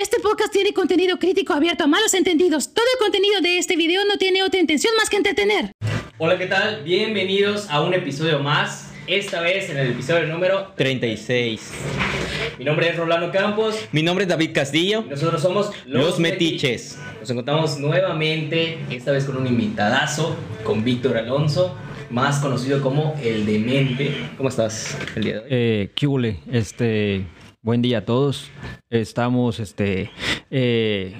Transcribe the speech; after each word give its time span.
Este 0.00 0.18
podcast 0.18 0.50
tiene 0.50 0.72
contenido 0.72 1.18
crítico 1.18 1.52
abierto 1.52 1.84
a 1.84 1.86
malos 1.86 2.14
entendidos. 2.14 2.72
Todo 2.72 2.86
el 2.94 2.98
contenido 2.98 3.42
de 3.42 3.58
este 3.58 3.76
video 3.76 4.02
no 4.06 4.16
tiene 4.16 4.42
otra 4.42 4.58
intención 4.58 4.94
más 4.96 5.10
que 5.10 5.18
entretener. 5.18 5.72
Hola, 6.16 6.38
¿qué 6.38 6.46
tal? 6.46 6.82
Bienvenidos 6.84 7.68
a 7.68 7.82
un 7.82 7.92
episodio 7.92 8.38
más. 8.38 8.94
Esta 9.06 9.42
vez 9.42 9.68
en 9.68 9.76
el 9.76 9.90
episodio 9.90 10.26
número 10.26 10.72
36. 10.74 11.72
Mi 12.58 12.64
nombre 12.64 12.88
es 12.88 12.96
Rolando 12.96 13.30
Campos. 13.30 13.76
Mi 13.92 14.02
nombre 14.02 14.24
es 14.24 14.30
David 14.30 14.52
Castillo. 14.54 15.04
Y 15.06 15.10
nosotros 15.10 15.42
somos 15.42 15.70
Los, 15.84 16.18
Metiches. 16.18 16.98
Nos 17.20 17.28
encontramos 17.28 17.78
nuevamente, 17.78 18.78
esta 18.88 19.12
vez 19.12 19.26
con 19.26 19.36
un 19.36 19.46
invitadazo, 19.46 20.34
con 20.64 20.82
Víctor 20.82 21.18
Alonso, 21.18 21.76
más 22.08 22.38
conocido 22.38 22.80
como 22.80 23.20
El 23.22 23.44
Demente. 23.44 24.30
¿Cómo 24.38 24.48
estás 24.48 24.96
el 25.14 25.24
día 25.24 25.34
de 25.34 25.40
hoy? 25.40 25.46
Eh, 25.50 25.90
¿Qué 25.94 26.06
hule? 26.06 26.38
Este, 26.50 27.26
buen 27.62 27.82
día 27.82 27.98
a 27.98 28.04
todos. 28.04 28.50
Estamos 28.88 29.60
este, 29.60 30.10
eh, 30.50 31.14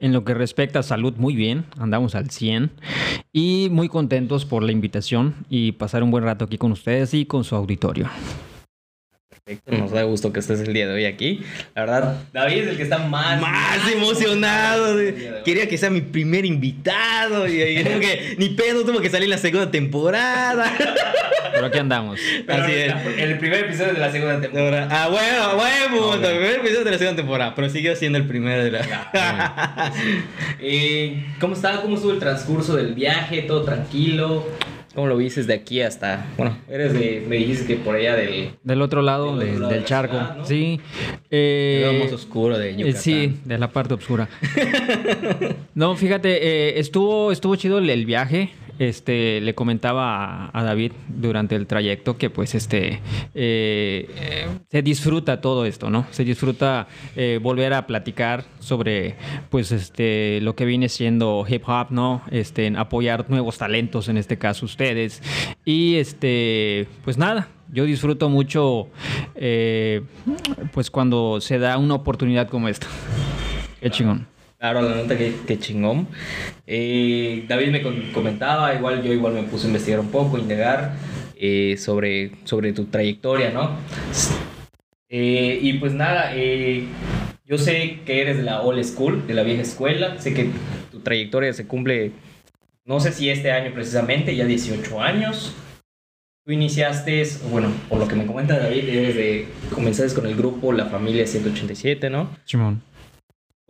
en 0.00 0.12
lo 0.12 0.24
que 0.24 0.34
respecta 0.34 0.80
a 0.80 0.82
salud 0.82 1.14
muy 1.16 1.34
bien, 1.34 1.64
andamos 1.78 2.14
al 2.14 2.30
100 2.30 2.70
y 3.32 3.68
muy 3.70 3.88
contentos 3.88 4.44
por 4.44 4.62
la 4.62 4.72
invitación 4.72 5.34
y 5.48 5.72
pasar 5.72 6.02
un 6.02 6.10
buen 6.10 6.24
rato 6.24 6.44
aquí 6.44 6.58
con 6.58 6.72
ustedes 6.72 7.14
y 7.14 7.26
con 7.26 7.44
su 7.44 7.56
auditorio. 7.56 8.08
Perfecto, 9.48 9.72
nos 9.78 9.92
da 9.92 10.02
gusto 10.02 10.30
que 10.30 10.40
estés 10.40 10.60
el 10.60 10.74
día 10.74 10.86
de 10.86 10.92
hoy 10.92 11.04
aquí. 11.06 11.40
La 11.74 11.86
verdad, 11.86 12.16
David 12.34 12.58
es 12.58 12.68
el 12.68 12.76
que 12.76 12.82
está 12.82 12.98
más, 12.98 13.40
Más 13.40 13.90
emocionado. 13.90 14.98
Quería 15.42 15.66
que 15.66 15.78
sea 15.78 15.88
mi 15.88 16.02
primer 16.02 16.44
invitado. 16.44 17.48
Y, 17.48 17.62
y 17.62 17.82
como 17.82 17.98
que 17.98 18.36
ni 18.36 18.50
pedo 18.50 18.84
tuvo 18.84 19.00
que 19.00 19.08
salir 19.08 19.24
en 19.24 19.30
la 19.30 19.38
segunda 19.38 19.70
temporada. 19.70 20.70
Pero 21.54 21.66
aquí 21.66 21.78
andamos. 21.78 22.20
Pero 22.46 22.62
Así 22.62 22.72
es. 22.72 22.94
El 23.16 23.38
primer 23.38 23.64
episodio 23.64 23.94
de 23.94 24.00
la 24.00 24.12
segunda 24.12 24.38
temporada. 24.38 24.88
Ah, 24.90 25.08
bueno, 25.08 25.56
bueno, 25.56 26.10
punto. 26.12 26.28
El 26.28 26.36
primer 26.36 26.56
episodio 26.56 26.84
de 26.84 26.90
la 26.90 26.98
segunda 26.98 27.16
temporada. 27.16 27.54
Pero 27.54 27.70
siguió 27.70 27.96
siendo 27.96 28.18
el 28.18 28.26
primero 28.26 28.62
de 28.64 28.70
la. 28.70 29.92
Eh, 30.60 31.24
¿Cómo 31.40 31.54
estaba? 31.54 31.80
¿Cómo 31.80 31.94
estuvo 31.94 32.12
el 32.12 32.18
transcurso 32.18 32.76
del 32.76 32.92
viaje? 32.92 33.42
¿Todo 33.42 33.62
tranquilo? 33.62 34.44
¿Cómo 34.94 35.06
lo 35.06 35.16
viste 35.16 35.44
de 35.44 35.54
aquí 35.54 35.80
hasta.? 35.82 36.26
Bueno, 36.36 36.56
eres 36.68 36.92
de. 36.92 37.24
Me 37.28 37.36
dijiste 37.36 37.66
que 37.66 37.76
por 37.76 37.94
allá 37.94 38.16
del. 38.16 38.50
Del 38.64 38.82
otro 38.82 39.02
lado, 39.02 39.36
Del 39.36 39.60
lado 39.60 39.72
del 39.72 39.84
charco. 39.84 40.16
ciudad, 40.16 40.36
¿no? 40.38 40.44
Sí. 40.46 40.80
Eh, 41.30 42.00
más 42.04 42.12
oscuro 42.12 42.58
de 42.58 42.70
Eh, 42.70 42.76
Yucatán. 42.76 43.00
Sí, 43.02 43.36
de 43.44 43.58
la 43.58 43.68
parte 43.70 43.94
oscura. 43.94 44.28
no, 45.74 45.94
fíjate, 45.96 46.38
eh, 46.42 46.78
estuvo, 46.80 47.30
estuvo 47.32 47.54
chido 47.56 47.78
el, 47.78 47.88
el 47.90 48.06
viaje. 48.06 48.50
Este, 48.78 49.40
le 49.40 49.54
comentaba 49.54 50.50
a, 50.52 50.62
David 50.62 50.92
durante 51.08 51.56
el 51.56 51.66
trayecto 51.66 52.16
que 52.16 52.30
pues 52.30 52.54
este 52.54 53.00
eh, 53.34 54.46
se 54.70 54.82
disfruta 54.82 55.40
todo 55.40 55.64
esto, 55.64 55.90
¿no? 55.90 56.06
Se 56.10 56.24
disfruta 56.24 56.86
eh, 57.16 57.40
volver 57.42 57.72
a 57.74 57.86
platicar 57.86 58.44
sobre 58.60 59.16
pues 59.50 59.72
este 59.72 60.40
lo 60.42 60.54
que 60.54 60.64
viene 60.64 60.88
siendo 60.88 61.44
hip 61.48 61.62
hop, 61.66 61.88
¿no? 61.90 62.22
Este, 62.30 62.66
en 62.66 62.76
apoyar 62.76 63.28
nuevos 63.28 63.58
talentos, 63.58 64.08
en 64.08 64.16
este 64.16 64.38
caso 64.38 64.66
ustedes. 64.66 65.22
Y 65.64 65.96
este, 65.96 66.88
pues 67.04 67.18
nada, 67.18 67.48
yo 67.72 67.84
disfruto 67.84 68.28
mucho, 68.28 68.88
eh, 69.34 70.02
pues 70.72 70.90
cuando 70.90 71.40
se 71.40 71.58
da 71.58 71.78
una 71.78 71.94
oportunidad 71.94 72.48
como 72.48 72.68
esta. 72.68 72.86
Qué 73.80 73.90
chingón. 73.90 74.37
Claro, 74.58 74.82
la 74.82 74.96
nota 74.96 75.16
que, 75.16 75.34
que 75.46 75.58
chingón. 75.58 76.08
Eh, 76.66 77.44
David 77.48 77.68
me 77.68 78.12
comentaba, 78.12 78.74
igual 78.74 79.02
yo 79.02 79.12
igual 79.12 79.34
me 79.34 79.44
puse 79.44 79.66
a 79.66 79.68
investigar 79.68 80.00
un 80.00 80.10
poco, 80.10 80.36
indagar 80.36 80.94
eh, 81.36 81.76
sobre, 81.78 82.32
sobre 82.42 82.72
tu 82.72 82.86
trayectoria, 82.86 83.50
¿no? 83.52 83.76
Eh, 85.08 85.60
y 85.62 85.74
pues 85.74 85.92
nada, 85.94 86.32
eh, 86.34 86.86
yo 87.46 87.56
sé 87.56 88.00
que 88.04 88.20
eres 88.20 88.38
de 88.38 88.42
la 88.42 88.62
old 88.62 88.82
school, 88.82 89.24
de 89.28 89.34
la 89.34 89.44
vieja 89.44 89.62
escuela, 89.62 90.20
sé 90.20 90.34
que 90.34 90.50
tu 90.90 90.98
trayectoria 90.98 91.52
se 91.52 91.66
cumple, 91.68 92.10
no 92.84 92.98
sé 92.98 93.12
si 93.12 93.30
este 93.30 93.52
año 93.52 93.72
precisamente, 93.72 94.34
ya 94.34 94.46
18 94.46 95.00
años. 95.00 95.54
Tú 96.44 96.52
iniciaste, 96.52 97.22
bueno, 97.50 97.70
por 97.88 98.00
lo 98.00 98.08
que 98.08 98.16
me 98.16 98.26
comenta 98.26 98.58
David, 98.58 98.88
eres 98.88 99.14
de, 99.14 99.48
comenzaste 99.72 100.14
con 100.14 100.26
el 100.26 100.34
grupo 100.34 100.72
La 100.72 100.86
Familia 100.86 101.24
187, 101.26 102.10
¿no? 102.10 102.30
Chimón. 102.44 102.82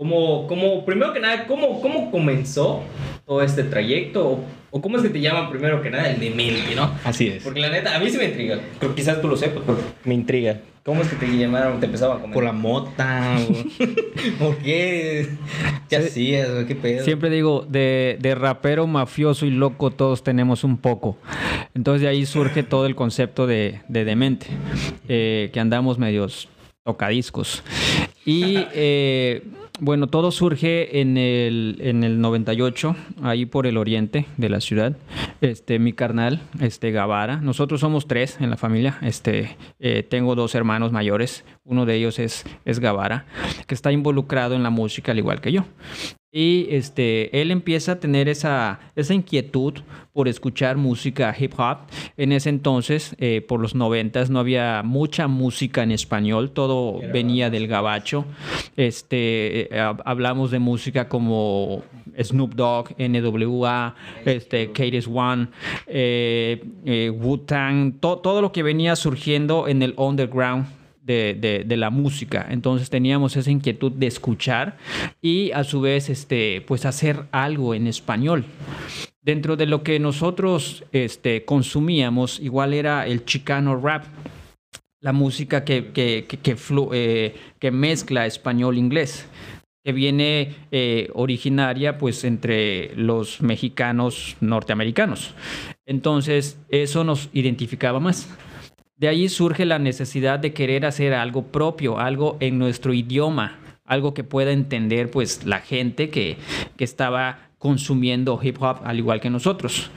¿Cómo, 0.02 0.46
cómo, 0.46 0.84
primero 0.84 1.12
que 1.12 1.18
nada, 1.18 1.44
¿cómo, 1.48 1.80
cómo 1.80 2.12
comenzó 2.12 2.84
todo 3.26 3.42
este 3.42 3.64
trayecto? 3.64 4.28
O, 4.28 4.44
o 4.70 4.80
cómo 4.80 4.96
es 4.96 5.02
que 5.02 5.08
te 5.08 5.20
llaman 5.20 5.50
primero 5.50 5.82
que 5.82 5.90
nada 5.90 6.08
el 6.08 6.20
demente, 6.20 6.72
no? 6.76 6.92
Así 7.02 7.26
es. 7.26 7.42
Porque 7.42 7.58
la 7.58 7.68
neta, 7.68 7.96
a 7.96 7.98
mí 7.98 8.08
sí 8.08 8.16
me 8.16 8.26
intriga. 8.26 8.60
Creo 8.78 8.94
que 8.94 9.00
quizás 9.02 9.20
tú 9.20 9.26
lo 9.26 9.36
sepas, 9.36 9.64
pero 9.66 9.76
me 10.04 10.14
intriga. 10.14 10.60
¿Cómo 10.84 11.02
es 11.02 11.08
que 11.08 11.16
te 11.16 11.26
llamaron, 11.36 11.80
te 11.80 11.86
empezaban 11.86 12.18
a 12.18 12.20
comentar? 12.20 12.34
Por 12.34 12.44
la 12.44 12.52
mota. 12.52 13.38
¿Por 14.38 14.58
qué? 14.58 15.30
¿Qué 15.88 15.96
Sí. 16.02 16.06
hacías? 16.06 16.48
¿Qué 16.68 16.76
pedo? 16.76 17.04
Siempre 17.04 17.28
digo, 17.28 17.66
de, 17.68 18.18
de 18.20 18.36
rapero, 18.36 18.86
mafioso 18.86 19.46
y 19.46 19.50
loco 19.50 19.90
todos 19.90 20.22
tenemos 20.22 20.62
un 20.62 20.76
poco. 20.78 21.18
Entonces 21.74 22.02
de 22.02 22.08
ahí 22.08 22.24
surge 22.24 22.62
todo 22.62 22.86
el 22.86 22.94
concepto 22.94 23.48
de, 23.48 23.80
de 23.88 24.04
demente, 24.04 24.46
eh, 25.08 25.50
que 25.52 25.58
andamos 25.58 25.98
medios 25.98 26.48
tocadiscos. 26.84 27.64
Y 28.24 28.58
eh, 28.74 29.42
bueno, 29.80 30.06
todo 30.06 30.30
surge 30.30 31.00
en 31.00 31.16
el, 31.16 31.76
en 31.80 32.04
el 32.04 32.20
98, 32.20 32.96
ahí 33.22 33.46
por 33.46 33.66
el 33.66 33.76
oriente 33.76 34.26
de 34.36 34.48
la 34.48 34.60
ciudad. 34.60 34.96
Este, 35.40 35.78
mi 35.78 35.92
carnal, 35.92 36.40
este 36.60 36.90
Gavara. 36.90 37.36
Nosotros 37.36 37.80
somos 37.80 38.06
tres 38.06 38.38
en 38.40 38.50
la 38.50 38.56
familia. 38.56 38.98
Este, 39.02 39.56
eh, 39.78 40.02
tengo 40.02 40.34
dos 40.34 40.54
hermanos 40.54 40.92
mayores. 40.92 41.44
Uno 41.64 41.86
de 41.86 41.94
ellos 41.94 42.18
es, 42.18 42.44
es 42.64 42.80
Gavara, 42.80 43.26
que 43.66 43.74
está 43.74 43.92
involucrado 43.92 44.54
en 44.54 44.62
la 44.62 44.70
música 44.70 45.12
al 45.12 45.18
igual 45.18 45.40
que 45.40 45.52
yo. 45.52 45.64
Y 46.40 46.68
este, 46.70 47.40
él 47.42 47.50
empieza 47.50 47.92
a 47.92 47.98
tener 47.98 48.28
esa, 48.28 48.78
esa 48.94 49.12
inquietud 49.12 49.74
por 50.12 50.28
escuchar 50.28 50.76
música 50.76 51.34
hip 51.36 51.54
hop. 51.58 51.78
En 52.16 52.30
ese 52.30 52.48
entonces, 52.50 53.16
eh, 53.18 53.40
por 53.40 53.58
los 53.58 53.74
noventas, 53.74 54.30
no 54.30 54.38
había 54.38 54.82
mucha 54.84 55.26
música 55.26 55.82
en 55.82 55.90
español, 55.90 56.52
todo 56.52 57.00
venía 57.12 57.50
del 57.50 57.66
gabacho. 57.66 58.24
Este, 58.76 59.62
eh, 59.62 59.68
hab- 59.80 60.00
hablamos 60.04 60.52
de 60.52 60.60
música 60.60 61.08
como 61.08 61.82
Snoop 62.22 62.54
Dogg, 62.54 62.94
NWA, 62.98 63.96
este, 64.24 64.70
KRS 64.70 65.08
One, 65.12 65.48
eh, 65.88 66.62
eh, 66.84 67.10
Wu-Tang, 67.10 67.94
to- 67.98 68.18
todo 68.18 68.40
lo 68.42 68.52
que 68.52 68.62
venía 68.62 68.94
surgiendo 68.94 69.66
en 69.66 69.82
el 69.82 69.94
underground 69.96 70.66
de, 71.08 71.76
la 71.76 71.90
música. 71.90 72.46
Entonces 72.50 72.90
teníamos 72.90 73.36
esa 73.36 73.50
inquietud 73.50 73.92
de 73.92 74.06
escuchar 74.06 74.76
y 75.22 75.50
a 75.52 75.64
su 75.64 75.80
vez 75.80 76.10
este, 76.10 76.62
pues 76.66 76.84
hacer 76.84 77.24
algo 77.32 77.74
en 77.74 77.86
español. 77.86 78.44
Dentro 79.22 79.56
de 79.56 79.66
lo 79.66 79.82
que 79.82 79.98
nosotros 79.98 80.84
este, 80.92 81.44
consumíamos, 81.44 82.40
igual 82.40 82.74
era 82.74 83.06
el 83.06 83.24
chicano 83.24 83.76
rap, 83.76 84.04
la 85.00 85.12
música 85.12 85.64
que, 85.64 85.92
que, 85.92 86.26
que, 86.28 86.38
que 86.38 86.56
eh, 86.92 87.70
mezcla 87.70 88.26
español-inglés 88.26 89.26
que 89.84 89.92
viene 89.92 90.54
eh, 90.70 91.08
originaria 91.14 91.96
pues 91.96 92.24
entre 92.24 92.94
los 92.96 93.40
mexicanos 93.40 94.36
norteamericanos. 94.40 95.34
Entonces 95.86 96.58
eso 96.68 97.04
nos 97.04 97.30
identificaba 97.32 97.98
más. 98.00 98.28
De 98.98 99.06
ahí 99.06 99.28
surge 99.28 99.64
la 99.64 99.78
necesidad 99.78 100.40
de 100.40 100.52
querer 100.52 100.84
hacer 100.84 101.14
algo 101.14 101.44
propio, 101.46 102.00
algo 102.00 102.36
en 102.40 102.58
nuestro 102.58 102.92
idioma, 102.92 103.56
algo 103.84 104.12
que 104.12 104.24
pueda 104.24 104.50
entender 104.50 105.08
pues 105.08 105.44
la 105.44 105.60
gente 105.60 106.10
que, 106.10 106.36
que 106.76 106.82
estaba 106.82 107.47
consumiendo 107.58 108.38
hip 108.42 108.56
hop 108.62 108.78
al 108.84 108.98
igual 108.98 109.20
que 109.20 109.30
nosotros. 109.30 109.90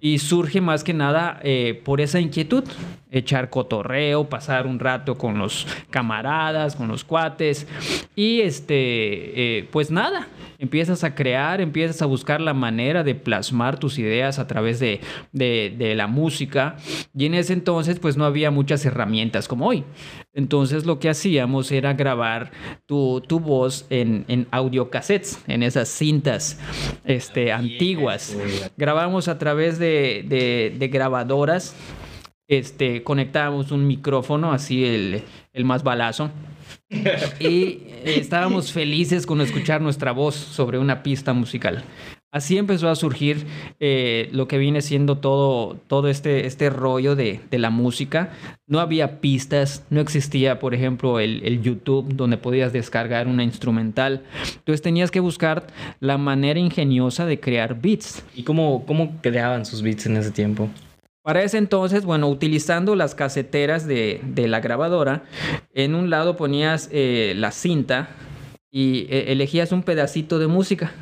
Y 0.00 0.18
surge 0.18 0.60
más 0.60 0.84
que 0.84 0.94
nada 0.94 1.40
eh, 1.42 1.80
por 1.84 2.00
esa 2.00 2.20
inquietud, 2.20 2.64
echar 3.10 3.50
cotorreo, 3.50 4.28
pasar 4.28 4.66
un 4.66 4.78
rato 4.78 5.18
con 5.18 5.38
los 5.38 5.66
camaradas, 5.90 6.76
con 6.76 6.88
los 6.88 7.04
cuates 7.04 7.66
y 8.14 8.40
este, 8.42 9.58
eh, 9.58 9.68
pues 9.72 9.90
nada, 9.90 10.28
empiezas 10.58 11.02
a 11.02 11.14
crear, 11.14 11.60
empiezas 11.60 12.00
a 12.02 12.06
buscar 12.06 12.40
la 12.40 12.54
manera 12.54 13.02
de 13.02 13.14
plasmar 13.16 13.78
tus 13.78 13.98
ideas 13.98 14.38
a 14.38 14.46
través 14.46 14.78
de, 14.78 15.00
de- 15.32 15.74
de 15.76 15.94
la 15.96 16.06
música. 16.06 16.76
Y 17.16 17.26
en 17.26 17.34
ese 17.34 17.52
entonces, 17.52 17.98
pues 17.98 18.16
no 18.16 18.24
había 18.24 18.50
muchas 18.52 18.84
herramientas 18.86 19.48
como 19.48 19.66
hoy. 19.66 19.82
Entonces 20.34 20.86
lo 20.86 20.98
que 20.98 21.10
hacíamos 21.10 21.70
era 21.72 21.92
grabar 21.92 22.52
tu, 22.86 23.20
tu 23.20 23.38
voz 23.38 23.84
en, 23.90 24.24
en 24.28 24.46
audiocassettes, 24.50 25.38
en 25.46 25.62
esas 25.62 25.88
cintas 25.88 26.58
este, 27.04 27.52
antiguas. 27.52 28.36
Grabamos 28.76 29.28
a 29.28 29.38
través 29.38 29.78
de, 29.78 30.24
de- 30.26 30.74
de 30.78 30.88
grabadoras. 30.88 31.74
Este, 32.48 33.02
conectábamos 33.02 33.72
un 33.72 33.86
micrófono, 33.86 34.52
así 34.52 34.84
el, 34.84 35.22
el 35.52 35.64
más 35.64 35.82
balazo. 35.82 36.30
Y 37.40 37.80
eh, 37.86 38.02
estábamos 38.18 38.72
felices 38.72 39.26
con 39.26 39.40
escuchar 39.40 39.80
nuestra 39.80 40.12
voz 40.12 40.34
sobre 40.34 40.78
una 40.78 41.02
pista 41.02 41.32
musical. 41.32 41.84
Así 42.32 42.56
empezó 42.56 42.88
a 42.88 42.94
surgir 42.96 43.44
eh, 43.78 44.30
lo 44.32 44.48
que 44.48 44.56
viene 44.56 44.80
siendo 44.80 45.18
todo, 45.18 45.76
todo 45.86 46.08
este, 46.08 46.46
este 46.46 46.70
rollo 46.70 47.14
de, 47.14 47.40
de, 47.50 47.58
la 47.58 47.68
música. 47.68 48.32
No 48.66 48.80
había 48.80 49.20
pistas, 49.20 49.84
no 49.90 50.00
existía, 50.00 50.58
por 50.58 50.72
ejemplo, 50.72 51.20
el, 51.20 51.42
el, 51.44 51.60
YouTube 51.60 52.14
donde 52.14 52.38
podías 52.38 52.72
descargar 52.72 53.28
una 53.28 53.44
instrumental. 53.44 54.22
Entonces 54.46 54.80
tenías 54.80 55.10
que 55.10 55.20
buscar 55.20 55.66
la 56.00 56.16
manera 56.16 56.58
ingeniosa 56.58 57.26
de 57.26 57.38
crear 57.38 57.78
beats. 57.78 58.24
¿Y 58.34 58.44
cómo, 58.44 58.86
cómo 58.86 59.20
creaban 59.20 59.66
sus 59.66 59.82
beats 59.82 60.06
en 60.06 60.16
ese 60.16 60.30
tiempo? 60.30 60.70
Para 61.22 61.42
ese 61.42 61.58
entonces, 61.58 62.06
bueno, 62.06 62.28
utilizando 62.28 62.96
las 62.96 63.14
caseteras 63.14 63.86
de, 63.86 64.22
de 64.24 64.48
la 64.48 64.60
grabadora, 64.60 65.24
en 65.74 65.94
un 65.94 66.08
lado 66.08 66.38
ponías 66.38 66.88
eh, 66.92 67.34
la 67.36 67.52
cinta 67.52 68.08
y 68.70 69.00
eh, 69.10 69.32
elegías 69.32 69.70
un 69.70 69.82
pedacito 69.82 70.38
de 70.38 70.46
música 70.46 70.92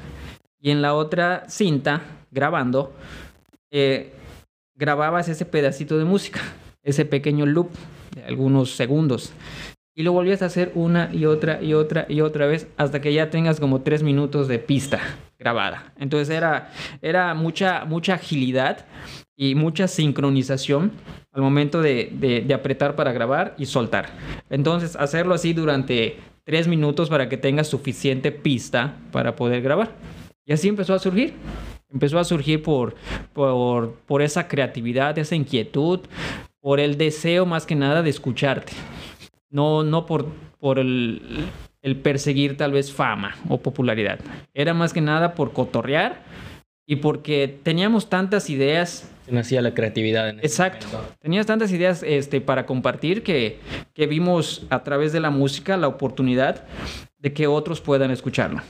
y 0.60 0.70
en 0.70 0.82
la 0.82 0.94
otra 0.94 1.44
cinta, 1.48 2.02
grabando, 2.30 2.92
eh, 3.70 4.12
grababas 4.74 5.28
ese 5.28 5.44
pedacito 5.44 5.98
de 5.98 6.04
música, 6.04 6.40
ese 6.82 7.04
pequeño 7.04 7.46
loop 7.46 7.70
de 8.14 8.24
algunos 8.24 8.76
segundos. 8.76 9.32
Y 9.94 10.02
lo 10.02 10.12
volvías 10.12 10.42
a 10.42 10.46
hacer 10.46 10.72
una 10.74 11.10
y 11.12 11.26
otra 11.26 11.62
y 11.62 11.74
otra 11.74 12.06
y 12.08 12.20
otra 12.20 12.46
vez 12.46 12.68
hasta 12.76 13.00
que 13.00 13.12
ya 13.12 13.28
tengas 13.28 13.58
como 13.58 13.82
tres 13.82 14.02
minutos 14.02 14.48
de 14.48 14.58
pista 14.58 15.00
grabada. 15.38 15.92
Entonces 15.98 16.30
era, 16.30 16.70
era 17.02 17.34
mucha, 17.34 17.84
mucha 17.84 18.14
agilidad 18.14 18.86
y 19.36 19.54
mucha 19.54 19.88
sincronización 19.88 20.92
al 21.32 21.42
momento 21.42 21.82
de, 21.82 22.10
de, 22.12 22.40
de, 22.42 22.54
apretar 22.54 22.94
para 22.94 23.12
grabar 23.12 23.54
y 23.58 23.66
soltar. 23.66 24.10
Entonces 24.48 24.96
hacerlo 24.96 25.34
así 25.34 25.52
durante 25.52 26.18
tres 26.44 26.68
minutos 26.68 27.08
para 27.08 27.28
que 27.28 27.36
tengas 27.36 27.68
suficiente 27.68 28.32
pista 28.32 28.96
para 29.12 29.36
poder 29.36 29.62
grabar. 29.62 29.90
Y 30.44 30.52
así 30.52 30.68
empezó 30.68 30.94
a 30.94 30.98
surgir. 30.98 31.34
Empezó 31.92 32.18
a 32.18 32.24
surgir 32.24 32.62
por, 32.62 32.94
por, 33.32 33.94
por 34.06 34.22
esa 34.22 34.46
creatividad, 34.46 35.18
esa 35.18 35.34
inquietud, 35.34 36.00
por 36.60 36.78
el 36.78 36.96
deseo 36.96 37.46
más 37.46 37.66
que 37.66 37.74
nada 37.74 38.02
de 38.02 38.10
escucharte. 38.10 38.72
No, 39.50 39.82
no 39.82 40.06
por, 40.06 40.26
por 40.60 40.78
el, 40.78 41.48
el 41.82 41.96
perseguir 41.96 42.56
tal 42.56 42.72
vez 42.72 42.92
fama 42.92 43.36
o 43.48 43.58
popularidad. 43.58 44.20
Era 44.54 44.74
más 44.74 44.92
que 44.92 45.00
nada 45.00 45.34
por 45.34 45.52
cotorrear 45.52 46.22
y 46.86 46.96
porque 46.96 47.58
teníamos 47.62 48.08
tantas 48.08 48.50
ideas. 48.50 49.10
Nacía 49.28 49.62
la 49.62 49.74
creatividad. 49.74 50.28
En 50.28 50.40
Exacto. 50.40 50.86
Momento. 50.92 51.14
Tenías 51.20 51.46
tantas 51.46 51.72
ideas 51.72 52.02
este, 52.02 52.40
para 52.40 52.66
compartir 52.66 53.22
que, 53.22 53.60
que 53.94 54.06
vimos 54.06 54.66
a 54.70 54.82
través 54.82 55.12
de 55.12 55.20
la 55.20 55.30
música 55.30 55.76
la 55.76 55.88
oportunidad 55.88 56.64
de 57.18 57.32
que 57.32 57.46
otros 57.46 57.80
puedan 57.80 58.10
escucharlo. 58.10 58.60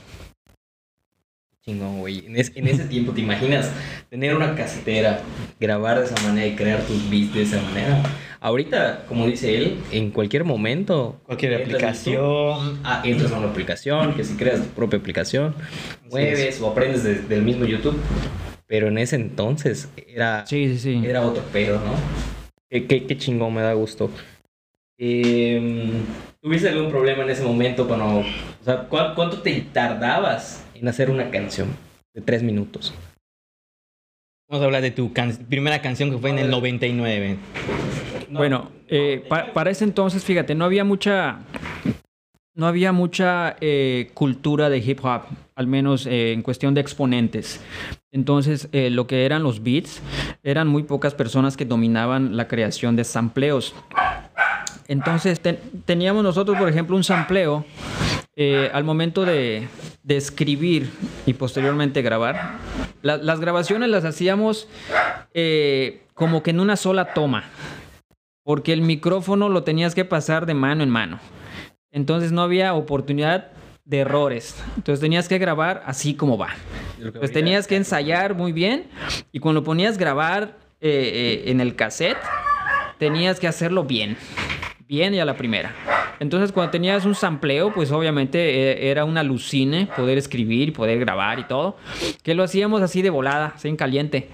Chingón, 1.63 1.99
güey. 1.99 2.25
En, 2.25 2.37
es, 2.37 2.51
en, 2.55 2.67
ese 2.67 2.85
tiempo, 2.85 3.11
¿te 3.11 3.21
imaginas 3.21 3.71
tener 4.09 4.35
una 4.35 4.55
casetera, 4.55 5.21
grabar 5.59 5.99
de 5.99 6.05
esa 6.05 6.19
manera 6.23 6.47
y 6.47 6.55
crear 6.55 6.81
tus 6.81 7.07
beats 7.07 7.35
de 7.35 7.43
esa 7.43 7.61
manera? 7.61 8.01
Ahorita, 8.39 9.05
como 9.07 9.27
dice 9.27 9.55
él, 9.55 9.77
en 9.91 10.09
cualquier 10.09 10.43
momento. 10.43 11.21
Cualquier 11.23 11.61
aplicación. 11.61 12.79
ah, 12.83 13.03
entras 13.05 13.31
a 13.31 13.37
una 13.37 13.49
aplicación, 13.49 14.15
que 14.15 14.23
si 14.23 14.33
creas 14.33 14.63
tu 14.63 14.69
propia 14.69 14.97
aplicación, 14.97 15.53
mueves 16.09 16.59
o 16.61 16.67
aprendes 16.67 17.03
de, 17.03 17.15
del 17.21 17.43
mismo 17.43 17.65
YouTube. 17.65 17.99
Pero 18.65 18.87
en 18.87 18.97
ese 18.97 19.17
entonces 19.17 19.87
era, 20.07 20.43
sí, 20.47 20.67
sí, 20.69 20.79
sí. 20.79 21.05
era 21.05 21.21
otro 21.21 21.43
pedo, 21.53 21.75
¿no? 21.75 21.93
Qué, 22.71 22.87
qué, 22.87 23.05
qué 23.05 23.17
chingón, 23.19 23.53
me 23.53 23.61
da 23.61 23.73
gusto. 23.73 24.09
Eh, 24.97 25.91
¿Tuviste 26.41 26.69
algún 26.69 26.89
problema 26.89 27.21
en 27.21 27.29
ese 27.29 27.43
momento 27.43 27.87
cuando... 27.87 28.21
O 28.21 28.63
sea, 28.63 28.87
¿cuánto 28.87 29.41
te 29.43 29.61
tardabas 29.73 30.63
en 30.81 30.87
hacer 30.87 31.09
una 31.09 31.29
canción 31.29 31.69
de 32.13 32.21
tres 32.21 32.43
minutos? 32.43 32.93
Vamos 34.49 34.63
a 34.63 34.65
hablar 34.65 34.81
de 34.81 34.91
tu 34.91 35.13
can 35.13 35.33
primera 35.47 35.81
canción 35.81 36.11
que 36.11 36.17
fue 36.17 36.31
en 36.31 36.39
el 36.39 36.49
99. 36.49 37.37
No, 38.29 38.39
bueno, 38.39 38.71
eh, 38.87 39.23
pa 39.29 39.53
para 39.53 39.69
ese 39.69 39.83
entonces, 39.83 40.23
fíjate, 40.23 40.55
no 40.55 40.65
había 40.65 40.83
mucha... 40.83 41.39
No 42.53 42.67
había 42.67 42.91
mucha 42.91 43.55
eh, 43.61 44.11
cultura 44.13 44.69
de 44.69 44.79
hip 44.79 44.99
hop, 45.05 45.21
al 45.55 45.67
menos 45.67 46.05
eh, 46.05 46.33
en 46.33 46.41
cuestión 46.41 46.73
de 46.73 46.81
exponentes. 46.81 47.61
Entonces, 48.11 48.67
eh, 48.73 48.89
lo 48.89 49.07
que 49.07 49.25
eran 49.25 49.41
los 49.41 49.63
beats, 49.63 50.01
eran 50.43 50.67
muy 50.67 50.83
pocas 50.83 51.15
personas 51.15 51.55
que 51.55 51.63
dominaban 51.63 52.35
la 52.35 52.49
creación 52.49 52.97
de 52.97 53.05
sampleos. 53.05 53.73
Entonces 54.89 55.39
ten, 55.39 55.59
teníamos 55.85 56.23
nosotros, 56.23 56.57
por 56.57 56.67
ejemplo, 56.67 56.97
un 56.97 57.05
sampleo 57.05 57.63
eh, 58.35 58.69
al 58.73 58.83
momento 58.83 59.25
de, 59.25 59.67
de, 60.03 60.17
escribir 60.17 60.89
y 61.25 61.33
posteriormente 61.33 62.01
grabar. 62.01 62.57
La, 63.01 63.17
las 63.17 63.39
grabaciones 63.39 63.89
las 63.89 64.05
hacíamos 64.05 64.67
eh, 65.33 66.03
como 66.13 66.43
que 66.43 66.51
en 66.51 66.59
una 66.59 66.75
sola 66.75 67.13
toma, 67.13 67.43
porque 68.43 68.73
el 68.73 68.81
micrófono 68.81 69.49
lo 69.49 69.63
tenías 69.63 69.95
que 69.95 70.05
pasar 70.05 70.45
de 70.45 70.53
mano 70.53 70.83
en 70.83 70.89
mano. 70.89 71.19
Entonces 71.91 72.31
no 72.31 72.41
había 72.41 72.73
oportunidad 72.73 73.51
de 73.83 73.99
errores. 73.99 74.55
Entonces 74.77 75.01
tenías 75.01 75.27
que 75.27 75.37
grabar 75.37 75.83
así 75.85 76.13
como 76.13 76.37
va. 76.37 76.49
Pues 77.17 77.31
tenías 77.31 77.67
que 77.67 77.75
ensayar 77.75 78.35
muy 78.35 78.51
bien 78.53 78.87
y 79.31 79.39
cuando 79.39 79.63
ponías 79.63 79.97
grabar 79.97 80.57
eh, 80.79 81.43
en 81.47 81.59
el 81.59 81.75
cassette, 81.75 82.17
tenías 82.97 83.39
que 83.39 83.47
hacerlo 83.47 83.83
bien 83.83 84.15
bien 84.91 85.13
y 85.13 85.21
a 85.21 85.25
la 85.25 85.37
primera. 85.37 85.73
Entonces, 86.21 86.51
cuando 86.51 86.69
tenías 86.69 87.03
un 87.05 87.15
sampleo, 87.15 87.73
pues 87.73 87.91
obviamente 87.91 88.37
eh, 88.37 88.91
era 88.91 89.05
una 89.05 89.21
alucine 89.21 89.87
poder 89.95 90.19
escribir, 90.19 90.71
poder 90.71 90.99
grabar 90.99 91.39
y 91.39 91.45
todo, 91.45 91.77
que 92.21 92.35
lo 92.35 92.43
hacíamos 92.43 92.83
así 92.83 93.01
de 93.01 93.09
volada, 93.09 93.55
en 93.63 93.75
caliente. 93.75 94.29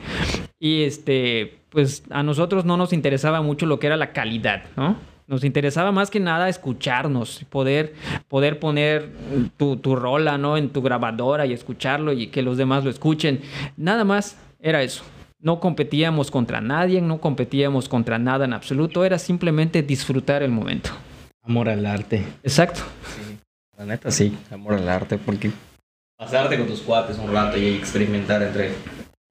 Y 0.59 0.83
este, 0.83 1.59
pues 1.69 2.03
a 2.09 2.23
nosotros 2.23 2.65
no 2.65 2.75
nos 2.75 2.91
interesaba 2.91 3.41
mucho 3.41 3.65
lo 3.65 3.79
que 3.79 3.87
era 3.87 3.95
la 3.95 4.11
calidad, 4.11 4.65
¿no? 4.75 4.97
Nos 5.27 5.45
interesaba 5.45 5.93
más 5.93 6.09
que 6.09 6.19
nada 6.19 6.49
escucharnos, 6.49 7.45
poder, 7.49 7.93
poder 8.27 8.59
poner 8.59 9.09
tu, 9.55 9.77
tu 9.77 9.95
rola, 9.95 10.37
¿no? 10.37 10.57
En 10.57 10.71
tu 10.71 10.81
grabadora 10.81 11.45
y 11.45 11.53
escucharlo 11.53 12.11
y 12.11 12.27
que 12.27 12.41
los 12.41 12.57
demás 12.57 12.83
lo 12.83 12.89
escuchen. 12.89 13.39
Nada 13.77 14.03
más 14.03 14.37
era 14.59 14.83
eso. 14.83 15.05
No 15.39 15.61
competíamos 15.61 16.31
contra 16.31 16.59
nadie, 16.59 16.99
no 16.99 17.21
competíamos 17.21 17.87
contra 17.87 18.19
nada 18.19 18.43
en 18.43 18.51
absoluto, 18.51 19.05
era 19.05 19.17
simplemente 19.17 19.83
disfrutar 19.83 20.43
el 20.43 20.51
momento. 20.51 20.89
Amor 21.47 21.69
al 21.69 21.85
arte. 21.85 22.23
Exacto. 22.43 22.81
Sí, 23.15 23.37
la 23.77 23.85
neta 23.85 24.11
sí, 24.11 24.37
amor 24.51 24.73
al 24.73 24.89
arte, 24.89 25.17
porque 25.17 25.51
pasarte 26.17 26.57
con 26.57 26.67
tus 26.67 26.81
cuates 26.81 27.17
un 27.17 27.31
rato 27.31 27.57
y 27.57 27.67
experimentar 27.75 28.43
entre... 28.43 28.71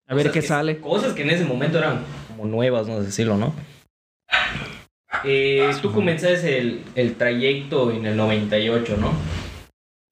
A 0.08 0.14
ver 0.14 0.28
qué 0.28 0.40
que, 0.40 0.42
sale. 0.42 0.78
Cosas 0.78 1.12
que 1.12 1.22
en 1.22 1.30
ese 1.30 1.44
momento 1.44 1.78
eran 1.78 2.00
como 2.28 2.46
nuevas, 2.46 2.86
no 2.86 2.98
sé 2.98 3.06
decirlo, 3.06 3.36
¿no? 3.36 3.52
Eh, 5.24 5.70
tú 5.82 5.92
comenzaste 5.92 6.58
el, 6.58 6.84
el 6.94 7.16
trayecto 7.16 7.90
en 7.90 8.06
el 8.06 8.16
98, 8.16 8.96
¿no? 8.98 9.12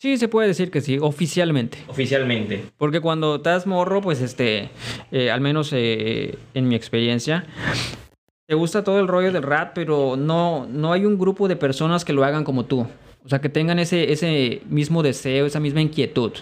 Sí, 0.04 0.18
se 0.18 0.28
puede 0.28 0.48
decir 0.48 0.70
que 0.70 0.82
sí, 0.82 0.98
oficialmente. 1.00 1.78
Oficialmente. 1.86 2.64
Porque 2.76 3.00
cuando 3.00 3.36
estás 3.36 3.66
morro, 3.66 4.02
pues 4.02 4.20
este, 4.20 4.68
eh, 5.10 5.30
al 5.30 5.40
menos 5.40 5.70
eh, 5.72 6.36
en 6.52 6.68
mi 6.68 6.74
experiencia, 6.74 7.46
te 8.46 8.54
gusta 8.54 8.84
todo 8.84 9.00
el 9.00 9.08
rollo 9.08 9.32
del 9.32 9.42
rap, 9.42 9.72
pero 9.74 10.16
no, 10.16 10.66
no 10.66 10.92
hay 10.92 11.06
un 11.06 11.18
grupo 11.18 11.48
de 11.48 11.56
personas 11.56 12.04
que 12.04 12.12
lo 12.12 12.24
hagan 12.24 12.44
como 12.44 12.64
tú. 12.64 12.86
O 13.24 13.28
sea, 13.28 13.40
que 13.40 13.48
tengan 13.48 13.78
ese, 13.78 14.12
ese 14.12 14.62
mismo 14.68 15.02
deseo, 15.02 15.46
esa 15.46 15.60
misma 15.60 15.80
inquietud. 15.80 16.32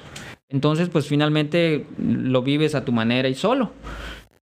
Entonces, 0.48 0.88
pues 0.88 1.06
finalmente 1.06 1.86
lo 1.98 2.42
vives 2.42 2.74
a 2.74 2.84
tu 2.84 2.92
manera 2.92 3.28
y 3.28 3.34
solo. 3.34 3.72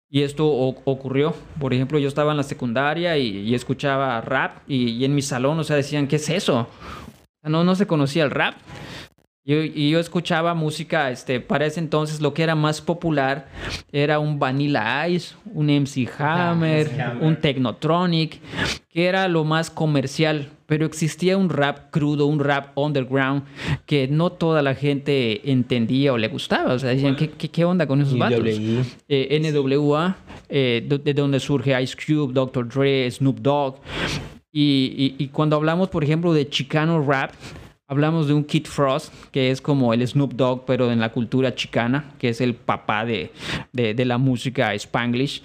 Y 0.08 0.22
esto 0.22 0.46
ocurrió. 0.46 1.34
Por 1.58 1.72
ejemplo, 1.72 1.98
yo 1.98 2.08
estaba 2.08 2.30
en 2.30 2.36
la 2.36 2.42
secundaria 2.42 3.16
y, 3.16 3.38
y 3.38 3.54
escuchaba 3.54 4.20
rap 4.20 4.58
y, 4.68 4.90
y, 4.90 5.04
en 5.04 5.14
mi 5.14 5.22
salón, 5.22 5.58
o 5.58 5.64
sea, 5.64 5.76
decían, 5.76 6.06
¿qué 6.06 6.16
es 6.16 6.28
eso? 6.28 6.68
No, 7.42 7.64
no 7.64 7.74
se 7.74 7.86
conocía 7.86 8.24
el 8.24 8.30
rap. 8.30 8.54
Yo, 9.46 9.62
y 9.62 9.90
yo 9.90 10.00
escuchaba 10.00 10.54
música, 10.54 11.08
este, 11.12 11.38
para 11.38 11.66
ese 11.66 11.78
entonces 11.78 12.20
lo 12.20 12.34
que 12.34 12.42
era 12.42 12.56
más 12.56 12.80
popular 12.80 13.46
era 13.92 14.18
un 14.18 14.40
Vanilla 14.40 15.06
Ice, 15.06 15.36
un 15.54 15.66
MC 15.66 16.08
Hammer, 16.18 16.90
ah, 17.00 17.14
un 17.20 17.36
Technotronic, 17.36 18.40
que 18.90 19.06
era 19.06 19.28
lo 19.28 19.44
más 19.44 19.70
comercial. 19.70 20.50
Pero 20.66 20.84
existía 20.84 21.36
un 21.36 21.48
rap 21.48 21.92
crudo, 21.92 22.26
un 22.26 22.40
rap 22.40 22.76
underground, 22.76 23.44
que 23.86 24.08
no 24.08 24.30
toda 24.32 24.62
la 24.62 24.74
gente 24.74 25.48
entendía 25.48 26.12
o 26.12 26.18
le 26.18 26.26
gustaba. 26.26 26.74
O 26.74 26.78
sea, 26.80 26.90
decían, 26.90 27.14
¿qué, 27.14 27.30
qué, 27.30 27.48
qué 27.48 27.64
onda 27.64 27.86
con 27.86 28.02
esos 28.02 28.18
vatos? 28.18 28.40
Eh, 29.08 29.52
NWA, 29.54 30.16
eh, 30.48 30.84
de 31.04 31.14
donde 31.14 31.38
surge 31.38 31.80
Ice 31.80 31.94
Cube, 31.94 32.32
Dr. 32.32 32.66
Dre, 32.66 33.08
Snoop 33.08 33.38
Dogg. 33.38 33.76
Y, 34.50 35.14
y, 35.18 35.22
y 35.22 35.28
cuando 35.28 35.54
hablamos, 35.54 35.88
por 35.88 36.02
ejemplo, 36.02 36.32
de 36.32 36.48
Chicano 36.48 37.00
Rap, 37.00 37.30
Hablamos 37.88 38.26
de 38.26 38.34
un 38.34 38.42
Kid 38.42 38.66
Frost, 38.66 39.14
que 39.30 39.52
es 39.52 39.60
como 39.60 39.94
el 39.94 40.06
Snoop 40.06 40.34
Dogg, 40.34 40.64
pero 40.66 40.90
en 40.90 40.98
la 40.98 41.12
cultura 41.12 41.54
chicana, 41.54 42.14
que 42.18 42.30
es 42.30 42.40
el 42.40 42.54
papá 42.54 43.04
de, 43.04 43.30
de, 43.72 44.04
la 44.04 44.18
música 44.18 44.74
spanglish. 44.74 45.40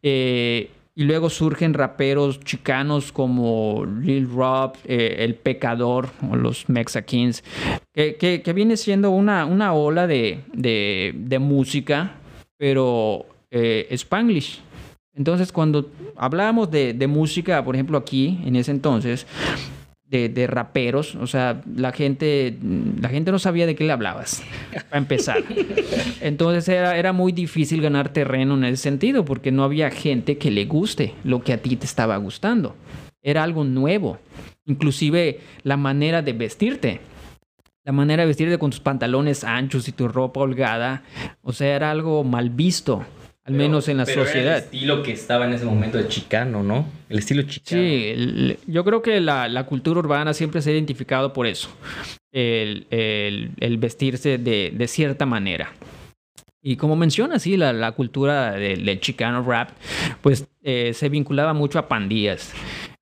Eh, 0.00 0.70
y 0.94 1.04
luego 1.04 1.30
surgen 1.30 1.74
raperos 1.74 2.38
chicanos 2.40 3.10
como 3.10 3.84
Lil 3.86 4.30
Rob, 4.30 4.74
eh, 4.84 5.16
El 5.18 5.34
Pecador 5.34 6.10
o 6.30 6.36
los 6.36 6.68
Mexakins, 6.68 7.42
que, 7.92 8.14
que, 8.14 8.42
que 8.42 8.52
viene 8.52 8.76
siendo 8.76 9.10
una, 9.10 9.44
una 9.44 9.72
ola 9.72 10.06
de, 10.06 10.44
de, 10.52 11.12
de 11.16 11.38
música, 11.40 12.18
pero 12.56 13.26
eh, 13.50 13.88
Spanglish. 13.90 14.60
Entonces, 15.16 15.50
cuando 15.50 15.90
hablábamos 16.16 16.70
de, 16.70 16.94
de 16.94 17.06
música, 17.08 17.64
por 17.64 17.74
ejemplo, 17.74 17.98
aquí, 17.98 18.38
en 18.44 18.54
ese 18.54 18.70
entonces, 18.70 19.26
de, 20.10 20.28
de 20.28 20.46
raperos, 20.48 21.14
o 21.14 21.26
sea, 21.28 21.62
la 21.76 21.92
gente, 21.92 22.58
la 23.00 23.08
gente 23.08 23.30
no 23.30 23.38
sabía 23.38 23.64
de 23.64 23.76
qué 23.76 23.84
le 23.84 23.92
hablabas, 23.92 24.42
para 24.88 24.98
empezar. 24.98 25.38
Entonces 26.20 26.68
era, 26.68 26.98
era 26.98 27.12
muy 27.12 27.30
difícil 27.30 27.80
ganar 27.80 28.12
terreno 28.12 28.54
en 28.56 28.64
ese 28.64 28.82
sentido, 28.82 29.24
porque 29.24 29.52
no 29.52 29.62
había 29.62 29.90
gente 29.90 30.36
que 30.36 30.50
le 30.50 30.64
guste 30.64 31.14
lo 31.22 31.42
que 31.42 31.52
a 31.52 31.58
ti 31.58 31.76
te 31.76 31.86
estaba 31.86 32.16
gustando. 32.16 32.74
Era 33.22 33.44
algo 33.44 33.62
nuevo. 33.62 34.18
Inclusive 34.66 35.40
la 35.62 35.76
manera 35.76 36.22
de 36.22 36.32
vestirte. 36.32 37.00
La 37.84 37.92
manera 37.92 38.24
de 38.24 38.28
vestirte 38.28 38.58
con 38.58 38.70
tus 38.70 38.80
pantalones 38.80 39.44
anchos 39.44 39.88
y 39.88 39.92
tu 39.92 40.08
ropa 40.08 40.40
holgada, 40.40 41.02
o 41.42 41.52
sea, 41.52 41.74
era 41.76 41.90
algo 41.90 42.24
mal 42.24 42.50
visto, 42.50 43.04
al 43.44 43.54
menos 43.54 43.88
en 43.88 43.96
la 43.96 44.04
pero 44.04 44.20
era 44.22 44.26
sociedad. 44.30 44.56
el 44.58 44.64
estilo 44.64 45.02
que 45.02 45.12
estaba 45.12 45.46
en 45.46 45.54
ese 45.54 45.64
momento 45.64 45.98
de 45.98 46.06
chicano, 46.08 46.62
¿no? 46.62 46.86
El 47.08 47.18
estilo 47.18 47.42
chicano. 47.42 47.80
Sí, 47.82 48.04
el- 48.08 48.58
yo 48.66 48.84
creo 48.84 49.02
que 49.02 49.20
la, 49.20 49.48
la 49.48 49.64
cultura 49.64 49.98
urbana 50.00 50.34
siempre 50.34 50.60
se 50.62 50.70
ha 50.70 50.72
identificado 50.74 51.32
por 51.32 51.46
eso, 51.46 51.68
el, 52.32 52.86
el- 52.90 53.50
el 53.58 53.76
vestirse 53.78 54.38
de, 54.38 54.72
de 54.74 54.88
cierta 54.88 55.26
manera. 55.26 55.72
Y 56.62 56.76
como 56.76 56.94
menciona, 56.94 57.38
sí, 57.38 57.56
la, 57.56 57.72
la 57.72 57.92
cultura 57.92 58.52
del, 58.52 58.84
del 58.84 59.00
chicano 59.00 59.42
rap, 59.42 59.70
pues 60.20 60.46
eh, 60.62 60.92
se 60.94 61.08
vinculaba 61.08 61.54
mucho 61.54 61.78
a 61.78 61.88
pandillas. 61.88 62.52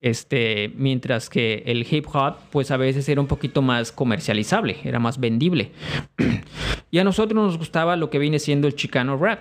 Este, 0.02 0.71
mientras 0.76 1.31
que 1.31 1.62
el 1.66 1.87
hip 1.90 2.05
hop, 2.12 2.35
pues 2.50 2.71
a 2.71 2.76
veces 2.76 3.09
era 3.09 3.19
un 3.21 3.26
poquito 3.26 3.62
más 3.62 3.90
comercializable, 3.93 4.76
era 4.85 4.99
más 4.99 5.19
vendible. 5.19 5.71
y 6.90 6.99
a 6.99 7.05
nosotros 7.05 7.35
nos 7.43 7.57
gustaba 7.57 7.97
lo 7.97 8.11
que 8.11 8.19
viene 8.19 8.38
siendo 8.38 8.69
el 8.69 8.75
chicano 8.76 9.16
rap. 9.16 9.40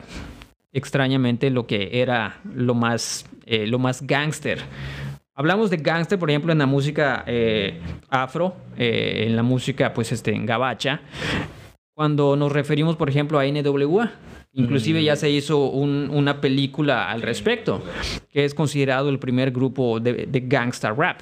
Extrañamente, 0.75 1.49
lo 1.51 1.65
que 1.65 2.01
era 2.01 2.41
lo 2.53 2.73
más, 2.73 3.25
eh, 3.45 3.65
lo 3.65 3.79
más 3.79 4.05
gangster. 4.05 4.59
Hablamos 5.33 5.69
de 5.69 5.77
gangster, 5.77 6.19
por 6.19 6.29
ejemplo, 6.29 6.51
en 6.51 6.57
la 6.57 6.65
música 6.65 7.23
eh, 7.27 7.79
afro, 8.09 8.57
eh, 8.77 9.23
en 9.25 9.37
la 9.37 9.41
música, 9.41 9.93
pues, 9.93 10.11
este, 10.11 10.35
en 10.35 10.45
gabacha, 10.45 10.99
cuando 11.93 12.35
nos 12.35 12.51
referimos, 12.51 12.97
por 12.97 13.07
ejemplo, 13.07 13.39
a 13.39 13.45
NWA. 13.45 14.11
Inclusive 14.57 15.03
ya 15.03 15.17
se 15.17 15.29
hizo 15.29 15.67
un- 15.69 16.09
una 16.13 16.39
película 16.39 17.09
al 17.11 17.21
respecto, 17.21 17.83
que 18.31 18.45
es 18.45 18.53
considerado 18.53 19.09
el 19.09 19.19
primer 19.19 19.51
grupo 19.51 19.99
de, 19.99 20.25
de 20.27 20.39
gangsta 20.39 20.93
rap. 20.93 21.19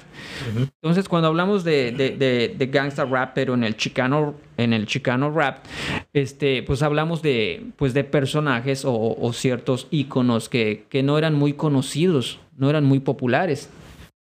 Entonces, 0.56 1.08
cuando 1.08 1.28
hablamos 1.28 1.64
de, 1.64 1.90
de, 1.90 2.10
de- 2.10 2.54
de 2.56 2.66
gangsta 2.66 3.04
rap, 3.04 3.32
pero 3.34 3.54
en 3.54 3.64
el 3.64 3.76
chicano, 3.76 4.34
en 4.56 4.72
el 4.72 4.86
chicano 4.86 5.30
rap, 5.32 5.64
este, 6.12 6.62
pues 6.62 6.82
hablamos 6.82 7.22
de, 7.22 7.66
pues 7.76 7.92
de 7.92 8.04
personajes 8.04 8.84
o, 8.84 8.94
o 9.20 9.32
ciertos 9.32 9.88
íconos 9.90 10.48
que, 10.48 10.84
que 10.88 11.02
no 11.02 11.18
eran 11.18 11.34
muy 11.34 11.54
conocidos, 11.54 12.38
no 12.56 12.70
eran 12.70 12.84
muy 12.84 13.00
populares, 13.00 13.68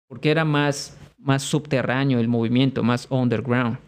porque 0.09 0.31
era 0.31 0.45
más, 0.45 0.97
más 1.19 1.43
subterráneo 1.43 2.21
el 2.21 2.29
movimiento, 2.29 2.85
más 2.85 3.09
underground. 3.11 3.79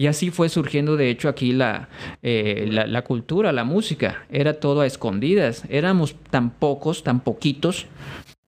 Y 0.00 0.06
así 0.06 0.30
fue 0.30 0.48
surgiendo, 0.48 0.96
de 0.96 1.10
hecho, 1.10 1.28
aquí 1.28 1.52
la, 1.52 1.90
eh, 2.22 2.66
la, 2.70 2.86
la 2.86 3.02
cultura, 3.04 3.52
la 3.52 3.64
música. 3.64 4.24
Era 4.30 4.54
todo 4.54 4.80
a 4.80 4.86
escondidas. 4.86 5.64
Éramos 5.68 6.16
tan 6.30 6.48
pocos, 6.52 7.04
tan 7.04 7.20
poquitos, 7.20 7.84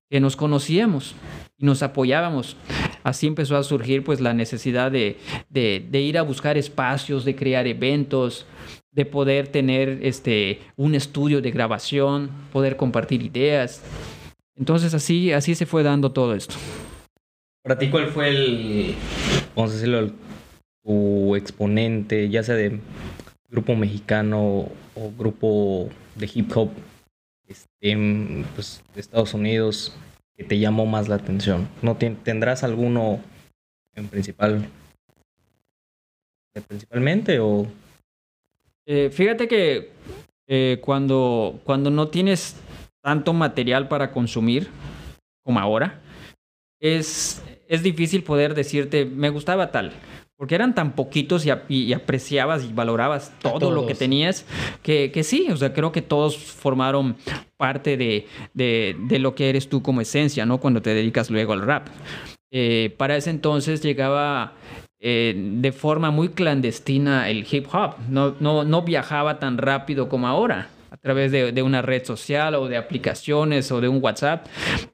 que 0.08 0.18
nos 0.18 0.34
conocíamos 0.34 1.14
y 1.58 1.66
nos 1.66 1.82
apoyábamos. 1.82 2.56
Así 3.04 3.26
empezó 3.26 3.58
a 3.58 3.64
surgir 3.64 4.02
pues 4.02 4.18
la 4.22 4.32
necesidad 4.32 4.90
de, 4.90 5.18
de, 5.50 5.86
de 5.90 6.00
ir 6.00 6.16
a 6.16 6.22
buscar 6.22 6.56
espacios, 6.56 7.26
de 7.26 7.36
crear 7.36 7.66
eventos, 7.66 8.46
de 8.90 9.04
poder 9.04 9.48
tener 9.48 9.98
este, 10.00 10.60
un 10.76 10.94
estudio 10.94 11.42
de 11.42 11.50
grabación, 11.50 12.30
poder 12.50 12.78
compartir 12.78 13.20
ideas. 13.22 13.82
Entonces 14.56 14.94
así, 14.94 15.32
así 15.32 15.54
se 15.54 15.66
fue 15.66 15.82
dando 15.82 16.12
todo 16.12 16.34
esto. 16.34 16.54
Para 17.62 17.76
ti, 17.78 17.90
¿cuál 17.90 18.06
fue 18.06 18.30
el, 18.30 18.94
vamos 19.54 19.72
a 19.72 19.74
decirlo, 19.74 19.98
el- 19.98 20.12
tu 20.82 21.36
exponente, 21.36 22.28
ya 22.28 22.42
sea 22.42 22.54
de 22.54 22.80
grupo 23.48 23.76
mexicano 23.76 24.68
o 24.94 25.12
grupo 25.16 25.88
de 26.16 26.30
hip 26.32 26.50
hop 26.56 26.70
este, 27.46 28.44
pues, 28.54 28.82
de 28.94 29.00
Estados 29.00 29.34
Unidos 29.34 29.94
que 30.36 30.44
te 30.44 30.58
llamó 30.58 30.86
más 30.86 31.08
la 31.08 31.16
atención? 31.16 31.68
¿No 31.82 31.96
tendrás 31.96 32.64
alguno 32.64 33.20
en 33.94 34.08
principal? 34.08 34.68
¿Principalmente 36.68 37.40
o...? 37.40 37.66
Eh, 38.86 39.10
fíjate 39.12 39.46
que 39.48 39.90
eh, 40.48 40.78
cuando, 40.82 41.60
cuando 41.64 41.90
no 41.90 42.08
tienes 42.08 42.56
tanto 43.00 43.32
material 43.32 43.88
para 43.88 44.10
consumir 44.10 44.68
como 45.44 45.60
ahora, 45.60 46.00
es, 46.80 47.42
es 47.68 47.82
difícil 47.82 48.22
poder 48.24 48.54
decirte, 48.54 49.04
me 49.04 49.30
gustaba 49.30 49.70
tal. 49.70 49.92
Porque 50.42 50.56
eran 50.56 50.74
tan 50.74 50.96
poquitos 50.96 51.46
y, 51.46 51.50
ap- 51.50 51.70
y 51.70 51.92
apreciabas 51.92 52.64
y 52.64 52.72
valorabas 52.72 53.32
todo 53.40 53.70
lo 53.70 53.86
que 53.86 53.94
tenías, 53.94 54.44
que, 54.82 55.12
que 55.12 55.22
sí, 55.22 55.46
o 55.52 55.56
sea, 55.56 55.72
creo 55.72 55.92
que 55.92 56.02
todos 56.02 56.36
formaron 56.36 57.14
parte 57.56 57.96
de, 57.96 58.26
de, 58.52 58.96
de 59.06 59.20
lo 59.20 59.36
que 59.36 59.50
eres 59.50 59.68
tú 59.68 59.82
como 59.82 60.00
esencia, 60.00 60.44
¿no? 60.44 60.58
Cuando 60.58 60.82
te 60.82 60.94
dedicas 60.94 61.30
luego 61.30 61.52
al 61.52 61.62
rap. 61.62 61.86
Eh, 62.50 62.92
para 62.98 63.16
ese 63.16 63.30
entonces 63.30 63.82
llegaba 63.84 64.54
eh, 64.98 65.32
de 65.36 65.70
forma 65.70 66.10
muy 66.10 66.30
clandestina 66.30 67.30
el 67.30 67.46
hip 67.48 67.68
hop. 67.72 67.92
No, 68.08 68.34
no, 68.40 68.64
no 68.64 68.82
viajaba 68.82 69.38
tan 69.38 69.58
rápido 69.58 70.08
como 70.08 70.26
ahora 70.26 70.70
a 70.92 70.98
través 70.98 71.32
de, 71.32 71.52
de 71.52 71.62
una 71.62 71.80
red 71.80 72.04
social 72.04 72.54
o 72.54 72.68
de 72.68 72.76
aplicaciones 72.76 73.72
o 73.72 73.80
de 73.80 73.88
un 73.88 74.02
WhatsApp. 74.02 74.46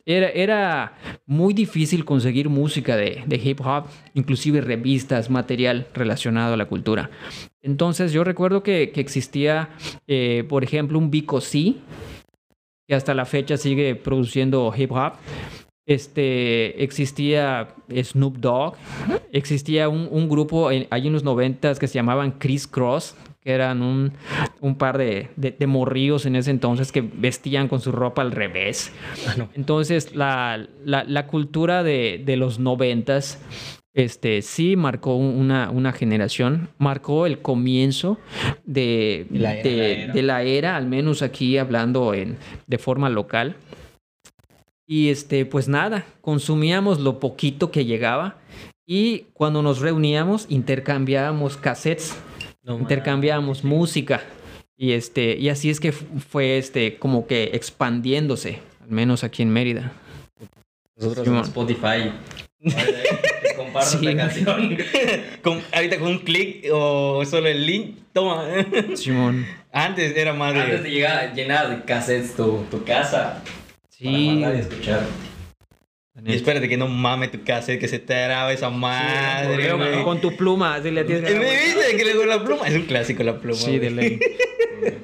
Era, 0.06 0.28
era 0.28 0.92
muy 1.26 1.54
difícil 1.54 2.04
conseguir 2.04 2.48
música 2.48 2.96
de, 2.96 3.24
de 3.26 3.36
hip 3.36 3.60
hop, 3.60 3.86
inclusive 4.14 4.60
revistas, 4.60 5.28
material 5.28 5.88
relacionado 5.94 6.54
a 6.54 6.56
la 6.56 6.66
cultura. 6.66 7.10
Entonces 7.62 8.12
yo 8.12 8.22
recuerdo 8.22 8.62
que, 8.62 8.92
que 8.92 9.00
existía, 9.00 9.70
eh, 10.06 10.44
por 10.48 10.62
ejemplo, 10.62 11.00
un 11.00 11.10
Vico 11.10 11.40
C, 11.40 11.74
que 12.86 12.94
hasta 12.94 13.12
la 13.12 13.24
fecha 13.24 13.56
sigue 13.56 13.96
produciendo 13.96 14.72
hip 14.76 14.92
hop. 14.92 15.14
Este, 15.84 16.84
existía 16.84 17.74
Snoop 17.90 18.36
Dogg, 18.36 18.76
existía 19.32 19.88
un, 19.88 20.06
un 20.10 20.28
grupo 20.28 20.70
en, 20.70 20.86
en 20.90 21.12
los 21.12 21.24
noventas 21.24 21.78
que 21.78 21.88
se 21.88 21.94
llamaban 21.94 22.32
Criss 22.32 22.66
Cross, 22.66 23.16
que 23.40 23.52
eran 23.52 23.83
un, 23.83 24.12
un 24.61 24.75
par 24.76 24.99
de, 24.99 25.28
de, 25.37 25.52
de 25.52 25.66
morrillos 25.66 26.26
en 26.26 26.37
ese 26.37 26.50
entonces 26.50 26.92
que 26.92 27.00
vestían 27.02 27.68
con 27.68 27.80
su 27.80 27.92
ropa 27.92 28.23
al 28.23 28.33
revés. 28.33 28.92
Entonces, 29.54 30.14
la, 30.14 30.66
la, 30.85 31.04
la 31.04 31.26
cultura 31.26 31.83
de, 31.83 32.23
de 32.25 32.37
los 32.37 32.59
noventas 32.59 33.38
este, 33.95 34.42
sí 34.42 34.76
marcó 34.76 35.16
un- 35.16 35.37
una, 35.37 35.71
una 35.71 35.92
generación, 35.92 36.68
marcó 36.78 37.26
el 37.26 37.40
comienzo 37.40 38.18
de, 38.64 39.26
De 39.30 39.38
la 39.38 39.54
era, 39.54 39.62
de- 39.62 39.76
la 39.76 39.85
era. 40.04 40.12
de 40.12 40.23
la 40.23 40.42
era, 40.42 40.76
al 40.76 40.87
menos 40.87 41.23
aquí 41.23 41.59
hablando 41.59 42.14
en, 42.14 42.37
de 42.66 42.78
forma 42.78 43.09
local. 43.09 43.57
Y 44.87 45.09
este, 45.11 45.45
pues 45.47 45.68
nada, 45.68 46.04
consumíamos 46.23 46.99
lo 47.00 47.18
poquito 47.21 47.71
que 47.71 47.85
llegaba 47.85 48.37
y 48.87 49.26
cuando 49.35 49.62
nos 49.62 49.80
reuníamos 49.80 50.47
intercambiábamos 50.49 51.57
cassettes, 51.59 52.16
No, 52.68 52.78
intercambiábamos 52.78 53.64
música 53.64 54.22
y 54.76 54.92
este 54.92 55.37
y 55.37 55.48
así 55.48 55.70
es 55.70 55.80
que 55.80 55.90
fu- 55.92 56.04
fue 56.20 56.58
este 56.58 56.96
como 56.98 57.26
que 57.26 57.44
expandiéndose, 57.54 58.60
al 58.82 58.90
menos 58.90 59.25
aquí 59.25 59.42
en 59.42 59.50
Mérida. 59.50 59.92
Nosotros 60.96 61.25
Simón. 61.25 61.38
en 61.40 61.44
Spotify. 61.44 62.12
Te 63.42 63.54
comparto 63.56 63.98
Sí. 63.98 64.06
esta 64.08 64.16
canción. 64.16 64.76
Con- 65.42 65.62
ahorita 65.72 65.98
con 65.98 66.08
un 66.08 66.18
clic 66.18 66.66
o 66.72 67.25
solo 67.25 67.46
el 67.48 67.64
link, 67.64 67.96
toma. 68.12 68.44
Simón. 68.96 69.46
Antes 69.72 70.16
era 70.16 70.32
más 70.34 70.52
de. 70.54 70.60
Antes 70.60 70.82
de 70.82 70.90
llegar 70.90 71.34
llenar 71.34 71.70
de 71.70 71.84
cassettes 71.84 72.34
tu, 72.34 72.64
tu 72.70 72.84
casa. 72.84 73.42
Para 73.44 73.88
Sí. 73.90 74.34
guardar 74.40 74.56
y 74.56 74.58
escuchar. 74.60 75.00
Y 76.26 76.34
espérate 76.34 76.68
que 76.68 76.76
no 76.76 76.88
mame 76.88 77.28
tu 77.28 77.42
cassette, 77.44 77.78
que 77.80 77.88
se 77.88 77.98
te 77.98 78.14
graba 78.14 78.52
esa 78.52 78.70
madre. 78.70 79.54
Pero 79.56 79.76
güey. 79.78 80.02
con 80.02 80.20
tu 80.20 80.37
pluma, 80.37 80.75
así 80.76 80.90
le 80.90 81.04
tienes 81.04 81.25
que 81.25 81.38
¿Me 81.38 81.44
viste 81.50 81.96
que 81.96 82.04
le 82.04 82.14
con 82.16 82.28
la 82.28 82.44
pluma? 82.44 82.66
Es 82.66 82.75
un 82.75 82.82
clásico 82.82 83.22
la 83.22 83.38
pluma. 83.38 83.56
Sí, 83.58 83.78
de 83.78 83.90
ley. 83.90 84.18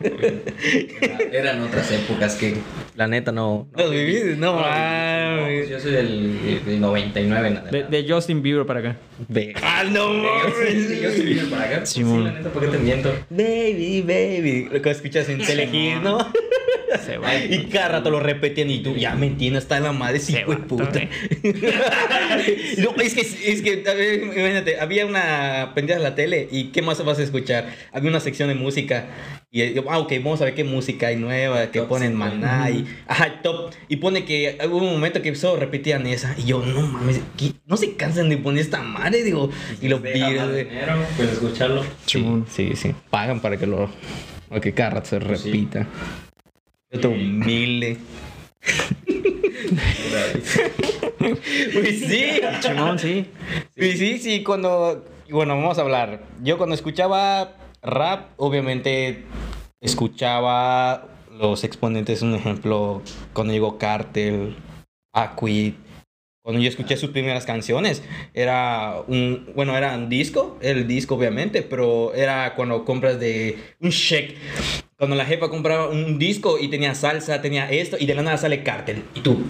Era- 0.03 1.19
Eran 1.33 1.63
otras 1.63 1.91
épocas 1.93 2.35
que 2.37 2.55
la 2.97 3.07
neta 3.07 3.33
no. 3.33 3.67
Los 3.77 3.91
viviste, 3.91 4.37
no 4.37 4.55
No, 4.57 4.61
mames. 4.61 5.43
pues 5.45 5.69
yo 5.69 5.81
soy 5.81 5.93
del, 5.93 6.63
del 6.65 6.81
99 6.81 7.49
en 7.49 7.55
De, 7.55 7.61
adelante. 7.61 7.97
de 7.97 8.13
Justin 8.13 8.43
Bieber 8.43 8.67
para 8.67 8.81
acá. 8.81 8.97
Ve- 9.29 9.55
Ah, 9.63 9.85
no 9.85 10.13
Sí, 10.13 10.21
mames. 10.23 11.01
yo 11.03 11.09
estoy 11.09 11.27
bien 11.35 11.51
para 11.51 11.65
acá. 11.65 11.87
Sí, 11.87 11.95
Simón. 12.01 12.25
la 12.25 12.33
neta, 12.33 12.51
¿por 12.51 12.63
qué 12.65 12.69
te 12.69 12.79
miento? 12.79 13.13
Baby, 13.31 14.03
baby. 14.03 14.69
Lo 14.73 14.81
que 14.83 14.91
escuchas 14.91 15.29
en 15.29 15.39
Telehit, 15.39 16.03
¿no? 16.03 16.19
Se 17.05 17.19
va. 17.19 17.35
Y 17.35 17.67
cada 17.67 17.89
rato 17.89 18.11
lo 18.11 18.21
repetían 18.21 18.71
y 18.71 18.81
tú, 18.83 18.95
ya 18.97 19.15
me 19.15 19.27
entiendes, 19.27 19.65
está 19.65 19.77
en 19.77 19.85
la 19.85 19.93
madre, 19.93 20.21
sí, 20.21 20.37
hijo 20.37 20.51
de 20.53 20.57
puta. 20.59 20.91
no, 22.79 22.95
es 23.03 23.15
que, 23.15 23.21
es 23.21 23.63
que, 23.63 23.77
ver, 23.77 24.23
imagínate, 24.23 24.81
había 24.81 25.07
una 25.07 25.73
pendiente 25.75 26.03
de 26.03 26.09
la 26.09 26.15
tele 26.15 26.49
y 26.51 26.65
¿qué 26.67 26.83
más 26.83 27.05
vas 27.05 27.19
a 27.19 27.23
escuchar? 27.23 27.75
Había 27.93 28.11
una 28.11 28.21
sección 28.21 28.49
de 28.49 28.55
música 28.55 29.07
y 29.51 29.73
yo, 29.73 29.85
ah, 29.89 29.99
ok, 29.99 30.13
vamos 30.19 30.41
a 30.41 30.47
ver 30.47 30.55
qué 30.55 30.65
música 30.65 31.09
hay 31.09 31.17
nueva, 31.17 31.71
que 31.71 31.79
Top 31.81 31.89
ponen 31.89 32.13
50. 32.13 32.37
maná 32.37 32.71
y, 32.71 32.87
ajá, 33.07 33.41
top, 33.43 33.73
y 33.89 33.97
pone 33.97 34.25
que 34.25 34.59
hubo 34.69 34.79
un 34.79 34.93
momento 34.93 35.23
que 35.23 35.35
solo 35.37 35.61
repetían 35.61 36.07
esa 36.07 36.35
y 36.37 36.45
yo, 36.45 36.65
no 36.65 36.83
mames, 36.83 37.21
¿qué? 37.37 37.53
no 37.67 37.77
se 37.77 37.95
cansan 37.95 38.29
de 38.29 38.37
poner 38.37 38.63
esta 38.63 38.83
madre, 38.83 39.23
digo, 39.23 39.51
y 39.81 39.89
lo 39.89 39.99
Deja 39.99 40.29
vi, 40.29 40.37
más 40.37 40.49
güey. 40.51 40.65
dinero, 40.65 40.97
pues 41.17 41.33
escucharlo. 41.33 41.85
Sí, 42.07 42.25
sí, 42.51 42.73
sí. 42.77 42.95
Pagan 43.11 43.41
para 43.41 43.57
que 43.57 43.67
lo. 43.67 43.91
O 44.51 44.61
que 44.61 44.73
cada 44.73 44.91
rato 44.91 45.09
se 45.09 45.21
Pues 45.21 45.41
sí. 45.41 45.69
Te 47.01 47.07
humilde. 47.07 47.99
Pues 51.73 52.01
sí. 52.01 52.41
Chimón, 52.61 52.99
sí. 52.99 53.27
Pues 53.77 53.99
sí, 53.99 54.19
sí, 54.19 54.43
cuando. 54.43 55.05
Bueno, 55.31 55.57
vamos 55.57 55.79
a 55.79 55.83
hablar. 55.83 56.25
Yo 56.43 56.59
cuando 56.59 56.75
escuchaba 56.75 57.57
rap, 57.83 58.31
obviamente 58.37 59.25
escuchaba 59.81 61.09
los 61.31 61.65
exponentes, 61.65 62.23
un 62.23 62.35
ejemplo, 62.35 63.03
cuando 63.33 63.53
llegó 63.53 63.79
Cartel, 63.79 64.57
Aquid. 65.13 65.75
Cuando 66.43 66.61
yo 66.61 66.69
escuché 66.69 66.99
sus 66.99 67.09
primeras 67.09 67.47
canciones, 67.47 68.03
era 68.35 69.01
un, 69.07 69.51
bueno, 69.55 69.77
era 69.79 69.97
un 69.97 70.11
disco, 70.11 70.59
el 70.61 70.87
disco 70.87 71.15
obviamente, 71.15 71.63
pero 71.63 72.13
era 72.13 72.55
cuando 72.55 72.85
compras 72.85 73.19
de 73.19 73.59
un 73.81 73.91
check. 73.91 74.37
Cuando 75.05 75.17
la 75.17 75.27
jefa 75.27 75.51
compraba 75.51 75.89
un 75.91 76.19
disco 76.19 76.57
y 76.59 76.69
tenía 76.69 76.95
salsa, 76.95 77.43
tenía 77.43 77.71
esto, 77.71 77.99
y 78.01 78.07
de 78.07 78.15
la 78.15 78.23
nada 78.23 78.39
sale 78.39 78.63
Cartel. 78.63 79.03
Y 79.15 79.21
tú, 79.21 79.43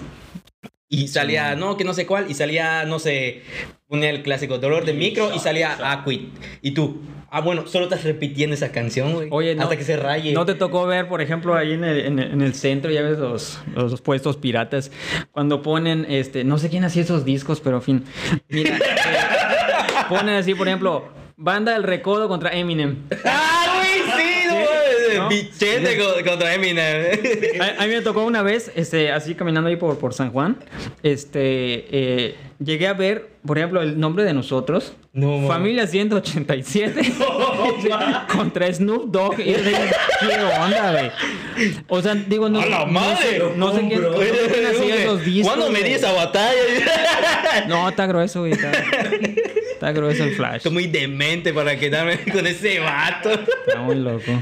y 0.88 1.06
salía, 1.06 1.54
no, 1.54 1.76
que 1.76 1.84
no 1.84 1.94
sé 1.94 2.06
cuál, 2.06 2.28
y 2.28 2.34
salía, 2.34 2.84
no 2.86 2.98
sé, 2.98 3.42
ponía 3.86 4.10
el 4.10 4.24
clásico 4.24 4.58
Dolor 4.58 4.84
de 4.84 4.94
Micro 4.94 5.32
y 5.32 5.38
salía 5.38 5.76
Aquid. 5.92 6.22
Y 6.60 6.72
tú, 6.72 7.02
ah, 7.30 7.40
bueno, 7.40 7.68
solo 7.68 7.84
estás 7.84 8.02
repitiendo 8.02 8.54
esa 8.54 8.72
canción, 8.72 9.12
güey. 9.12 9.28
Oye, 9.30 9.54
no, 9.54 9.62
Hasta 9.62 9.76
que 9.76 9.84
se 9.84 9.96
raye. 9.96 10.32
¿No 10.32 10.44
te 10.44 10.56
tocó 10.56 10.86
ver, 10.86 11.06
por 11.06 11.22
ejemplo, 11.22 11.54
ahí 11.54 11.74
en 11.74 11.84
el, 11.84 12.00
en 12.00 12.18
el- 12.18 12.32
en 12.32 12.42
el 12.42 12.54
centro, 12.54 12.90
ya 12.90 13.02
ves 13.02 13.18
los, 13.20 13.60
los 13.76 14.00
puestos 14.00 14.36
piratas, 14.36 14.90
cuando 15.30 15.62
ponen, 15.62 16.04
este, 16.08 16.42
no 16.42 16.58
sé 16.58 16.68
quién 16.68 16.82
hacía 16.82 17.02
esos 17.02 17.24
discos, 17.24 17.60
pero 17.60 17.76
en 17.76 17.82
fin, 17.82 18.04
mira, 18.48 18.76
eh, 18.76 18.80
ponen 20.08 20.34
así, 20.34 20.52
por 20.52 20.66
ejemplo, 20.66 21.10
Banda 21.36 21.74
del 21.74 21.84
Recodo 21.84 22.26
contra 22.26 22.50
Eminem. 22.50 23.04
¡Ah, 23.24 23.66
güey, 23.76 24.18
sí! 24.18 24.30
No, 24.48 24.54
mames, 24.56 25.13
¿no? 25.24 25.28
Bichete 25.28 25.98
co- 25.98 26.28
contra 26.30 26.54
Eminem. 26.54 27.18
A, 27.60 27.82
a 27.82 27.86
mí 27.86 27.92
me 27.94 28.00
tocó 28.02 28.24
una 28.24 28.42
vez, 28.42 28.70
este, 28.74 29.10
así 29.12 29.34
caminando 29.34 29.68
ahí 29.68 29.76
por, 29.76 29.98
por 29.98 30.14
San 30.14 30.30
Juan, 30.30 30.56
este, 31.02 31.86
eh, 31.90 32.34
llegué 32.64 32.86
a 32.86 32.92
ver, 32.94 33.28
por 33.46 33.58
ejemplo, 33.58 33.82
el 33.82 33.98
nombre 34.00 34.24
de 34.24 34.32
nosotros, 34.34 34.94
No. 35.12 35.46
Familia 35.46 35.86
187 35.86 37.12
contra 38.36 38.72
Snoop 38.72 39.10
Dogg. 39.10 39.40
Y 39.40 39.52
yo 39.52 39.58
dije, 39.58 39.90
¿qué 40.20 40.26
onda, 40.60 40.92
güey? 40.92 41.10
O 41.88 42.02
sea, 42.02 42.14
digo, 42.14 42.48
no, 42.48 42.60
¡A 42.60 42.66
la 42.66 42.84
madre! 42.86 43.38
sé, 43.38 43.42
no 43.56 43.72
sé 43.72 43.86
quién, 43.86 44.02
no 44.02 44.12
sé 44.18 44.30
quién 44.52 44.66
hacía 44.66 44.94
esos 44.96 45.24
discos. 45.24 45.52
¿Cuándo 45.54 45.70
me 45.70 45.82
di 45.82 45.92
esa 45.92 46.12
batalla? 46.12 46.54
No, 47.68 47.88
está 47.88 48.06
grueso, 48.06 48.40
güey. 48.40 48.52
Está, 48.52 48.72
está 48.72 49.92
grueso 49.92 50.24
el 50.24 50.34
flash. 50.34 50.56
Estoy 50.56 50.72
muy 50.72 50.86
demente 50.88 51.52
para 51.52 51.78
quedarme 51.78 52.18
con 52.32 52.44
ese 52.46 52.80
vato. 52.80 53.30
Está 53.30 53.80
muy 53.80 53.94
loco. 53.94 54.32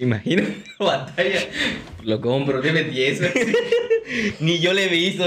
Imagina 0.00 0.44
una 0.78 0.90
batalla. 0.92 1.40
Lo 2.04 2.20
compro, 2.20 2.60
dime 2.62 2.84
10. 2.84 3.20
Ni 4.40 4.60
yo 4.60 4.72
le 4.72 4.84
he 4.84 4.88
visto. 4.88 5.24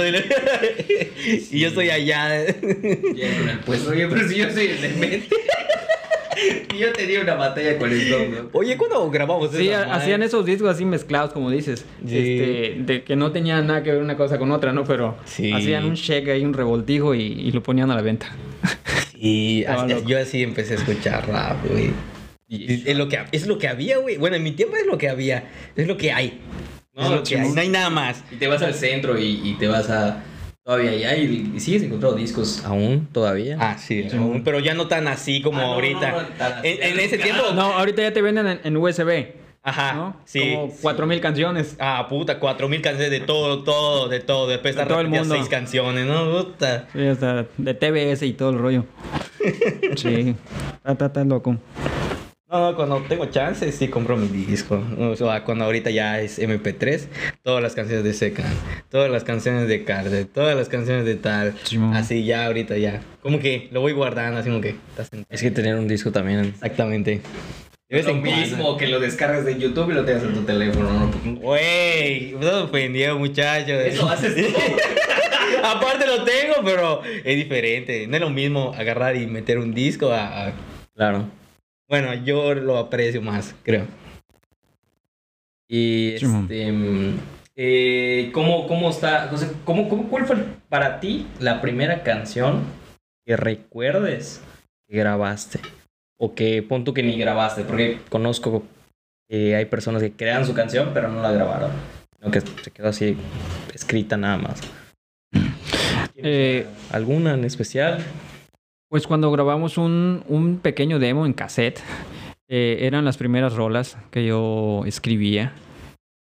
y 1.51 1.59
yo 1.59 1.67
estoy 1.67 1.89
allá. 1.89 2.45
Puesto. 3.65 3.91
Oye, 3.91 4.07
pero 4.07 4.27
si 4.29 4.37
yo 4.37 4.49
soy 4.49 4.67
el 4.67 4.81
demente. 4.81 5.27
y 6.73 6.77
yo 6.77 6.93
tenía 6.93 7.19
una 7.19 7.35
batalla 7.35 7.77
con 7.77 7.91
el 7.91 8.01
Snoop, 8.01 8.55
Oye, 8.55 8.77
¿cuándo 8.77 9.11
grabamos 9.11 9.51
Sí, 9.51 9.69
hacían 9.73 10.23
esos 10.23 10.45
discos 10.45 10.69
así 10.69 10.85
mezclados, 10.85 11.33
como 11.33 11.51
dices. 11.51 11.85
Sí. 12.07 12.17
Este, 12.17 12.75
de 12.79 13.03
que 13.03 13.17
no 13.17 13.33
tenían 13.33 13.67
nada 13.67 13.83
que 13.83 13.91
ver 13.91 14.01
una 14.01 14.15
cosa 14.15 14.39
con 14.39 14.51
otra, 14.51 14.71
¿no? 14.71 14.85
Pero 14.85 15.17
Sí. 15.25 15.51
hacían 15.51 15.83
un 15.83 15.95
cheque 15.95 16.31
ahí, 16.31 16.45
un 16.45 16.53
revoltijo 16.53 17.13
y, 17.13 17.23
y 17.23 17.51
lo 17.51 17.61
ponían 17.61 17.91
a 17.91 17.95
la 17.95 18.01
venta. 18.01 18.33
Sí, 19.19 19.59
Estaba 19.67 19.83
así- 19.83 20.03
yo 20.07 20.17
así 20.17 20.41
empecé 20.43 20.75
a 20.75 20.77
escuchar 20.77 21.27
rap, 21.27 21.57
güey. 21.69 21.91
Y- 22.51 22.83
Es 22.89 22.97
lo, 22.97 23.07
que, 23.07 23.17
es 23.31 23.47
lo 23.47 23.57
que 23.57 23.67
había, 23.69 23.97
güey. 23.97 24.17
Bueno, 24.17 24.35
en 24.35 24.43
mi 24.43 24.51
tiempo 24.51 24.75
es 24.75 24.85
lo 24.85 24.97
que 24.97 25.07
había. 25.09 25.45
Es 25.75 25.87
lo 25.87 25.95
que 25.97 26.11
hay. 26.11 26.41
No, 26.93 27.03
es 27.03 27.09
lo 27.11 27.23
que 27.23 27.37
hay. 27.39 27.49
No 27.49 27.61
hay 27.61 27.69
nada 27.69 27.89
más. 27.89 28.23
Y 28.29 28.35
te 28.35 28.47
vas 28.47 28.61
al 28.61 28.73
centro 28.73 29.17
y, 29.17 29.39
y 29.43 29.53
te 29.57 29.67
vas 29.67 29.89
a. 29.89 30.23
Todavía 30.63 30.91
allá 30.91 31.15
y, 31.17 31.53
y 31.55 31.59
sigues 31.59 31.81
encontrando 31.81 32.17
discos 32.17 32.63
aún, 32.65 33.07
todavía. 33.11 33.57
Ah, 33.59 33.77
sí. 33.79 34.05
aún, 34.13 34.43
pero 34.43 34.59
ya 34.59 34.73
no 34.75 34.87
tan 34.87 35.07
así 35.07 35.41
como 35.41 35.57
Ah, 35.59 35.63
no, 35.63 35.73
ahorita. 35.73 36.11
no, 36.11 36.21
no, 36.21 36.27
tan 36.37 36.53
así. 36.59 36.67
en, 36.67 36.83
en 36.83 36.99
ese 36.99 37.17
tiempo. 37.17 37.41
No, 37.55 37.61
ahorita 37.73 38.01
ya 38.03 38.13
te 38.13 38.21
venden 38.21 38.45
en, 38.47 38.59
en 38.63 38.77
USB, 38.77 39.27
Ajá. 39.63 39.93
¿no? 39.93 40.15
Ah, 40.19 40.21
Sí. 40.25 40.53
Como 40.53 40.71
4000 40.81 41.19
canciones. 41.21 41.75
Ah, 41.79 42.05
puta, 42.09 42.37
cuatro 42.37 42.67
mil 42.69 42.81
canciones 42.81 43.09
de 43.11 43.21
todo, 43.21 43.63
todo, 43.63 44.07
de 44.07 44.19
todo. 44.19 44.47
Después 44.47 44.75
De 44.75 44.81
de 44.83 44.87
todo 44.87 44.99
el 44.99 45.07
mundo. 45.07 45.33
seis 45.35 45.47
canciones, 45.49 46.05
¿no? 46.05 46.29
Puta. 46.43 46.87
Sí, 46.93 47.07
hasta 47.07 47.47
de 47.57 47.73
TBS 47.73 48.23
y 48.27 48.33
todo 48.33 48.49
el 48.51 48.59
rollo. 48.59 48.85
Sí. 49.95 50.35
Está, 50.77 50.91
está, 50.91 51.05
está 51.07 51.23
loco. 51.23 51.57
No, 52.51 52.59
no, 52.71 52.75
cuando 52.75 52.97
tengo 53.07 53.25
chance 53.27 53.71
sí 53.71 53.87
compro 53.87 54.17
mi 54.17 54.27
disco. 54.27 54.83
O 54.99 55.15
sea, 55.15 55.45
cuando 55.45 55.63
ahorita 55.63 55.89
ya 55.89 56.19
es 56.19 56.37
MP3, 56.37 57.05
todas 57.43 57.63
las 57.63 57.73
canciones 57.75 58.03
de 58.03 58.13
Secan, 58.13 58.51
todas 58.89 59.09
las 59.09 59.23
canciones 59.23 59.69
de 59.69 59.85
Carter, 59.85 60.25
todas 60.25 60.57
las 60.57 60.67
canciones 60.67 61.05
de 61.05 61.15
tal. 61.15 61.53
Así 61.93 62.25
ya 62.25 62.45
ahorita 62.47 62.77
ya. 62.77 62.99
Como 63.21 63.39
que 63.39 63.69
lo 63.71 63.79
voy 63.79 63.93
guardando, 63.93 64.37
así 64.39 64.49
como 64.49 64.59
que. 64.59 64.75
Es 65.29 65.41
que 65.41 65.49
tener 65.51 65.75
un 65.75 65.87
disco 65.87 66.11
también. 66.11 66.39
Exactamente. 66.47 67.21
De 67.89 67.99
Es 67.99 68.05
vez 68.05 68.05
lo 68.05 68.11
en 68.11 68.21
cuando. 68.21 68.41
mismo 68.41 68.77
que 68.77 68.87
lo 68.87 68.99
descargas 68.99 69.45
de 69.45 69.57
YouTube 69.57 69.91
y 69.91 69.93
lo 69.93 70.03
tengas 70.03 70.23
en 70.23 70.33
tu 70.33 70.41
teléfono, 70.41 70.91
¿no? 70.91 71.35
Güey, 71.39 72.33
me 72.33 72.47
ofendido, 72.47 73.17
muchacho. 73.17 73.71
Eso 73.73 74.09
haces 74.09 74.35
tú. 74.35 74.41
Aparte 75.63 76.05
lo 76.05 76.23
tengo, 76.25 76.55
pero 76.65 77.01
es 77.05 77.35
diferente. 77.37 78.07
No 78.07 78.15
es 78.15 78.21
lo 78.21 78.29
mismo 78.29 78.73
agarrar 78.77 79.15
y 79.15 79.25
meter 79.25 79.57
un 79.57 79.73
disco 79.73 80.11
a. 80.11 80.47
a- 80.47 80.53
Claro. 80.93 81.25
Bueno, 81.91 82.13
yo 82.13 82.53
lo 82.53 82.77
aprecio 82.77 83.21
más, 83.21 83.53
creo. 83.63 83.85
Y 85.67 86.13
este. 86.13 86.71
mm, 86.71 87.19
eh, 87.57 88.31
¿cómo, 88.33 88.65
¿Cómo 88.65 88.89
está? 88.89 89.27
José, 89.27 89.51
¿cómo, 89.65 89.89
cómo, 89.89 90.07
¿Cuál 90.09 90.25
fue 90.25 90.37
para 90.69 91.01
ti 91.01 91.27
la 91.41 91.59
primera 91.59 92.01
canción 92.01 92.63
que 93.25 93.35
recuerdes 93.35 94.41
que 94.87 94.95
grabaste? 94.95 95.59
O 96.17 96.33
que 96.33 96.63
pon 96.63 96.85
tú 96.85 96.93
que 96.93 97.03
ni 97.03 97.19
grabaste, 97.19 97.65
porque 97.65 97.99
conozco 98.07 98.63
que 99.27 99.57
hay 99.57 99.65
personas 99.65 100.01
que 100.01 100.13
crean 100.13 100.45
su 100.45 100.53
canción 100.53 100.91
pero 100.93 101.09
no 101.09 101.21
la 101.21 101.33
grabaron. 101.33 101.71
Aunque 102.21 102.39
se 102.39 102.71
quedó 102.71 102.87
así 102.87 103.17
escrita 103.73 104.15
nada 104.15 104.37
más. 104.37 104.61
Eh, 106.15 106.65
¿Alguna 106.93 107.33
en 107.33 107.43
especial? 107.43 108.01
Pues 108.91 109.07
cuando 109.07 109.31
grabamos 109.31 109.77
un, 109.77 110.21
un 110.27 110.57
pequeño 110.57 110.99
demo 110.99 111.25
en 111.25 111.31
cassette, 111.31 111.79
eh, 112.49 112.79
eran 112.81 113.05
las 113.05 113.15
primeras 113.15 113.53
rolas 113.55 113.97
que 114.11 114.25
yo 114.25 114.83
escribía. 114.85 115.53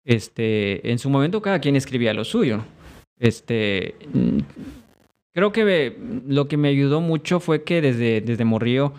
Este, 0.05 0.91
en 0.91 0.99
su 0.99 1.09
momento 1.09 1.41
cada 1.41 1.57
quien 1.61 1.75
escribía 1.75 2.13
lo 2.13 2.23
suyo. 2.23 2.59
Este, 3.17 3.95
mm, 4.13 4.37
creo 5.33 5.51
que 5.51 5.65
me- 5.65 5.95
lo 6.31 6.47
que 6.47 6.57
me 6.57 6.67
ayudó 6.67 7.01
mucho 7.01 7.39
fue 7.39 7.63
que 7.63 7.81
desde, 7.81 8.21
desde 8.21 8.45
Morrío 8.45 8.93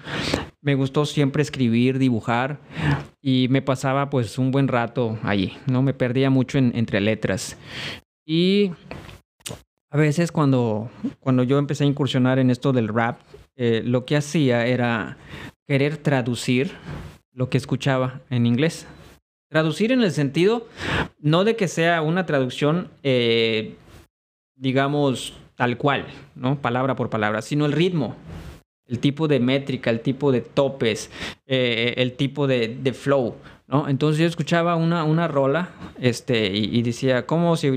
me 0.60 0.74
gustó 0.74 1.06
siempre 1.06 1.42
escribir, 1.42 2.00
dibujar 2.00 2.58
y 3.22 3.46
me 3.50 3.62
pasaba 3.62 4.10
pues 4.10 4.36
un 4.36 4.50
buen 4.50 4.66
rato 4.66 5.16
allí, 5.22 5.52
¿no? 5.70 5.80
Me 5.82 5.94
perdía 5.94 6.28
mucho 6.28 6.58
en- 6.58 6.72
entre 6.74 7.00
letras. 7.00 7.56
Y 8.26 8.72
a 9.90 9.96
veces 9.96 10.32
cuando, 10.32 10.90
cuando 11.20 11.44
yo 11.44 11.56
empecé 11.58 11.84
a 11.84 11.86
incursionar 11.86 12.40
en 12.40 12.50
esto 12.50 12.72
del 12.72 12.88
rap, 12.88 13.20
eh, 13.56 13.82
lo 13.84 14.04
que 14.04 14.16
hacía 14.16 14.66
era 14.66 15.16
querer 15.66 15.96
traducir 15.96 16.72
lo 17.32 17.48
que 17.48 17.58
escuchaba 17.58 18.20
en 18.30 18.46
inglés. 18.46 18.86
Traducir 19.48 19.92
en 19.92 20.02
el 20.02 20.12
sentido, 20.12 20.68
no 21.18 21.44
de 21.44 21.56
que 21.56 21.68
sea 21.68 22.02
una 22.02 22.26
traducción, 22.26 22.88
eh, 23.02 23.74
digamos, 24.56 25.34
tal 25.56 25.76
cual, 25.76 26.06
¿no? 26.34 26.60
Palabra 26.60 26.96
por 26.96 27.10
palabra, 27.10 27.42
sino 27.42 27.66
el 27.66 27.72
ritmo, 27.72 28.16
el 28.86 28.98
tipo 28.98 29.28
de 29.28 29.40
métrica, 29.40 29.90
el 29.90 30.00
tipo 30.00 30.32
de 30.32 30.40
topes, 30.40 31.10
eh, 31.46 31.94
el 31.96 32.14
tipo 32.14 32.46
de, 32.46 32.92
flow, 32.92 33.36
¿no? 33.68 33.88
Entonces 33.88 34.20
yo 34.20 34.26
escuchaba 34.26 34.76
una, 34.76 35.04
una 35.04 35.28
rola 35.28 35.70
este, 36.00 36.50
y, 36.54 36.82
decía, 36.82 37.26
¿cómo 37.26 37.56
se 37.56 37.70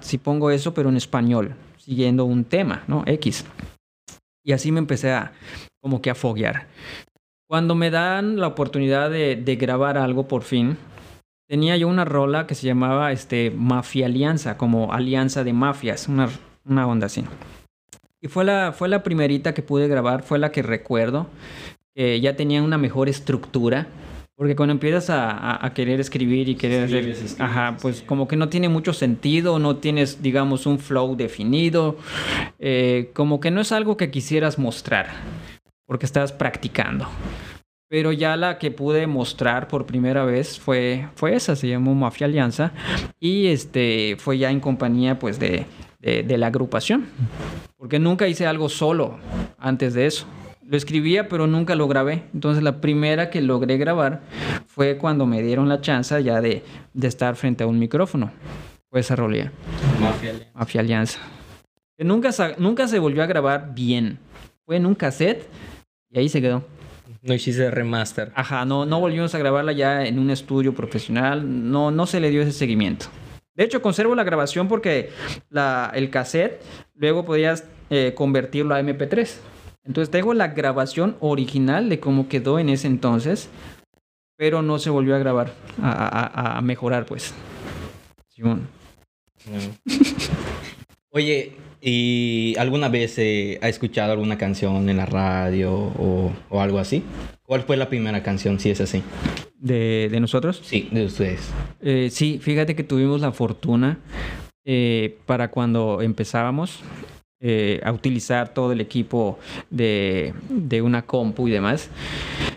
si 0.00 0.18
pongo 0.18 0.50
eso 0.50 0.74
pero 0.74 0.88
en 0.88 0.96
español? 0.96 1.54
Siguiendo 1.78 2.24
un 2.24 2.44
tema, 2.44 2.82
¿no? 2.88 3.04
X. 3.06 3.44
Y 4.46 4.52
así 4.52 4.70
me 4.70 4.78
empecé 4.78 5.12
a 5.12 5.32
como 5.82 6.00
que 6.00 6.08
a 6.08 6.14
foguear. 6.14 6.68
Cuando 7.48 7.74
me 7.74 7.90
dan 7.90 8.38
la 8.38 8.46
oportunidad 8.46 9.10
de, 9.10 9.56
grabar 9.60 9.98
algo 9.98 10.28
por 10.28 10.42
fin, 10.42 10.78
tenía 11.48 11.76
yo 11.76 11.88
una 11.88 12.04
rola 12.04 12.46
que 12.46 12.54
se 12.54 12.66
llamaba 12.66 13.10
este, 13.10 13.50
Mafia 13.50 14.06
Alianza, 14.06 14.56
como 14.56 14.92
alianza 14.92 15.42
de 15.42 15.52
mafias, 15.52 16.06
una, 16.06 16.28
una 16.64 16.86
onda 16.86 17.06
así. 17.06 17.24
Y 18.22 18.28
fue 18.28 18.44
la, 18.44 18.72
fue 18.72 18.88
la 18.88 19.02
primerita 19.02 19.52
que 19.52 19.62
pude 19.62 19.88
grabar, 19.88 20.22
fue 20.22 20.38
la 20.38 20.52
que 20.52 20.62
recuerdo, 20.62 21.26
ya 21.96 22.36
tenía 22.36 22.62
una 22.62 22.78
mejor 22.78 23.08
estructura. 23.08 23.88
Porque 24.36 24.54
cuando 24.54 24.72
empiezas 24.72 25.08
a, 25.08 25.30
a- 25.30 25.64
a 25.66 25.72
querer 25.72 25.98
escribir 25.98 26.48
y 26.50 26.56
querer 26.56 26.84
hacer, 26.84 26.96
Escribes, 26.98 27.22
escribes, 27.22 27.40
ajá, 27.40 27.76
pues 27.80 28.02
como 28.02 28.28
que 28.28 28.36
no 28.36 28.48
tiene 28.50 28.68
mucho 28.68 28.92
sentido, 28.92 29.58
no 29.58 29.76
tienes, 29.76 30.20
digamos, 30.22 30.66
un 30.66 30.78
flow 30.78 31.16
definido, 31.16 31.96
eh, 32.58 33.10
como 33.14 33.40
que 33.40 33.50
no 33.50 33.62
es 33.62 33.72
algo 33.72 33.96
que 33.96 34.10
quisieras 34.10 34.58
mostrar, 34.58 35.06
porque 35.86 36.04
estás 36.04 36.32
practicando. 36.32 37.08
Pero 37.88 38.12
ya 38.12 38.36
la 38.36 38.58
que 38.58 38.70
pude 38.70 39.06
mostrar 39.06 39.68
por 39.68 39.86
primera 39.86 40.24
vez 40.24 40.58
fue, 40.58 41.08
fue 41.14 41.34
esa, 41.34 41.56
se 41.56 41.68
llamó 41.68 41.94
Mafia 41.94 42.26
Alianza, 42.26 42.72
y 43.18 43.46
este 43.46 44.16
fue 44.18 44.36
ya 44.36 44.50
en 44.50 44.60
compañía 44.60 45.18
pues 45.18 45.38
de, 45.38 45.64
de, 46.00 46.22
de 46.24 46.36
la 46.38 46.48
agrupación, 46.48 47.06
porque 47.78 47.98
nunca 47.98 48.28
hice 48.28 48.46
algo 48.46 48.68
solo 48.68 49.16
antes 49.58 49.94
de 49.94 50.06
eso. 50.06 50.26
Lo 50.68 50.76
escribía, 50.76 51.28
pero 51.28 51.46
nunca 51.46 51.76
lo 51.76 51.86
grabé. 51.86 52.24
Entonces 52.34 52.62
la 52.62 52.80
primera 52.80 53.30
que 53.30 53.40
logré 53.40 53.76
grabar 53.76 54.22
fue 54.66 54.98
cuando 54.98 55.24
me 55.24 55.40
dieron 55.42 55.68
la 55.68 55.80
chance 55.80 56.20
ya 56.24 56.40
de, 56.40 56.64
de 56.92 57.06
estar 57.06 57.36
frente 57.36 57.62
a 57.62 57.66
un 57.66 57.78
micrófono. 57.78 58.32
Fue 58.90 59.00
esa 59.00 59.14
rolía, 59.14 59.52
Mafia 60.00 60.30
Alianza. 60.30 60.50
Mafia 60.54 60.80
Alianza. 60.80 61.18
Que 61.96 62.04
nunca, 62.04 62.30
nunca 62.58 62.88
se 62.88 62.98
volvió 62.98 63.22
a 63.22 63.26
grabar 63.26 63.74
bien. 63.74 64.18
Fue 64.64 64.76
en 64.76 64.86
un 64.86 64.94
cassette 64.94 65.48
y 66.10 66.18
ahí 66.18 66.28
se 66.28 66.40
quedó. 66.40 66.64
No 67.22 67.34
hiciste 67.34 67.70
remaster. 67.70 68.32
Ajá, 68.34 68.64
no, 68.64 68.86
no 68.86 69.00
volvimos 69.00 69.34
a 69.34 69.38
grabarla 69.38 69.72
ya 69.72 70.04
en 70.04 70.18
un 70.18 70.30
estudio 70.30 70.74
profesional. 70.74 71.70
No, 71.70 71.90
no 71.90 72.06
se 72.06 72.20
le 72.20 72.30
dio 72.30 72.42
ese 72.42 72.52
seguimiento. 72.52 73.06
De 73.54 73.64
hecho, 73.64 73.80
conservo 73.80 74.14
la 74.14 74.24
grabación 74.24 74.68
porque 74.68 75.10
la, 75.48 75.90
el 75.94 76.10
cassette 76.10 76.60
luego 76.94 77.24
podías 77.24 77.64
eh, 77.90 78.12
convertirlo 78.14 78.74
a 78.74 78.80
MP3. 78.80 79.36
Entonces 79.86 80.10
tengo 80.10 80.34
la 80.34 80.48
grabación 80.48 81.16
original 81.20 81.88
de 81.88 82.00
cómo 82.00 82.28
quedó 82.28 82.58
en 82.58 82.68
ese 82.68 82.86
entonces, 82.88 83.48
pero 84.36 84.62
no 84.62 84.78
se 84.78 84.90
volvió 84.90 85.14
a 85.14 85.18
grabar, 85.18 85.52
a, 85.80 85.90
a- 85.90 86.26
a- 86.54 86.58
a 86.58 86.60
mejorar 86.60 87.06
pues. 87.06 87.32
Simón. 88.28 88.68
Oye, 91.10 91.52
¿y 91.80 92.54
alguna 92.58 92.88
vez 92.88 93.16
eh, 93.18 93.58
ha 93.62 93.68
escuchado 93.68 94.12
alguna 94.12 94.36
canción 94.36 94.88
en 94.88 94.96
la 94.96 95.06
radio 95.06 95.72
o, 95.74 96.32
o 96.50 96.60
algo 96.60 96.78
así? 96.78 97.02
¿Cuál 97.44 97.62
fue 97.62 97.76
la 97.76 97.88
primera 97.88 98.22
canción, 98.22 98.58
si 98.60 98.70
es 98.70 98.80
así? 98.80 99.02
¿De, 99.58 100.08
de 100.10 100.20
nosotros? 100.20 100.60
Sí, 100.64 100.88
de 100.90 101.06
ustedes. 101.06 101.48
Eh, 101.80 102.08
sí, 102.10 102.38
fíjate 102.42 102.74
que 102.74 102.82
tuvimos 102.84 103.20
la 103.20 103.32
fortuna 103.32 103.98
eh, 104.64 105.16
para 105.26 105.50
cuando 105.50 106.02
empezábamos 106.02 106.80
eh, 107.40 107.80
a 107.84 107.92
utilizar 107.92 108.54
todo 108.54 108.72
el 108.72 108.80
equipo 108.80 109.38
de, 109.70 110.34
de 110.48 110.82
una 110.82 111.02
compu 111.02 111.48
y 111.48 111.50
demás. 111.50 111.90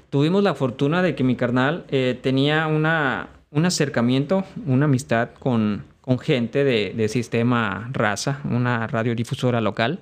Tuvimos 0.10 0.42
la 0.44 0.56
fortuna 0.56 1.02
de 1.02 1.16
que 1.16 1.24
mi 1.24 1.36
carnal 1.36 1.86
eh, 1.90 2.18
tenía 2.22 2.68
una, 2.68 3.30
un 3.52 3.66
acercamiento, 3.66 4.44
una 4.66 4.86
amistad 4.86 5.30
con, 5.38 5.84
con 6.02 6.18
gente 6.20 6.64
de, 6.64 6.94
de 6.96 7.08
sistema 7.10 7.90
raza, 7.94 8.42
una 8.46 8.88
radiodifusora 8.88 9.62
local. 9.62 10.00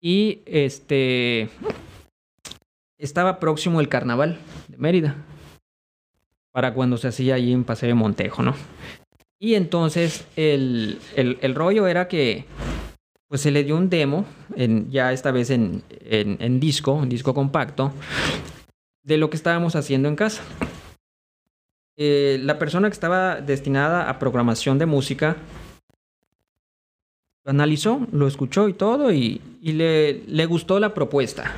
Y 0.00 0.40
este 0.46 1.48
estaba 2.98 3.38
próximo 3.40 3.80
el 3.80 3.88
carnaval 3.88 4.38
de 4.68 4.76
Mérida 4.78 5.16
para 6.50 6.74
cuando 6.74 6.96
se 6.98 7.08
hacía 7.08 7.36
allí 7.36 7.52
en 7.52 7.64
Paseo 7.64 7.94
Montejo, 7.96 8.42
¿no? 8.42 8.54
Y 9.38 9.54
entonces 9.54 10.26
el- 10.36 10.98
el 11.16 11.54
rollo 11.54 11.86
era 11.86 12.06
que 12.08 12.44
pues 13.32 13.40
se 13.40 13.50
le 13.50 13.64
dio 13.64 13.78
un 13.78 13.88
demo, 13.88 14.26
en, 14.56 14.90
ya 14.90 15.10
esta 15.10 15.30
vez 15.30 15.48
en, 15.48 15.82
en- 15.88 16.36
en 16.38 16.60
disco, 16.60 17.02
en 17.02 17.08
disco 17.08 17.32
compacto, 17.32 17.90
de 19.02 19.16
lo 19.16 19.30
que 19.30 19.36
estábamos 19.38 19.74
haciendo 19.74 20.06
en 20.10 20.16
casa. 20.16 20.42
Eh, 21.96 22.38
la 22.42 22.58
persona 22.58 22.88
que 22.88 22.92
estaba 22.92 23.40
destinada 23.40 24.10
a 24.10 24.18
programación 24.18 24.76
de 24.78 24.84
música 24.84 25.38
lo 27.44 27.52
analizó, 27.52 28.06
lo 28.12 28.28
escuchó 28.28 28.68
y 28.68 28.74
todo, 28.74 29.10
y, 29.14 29.40
y 29.62 29.72
le, 29.72 30.24
le 30.26 30.44
gustó 30.44 30.78
la 30.78 30.92
propuesta, 30.92 31.56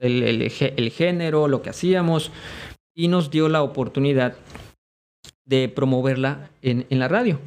el, 0.00 0.24
el 0.24 0.52
el 0.60 0.90
género, 0.90 1.46
lo 1.46 1.62
que 1.62 1.70
hacíamos 1.70 2.32
y 2.92 3.06
nos 3.06 3.30
dio 3.30 3.48
la 3.48 3.62
oportunidad 3.62 4.34
de 5.44 5.68
promoverla 5.68 6.50
en, 6.60 6.86
en 6.90 6.98
la 6.98 7.06
radio. 7.06 7.38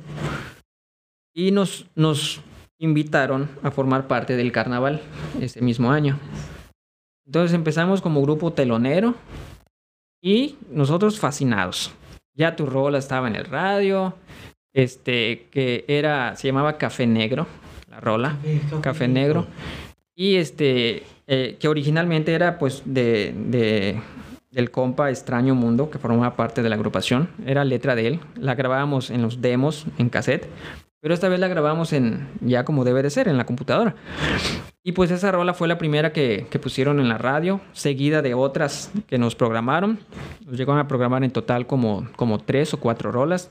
Y 1.34 1.52
nos, 1.52 1.86
nos 1.96 2.40
invitaron 2.82 3.48
a 3.63 3.70
formar 3.72 4.08
parte 4.08 4.36
del 4.36 4.52
carnaval 4.52 5.02
ese 5.39 5.62
mismo 5.62 5.91
año. 5.91 6.20
Entonces 7.26 7.54
empezamos 7.54 8.02
como 8.02 8.22
grupo 8.22 8.52
telonero 8.54 9.13
y 10.22 10.58
nosotros 10.70 11.20
fascinados. 11.20 11.91
Ya 12.36 12.56
tu 12.56 12.65
rola 12.65 12.98
estaba 12.98 13.28
en 13.28 13.36
el 13.36 13.46
radio, 13.46 14.15
este 14.74 15.48
que 15.52 15.86
era 15.88 16.36
se 16.36 16.48
llamaba 16.48 16.78
Café 16.78 17.06
Negro, 17.06 17.46
la 17.89 18.00
rola, 18.00 18.38
Café 18.82 19.08
Negro. 19.08 19.46
Y 20.15 20.36
este, 20.36 21.04
eh, 21.28 21.58
que 21.60 21.67
originalmente 21.67 22.34
era 22.34 22.58
pues 22.60 22.82
de, 22.86 23.34
de- 23.48 24.02
del 24.52 24.70
compa 24.72 25.10
Extraño 25.10 25.56
Mundo, 25.56 25.89
que 25.89 25.98
formaba 26.00 26.36
parte 26.36 26.62
de 26.62 26.70
la 26.70 26.76
agrupación. 26.76 27.30
Era 27.46 27.63
letra 27.63 27.96
de 27.96 28.08
él. 28.08 28.20
La 28.36 28.56
grabábamos 28.56 29.10
en 29.12 29.22
los 29.22 29.39
demos, 29.41 29.86
en 29.98 30.10
cassette. 30.10 30.48
Pero 31.02 31.14
esta 31.16 31.30
vez 31.30 31.40
la 31.40 31.48
grabamos 31.48 31.94
en, 31.94 32.30
ya 32.42 32.64
como 32.64 32.84
debe 32.84 33.02
de 33.02 33.10
ser, 33.10 33.28
en 33.28 33.38
la 33.38 33.46
computadora. 33.46 33.96
Y 34.84 34.92
pues 34.92 35.10
esa 35.12 35.32
rola 35.32 35.54
fue 35.56 35.68
la 35.68 35.78
primera 35.80 36.14
que, 36.14 36.46
que 36.50 36.60
pusieron 36.60 37.00
en 37.00 37.10
la 37.10 37.18
radio, 37.18 37.60
seguida 37.74 38.22
de 38.22 38.34
otras 38.36 38.92
que 39.08 39.18
nos 39.18 39.36
programaron. 39.36 40.00
Nos 40.46 40.58
llegaron 40.58 40.80
a 40.80 40.88
programar 40.88 41.24
en 41.24 41.32
total 41.32 41.66
como, 41.66 42.08
como 42.16 42.38
tres 42.40 42.74
o 42.76 42.80
cuatro 42.80 43.12
rolas. 43.12 43.50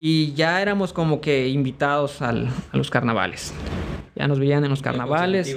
Y 0.00 0.32
ya 0.34 0.62
éramos 0.62 0.92
como 0.92 1.20
que 1.20 1.48
invitados 1.48 2.22
al- 2.22 2.48
a 2.72 2.76
los 2.76 2.88
carnavales. 2.90 3.52
Ya 4.16 4.26
nos 4.26 4.38
veían 4.38 4.64
en 4.64 4.70
los 4.70 4.80
carnavales 4.80 5.54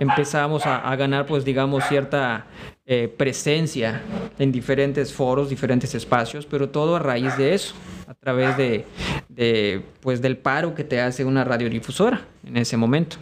empezamos 0.00 0.66
a, 0.66 0.78
a 0.90 0.96
ganar, 0.96 1.24
pues 1.24 1.44
digamos, 1.44 1.84
cierta 1.84 2.46
eh, 2.84 3.06
presencia 3.16 4.02
en 4.40 4.50
diferentes 4.50 5.12
foros, 5.12 5.48
diferentes 5.48 5.94
espacios, 5.94 6.44
pero 6.44 6.68
todo 6.68 6.96
a 6.96 6.98
raíz 6.98 7.36
de 7.36 7.54
eso, 7.54 7.74
a 8.08 8.14
través 8.14 8.56
de, 8.56 8.84
de, 9.28 9.82
pues, 10.00 10.20
del 10.20 10.36
paro 10.36 10.74
que 10.74 10.82
te 10.82 11.00
hace 11.00 11.24
una 11.24 11.44
radiodifusora 11.44 12.22
en 12.44 12.56
ese 12.56 12.76
momento. 12.76 13.18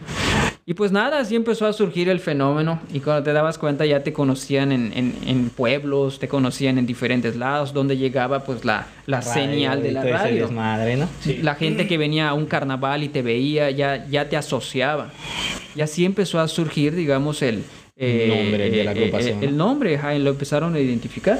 Y 0.63 0.75
pues 0.75 0.91
nada, 0.91 1.19
así 1.19 1.35
empezó 1.35 1.65
a 1.65 1.73
surgir 1.73 2.07
el 2.07 2.19
fenómeno 2.19 2.79
y 2.93 2.99
cuando 2.99 3.23
te 3.23 3.33
dabas 3.33 3.57
cuenta 3.57 3.83
ya 3.85 4.03
te 4.03 4.13
conocían 4.13 4.71
en, 4.71 4.93
en- 4.95 5.15
en 5.25 5.49
pueblos, 5.49 6.19
te 6.19 6.27
conocían 6.27 6.77
en 6.77 6.85
diferentes 6.85 7.35
lados, 7.35 7.73
donde 7.73 7.97
llegaba 7.97 8.43
pues 8.43 8.63
la, 8.63 8.85
la 9.07 9.21
señal 9.23 9.81
de 9.81 9.91
la 9.91 10.03
radio. 10.03 10.43
desmadre, 10.43 10.97
¿no? 10.97 11.07
La 11.41 11.55
gente 11.55 11.87
que 11.87 11.97
venía 11.97 12.29
a 12.29 12.33
un 12.35 12.45
carnaval 12.45 13.03
y 13.03 13.09
te 13.09 13.23
veía 13.23 13.71
ya, 13.71 14.05
ya 14.07 14.29
te 14.29 14.37
asociaba. 14.37 15.11
Y 15.75 15.81
así 15.81 16.05
empezó 16.05 16.39
a 16.39 16.47
surgir, 16.47 16.93
digamos, 16.95 17.41
el, 17.41 17.63
El 17.97 18.29
nombre 18.29 18.69
de 18.69 18.83
la 18.83 18.91
eh, 18.91 18.95
agrupación, 18.99 19.43
eh, 19.43 19.47
el 19.47 19.57
¿no? 19.57 19.65
nombre, 19.65 19.99
lo 20.19 20.29
empezaron 20.29 20.75
a 20.75 20.79
identificar. 20.79 21.39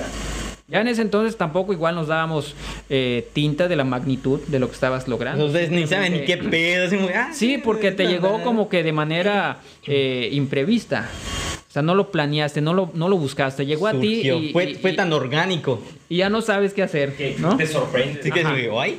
Ya 0.71 0.79
en 0.81 0.87
ese 0.87 1.01
entonces 1.01 1.35
tampoco 1.37 1.73
igual 1.73 1.95
nos 1.95 2.07
dábamos 2.07 2.55
eh, 2.89 3.27
tinta 3.33 3.67
de 3.67 3.75
la 3.75 3.83
magnitud 3.83 4.39
de 4.47 4.57
lo 4.57 4.67
que 4.67 4.73
estabas 4.73 5.07
logrando. 5.07 5.45
Ustedes 5.45 5.69
ni 5.69 5.85
saben 5.85 6.13
ni 6.13 6.21
qué 6.25 6.37
pedo. 6.37 6.85
así 6.87 6.97
ah, 7.13 7.29
Sí, 7.33 7.57
porque 7.57 7.91
te 7.91 8.07
llegó 8.07 8.41
como 8.43 8.69
que 8.69 8.81
de 8.81 8.93
manera 8.93 9.57
eh, 9.85 10.29
imprevista. 10.31 11.09
O 11.67 11.73
sea, 11.73 11.81
no 11.81 11.93
lo 11.95 12.09
planeaste, 12.11 12.61
no 12.61 12.73
lo, 12.73 12.89
no 12.93 13.09
lo 13.09 13.17
buscaste. 13.17 13.65
Llegó 13.65 13.87
a 13.87 13.93
ti 13.93 14.29
y, 14.29 14.51
fue, 14.53 14.71
y- 14.71 14.75
fue 14.75 14.93
tan 14.93 15.11
orgánico. 15.13 15.81
y 16.09 16.17
ya 16.17 16.29
no 16.29 16.41
sabes 16.41 16.73
qué 16.73 16.83
hacer, 16.83 17.15
Que 17.15 17.35
¿no? 17.39 17.55
te 17.57 17.67
sorprende. 17.67 18.19
Que 18.21 18.39
Ajá. 18.41 18.55
digo, 18.55 18.79
ay, 18.79 18.97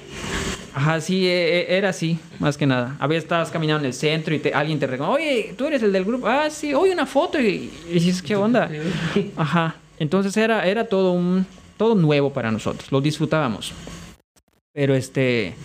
Ajá, 0.74 1.00
sí, 1.02 1.26
eh, 1.26 1.60
eh, 1.60 1.66
era 1.76 1.90
así, 1.90 2.18
más 2.38 2.56
que 2.56 2.64
nada. 2.66 2.96
A 2.98 3.06
veces 3.06 3.24
estabas 3.24 3.50
caminando 3.50 3.80
en 3.80 3.86
el 3.88 3.92
centro 3.94 4.34
y 4.34 4.38
te- 4.38 4.54
alguien 4.54 4.78
te 4.78 4.86
reclamó, 4.86 5.12
oye, 5.12 5.54
tú 5.56 5.66
eres 5.66 5.82
el 5.82 5.92
del 5.92 6.04
grupo. 6.04 6.26
Ah, 6.26 6.48
sí, 6.48 6.72
oye, 6.72 6.92
una 6.94 7.04
foto. 7.04 7.38
Y, 7.38 7.70
y 7.90 7.92
dices, 7.92 8.22
¿qué 8.22 8.36
onda? 8.36 8.70
Ajá. 9.36 9.74
Entonces 9.98 10.34
era, 10.38 10.66
era 10.66 10.86
todo 10.86 11.12
un 11.12 11.46
todo 11.82 11.96
nuevo 11.96 12.32
para 12.32 12.52
nosotros. 12.52 12.92
Lo 12.92 13.00
disfrutábamos. 13.00 13.72
Pero 14.72 14.94
este. 14.94 15.56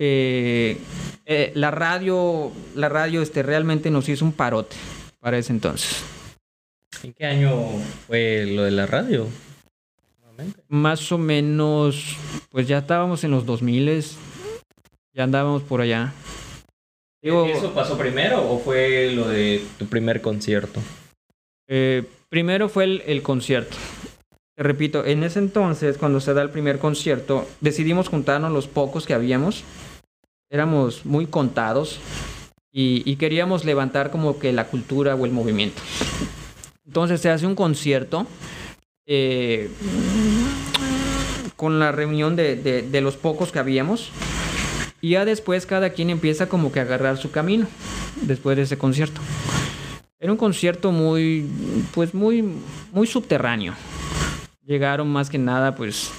eh, 0.00 0.76
eh, 1.24 1.52
la 1.54 1.70
radio. 1.70 2.50
La 2.74 2.88
radio 2.88 3.22
este, 3.22 3.44
realmente 3.44 3.88
nos 3.88 4.08
hizo 4.08 4.24
un 4.24 4.32
parote 4.32 4.74
para 5.20 5.38
ese 5.38 5.52
entonces. 5.52 6.02
¿En 7.04 7.12
qué 7.12 7.24
año 7.24 7.52
fue 8.08 8.46
lo 8.46 8.64
de 8.64 8.72
la 8.72 8.86
radio? 8.86 9.28
Más 10.66 11.12
o 11.12 11.18
menos. 11.18 12.16
Pues 12.50 12.66
ya 12.66 12.78
estábamos 12.78 13.22
en 13.22 13.30
los 13.30 13.46
2000 13.46 14.04
Ya 15.14 15.22
andábamos 15.22 15.62
por 15.62 15.82
allá. 15.82 16.12
Digo, 17.22 17.46
¿Eso 17.46 17.72
pasó 17.74 17.96
primero 17.96 18.50
o 18.50 18.58
fue 18.58 19.12
lo 19.12 19.28
de 19.28 19.62
tu 19.78 19.86
primer 19.86 20.20
concierto? 20.20 20.80
Eh, 21.68 22.02
primero 22.28 22.68
fue 22.68 22.82
el, 22.84 23.02
el 23.06 23.22
concierto. 23.22 23.76
Repito, 24.62 25.04
en 25.04 25.22
ese 25.24 25.38
entonces, 25.38 25.96
cuando 25.98 26.20
se 26.20 26.34
da 26.34 26.42
el 26.42 26.50
primer 26.50 26.78
concierto, 26.78 27.46
decidimos 27.60 28.08
juntarnos 28.08 28.52
los 28.52 28.68
pocos 28.68 29.06
que 29.06 29.14
habíamos. 29.14 29.64
Éramos 30.50 31.04
muy 31.06 31.26
contados 31.26 32.00
y, 32.72 33.02
y 33.10 33.16
queríamos 33.16 33.64
levantar 33.64 34.10
como 34.10 34.38
que 34.38 34.52
la 34.52 34.66
cultura 34.66 35.14
o 35.14 35.24
el 35.24 35.32
movimiento. 35.32 35.80
Entonces 36.86 37.20
se 37.20 37.30
hace 37.30 37.46
un 37.46 37.54
concierto 37.54 38.26
eh, 39.06 39.70
con 41.56 41.78
la 41.78 41.92
reunión 41.92 42.36
de, 42.36 42.56
de- 42.56 42.82
de 42.82 43.00
los 43.00 43.16
pocos 43.16 43.52
que 43.52 43.58
habíamos. 43.58 44.10
Y 45.00 45.10
ya 45.10 45.24
después 45.24 45.64
cada 45.66 45.90
quien 45.90 46.10
empieza 46.10 46.48
como 46.48 46.72
que 46.72 46.80
a 46.80 46.82
agarrar 46.82 47.16
su 47.16 47.30
camino 47.30 47.66
después 48.22 48.56
de 48.56 48.64
ese 48.64 48.76
concierto. 48.76 49.20
Era 50.18 50.32
un 50.32 50.36
concierto 50.38 50.92
muy, 50.92 51.48
pues 51.94 52.12
muy, 52.12 52.44
muy 52.92 53.06
subterráneo. 53.06 53.74
Llegaron 54.64 55.08
más 55.08 55.30
que 55.30 55.38
nada, 55.38 55.74
pues, 55.74 56.10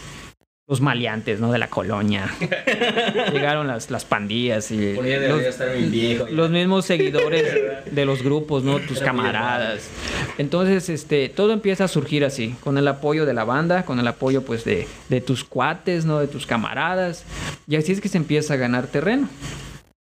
los 0.67 0.81
maleantes, 0.81 1.39
¿no? 1.39 1.51
De 1.51 1.57
la 1.57 1.69
colonia. 1.69 2.29
Llegaron 3.31 3.67
las, 3.67 3.91
las 3.91 4.05
pandillas 4.05 4.71
y 4.71 4.93
Por 4.93 5.05
los, 5.05 5.41
estar 5.43 5.75
viejo. 5.77 6.25
mismos 6.49 6.85
seguidores 6.85 7.45
de 7.91 8.05
los 8.05 8.23
grupos, 8.23 8.63
¿no? 8.63 8.79
Tus 8.79 8.97
Era 8.97 9.07
camaradas. 9.07 9.89
Entonces, 10.37 10.89
este, 10.89 11.29
todo 11.29 11.53
empieza 11.53 11.83
a 11.83 11.87
surgir 11.87 12.25
así, 12.25 12.55
con 12.61 12.77
el 12.77 12.87
apoyo 12.87 13.25
de 13.25 13.33
la 13.33 13.43
banda, 13.43 13.83
con 13.85 13.99
el 13.99 14.07
apoyo, 14.07 14.43
pues, 14.43 14.63
de, 14.63 14.87
de 15.09 15.21
tus 15.21 15.43
cuates, 15.43 16.05
¿no? 16.05 16.19
De 16.19 16.27
tus 16.27 16.45
camaradas. 16.47 17.25
Y 17.67 17.75
así 17.75 17.91
es 17.91 18.01
que 18.01 18.09
se 18.09 18.17
empieza 18.17 18.55
a 18.55 18.57
ganar 18.57 18.87
terreno. 18.87 19.29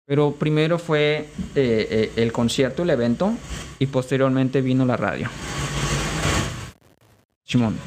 Pero 0.04 0.32
primero 0.32 0.78
fue 0.78 1.28
eh, 1.56 1.88
eh, 1.90 2.12
el 2.16 2.32
concierto, 2.32 2.84
el 2.84 2.90
evento, 2.90 3.32
y 3.78 3.86
posteriormente 3.86 4.60
vino 4.60 4.84
la 4.84 4.96
radio. 4.96 5.28
Simón. 7.46 7.78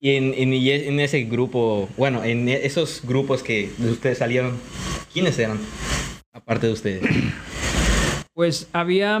Y 0.00 0.16
en, 0.16 0.32
en- 0.34 1.00
ese 1.00 1.24
grupo, 1.24 1.88
bueno, 1.96 2.24
en 2.24 2.48
esos 2.48 3.02
grupos 3.04 3.42
que 3.42 3.70
de 3.78 3.90
ustedes 3.90 4.18
salieron, 4.18 4.58
¿quiénes 5.12 5.38
eran? 5.38 5.58
Aparte 6.32 6.66
de 6.68 6.72
ustedes. 6.72 7.02
Pues 8.34 8.66
había, 8.72 9.20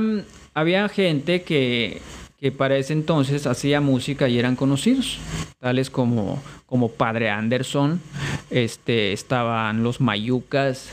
había 0.54 0.88
gente 0.88 1.42
que, 1.42 2.00
que 2.38 2.50
para 2.50 2.78
ese 2.78 2.94
entonces 2.94 3.46
hacía 3.46 3.82
música 3.82 4.26
y 4.26 4.38
eran 4.38 4.56
conocidos, 4.56 5.18
tales 5.60 5.90
como, 5.90 6.42
como 6.64 6.88
Padre 6.90 7.28
Anderson, 7.28 8.00
este, 8.48 9.12
estaban 9.12 9.82
los 9.82 10.00
Mayucas, 10.00 10.88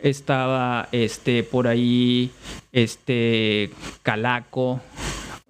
estaba 0.00 0.88
este, 0.90 1.44
por 1.44 1.68
ahí 1.68 2.32
este, 2.72 3.70
Calaco. 4.02 4.80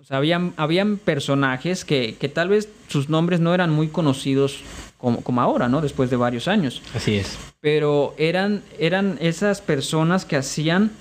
Sea, 0.07 0.19
habían, 0.19 0.55
habían 0.57 0.99
personajes 0.99 1.85
que, 1.85 2.15
que 2.15 2.29
tal 2.29 2.49
vez 2.51 2.69
sus 2.87 3.09
nombres 3.09 3.41
no 3.41 3.53
eran 3.53 3.73
muy 3.73 3.89
conocidos 3.89 4.61
como, 4.99 5.21
como 5.21 5.41
ahora, 5.41 5.69
¿no? 5.69 5.81
Después 5.81 6.11
de 6.11 6.17
varios 6.17 6.47
años 6.47 6.81
Así 6.95 7.17
es. 7.17 7.37
pero 7.61 8.15
eran, 8.17 8.63
eran 8.79 9.19
esas 9.21 9.61
personas 9.61 10.25
que 10.25 10.37
hacían 10.37 10.93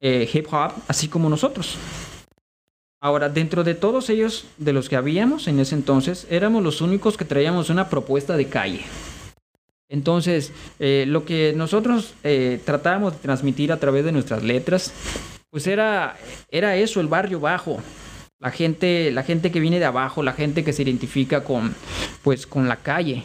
eh, 0.00 0.26
hip 0.32 0.46
hop 0.50 0.72
así 0.88 1.08
como 1.08 1.28
nosotros. 1.28 1.76
Ahora, 3.02 3.28
dentro 3.28 3.62
de 3.62 3.74
todos 3.74 4.08
ellos, 4.08 4.46
de 4.56 4.72
los 4.72 4.88
que 4.88 4.96
habíamos 4.96 5.46
en 5.46 5.60
ese 5.60 5.74
entonces, 5.74 6.26
éramos 6.30 6.62
los 6.62 6.80
únicos 6.80 7.18
que 7.18 7.26
traíamos 7.26 7.68
una 7.68 7.90
propuesta 7.90 8.38
de 8.38 8.46
calle. 8.46 8.80
Entonces, 9.90 10.50
eh, 10.78 11.04
lo 11.06 11.26
que 11.26 11.52
nosotros 11.54 12.14
eh, 12.24 12.58
tratábamos 12.64 13.12
de 13.12 13.18
transmitir 13.18 13.70
a 13.70 13.76
través 13.78 14.06
de 14.06 14.12
nuestras 14.12 14.42
letras, 14.42 14.94
pues 15.50 15.66
era, 15.66 16.16
era 16.50 16.76
eso, 16.76 17.02
el 17.02 17.08
barrio 17.08 17.38
bajo. 17.38 17.78
La 18.44 18.50
gente, 18.50 19.10
la 19.10 19.22
gente 19.22 19.50
que 19.50 19.58
viene 19.58 19.78
de 19.78 19.86
abajo, 19.86 20.22
la 20.22 20.34
gente 20.34 20.64
que 20.64 20.74
se 20.74 20.82
identifica 20.82 21.44
con, 21.44 21.74
pues, 22.22 22.46
con 22.46 22.68
la 22.68 22.76
calle. 22.76 23.24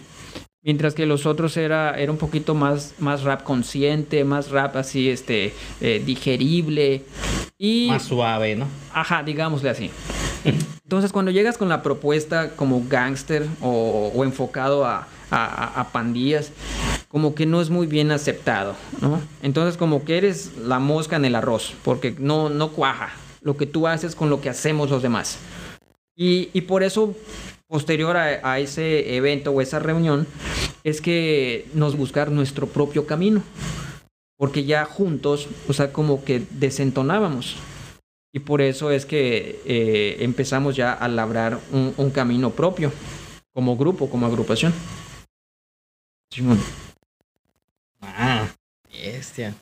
Mientras 0.64 0.94
que 0.94 1.06
los 1.06 1.26
otros 1.26 1.58
era, 1.58 2.00
era 2.00 2.10
un 2.10 2.18
poquito 2.18 2.56
más, 2.56 2.94
más 3.00 3.24
rap 3.24 3.44
consciente, 3.44 4.24
más 4.24 4.50
rap 4.50 4.78
así, 4.78 5.10
este, 5.10 5.54
eh, 5.82 6.02
digerible. 6.06 7.04
Y, 7.58 7.88
Más 7.90 8.04
suave, 8.04 8.56
¿no? 8.56 8.66
ajá, 8.94 9.22
digámosle 9.22 9.70
así. 9.70 9.92
Entonces, 10.86 11.12
cuando 11.12 11.32
llegas 11.32 11.58
con 11.58 11.68
la 11.68 11.84
propuesta 11.84 12.52
como 12.56 12.82
gángster 12.88 13.46
o, 13.62 14.14
o 14.16 14.24
enfocado 14.24 14.86
a, 14.86 15.06
a- 15.32 15.82
a 15.82 15.92
pandillas, 15.92 16.54
como 17.10 17.36
que 17.36 17.46
no 17.46 17.60
es 17.60 17.70
muy 17.70 17.88
bien 17.88 18.12
aceptado, 18.12 18.74
¿no? 19.02 19.20
Entonces, 19.44 19.76
como 19.76 20.06
que 20.06 20.18
eres 20.18 20.52
la 20.64 20.80
mosca 20.80 21.18
en 21.18 21.26
el 21.26 21.36
arroz, 21.36 21.74
porque 21.84 22.16
no, 22.18 22.48
no 22.50 22.70
cuaja 22.70 23.10
lo 23.42 23.58
que 23.58 23.66
tú 23.66 23.88
haces 23.88 24.16
con 24.16 24.30
lo 24.30 24.42
que 24.42 24.50
hacemos 24.50 24.90
los 24.90 25.02
demás. 25.02 25.40
Y, 26.16 26.50
y 26.54 26.62
por 26.62 26.84
eso, 26.84 27.16
posterior 27.68 28.18
a, 28.18 28.60
ese 28.60 29.16
evento 29.16 29.52
o 29.52 29.62
esa 29.62 29.80
reunión, 29.80 30.28
es 30.84 31.02
que 31.02 31.68
nos 31.74 31.96
buscar 31.96 32.32
nuestro 32.32 32.68
propio 32.68 33.06
camino. 33.06 33.42
Porque 34.38 34.64
ya 34.64 34.86
juntos, 34.86 35.48
o 35.68 35.74
sea, 35.74 35.92
como 35.92 36.24
que 36.24 36.42
desentonábamos. 36.52 37.58
Y 38.32 38.40
por 38.40 38.62
eso 38.62 38.92
es 38.92 39.06
que 39.06 39.62
eh, 39.66 40.18
empezamos 40.20 40.76
ya 40.76 40.94
a 40.94 41.08
labrar 41.08 41.60
un, 41.72 41.94
un 41.98 42.10
camino 42.12 42.52
propio, 42.52 42.92
como 43.54 43.76
grupo, 43.76 44.10
como 44.10 44.26
agrupación. 44.26 44.74
Ah, 48.02 48.48
Bestia. 48.92 49.56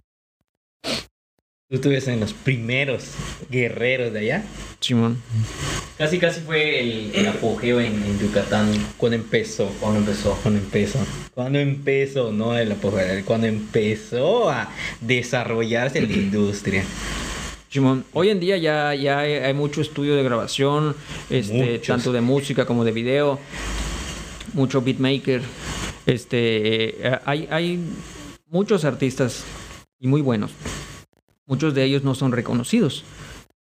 Tú 1.70 1.76
estuviste 1.76 2.14
en 2.14 2.22
los 2.22 2.32
primeros 2.34 3.04
guerreros 3.50 4.14
de 4.14 4.20
allá. 4.20 4.44
Simón. 4.80 5.22
Casi, 5.98 6.18
casi 6.18 6.40
fue 6.40 6.80
el, 6.80 7.12
el 7.14 7.28
apogeo 7.28 7.82
en, 7.82 7.94
en 8.04 8.20
Yucatán 8.20 8.72
Cuando 8.96 9.18
empezó. 9.18 9.68
cuando 9.82 10.00
empezó. 10.00 10.38
Cuando 10.42 10.60
empezó. 10.62 11.00
Cuando 11.34 11.60
empezó, 11.60 12.32
no 12.32 12.58
el 12.58 12.72
apogeo, 12.72 13.26
cuando 13.26 13.48
empezó 13.48 14.50
a 14.50 14.70
desarrollarse 15.02 16.02
la 16.02 16.14
industria. 16.14 16.86
Simón. 17.70 18.06
Hoy 18.14 18.30
en 18.30 18.40
día 18.40 18.56
ya, 18.56 18.96
ya 18.96 19.20
hay, 19.20 19.34
hay 19.34 19.54
mucho 19.54 19.82
estudio 19.82 20.16
de 20.16 20.24
grabación, 20.24 20.96
este, 21.30 21.80
tanto 21.80 22.14
de 22.14 22.22
música 22.22 22.66
como 22.66 22.86
de 22.86 22.94
video, 22.94 23.40
mucho 24.54 24.82
beatmaker. 24.82 25.42
Este, 26.06 27.08
eh, 27.08 27.20
hay, 27.26 27.46
hay 27.52 27.80
muchos 28.50 28.86
artistas 28.86 29.44
y 30.00 30.08
muy 30.08 30.22
buenos. 30.22 30.52
Muchos 31.48 31.74
de 31.74 31.84
ellos 31.86 32.04
no 32.04 32.14
son 32.14 32.34
reconocidos. 32.34 33.04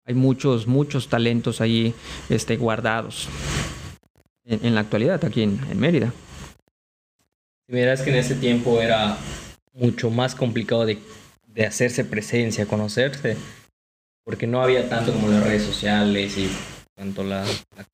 Hay 0.06 0.14
muchos, 0.14 0.66
muchos 0.66 1.08
talentos 1.08 1.60
ahí 1.60 1.94
este, 2.28 2.56
guardados 2.56 3.28
en, 4.44 4.74
la 4.74 4.80
actualidad 4.80 5.24
aquí 5.24 5.42
en, 5.42 5.60
en 5.70 5.78
Mérida. 5.78 6.12
Si 7.66 7.74
miras 7.74 8.02
que 8.02 8.10
en 8.10 8.16
ese 8.16 8.34
tiempo 8.34 8.80
era 8.80 9.16
mucho 9.72 10.10
más 10.10 10.34
complicado 10.34 10.84
de, 10.84 10.98
de 11.46 11.66
hacerse 11.66 12.04
presencia, 12.04 12.66
conocerse, 12.66 13.36
porque 14.24 14.46
no 14.46 14.62
había 14.62 14.88
tanto 14.88 15.12
como 15.12 15.28
las 15.28 15.44
redes 15.44 15.62
sociales 15.62 16.36
y 16.36 16.50
tanto 16.94 17.24
la, 17.24 17.44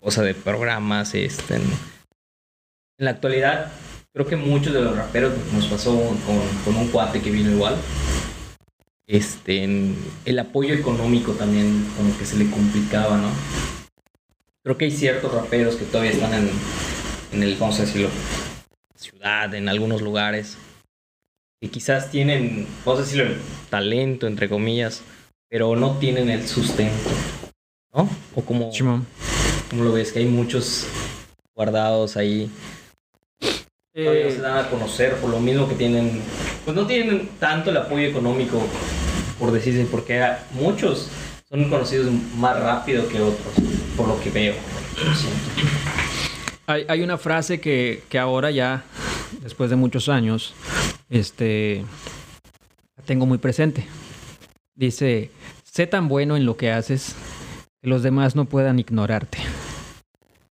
cosa 0.00 0.22
de 0.22 0.34
programas. 0.34 1.14
Este, 1.14 1.56
en, 1.56 1.62
en 1.62 3.04
la 3.04 3.10
actualidad, 3.12 3.70
creo 4.12 4.26
que 4.26 4.36
muchos 4.36 4.72
de 4.72 4.82
los 4.82 4.96
raperos 4.96 5.32
nos 5.52 5.66
pasó 5.66 5.96
con, 5.96 6.40
con 6.64 6.76
un 6.76 6.88
cuate 6.88 7.20
que 7.20 7.30
vino 7.30 7.50
igual. 7.50 7.76
Este, 9.12 9.68
el 10.24 10.38
apoyo 10.38 10.72
económico 10.72 11.32
también 11.32 11.84
como 11.96 12.16
que 12.16 12.24
se 12.24 12.36
le 12.36 12.48
complicaba, 12.48 13.16
¿no? 13.18 13.28
Creo 14.62 14.78
que 14.78 14.84
hay 14.84 14.92
ciertos 14.92 15.34
raperos 15.34 15.74
que 15.74 15.84
todavía 15.84 16.12
están 16.12 16.32
en, 16.32 16.48
en 17.32 17.42
el, 17.42 17.56
vamos 17.56 17.80
a 17.80 17.86
decirlo, 17.86 18.08
ciudad, 18.94 19.52
en 19.52 19.68
algunos 19.68 20.00
lugares, 20.00 20.58
que 21.60 21.68
quizás 21.68 22.12
tienen, 22.12 22.68
vamos 22.84 23.00
a 23.00 23.02
decirlo, 23.02 23.24
el 23.24 23.40
talento, 23.68 24.28
entre 24.28 24.48
comillas, 24.48 25.02
pero 25.48 25.74
no 25.74 25.98
tienen 25.98 26.30
el 26.30 26.46
sustento, 26.46 27.10
¿no? 27.92 28.08
O 28.36 28.42
como, 28.42 28.70
como 29.70 29.84
lo 29.84 29.92
ves, 29.92 30.12
que 30.12 30.20
hay 30.20 30.26
muchos 30.26 30.86
guardados 31.56 32.16
ahí, 32.16 32.48
todavía 33.92 34.22
no 34.22 34.28
Eh, 34.28 34.32
se 34.36 34.40
dan 34.40 34.66
a 34.66 34.70
conocer 34.70 35.16
por 35.16 35.30
lo 35.30 35.40
mismo 35.40 35.68
que 35.68 35.74
tienen, 35.74 36.22
pues 36.64 36.76
no 36.76 36.86
tienen 36.86 37.28
tanto 37.40 37.70
el 37.70 37.76
apoyo 37.76 38.06
económico, 38.06 38.62
por 39.40 39.50
decirse, 39.50 39.86
porque 39.90 40.22
muchos 40.52 41.08
son 41.48 41.68
conocidos 41.68 42.12
más 42.36 42.60
rápido 42.60 43.08
que 43.08 43.20
otros, 43.20 43.54
por 43.96 44.06
lo 44.06 44.20
que 44.20 44.30
veo. 44.30 44.54
Hay, 46.66 46.84
hay 46.86 47.02
una 47.02 47.18
frase 47.18 47.58
que, 47.58 48.04
que 48.08 48.18
ahora 48.18 48.52
ya, 48.52 48.84
después 49.42 49.70
de 49.70 49.76
muchos 49.76 50.08
años, 50.08 50.54
este, 51.08 51.84
tengo 53.06 53.26
muy 53.26 53.38
presente. 53.38 53.86
Dice, 54.76 55.30
sé 55.64 55.86
tan 55.86 56.06
bueno 56.06 56.36
en 56.36 56.44
lo 56.44 56.56
que 56.56 56.70
haces 56.70 57.16
que 57.82 57.88
los 57.88 58.02
demás 58.02 58.36
no 58.36 58.44
puedan 58.44 58.78
ignorarte. 58.78 59.38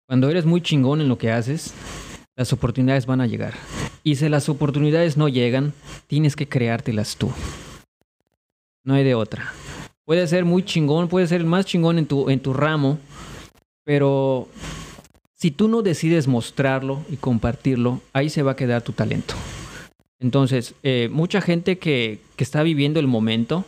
Cuando 0.08 0.30
eres 0.30 0.46
muy 0.46 0.62
chingón 0.62 1.02
en 1.02 1.10
lo 1.10 1.18
que 1.18 1.32
haces, 1.32 1.74
las 2.36 2.54
oportunidades 2.54 3.08
van 3.08 3.22
a 3.22 3.28
llegar. 3.28 3.56
Y 4.04 4.16
si 4.16 4.30
las 4.30 4.48
oportunidades 4.50 5.18
no 5.18 5.28
llegan, 5.28 5.74
tienes 6.08 6.36
que 6.36 6.48
creártelas 6.48 7.18
tú. 7.18 7.32
No 8.86 8.94
hay 8.94 9.04
de 9.04 9.16
otra. 9.16 9.52
Puedes 10.06 10.30
ser 10.30 10.46
muy 10.46 10.64
chingón, 10.64 11.08
puedes 11.08 11.30
ser 11.30 11.42
el 11.42 11.48
más 11.48 11.66
chingón 11.66 11.98
en 11.98 12.06
tu, 12.06 12.30
en 12.30 12.40
tu 12.40 12.54
ramo, 12.54 13.00
pero 13.84 14.48
si 15.34 15.50
tú 15.50 15.68
no 15.68 15.82
decides 15.82 16.28
mostrarlo 16.28 17.04
y 17.10 17.18
compartirlo, 17.18 18.02
ahí 18.14 18.30
se 18.30 18.44
va 18.44 18.52
a 18.52 18.56
quedar 18.56 18.84
tu 18.84 18.94
talento. 18.94 19.34
Entonces, 20.20 20.76
eh, 20.84 21.10
mucha 21.12 21.42
gente 21.42 21.80
que, 21.80 22.20
que 22.36 22.44
está 22.44 22.62
viviendo 22.62 23.00
el 23.00 23.08
momento, 23.08 23.66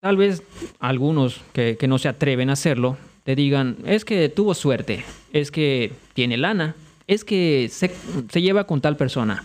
tal 0.00 0.16
vez 0.16 0.44
algunos 0.78 1.42
que, 1.52 1.76
que 1.76 1.88
no 1.88 1.98
se 1.98 2.08
atreven 2.08 2.48
a 2.48 2.52
hacerlo, 2.52 2.96
te 3.24 3.34
digan, 3.34 3.78
es 3.84 4.04
que 4.04 4.28
tuvo 4.28 4.54
suerte, 4.54 5.04
es 5.32 5.50
que 5.50 5.92
tiene 6.14 6.36
lana, 6.36 6.76
es 7.08 7.24
que 7.24 7.68
se, 7.72 7.92
se 8.30 8.40
lleva 8.40 8.68
con 8.68 8.80
tal 8.80 8.96
persona. 8.96 9.42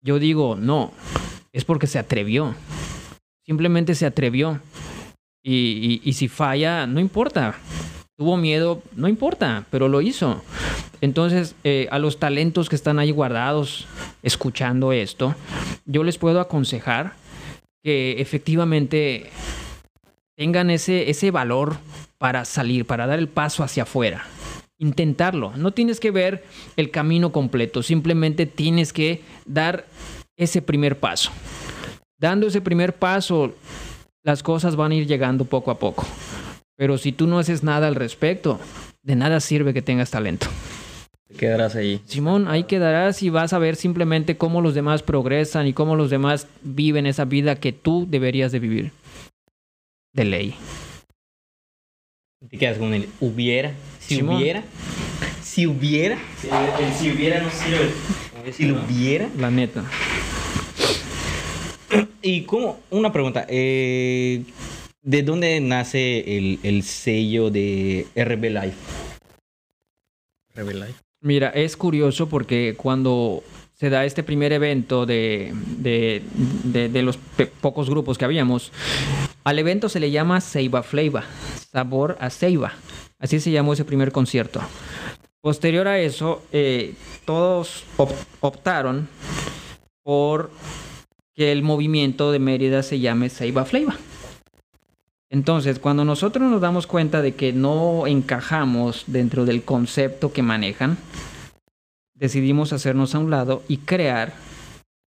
Yo 0.00 0.20
digo, 0.20 0.54
no, 0.54 0.92
es 1.58 1.64
porque 1.64 1.88
se 1.88 1.98
atrevió. 1.98 2.54
Simplemente 3.44 3.96
se 3.96 4.06
atrevió. 4.06 4.60
Y, 5.42 6.12
si 6.12 6.28
falla, 6.28 6.86
no 6.86 7.00
importa. 7.00 7.56
Tuvo 8.16 8.36
miedo, 8.36 8.80
no 8.94 9.08
importa, 9.08 9.64
pero 9.68 9.88
lo 9.88 10.00
hizo. 10.00 10.40
Entonces, 11.00 11.56
eh, 11.64 11.88
a 11.90 11.98
los 11.98 12.20
talentos 12.20 12.68
que 12.68 12.76
están 12.76 13.00
ahí 13.00 13.10
guardados, 13.10 13.88
escuchando 14.22 14.92
esto, 14.92 15.34
yo 15.84 16.04
les 16.04 16.16
puedo 16.16 16.40
aconsejar 16.40 17.14
que 17.82 18.20
efectivamente 18.20 19.30
tengan 20.36 20.70
ese, 20.70 21.10
ese 21.10 21.32
valor 21.32 21.78
para 22.18 22.44
salir, 22.44 22.84
para 22.84 23.08
dar 23.08 23.18
el 23.18 23.28
paso 23.28 23.64
hacia 23.64 23.82
afuera. 23.82 24.26
Intentarlo. 24.78 25.56
No 25.56 25.72
tienes 25.72 25.98
que 25.98 26.12
ver 26.12 26.44
el 26.76 26.92
camino 26.92 27.32
completo, 27.32 27.82
simplemente 27.82 28.46
tienes 28.46 28.92
que 28.92 29.22
dar 29.44 29.86
ese 30.38 30.62
primer 30.62 30.98
paso. 30.98 31.30
Dando 32.18 32.46
ese 32.46 32.62
primer 32.62 32.94
paso, 32.94 33.54
las 34.24 34.42
cosas 34.42 34.76
van 34.76 34.92
a 34.92 34.94
ir 34.94 35.06
llegando 35.06 35.44
poco 35.44 35.70
a 35.70 35.78
poco. 35.78 36.06
Pero 36.76 36.96
si 36.96 37.12
tú 37.12 37.26
no 37.26 37.38
haces 37.38 37.62
nada 37.62 37.88
al 37.88 37.96
respecto, 37.96 38.58
de 39.02 39.16
nada 39.16 39.40
sirve 39.40 39.74
que 39.74 39.82
tengas 39.82 40.10
talento. 40.10 40.46
Te 41.26 41.34
quedarás 41.34 41.74
ahí. 41.74 42.00
Simón, 42.06 42.48
ahí 42.48 42.64
quedarás 42.64 43.22
y 43.22 43.30
vas 43.30 43.52
a 43.52 43.58
ver 43.58 43.76
simplemente 43.76 44.38
cómo 44.38 44.62
los 44.62 44.74
demás 44.74 45.02
progresan 45.02 45.66
y 45.66 45.74
cómo 45.74 45.96
los 45.96 46.08
demás 46.08 46.46
viven 46.62 47.06
esa 47.06 47.24
vida 47.24 47.56
que 47.56 47.72
tú 47.72 48.06
deberías 48.08 48.52
de 48.52 48.60
vivir. 48.60 48.92
De 50.14 50.24
ley. 50.24 50.54
Te 52.48 52.56
quedas 52.56 52.78
con 52.78 52.94
el 52.94 53.08
hubiera. 53.20 53.72
Si 53.98 54.16
Simón. 54.16 54.36
hubiera. 54.36 54.62
Si 55.42 55.66
hubiera. 55.66 56.14
el, 56.16 56.94
si 56.94 57.10
hubiera 57.10 57.40
no 57.40 57.50
sirve. 57.50 57.90
Si 58.52 58.64
lo 58.66 58.82
hubiera. 58.84 59.28
La 59.38 59.50
neta. 59.50 59.84
Y 62.22 62.42
como, 62.42 62.80
una 62.90 63.12
pregunta. 63.12 63.46
eh, 63.48 64.42
¿De 65.02 65.22
dónde 65.22 65.58
nace 65.60 66.36
el, 66.36 66.58
el 66.62 66.82
sello 66.82 67.50
de 67.50 68.06
RB 68.14 68.44
Life? 68.50 68.76
Rebel 70.54 70.84
Mira, 71.22 71.48
es 71.50 71.76
curioso 71.76 72.28
porque 72.28 72.74
cuando 72.76 73.42
se 73.74 73.90
da 73.90 74.04
este 74.04 74.22
primer 74.24 74.52
evento 74.52 75.06
de, 75.06 75.54
de, 75.78 76.22
de- 76.64 76.88
de 76.88 77.02
los 77.02 77.16
pe- 77.16 77.46
pocos 77.46 77.88
grupos 77.88 78.18
que 78.18 78.24
habíamos, 78.24 78.72
al 79.44 79.58
evento 79.58 79.88
se 79.88 80.00
le 80.00 80.10
llama 80.10 80.40
Ceiba 80.40 80.82
Flavor, 80.82 81.22
sabor 81.72 82.18
a 82.20 82.28
ceiba. 82.28 82.72
Así 83.18 83.40
se 83.40 83.50
llamó 83.50 83.72
ese 83.72 83.84
primer 83.84 84.12
concierto. 84.12 84.60
Posterior 85.40 85.88
a 85.88 85.98
eso, 85.98 86.42
eh, 86.52 86.94
todos 87.24 87.84
op- 87.96 88.12
optaron 88.40 89.08
por 90.02 90.50
que 91.34 91.52
el 91.52 91.62
movimiento 91.62 92.32
de 92.32 92.38
Mérida 92.38 92.82
se 92.82 92.98
llame 93.00 93.30
Ceiba 93.30 93.64
Flavor. 93.64 93.94
Entonces, 95.30 95.78
cuando 95.78 96.04
nosotros 96.04 96.50
nos 96.50 96.60
damos 96.60 96.86
cuenta 96.86 97.20
de 97.22 97.34
que 97.34 97.52
no 97.52 98.06
encajamos 98.06 99.04
dentro 99.06 99.44
del 99.44 99.62
concepto 99.62 100.32
que 100.32 100.42
manejan, 100.42 100.96
decidimos 102.14 102.72
hacernos 102.72 103.14
a 103.14 103.18
un 103.18 103.30
lado 103.30 103.62
y 103.68 103.76
crear 103.78 104.32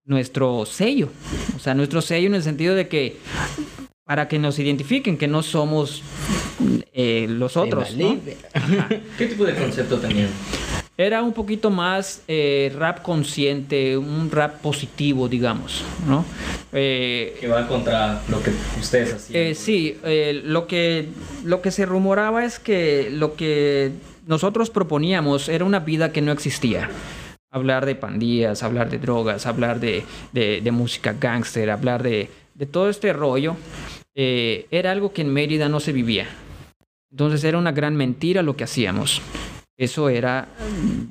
nuestro 0.05 0.67
sello. 0.67 1.09
O 1.57 1.59
sea, 1.61 1.75
nuestro 1.75 2.03
sello 2.03 2.27
en 2.27 2.35
el 2.35 2.43
sentido 2.43 2.75
de 2.75 2.89
que 2.89 3.17
para 4.09 4.27
que 4.27 4.39
nos 4.39 4.59
identifiquen 4.59 5.19
que 5.19 5.29
no 5.29 5.43
somos 5.43 6.03
eh, 6.95 7.27
los 7.29 7.59
otros. 7.59 7.95
¿no? 7.95 8.17
¿Qué 9.19 9.27
tipo 9.27 9.45
de 9.45 9.55
concepto 9.55 9.99
tenían? 9.99 10.29
Era 10.97 11.23
un 11.23 11.35
poquito 11.35 11.69
más 11.71 12.23
eh, 12.27 12.73
rap 12.75 13.03
consciente, 13.03 13.99
un 13.99 14.31
rap 14.31 14.63
positivo, 14.63 15.29
digamos, 15.29 15.85
¿no? 16.09 16.25
Eh, 16.73 17.37
Que 17.39 17.49
va 17.49 17.69
contra 17.69 18.23
lo 18.31 18.43
que 18.43 18.51
ustedes 18.81 19.13
hacían. 19.13 19.43
Eh, 19.43 19.55
sí, 19.55 19.99
eh, 20.05 20.41
lo, 20.43 20.67
que, 20.67 21.09
lo 21.45 21.61
que 21.61 21.71
se 21.71 21.85
rumoraba 21.85 22.47
es 22.47 22.59
que 22.59 23.11
lo 23.13 23.37
que 23.37 23.91
nosotros 24.27 24.71
proponíamos 24.71 25.51
era 25.51 25.67
una 25.67 25.81
vida 25.81 26.13
que 26.13 26.23
no 26.23 26.33
existía. 26.33 26.89
Hablar 27.51 27.85
de 27.85 27.95
pandillas, 27.95 28.63
hablar 28.63 28.89
de 28.89 28.99
drogas, 28.99 29.45
hablar 29.45 29.81
de, 29.81 30.03
de- 30.33 30.63
de 30.63 30.71
música 30.73 31.15
gángster, 31.19 31.71
hablar 31.71 32.03
de, 32.03 32.29
de 32.55 32.67
todo 32.67 32.91
este 32.91 33.13
rollo, 33.13 33.55
eh, 34.21 34.67
era 34.73 34.91
algo 34.91 35.13
que 35.13 35.23
en 35.23 35.33
Mérida 35.33 35.69
no 35.69 35.79
se 35.79 35.93
vivía. 35.93 36.27
Entonces 37.13 37.45
era 37.45 37.57
una 37.57 37.71
gran 37.71 37.95
mentira 37.95 38.43
lo 38.43 38.57
que 38.57 38.65
hacíamos. 38.65 39.23
Eso 39.77 40.09
era, 40.09 40.49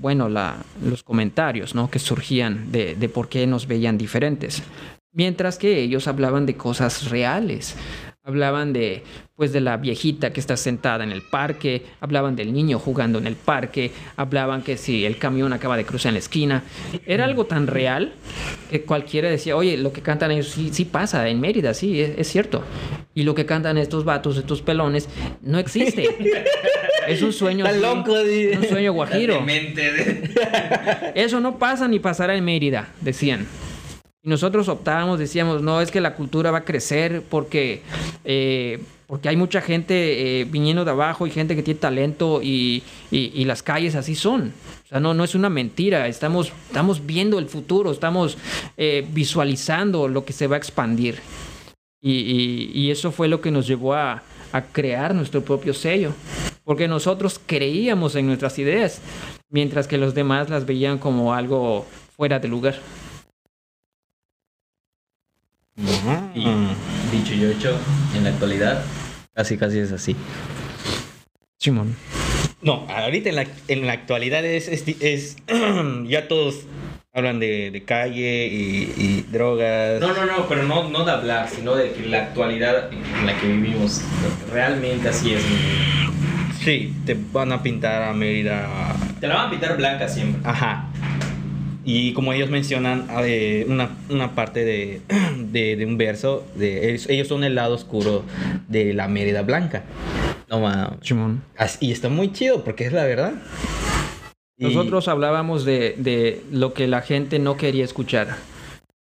bueno, 0.02 0.28
la- 0.28 0.58
los 0.84 1.04
comentarios 1.04 1.74
¿no? 1.74 1.89
que 1.89 2.00
surgían 2.00 2.70
de 2.70 3.10
por 3.10 3.30
qué 3.30 3.48
nos 3.48 3.65
veían 3.65 3.98
diferentes. 3.98 4.62
Mientras 5.13 5.58
que 5.58 5.80
ellos 5.82 6.08
hablaban 6.10 6.46
de 6.46 6.56
cosas 6.58 7.10
reales. 7.10 7.78
Hablaban 8.28 8.74
de, 8.74 9.04
pues, 9.38 9.54
de 9.54 9.62
la 9.62 9.78
viejita 9.78 10.34
que 10.34 10.42
está 10.42 10.58
sentada 10.58 11.02
en 11.06 11.13
el 11.13 11.22
parque, 11.22 11.84
hablaban 12.02 12.36
del 12.36 12.52
niño 12.52 12.78
jugando 12.78 13.20
en 13.20 13.26
el 13.26 13.36
parque, 13.38 13.92
hablaban 14.18 14.63
que 14.63 14.76
si 14.76 15.06
el 15.06 15.18
camión 15.18 15.54
acaba 15.54 15.78
de 15.78 15.86
cruzar 15.86 16.10
en 16.10 16.16
la 16.16 16.20
esquina. 16.20 16.63
Era 17.06 17.24
algo 17.24 17.46
tan 17.46 17.68
real 17.68 18.12
que 18.70 18.82
cualquiera 18.82 19.30
decía, 19.30 19.56
oye, 19.56 19.78
lo 19.78 19.94
que 19.94 20.02
cantan 20.02 20.32
ellos 20.32 20.50
sí, 20.50 20.72
sí 20.74 20.84
pasa 20.84 21.26
en 21.30 21.40
Mérida, 21.40 21.74
sí, 21.74 22.02
es, 22.02 22.18
es 22.18 22.28
cierto. 22.28 22.63
Y 23.16 23.24
lo 23.24 23.34
que 23.34 23.46
cantan 23.46 23.78
estos 23.78 24.04
vatos, 24.04 24.36
estos 24.38 24.62
pelones, 24.62 25.08
no 25.42 25.58
existe. 25.58 26.10
es 27.08 27.22
un 27.22 27.32
sueño. 27.32 27.66
Está 27.66 27.78
así, 27.78 27.96
loco, 27.98 28.24
dice. 28.24 28.58
un 28.58 28.66
sueño 28.66 28.92
guajiro. 28.92 29.42
De- 29.46 31.12
Eso 31.16 31.40
no 31.40 31.58
pasa 31.58 31.88
ni 31.88 32.00
pasará 32.00 32.36
en 32.36 32.44
Mérida, 32.44 32.90
decían. 33.00 33.48
Nosotros 34.28 34.68
optábamos, 34.68 35.20
decíamos, 35.20 35.62
no, 35.62 35.80
es 35.80 35.90
que 35.90 36.02
la 36.02 36.13
cultura 36.16 36.52
va 36.52 36.58
a 36.60 36.66
crecer 36.66 37.24
porque, 37.30 37.82
eh, 38.26 38.84
porque 39.08 39.30
hay 39.30 39.38
mucha 39.38 39.62
gente 39.62 40.42
eh, 40.42 40.44
viniendo 40.44 40.84
de 40.84 40.92
abajo 40.92 41.26
y 41.26 41.32
gente 41.32 41.56
que 41.56 41.63
tiene 41.63 41.80
talento 41.80 42.42
y, 42.44 42.84
y- 43.10 43.32
y 43.34 43.46
las 43.46 43.63
calles 43.63 43.96
así 43.96 44.16
son. 44.16 44.52
O 44.84 44.88
sea, 44.90 45.00
no, 45.00 45.13
no 45.13 45.24
es 45.24 45.34
una 45.34 45.50
mentira, 45.50 46.08
estamos, 46.10 46.52
estamos 46.68 47.06
viendo 47.06 47.40
el 47.40 47.48
futuro, 47.48 47.90
estamos 47.90 48.38
eh, 48.76 49.08
visualizando 49.13 50.10
lo 50.10 50.26
que 50.26 50.34
se 50.34 50.48
va 50.48 50.56
a 50.56 50.60
expandir. 50.60 51.20
Y, 52.02 52.12
y- 52.12 52.72
y 52.74 52.92
eso 52.92 53.13
fue 53.13 53.30
lo 53.30 53.40
que 53.40 53.50
nos 53.50 53.66
llevó 53.66 53.94
a, 53.94 54.24
a 54.52 54.62
crear 54.62 55.16
nuestro 55.16 55.42
propio 55.42 55.74
sello. 55.74 56.12
Porque 56.66 56.90
nosotros 56.90 57.40
creíamos 57.46 58.16
en 58.16 58.28
nuestras 58.28 58.60
ideas, 58.60 59.00
mientras 59.50 59.88
que 59.88 59.98
los 59.98 60.13
demás 60.13 60.50
las 60.50 60.66
veían 60.66 60.98
como 60.98 61.34
algo 61.34 61.86
fuera 62.18 62.40
de 62.40 62.50
lugar. 62.50 62.76
Y 65.78 66.44
dicho 67.12 67.34
y 67.36 67.46
hecho, 67.46 67.78
en 68.16 68.24
la 68.24 68.32
actualidad, 68.32 68.84
casi 69.36 69.58
casi 69.58 69.78
es 69.80 69.92
así. 69.92 70.16
Simón. 71.60 71.96
No, 72.63 72.88
ahorita 72.90 73.30
en 73.30 73.36
la, 73.36 73.46
en 73.68 73.86
la 73.86 73.94
actualidad 73.94 74.44
es, 74.44 74.68
es, 74.68 74.84
es- 75.00 75.38
ya 76.08 76.28
todos 76.28 76.62
hablan 77.13 77.40
de, 77.40 77.70
de 77.70 77.84
calle 77.84 78.48
y, 78.48 78.92
y 78.98 79.26
drogas. 79.32 80.02
No, 80.02 80.13
no, 80.13 80.26
no, 80.26 80.48
pero 80.48 80.63
no, 80.63 80.90
no 80.90 81.06
de 81.06 81.12
hablar, 81.12 81.48
sino 81.50 81.76
de 81.76 81.92
que 81.92 82.08
la 82.08 82.24
actualidad 82.24 82.92
en 82.92 83.26
la 83.28 83.38
que 83.40 83.48
vivimos 83.48 84.02
realmente 84.52 85.10
así 85.10 85.34
es. 85.36 85.44
Sí, 86.63 86.94
te 87.06 87.16
van 87.32 87.52
a 87.52 87.62
pintar 87.62 88.02
a 88.02 88.13
Mérida. 88.13 88.68
Te 89.20 89.28
la 89.28 89.36
van 89.36 89.48
a 89.48 89.50
pintar 89.52 89.78
blanca 89.78 90.08
siempre. 90.10 90.42
Ajá. 90.44 90.88
Y 91.89 92.12
como 92.12 92.34
ellos 92.34 92.50
mencionan, 92.50 93.08
eh, 93.23 93.65
una, 93.69 93.91
una 94.10 94.36
parte 94.36 94.65
de, 94.65 95.00
de, 95.38 95.78
de 95.78 95.86
un 95.86 95.97
verso, 95.97 96.45
de, 96.56 96.93
ellos, 97.08 97.28
son 97.30 97.45
el 97.45 97.56
lado 97.56 97.76
oscuro 97.76 98.26
de 98.67 98.93
la 98.93 99.08
Mérida 99.08 99.41
blanca. 99.41 99.84
No 100.50 100.60
mames. 100.60 101.00
Y 101.80 101.93
está 101.93 102.10
muy 102.10 102.34
chido 102.34 102.65
porque 102.65 102.86
es 102.86 102.91
la 102.91 103.06
verdad. 103.06 103.36
Y- 104.58 104.65
Nosotros 104.65 105.08
hablábamos 105.08 105.63
de, 105.63 105.95
de 105.97 106.41
lo 106.52 106.73
que 106.73 106.88
la 106.88 107.02
gente 107.02 107.39
no 107.39 107.56
quería 107.56 107.86
escuchar. 107.86 108.36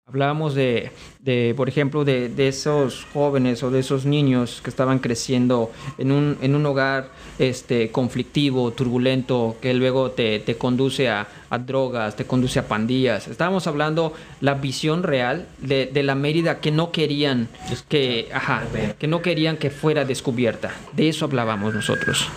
Hablábamos 0.09 0.55
de, 0.55 0.91
de, 1.19 1.53
por 1.57 1.67
ejemplo, 1.67 2.05
de, 2.05 2.29
de 2.29 2.47
esos 2.47 3.05
jóvenes 3.11 3.61
o 3.61 3.71
de 3.71 3.79
esos 3.81 4.05
niños 4.05 4.61
que 4.63 4.69
estaban 4.69 4.99
creciendo 4.99 5.69
en 5.97 6.13
un, 6.13 6.37
en 6.41 6.55
un 6.55 6.65
hogar 6.65 7.09
este, 7.39 7.91
conflictivo, 7.91 8.71
turbulento, 8.71 9.57
que 9.61 9.73
luego 9.73 10.11
te, 10.11 10.39
te 10.39 10.55
conduce 10.55 11.09
a, 11.09 11.27
a 11.49 11.57
drogas, 11.57 12.15
te 12.15 12.23
conduce 12.23 12.57
a 12.57 12.69
pandillas. 12.69 13.27
Estábamos 13.27 13.67
hablando 13.67 14.13
la 14.39 14.53
visión 14.53 15.03
real 15.03 15.45
de, 15.57 15.87
de 15.87 16.03
la 16.03 16.15
Mérida 16.15 16.61
que 16.61 16.71
no 16.71 16.93
querían 16.93 17.49
que, 17.89 18.29
ajá, 18.33 18.63
que 18.97 19.07
no 19.07 19.21
querían 19.21 19.57
que 19.57 19.69
fuera 19.71 20.05
descubierta. 20.05 20.71
De 20.93 21.09
eso 21.09 21.25
hablábamos 21.25 21.73
nosotros. 21.73 22.29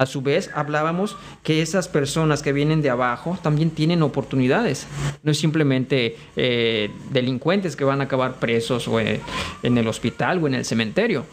A 0.00 0.06
su 0.06 0.22
vez 0.22 0.50
hablábamos 0.54 1.14
que 1.42 1.60
esas 1.60 1.86
personas 1.86 2.42
que 2.42 2.54
vienen 2.54 2.80
de 2.80 2.88
abajo 2.88 3.38
también 3.42 3.70
tienen 3.70 4.02
oportunidades. 4.02 4.86
No 5.22 5.30
es 5.30 5.38
simplemente 5.38 6.16
eh, 6.36 6.90
delincuentes 7.10 7.76
que 7.76 7.84
van 7.84 8.00
a 8.00 8.04
acabar 8.04 8.36
presos 8.36 8.88
o 8.88 8.98
en, 8.98 9.20
en 9.62 9.76
el 9.76 9.86
hospital 9.86 10.42
o 10.42 10.46
en 10.46 10.54
el 10.54 10.64
cementerio, 10.64 11.26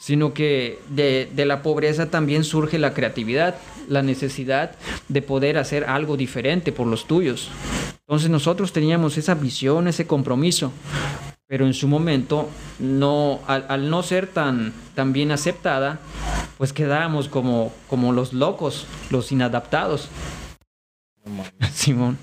sino 0.00 0.34
que 0.34 0.80
de 0.90 1.44
la 1.46 1.62
pobreza 1.62 2.10
también 2.10 2.42
surge 2.42 2.80
la 2.80 2.92
creatividad, 2.92 3.54
la 3.88 4.02
necesidad 4.02 4.72
de 5.06 5.22
poder 5.22 5.56
hacer 5.56 5.84
algo 5.84 6.16
diferente 6.16 6.72
por 6.72 6.88
los 6.88 7.06
tuyos. 7.06 7.52
Entonces 8.00 8.30
nosotros 8.30 8.72
teníamos 8.72 9.16
esa 9.16 9.34
visión, 9.36 9.86
ese 9.86 10.08
compromiso, 10.08 10.72
pero 11.48 11.66
en 11.66 11.74
su 11.74 11.88
momento, 11.88 12.48
no, 12.78 13.40
al, 13.48 13.66
al 13.68 13.90
no 13.90 14.02
ser 14.04 14.28
tan, 14.28 14.72
tan 14.94 15.12
bien 15.12 15.32
aceptada, 15.32 15.98
pues 16.58 16.72
quedábamos 16.72 17.28
como, 17.28 17.72
como 17.88 18.12
los 18.12 18.32
locos, 18.32 18.86
los 19.10 19.32
inadaptados. 19.32 20.08
Simón. 21.72 22.18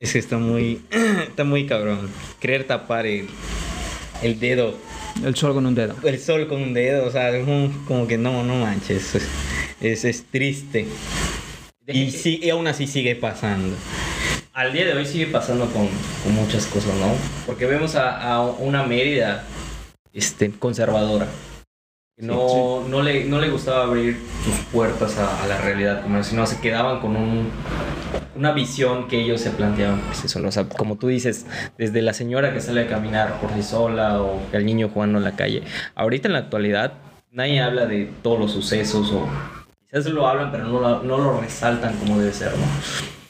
Es 0.00 0.12
que 0.14 0.18
está 0.18 0.38
muy, 0.38 0.82
está 1.28 1.44
muy 1.44 1.66
cabrón. 1.66 2.10
Querer 2.40 2.66
tapar 2.66 3.06
el, 3.06 3.28
el 4.22 4.40
dedo, 4.40 4.74
El 5.22 5.36
sol 5.36 5.52
con 5.54 5.66
un 5.66 5.74
dedo. 5.74 5.94
el 6.02 6.18
sol 6.18 6.48
con 6.48 6.60
un 6.62 6.74
dedo, 6.74 7.06
o 7.06 7.10
sea, 7.10 7.30
es 7.30 7.46
un- 7.46 7.84
como 7.86 8.06
que 8.06 8.18
no, 8.18 8.42
no 8.42 8.56
manches. 8.56 9.14
Es, 9.14 9.28
es, 9.80 10.04
es 10.04 10.24
triste. 10.30 10.86
Y, 11.86 12.10
sí, 12.10 12.40
y 12.42 12.50
aún 12.50 12.66
así 12.68 12.86
sigue 12.86 13.16
pasando. 13.16 13.76
Al 14.54 14.70
día 14.70 14.84
de 14.84 14.92
hoy 14.92 15.06
sigue 15.06 15.28
pasando 15.28 15.64
con, 15.66 15.88
con 16.22 16.34
muchas 16.34 16.66
cosas, 16.66 16.94
¿no? 16.96 17.06
Porque 17.46 17.64
vemos 17.64 17.94
a, 17.96 18.20
a 18.34 18.42
una 18.42 18.82
Mérida 18.82 19.44
este, 20.12 20.50
conservadora. 20.50 21.26
que 22.18 22.26
No, 22.26 22.86
no, 22.86 23.00
le, 23.00 23.24
no 23.24 23.40
le 23.40 23.48
gustaba 23.48 23.84
abrir 23.84 24.18
sus 24.44 24.54
puertas 24.66 25.16
a, 25.16 25.42
a 25.42 25.46
la 25.46 25.58
realidad, 25.58 26.02
como 26.02 26.22
sino 26.22 26.46
se 26.46 26.60
quedaban 26.60 27.00
con 27.00 27.16
un, 27.16 27.50
una 28.36 28.52
visión 28.52 29.08
que 29.08 29.22
ellos 29.22 29.40
se 29.40 29.52
planteaban. 29.52 30.02
Pues 30.02 30.26
eso, 30.26 30.38
¿no? 30.38 30.48
O 30.48 30.52
sea, 30.52 30.68
como 30.68 30.96
tú 30.96 31.08
dices, 31.08 31.46
desde 31.78 32.02
la 32.02 32.12
señora 32.12 32.52
que 32.52 32.60
sale 32.60 32.82
a 32.82 32.88
caminar 32.88 33.40
por 33.40 33.54
sí 33.54 33.62
sola 33.62 34.20
o 34.20 34.38
el 34.52 34.66
niño 34.66 34.90
jugando 34.92 35.16
en 35.16 35.24
la 35.24 35.34
calle. 35.34 35.62
Ahorita 35.94 36.28
en 36.28 36.34
la 36.34 36.40
actualidad 36.40 36.92
nadie 37.30 37.62
habla 37.62 37.86
de 37.86 38.10
todos 38.22 38.38
los 38.38 38.52
sucesos 38.52 39.10
o 39.12 39.26
quizás 39.80 40.04
lo 40.04 40.26
hablan 40.26 40.52
pero 40.52 40.64
no 40.64 40.78
lo, 40.78 41.02
no 41.02 41.16
lo 41.16 41.40
resaltan 41.40 41.96
como 41.96 42.18
debe 42.18 42.34
ser, 42.34 42.50
¿no? 42.50 43.21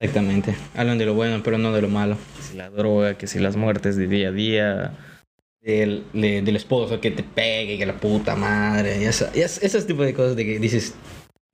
Exactamente. 0.00 0.54
Hablan 0.76 0.98
de 0.98 1.06
lo 1.06 1.14
bueno, 1.14 1.42
pero 1.42 1.58
no 1.58 1.72
de 1.72 1.82
lo 1.82 1.88
malo. 1.88 2.16
que 2.36 2.42
si 2.42 2.56
la 2.56 2.70
droga, 2.70 3.18
que 3.18 3.26
si 3.26 3.38
las 3.40 3.56
muertes 3.56 3.96
de 3.96 4.06
día 4.06 4.28
a 4.28 4.32
día. 4.32 4.92
Del, 5.60 6.04
de- 6.12 6.40
del 6.40 6.54
esposo 6.56 7.00
que 7.00 7.10
te 7.10 7.22
pegue, 7.24 7.76
que 7.78 7.84
la 7.84 7.98
puta 7.98 8.36
madre. 8.36 9.00
Y 9.02 9.04
esa, 9.04 9.30
y 9.34 9.40
es- 9.40 9.62
esos 9.62 9.86
tipos 9.86 10.06
de 10.06 10.14
cosas 10.14 10.36
de 10.36 10.44
que 10.44 10.58
dices, 10.60 10.94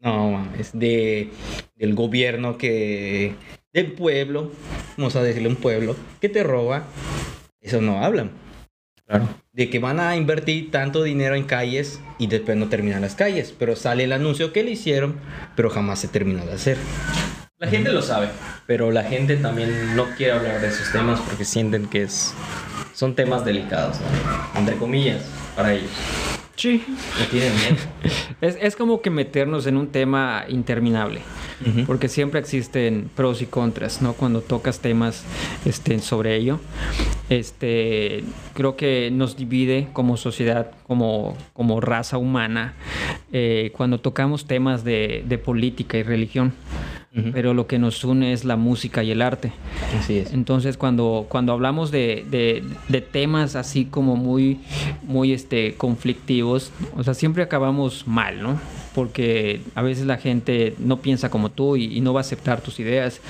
no 0.01 0.31
mames, 0.31 0.71
de, 0.79 1.31
del 1.75 1.95
gobierno 1.95 2.59
que. 2.59 3.35
del 3.73 3.93
pueblo, 3.93 4.53
vamos 4.99 5.17
a 5.17 5.23
decirle 5.23 5.49
un 5.49 5.57
pueblo, 5.57 5.97
que 6.21 6.29
te 6.29 6.43
roba. 6.43 6.85
Eso 7.63 7.81
no 7.81 8.05
hablan. 8.05 8.31
Claro. 9.07 9.29
De 9.53 9.71
que 9.71 9.79
van 9.79 9.99
a 10.01 10.17
invertir 10.17 10.71
tanto 10.71 11.03
dinero 11.03 11.35
en 11.35 11.45
calles 11.45 12.01
y 12.19 12.27
después 12.27 12.57
no 12.59 12.69
terminan 12.69 13.01
las 13.01 13.15
calles. 13.15 13.55
Pero 13.59 13.75
sale 13.75 14.05
el 14.05 14.13
anuncio 14.13 14.53
que 14.53 14.63
le 14.63 14.73
hicieron, 14.73 15.19
pero 15.57 15.71
jamás 15.71 15.99
se 15.99 16.09
terminó 16.09 16.45
de 16.45 16.53
hacer. 16.53 16.77
La 17.65 17.71
gente 17.71 17.93
lo 17.93 18.03
sabe, 18.03 18.29
pero 18.67 18.91
la 18.91 19.05
gente 19.05 19.39
también 19.39 19.97
no 19.97 20.05
quiere 20.17 20.35
hablar 20.35 20.61
de 20.61 20.69
esos 20.69 20.93
temas 20.93 21.19
porque 21.21 21.47
sienten 21.47 21.87
que 21.87 22.03
es, 22.03 22.35
son 22.93 23.15
temas 23.15 23.43
delicados, 23.43 23.97
¿no? 24.01 24.59
entre 24.61 24.77
comillas, 24.77 25.23
para 25.57 25.73
ellos. 25.73 25.89
Sí. 26.57 26.85
No 26.87 27.27
tienen 27.31 27.55
miedo. 27.55 27.77
Es, 28.43 28.59
es 28.61 28.77
como 28.77 29.01
que 29.01 29.09
meternos 29.09 29.67
en 29.67 29.79
un 29.79 29.89
tema 29.93 30.45
interminable. 30.47 31.23
Porque 31.87 32.09
siempre 32.09 32.41
existen 32.41 33.09
pros 33.15 33.41
y 33.43 33.47
contras, 33.47 34.03
¿no? 34.03 34.13
Cuando 34.15 34.41
tocas 34.41 34.81
temas 34.81 35.25
este, 35.65 35.99
sobre 36.01 36.37
ello. 36.37 36.59
Este, 37.31 38.25
creo 38.55 38.77
que 38.77 39.11
nos 39.11 39.37
divide 39.37 39.89
como 39.93 40.17
sociedad, 40.17 40.71
como, 40.87 41.37
como 41.53 41.81
raza 41.81 42.19
humana, 42.19 42.75
eh, 43.33 43.73
cuando 43.77 43.99
tocamos 43.99 44.47
temas 44.47 44.85
de, 44.85 45.25
de 45.27 45.39
política 45.39 45.97
y 45.99 46.03
religión. 46.03 46.53
Pero 47.33 47.55
lo 47.55 47.69
que 47.69 47.79
nos 47.79 48.03
une 48.03 48.33
es 48.33 48.45
la 48.45 48.57
música 48.57 49.05
y 49.05 49.13
el 49.13 49.23
arte. 49.23 49.53
Así 49.97 50.19
es. 50.19 50.33
Entonces, 50.33 50.77
cuando, 50.77 51.27
cuando 51.29 51.53
hablamos 51.53 51.93
de, 51.93 52.27
de- 52.29 52.65
de 52.89 53.01
temas 53.03 53.55
así 53.55 53.85
como 53.85 54.17
muy, 54.17 54.59
muy 55.05 55.33
este, 55.33 55.75
conflictivos, 55.75 56.73
o 56.97 57.05
sea, 57.05 57.15
siempre 57.15 57.45
acabamos 57.45 58.09
mal, 58.09 58.43
¿no? 58.43 58.59
Porque 58.95 59.61
a 59.75 59.83
veces 59.83 60.07
la 60.07 60.19
gente 60.19 60.75
no 60.79 61.01
piensa 61.01 61.29
como 61.29 61.51
tú 61.51 61.77
y, 61.77 62.01
no 62.01 62.13
va 62.13 62.21
a 62.21 62.23
aceptar 62.23 62.61
tus 62.61 62.79
ideas. 62.79 63.21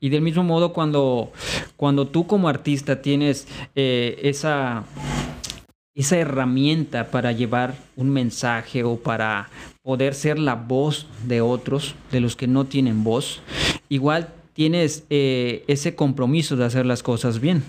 Y 0.00 0.08
del 0.08 0.22
mismo 0.22 0.42
modo, 0.42 0.72
cuando, 0.72 1.30
cuando 1.76 2.06
tú 2.06 2.26
como 2.26 2.48
artista 2.48 3.02
tienes 3.02 3.46
eh, 3.74 4.18
esa, 4.22 4.84
esa 5.94 6.16
herramienta 6.16 7.10
para 7.10 7.32
llevar 7.32 7.74
un 7.96 8.10
mensaje 8.10 8.84
o 8.84 8.96
para 8.96 9.50
poder 9.82 10.14
ser 10.14 10.38
la 10.38 10.54
voz 10.54 11.06
de 11.26 11.40
otros, 11.40 11.94
de 12.10 12.20
los 12.20 12.34
que 12.34 12.46
no 12.46 12.64
tienen 12.64 13.04
voz, 13.04 13.42
igual 13.88 14.28
tienes 14.54 15.04
eh, 15.10 15.64
ese 15.66 15.94
compromiso 15.94 16.56
de 16.56 16.64
hacer 16.64 16.86
las 16.86 17.02
cosas 17.02 17.40
bien, 17.40 17.62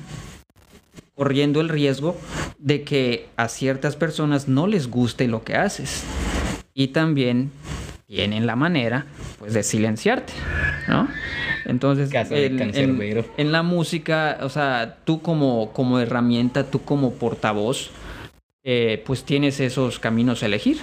corriendo 1.15 1.59
el 1.59 1.69
riesgo 1.69 2.15
de 2.57 2.83
que 2.83 3.27
a 3.35 3.47
ciertas 3.47 3.95
personas 3.95 4.47
no 4.47 4.67
les 4.67 4.87
guste 4.89 5.27
lo 5.27 5.43
que 5.43 5.55
haces 5.55 6.03
y 6.73 6.87
también 6.89 7.51
tienen 8.07 8.45
la 8.45 8.55
manera 8.55 9.05
pues 9.39 9.53
de 9.53 9.63
silenciarte, 9.63 10.33
¿no? 10.87 11.07
Entonces, 11.65 12.09
de 12.35 12.49
en- 12.81 12.97
en 13.37 13.51
la 13.51 13.63
música, 13.63 14.37
o 14.41 14.49
sea, 14.49 14.97
tú 15.05 15.21
como, 15.21 15.71
como 15.73 15.99
herramienta, 15.99 16.65
tú 16.69 16.81
como 16.83 17.13
portavoz, 17.13 17.89
eh, 18.63 19.01
pues 19.05 19.23
tienes 19.23 19.59
esos 19.59 19.99
caminos 19.99 20.43
a 20.43 20.45
elegir. 20.47 20.79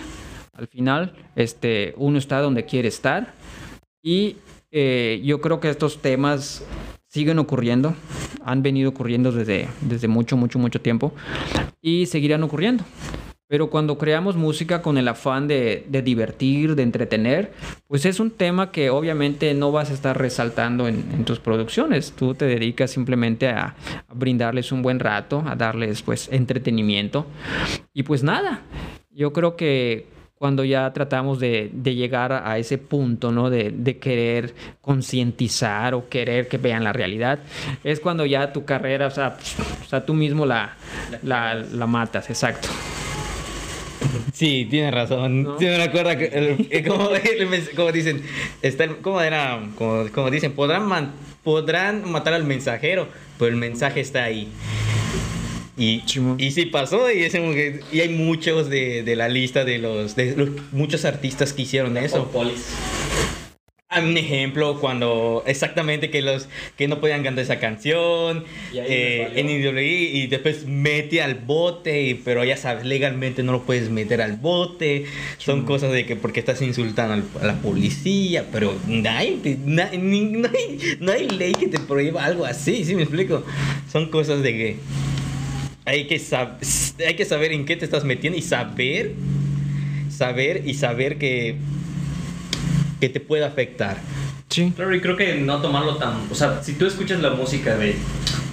Al 0.55 0.67
final, 0.69 1.15
este, 1.37 1.95
uno 1.97 2.19
está 2.19 2.41
donde 2.41 2.65
quiere 2.67 2.89
estar 2.89 3.33
y 4.03 4.37
eh, 4.71 5.21
yo 5.25 5.41
creo 5.41 5.61
que 5.61 5.71
estos 5.71 6.01
temas 6.03 6.65
siguen 7.09 7.39
ocurriendo, 7.39 7.95
han 8.45 8.63
venido 8.63 8.91
ocurriendo 8.91 9.33
desde, 9.33 9.69
desde 9.81 10.09
mucho, 10.09 10.37
mucho, 10.37 10.59
mucho 10.59 10.81
tiempo 10.81 11.13
y 11.83 12.07
seguirán 12.07 12.43
ocurriendo. 12.43 12.85
Pero 13.51 13.69
cuando 13.69 13.99
creamos 13.99 14.37
música 14.37 14.81
con 14.81 14.97
el 14.97 15.09
afán 15.09 15.49
de, 15.49 15.85
de 15.89 16.03
divertir, 16.03 16.77
de 16.77 16.85
entretener, 16.85 17.51
pues 17.89 18.05
es 18.05 18.21
un 18.21 18.31
tema 18.31 18.71
que 18.71 18.91
obviamente 18.91 19.53
no 19.55 19.73
vas 19.73 19.91
a 19.91 19.95
estar 19.95 20.17
resaltando 20.17 20.87
en, 20.87 21.05
en 21.13 21.25
tus 21.25 21.41
producciones. 21.41 22.13
Tú 22.13 22.37
te 22.37 22.45
dedicas 22.45 22.93
simplemente 22.93 23.49
a, 23.49 23.75
a 24.07 24.15
brindarles 24.15 24.71
un 24.71 24.83
buen 24.83 25.01
rato, 25.01 25.43
a 25.45 25.57
darles 25.57 26.01
pues 26.03 26.29
entretenimiento. 26.31 27.27
Y 27.93 28.05
pues 28.05 28.23
nada, 28.23 28.63
yo 29.11 29.33
creo 29.33 29.57
que 29.57 30.07
cuando 30.37 30.63
ya 30.63 30.93
tratamos 30.93 31.41
de, 31.41 31.73
de 31.73 31.97
llegar 31.97 32.33
a, 32.33 32.57
ese 32.57 32.79
punto, 32.79 33.33
¿no? 33.33 33.51
De, 33.51 33.73
de 33.73 33.99
querer 33.99 34.55
concientizar 34.81 35.95
o 35.95 36.09
querer 36.09 36.47
que 36.47 36.57
vean 36.57 36.85
la 36.85 36.93
realidad, 36.93 37.41
es 37.83 37.99
cuando 37.99 38.25
ya 38.27 38.53
tu 38.53 38.65
carrera, 38.65 39.09
o 39.09 39.11
sea, 39.11 39.37
o 39.83 39.89
sea 39.89 40.07
tú 40.07 40.15
mismo 40.15 40.47
la, 40.47 40.77
la, 41.25 41.57
la 41.57 41.87
matas, 41.89 42.31
exacto. 42.31 42.69
Sí, 44.33 44.67
tiene 44.71 44.91
razón. 44.91 45.43
¿No? 45.43 45.59
Sí, 45.59 45.65
me 45.67 45.83
acuerdo 45.83 46.17
que, 46.17 46.25
el- 46.27 46.67
eh, 46.71 46.85
como, 46.87 47.11
el- 47.11 47.71
como 47.77 47.93
dicen, 47.93 48.23
está 48.63 48.85
el- 48.85 48.97
¿cómo 48.99 49.21
era? 49.21 49.61
Como, 49.77 50.09
como 50.11 50.31
dicen, 50.31 50.53
podrán, 50.53 50.87
man- 50.87 51.13
podrán 51.45 52.11
matar 52.11 52.33
al 52.35 52.45
mensajero, 52.45 53.09
pero 53.39 53.51
el 53.51 53.57
mensaje 53.57 54.01
está 54.01 54.25
ahí. 54.25 54.49
Y, 55.77 56.03
y 56.39 56.51
sí 56.51 56.67
pasó, 56.67 57.11
y, 57.11 57.23
es 57.25 57.35
como 57.35 57.53
que- 57.53 57.81
y 57.91 58.01
hay 58.01 58.11
muchos 58.11 58.69
de, 58.69 59.03
de 59.03 59.17
la 59.17 59.29
lista 59.29 59.65
de 59.65 59.79
los, 59.79 60.15
de 60.17 60.37
los- 60.37 60.51
muchos 60.73 61.05
artistas 61.05 61.53
que 61.53 61.63
hicieron 61.63 61.97
eso. 61.97 62.29
Polis. 62.31 62.67
Un 63.99 64.17
ejemplo 64.17 64.79
cuando 64.79 65.43
exactamente 65.49 66.11
que 66.11 66.23
los 66.23 66.47
que 66.79 66.87
no 66.87 67.01
podían 67.01 67.25
cantar 67.25 67.43
esa 67.43 67.59
canción 67.59 68.45
Y 68.73 68.79
eh, 68.79 69.33
en 69.35 69.51
ideología 69.51 70.11
y 70.13 70.27
después 70.29 70.65
mete 70.67 71.21
al 71.23 71.35
bote, 71.35 72.01
y- 72.03 72.15
pero 72.15 72.45
ya 72.45 72.57
sabes, 72.57 72.85
legalmente 72.85 73.43
no 73.43 73.51
lo 73.51 73.63
puedes 73.63 73.91
meter 73.91 74.23
al 74.23 74.37
bote. 74.37 75.07
Son 75.39 75.65
cosas 75.67 75.91
de 75.91 76.07
que 76.07 76.15
porque 76.15 76.39
estás 76.39 76.63
insultando 76.63 77.15
al- 77.15 77.43
a 77.43 77.47
la 77.47 77.61
policía, 77.61 78.47
pero 78.53 78.77
no, 78.87 79.11
hay, 79.11 79.41
no 81.01 81.11
hay 81.11 81.29
ley 81.29 81.53
que 81.55 81.67
te 81.67 81.81
prohíba 81.81 82.25
algo 82.25 82.45
así, 82.45 82.85
¿sí 82.85 82.95
me 82.95 83.03
explico? 83.03 83.45
Son 83.91 84.09
cosas 84.09 84.41
de 84.45 84.53
que 84.53 84.77
hay 85.85 86.07
que, 86.07 86.19
sab- 86.21 86.59
hay 87.05 87.15
que 87.17 87.25
saber 87.25 87.51
en 87.51 87.65
qué 87.65 87.75
te 87.75 87.87
estás 87.87 88.05
metiendo 88.05 88.39
y 88.39 88.43
saber, 88.43 89.15
saber 90.17 90.63
y 90.65 90.75
saber 90.75 91.19
que, 91.19 91.57
que 93.01 93.09
te 93.09 93.21
puede 93.21 93.45
afectar. 93.45 93.97
Sí. 94.49 94.73
Claro, 94.77 94.95
y 94.95 95.01
creo 95.01 95.17
que 95.17 95.37
no 95.41 95.61
tomarlo 95.61 95.97
tan. 95.97 96.15
O 96.31 96.35
sea, 96.35 96.63
si 96.63 96.75
tú 96.75 96.87
escuchas 96.87 97.21
la 97.21 97.31
música 97.31 97.77
de, 97.77 97.97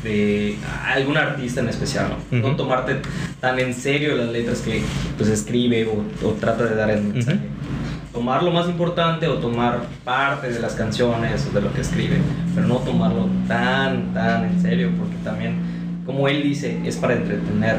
de 0.04 0.56
algún 0.86 1.18
artista 1.18 1.60
en 1.62 1.70
especial, 1.70 2.10
¿no? 2.10 2.38
Ujú. 2.40 2.48
No 2.50 2.56
tomarte 2.56 2.98
tan 3.42 3.60
en 3.60 3.74
serio 3.74 4.16
las 4.16 4.30
letras 4.30 4.62
que 4.62 4.82
pues 5.18 5.30
escribe 5.30 5.86
o, 5.88 6.28
o 6.28 6.32
trata 6.34 6.66
de 6.66 6.76
dar 6.76 6.90
el 6.92 7.04
mensaje. 7.04 7.38
Ujú. 7.38 8.14
tomar 8.14 8.42
lo 8.42 8.52
más 8.52 8.68
importante 8.68 9.28
o 9.28 9.36
tomar 9.36 9.82
parte 10.04 10.50
de 10.52 10.60
las 10.60 10.74
canciones 10.74 11.46
o 11.50 11.54
de 11.54 11.62
lo 11.62 11.72
que 11.74 11.82
escribe, 11.82 12.18
pero 12.56 12.68
no 12.68 12.76
tomarlo 12.78 13.28
tan, 13.48 14.14
tan 14.14 14.46
en 14.46 14.62
serio, 14.62 14.90
porque 14.98 15.16
también, 15.24 16.02
como 16.06 16.28
él 16.28 16.42
dice, 16.44 16.80
es 16.86 16.96
para 16.96 17.14
entretener. 17.14 17.78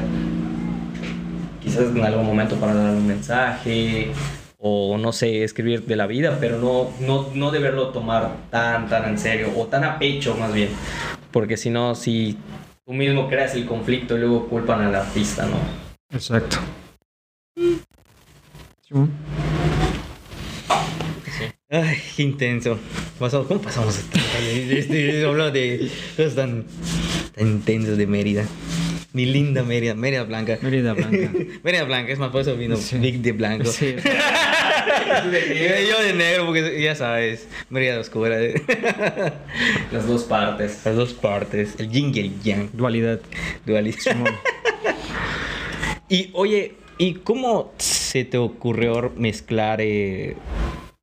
Quizás 1.63 1.85
en 1.95 2.05
algún 2.05 2.25
momento 2.27 2.57
para 2.57 2.73
dar 2.75 2.95
un 2.95 3.07
mensaje 3.07 4.13
o 4.59 4.99
no 4.99 5.13
sé, 5.13 5.45
escribir 5.45 5.85
de 5.85 5.97
la 5.97 6.07
vida, 6.07 6.39
pero 6.41 6.59
no, 6.59 6.91
no, 7.07 7.31
no 7.35 7.51
deberlo 7.53 7.89
tomar 7.91 8.37
tan, 8.51 8.89
tan 8.89 9.09
en 9.09 9.19
serio 9.19 9.53
o 9.57 9.67
tan 9.67 9.85
a 9.85 9.99
pecho 9.99 10.35
más 10.35 10.53
bien, 10.53 10.71
porque 11.31 11.57
si 11.57 11.71
no, 11.71 11.95
si 11.95 12.37
tú 12.85 12.93
mismo 12.93 13.29
creas 13.29 13.55
el 13.55 13.67
conflicto 13.67 14.17
y 14.17 14.21
luego 14.21 14.49
culpan 14.49 14.83
al 14.83 14.95
artista, 14.95 15.47
¿no? 15.47 15.59
Exacto. 16.11 16.57
Ay, 21.71 21.99
qué 22.17 22.23
intenso. 22.23 22.79
¿Cómo 23.19 23.61
pasamos 23.61 23.99
esto? 23.99 24.19
Este, 24.41 25.25
Hablo 25.25 25.51
de 25.51 25.91
cosas 26.17 26.35
tan, 26.35 26.65
tan 27.35 27.47
intensos 27.47 27.99
de 27.99 28.07
Mérida. 28.07 28.45
Mi 29.13 29.27
linda 29.27 29.63
Mérida, 29.63 29.95
Mérida 29.95 30.23
Blanca. 30.25 30.59
Mérida 30.63 30.95
Blanca. 30.95 31.31
Mérida 31.63 31.85
Blanca, 31.85 32.13
es 32.13 32.19
más, 32.19 32.31
por 32.31 32.41
eso 32.41 32.57
vino 32.57 32.77
Sí. 32.77 32.99
Vic 32.99 33.17
de 33.17 33.33
blanco. 33.33 33.67
Sí. 33.67 33.97
Yo 35.89 36.03
de 36.03 36.15
negro, 36.15 36.47
porque 36.47 36.81
ya 36.83 36.95
sabes, 36.95 37.49
Mérida 37.71 37.99
oscura. 37.99 38.39
Las 39.93 40.07
dos 40.07 40.25
partes. 40.25 40.81
Las 40.85 40.97
dos 40.97 41.15
partes, 41.15 41.75
el 41.79 41.91
yin 41.91 42.13
y 42.15 42.21
el 42.21 42.43
yang. 42.43 42.71
Dualidad. 42.73 43.21
Dualismo. 43.65 44.25
Y 46.11 46.31
oye, 46.33 46.75
¿y 46.97 47.15
cómo 47.17 47.71
se 47.77 48.25
te 48.25 48.39
ocurrió 48.39 49.13
mezclar 49.15 49.83
eh, 49.83 50.37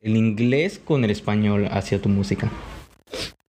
el 0.01 0.17
inglés 0.17 0.81
con 0.83 1.03
el 1.03 1.11
español 1.11 1.67
hacia 1.69 2.01
tu 2.01 2.09
música? 2.09 2.49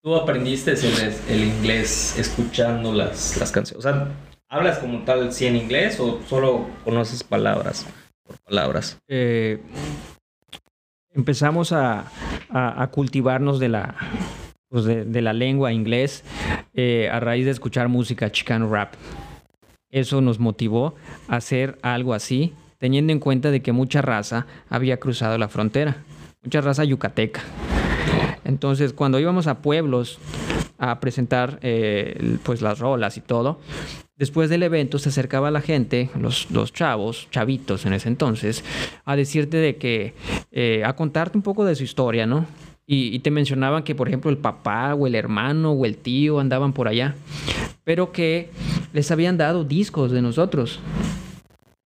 ¿Tú 0.01 0.15
aprendiste 0.15 0.71
el, 0.71 1.13
el 1.29 1.43
inglés 1.43 2.17
escuchando 2.17 2.91
las, 2.91 3.37
las 3.37 3.51
canciones? 3.51 3.85
O 3.85 3.87
sea, 3.87 4.07
¿hablas 4.49 4.79
como 4.79 5.03
tal 5.03 5.31
sí 5.31 5.45
en 5.45 5.55
inglés 5.55 5.99
o 5.99 6.19
solo 6.27 6.67
conoces 6.83 7.23
palabras 7.23 7.85
por 8.25 8.37
palabras? 8.39 8.97
Eh, 9.07 9.61
empezamos 11.13 11.71
a, 11.71 12.05
a- 12.49 12.87
cultivarnos 12.87 13.59
de 13.59 13.69
la, 13.69 13.95
pues 14.69 14.85
de, 14.85 15.05
de 15.05 15.21
la 15.21 15.33
lengua 15.33 15.71
inglés 15.73 16.23
eh, 16.73 17.09
a 17.11 17.19
raíz 17.19 17.45
de 17.45 17.51
escuchar 17.51 17.87
música 17.89 18.31
chicano 18.31 18.69
rap. 18.69 18.93
Eso 19.91 20.21
nos 20.21 20.39
motivó 20.39 20.95
a 21.27 21.35
hacer 21.35 21.77
algo 21.83 22.13
así, 22.13 22.53
teniendo 22.79 23.13
en 23.13 23.19
cuenta 23.19 23.51
de 23.51 23.61
que 23.61 23.71
mucha 23.71 24.01
raza 24.01 24.47
había 24.69 24.97
cruzado 24.97 25.37
la 25.37 25.47
frontera, 25.49 25.97
mucha 26.43 26.61
raza 26.61 26.83
yucateca. 26.83 27.41
Entonces, 28.43 28.91
cuando 28.93 29.19
íbamos 29.19 29.47
a 29.47 29.61
pueblos 29.61 30.19
a 30.79 30.99
presentar 30.99 31.59
eh, 31.61 32.37
pues 32.43 32.61
las 32.61 32.79
rolas 32.79 33.15
y 33.17 33.21
todo, 33.21 33.59
después 34.23 34.49
del 34.49 34.63
evento 34.63 34.99
se 34.99 35.09
acercaba 35.09 35.51
la 35.51 35.59
gente, 35.59 36.09
los, 36.17 36.49
los 36.49 36.71
chavos, 36.71 37.27
chavitos 37.29 37.85
en 37.85 37.91
ese 37.91 38.07
entonces, 38.07 38.63
a 39.03 39.17
decirte 39.17 39.57
de 39.57 39.75
que, 39.75 40.13
eh, 40.53 40.81
a 40.85 40.95
contarte 40.95 41.37
un 41.37 41.41
poco 41.41 41.65
de 41.65 41.75
su 41.75 41.83
historia, 41.83 42.25
¿no? 42.25 42.45
Y, 42.87 43.13
y 43.13 43.19
te 43.19 43.31
mencionaban 43.31 43.83
que, 43.83 43.95
por 43.95 44.07
ejemplo, 44.07 44.31
el 44.31 44.37
papá 44.37 44.95
o 44.95 45.07
el 45.07 45.15
hermano 45.15 45.73
o 45.73 45.85
el 45.85 45.97
tío 45.97 46.39
andaban 46.39 46.71
por 46.71 46.87
allá, 46.87 47.15
pero 47.83 48.13
que 48.13 48.49
les 48.93 49.11
habían 49.11 49.37
dado 49.37 49.65
discos 49.65 50.11
de 50.11 50.21
nosotros. 50.21 50.79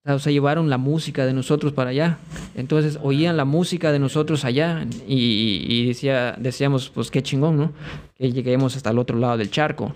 O 0.08 0.18
sea, 0.20 0.32
llevaron 0.32 0.70
la 0.70 0.78
música 0.78 1.26
de 1.26 1.32
nosotros 1.32 1.72
para 1.72 1.90
allá. 1.90 2.18
Entonces 2.54 2.98
oían 3.02 3.36
la 3.36 3.44
música 3.44 3.90
de 3.90 3.98
nosotros 3.98 4.44
allá 4.44 4.86
y, 5.06 5.66
y 5.68 5.86
decía, 5.88 6.36
decíamos, 6.38 6.90
pues 6.90 7.10
qué 7.10 7.22
chingón, 7.22 7.56
¿no? 7.56 7.72
Que 8.14 8.30
lleguemos 8.30 8.76
hasta 8.76 8.90
el 8.90 8.98
otro 8.98 9.18
lado 9.18 9.36
del 9.36 9.50
charco. 9.50 9.92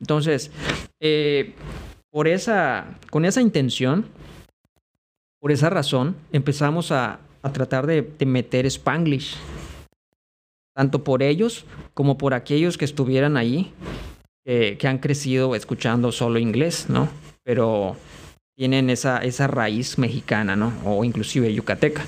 Entonces, 0.00 0.50
eh, 1.00 1.54
por 2.10 2.28
esa, 2.28 2.98
con 3.10 3.24
esa 3.24 3.42
intención, 3.42 4.06
por 5.38 5.52
esa 5.52 5.68
razón, 5.68 6.16
empezamos 6.32 6.90
a, 6.90 7.20
a 7.42 7.52
tratar 7.52 7.86
de, 7.86 8.02
de 8.02 8.26
meter 8.26 8.64
Spanglish. 8.66 9.36
Tanto 10.74 11.04
por 11.04 11.22
ellos 11.22 11.66
como 11.92 12.16
por 12.16 12.32
aquellos 12.32 12.78
que 12.78 12.86
estuvieran 12.86 13.36
ahí, 13.36 13.70
eh, 14.46 14.76
que 14.78 14.88
han 14.88 14.98
crecido 14.98 15.54
escuchando 15.54 16.10
solo 16.10 16.38
inglés, 16.38 16.86
¿no? 16.88 17.08
Pero 17.42 17.96
tienen 18.56 18.90
esa, 18.90 19.18
esa 19.18 19.46
raíz 19.46 19.98
mexicana, 19.98 20.56
¿no? 20.56 20.72
O 20.84 21.04
inclusive 21.04 21.52
yucateca. 21.52 22.04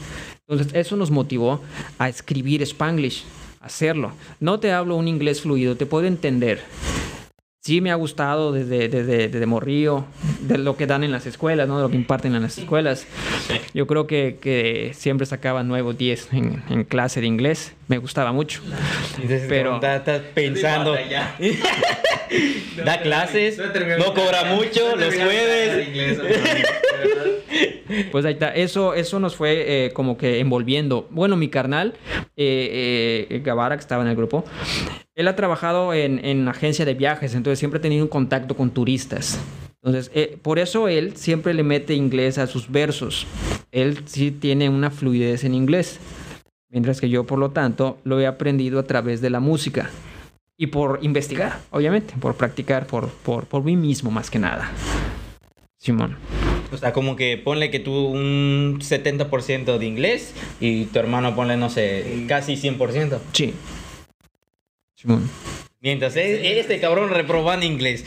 Entonces, 0.47 0.75
eso 0.75 0.97
nos 0.97 1.11
motivó 1.11 1.63
a 1.99 2.09
escribir 2.09 2.63
Spanglish, 2.63 3.25
hacerlo. 3.61 4.13
No 4.41 4.61
te 4.61 4.73
hablo 4.73 4.97
un 4.97 5.09
inglés 5.09 5.41
fluido, 5.41 5.77
te 5.77 5.87
puedo 5.87 6.07
entender. 6.07 6.63
Sí 7.67 7.81
me 7.81 7.91
ha 7.91 7.95
gustado 7.95 8.53
desde, 8.53 8.91
desde, 8.91 9.29
desde 9.29 9.47
morrío, 9.47 10.05
de 10.41 10.59
lo 10.59 10.77
que 10.77 10.87
dan 10.87 11.03
en 11.03 11.11
las 11.11 11.25
escuelas, 11.25 11.67
¿no? 11.67 11.79
De 11.79 11.85
lo 11.85 11.89
que 11.89 11.97
imparten 11.97 12.35
en 12.35 12.43
las 12.43 12.59
escuelas. 12.59 13.07
Yo 13.73 13.87
creo 13.87 14.07
que, 14.07 14.37
que 14.39 14.91
siempre 14.93 15.25
sacaba 15.25 15.63
nuevos 15.63 15.97
10 15.97 16.35
en, 16.35 16.63
en 16.69 16.85
clase 16.85 17.23
de 17.23 17.27
inglés. 17.27 17.73
Me 17.89 17.97
gustaba 17.97 18.33
mucho. 18.33 18.61
Entonces, 19.15 19.47
Pero- 19.49 19.77
estás 19.77 20.21
pensando, 20.35 20.95
Ya. 21.09 21.39
da 22.85 23.01
clases, 23.01 23.57
no 23.99 24.13
cobra 24.13 24.45
mucho, 24.45 24.95
los 24.97 25.15
jueves. 25.15 25.89
Pues 28.13 28.27
ahí 28.27 28.35
está, 28.35 28.55
eso, 28.55 28.93
eso 28.93 29.19
nos 29.21 29.37
fue 29.37 29.87
eh, 29.87 29.91
como 29.95 30.19
que 30.19 30.39
envolviendo. 30.41 31.09
Bueno, 31.11 31.35
mi 31.37 31.49
carnal, 31.49 31.95
eh, 32.37 33.27
eh, 33.31 33.41
Gavara, 33.43 33.75
que 33.77 33.81
estaba 33.81 34.03
en 34.03 34.11
el 34.11 34.17
grupo, 34.17 34.45
él 35.15 35.29
ha 35.29 35.37
trabajado 35.37 35.95
en, 35.95 36.25
en 36.25 36.49
agencia 36.49 36.85
de 36.85 36.95
viajes, 36.95 37.35
entonces 37.35 37.59
siempre 37.59 37.79
ha 37.79 37.83
tenido 37.83 38.05
un 38.05 38.09
contacto 38.09 38.57
con 38.57 38.71
turistas. 38.71 39.39
Entonces, 39.85 40.11
eh, 40.15 40.39
por 40.41 40.59
eso 40.59 40.89
él 40.89 41.15
siempre 41.17 41.53
le 41.53 41.63
mete 41.63 41.95
inglés 41.95 42.39
a 42.39 42.47
sus 42.47 42.71
versos. 42.73 43.27
Él 43.71 43.99
sí 44.07 44.31
tiene 44.31 44.71
una 44.71 44.91
fluidez 44.91 45.45
en 45.45 45.55
inglés. 45.55 46.01
Mientras 46.71 47.01
que 47.01 47.11
yo, 47.11 47.25
por 47.25 47.39
lo 47.39 47.51
tanto, 47.51 47.99
lo 48.03 48.19
he 48.19 48.27
aprendido 48.27 48.81
a 48.81 48.85
través 48.85 49.21
de 49.21 49.29
la 49.29 49.41
música. 49.41 49.91
Y 50.57 50.69
por 50.69 51.01
investigar, 51.03 51.61
obviamente, 51.71 52.15
por 52.19 52.35
practicar, 52.35 52.87
por, 52.87 53.11
por, 53.11 53.45
por 53.45 53.63
mí 53.63 53.77
mismo 53.77 54.11
más 54.11 54.31
que 54.31 54.39
nada. 54.39 54.71
Simón. 55.79 56.17
O 56.73 56.79
sea, 56.79 56.95
como 56.95 57.15
que 57.15 57.37
ponle 57.37 57.71
que 57.71 57.79
tú 57.79 57.93
un 57.93 58.79
70% 58.81 59.77
de 59.77 59.87
inglés 59.87 60.35
y 60.61 60.87
tu 60.87 60.99
hermano 60.99 61.37
ponle, 61.37 61.59
no 61.59 61.69
sé, 61.69 62.25
casi 62.27 62.55
100%. 62.55 63.19
Sí. 63.33 63.53
Simón. 65.05 65.29
Mientras 65.81 66.17
e- 66.17 66.59
este 66.61 66.81
cabrón 66.81 67.11
reprobando 67.11 67.67
inglés. 67.67 68.05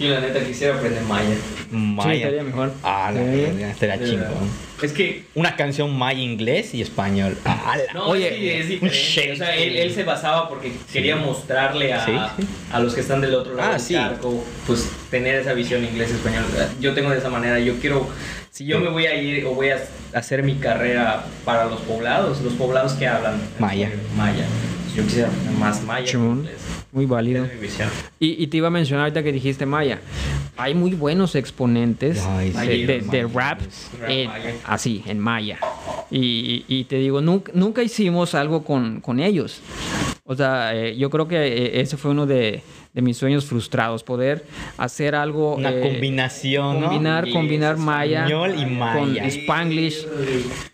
Yo 0.00 0.08
la 0.10 0.20
neta 0.20 0.40
quisiera 0.44 0.76
aprender 0.76 1.02
maya. 1.02 1.28
Sí, 1.34 1.76
Maya. 1.76 2.14
estaría 2.14 2.42
mejor. 2.42 2.72
Ah, 2.82 3.10
la 3.12 3.20
Sí. 3.20 3.26
verga, 3.26 3.70
estaría 3.70 3.98
chingón. 3.98 4.20
verdad. 4.20 4.36
Es 4.80 4.92
que 4.92 5.24
Una 5.34 5.56
canción 5.56 5.94
maya 5.98 6.20
inglés 6.22 6.72
y 6.72 6.80
español. 6.80 7.36
Ah, 7.44 7.76
la- 7.76 7.92
No, 7.92 8.06
Oye, 8.06 8.28
es, 8.28 8.34
que 8.38 8.58
es 8.60 8.64
un 8.82 8.88
diferente. 8.88 9.32
O 9.32 9.36
sea, 9.36 9.56
él, 9.56 9.76
él 9.76 9.92
se 9.92 10.04
basaba 10.04 10.48
porque 10.48 10.72
quería 10.92 11.16
mostrarle 11.16 11.92
a, 11.92 12.04
Sí, 12.06 12.12
sí. 12.38 12.46
a 12.72 12.80
los 12.80 12.94
que 12.94 13.00
están 13.00 13.20
del 13.20 13.34
otro 13.34 13.54
lado 13.56 13.70
Ah, 13.70 13.72
del 13.72 13.80
sí. 13.80 13.94
charco, 13.94 14.42
pues 14.66 14.88
tener 15.10 15.34
esa 15.34 15.52
visión 15.52 15.84
inglés-español. 15.84 16.44
Yo 16.80 16.94
tengo 16.94 17.10
de 17.10 17.18
esa 17.18 17.28
manera, 17.28 17.58
yo 17.58 17.74
quiero, 17.80 18.08
si 18.58 18.66
yo 18.66 18.80
me 18.80 18.88
voy 18.88 19.06
a 19.06 19.14
ir 19.14 19.46
o 19.46 19.54
voy 19.54 19.68
a 19.68 19.78
hacer 20.14 20.42
mi 20.42 20.56
carrera 20.56 21.24
para 21.44 21.66
los 21.66 21.80
poblados, 21.82 22.40
los 22.42 22.54
poblados 22.54 22.94
que 22.94 23.06
hablan 23.06 23.40
Maya. 23.60 23.88
Maya. 24.16 24.44
Yo 24.96 25.04
quisiera 25.04 25.30
más 25.60 25.84
maya. 25.84 26.18
Muy 26.90 27.06
válido. 27.06 27.46
Y, 28.18 28.42
y 28.42 28.48
te 28.48 28.56
iba 28.56 28.66
a 28.66 28.70
mencionar 28.72 29.04
ahorita 29.04 29.22
que 29.22 29.30
dijiste 29.30 29.64
Maya. 29.64 30.00
Hay 30.56 30.74
muy 30.74 30.90
buenos 30.94 31.36
exponentes 31.36 32.18
Ay, 32.26 32.50
de, 32.50 32.60
sí, 32.66 32.84
de- 32.84 33.00
de 33.02 33.26
rap, 33.32 33.60
así, 34.64 35.04
en 35.06 35.20
Maya. 35.20 35.60
Y, 36.10 36.64
y 36.66 36.82
te 36.84 36.96
digo, 36.96 37.20
nunca, 37.20 37.52
nunca 37.54 37.84
hicimos 37.84 38.34
algo 38.34 38.64
con, 38.64 39.00
con 39.00 39.20
ellos. 39.20 39.60
O 40.24 40.34
sea, 40.34 40.74
eh, 40.74 40.96
yo 40.96 41.10
creo 41.10 41.28
que 41.28 41.36
eh, 41.36 41.80
ese 41.80 41.96
fue 41.96 42.10
uno 42.10 42.26
de, 42.26 42.62
de 42.92 43.02
mis 43.02 43.16
sueños 43.16 43.44
frustrados, 43.44 44.02
poder 44.02 44.44
hacer 44.76 45.14
algo... 45.14 45.54
Una 45.54 45.70
eh, 45.72 45.80
combinación, 45.80 46.80
¿no? 46.80 46.86
Combinar, 46.88 47.24
Inglés, 47.28 47.34
combinar 47.34 47.76
Maya 47.76 48.20
español 48.24 48.54
y 48.56 48.62
con 48.62 48.78
maya. 48.78 49.26
Spanglish 49.26 50.06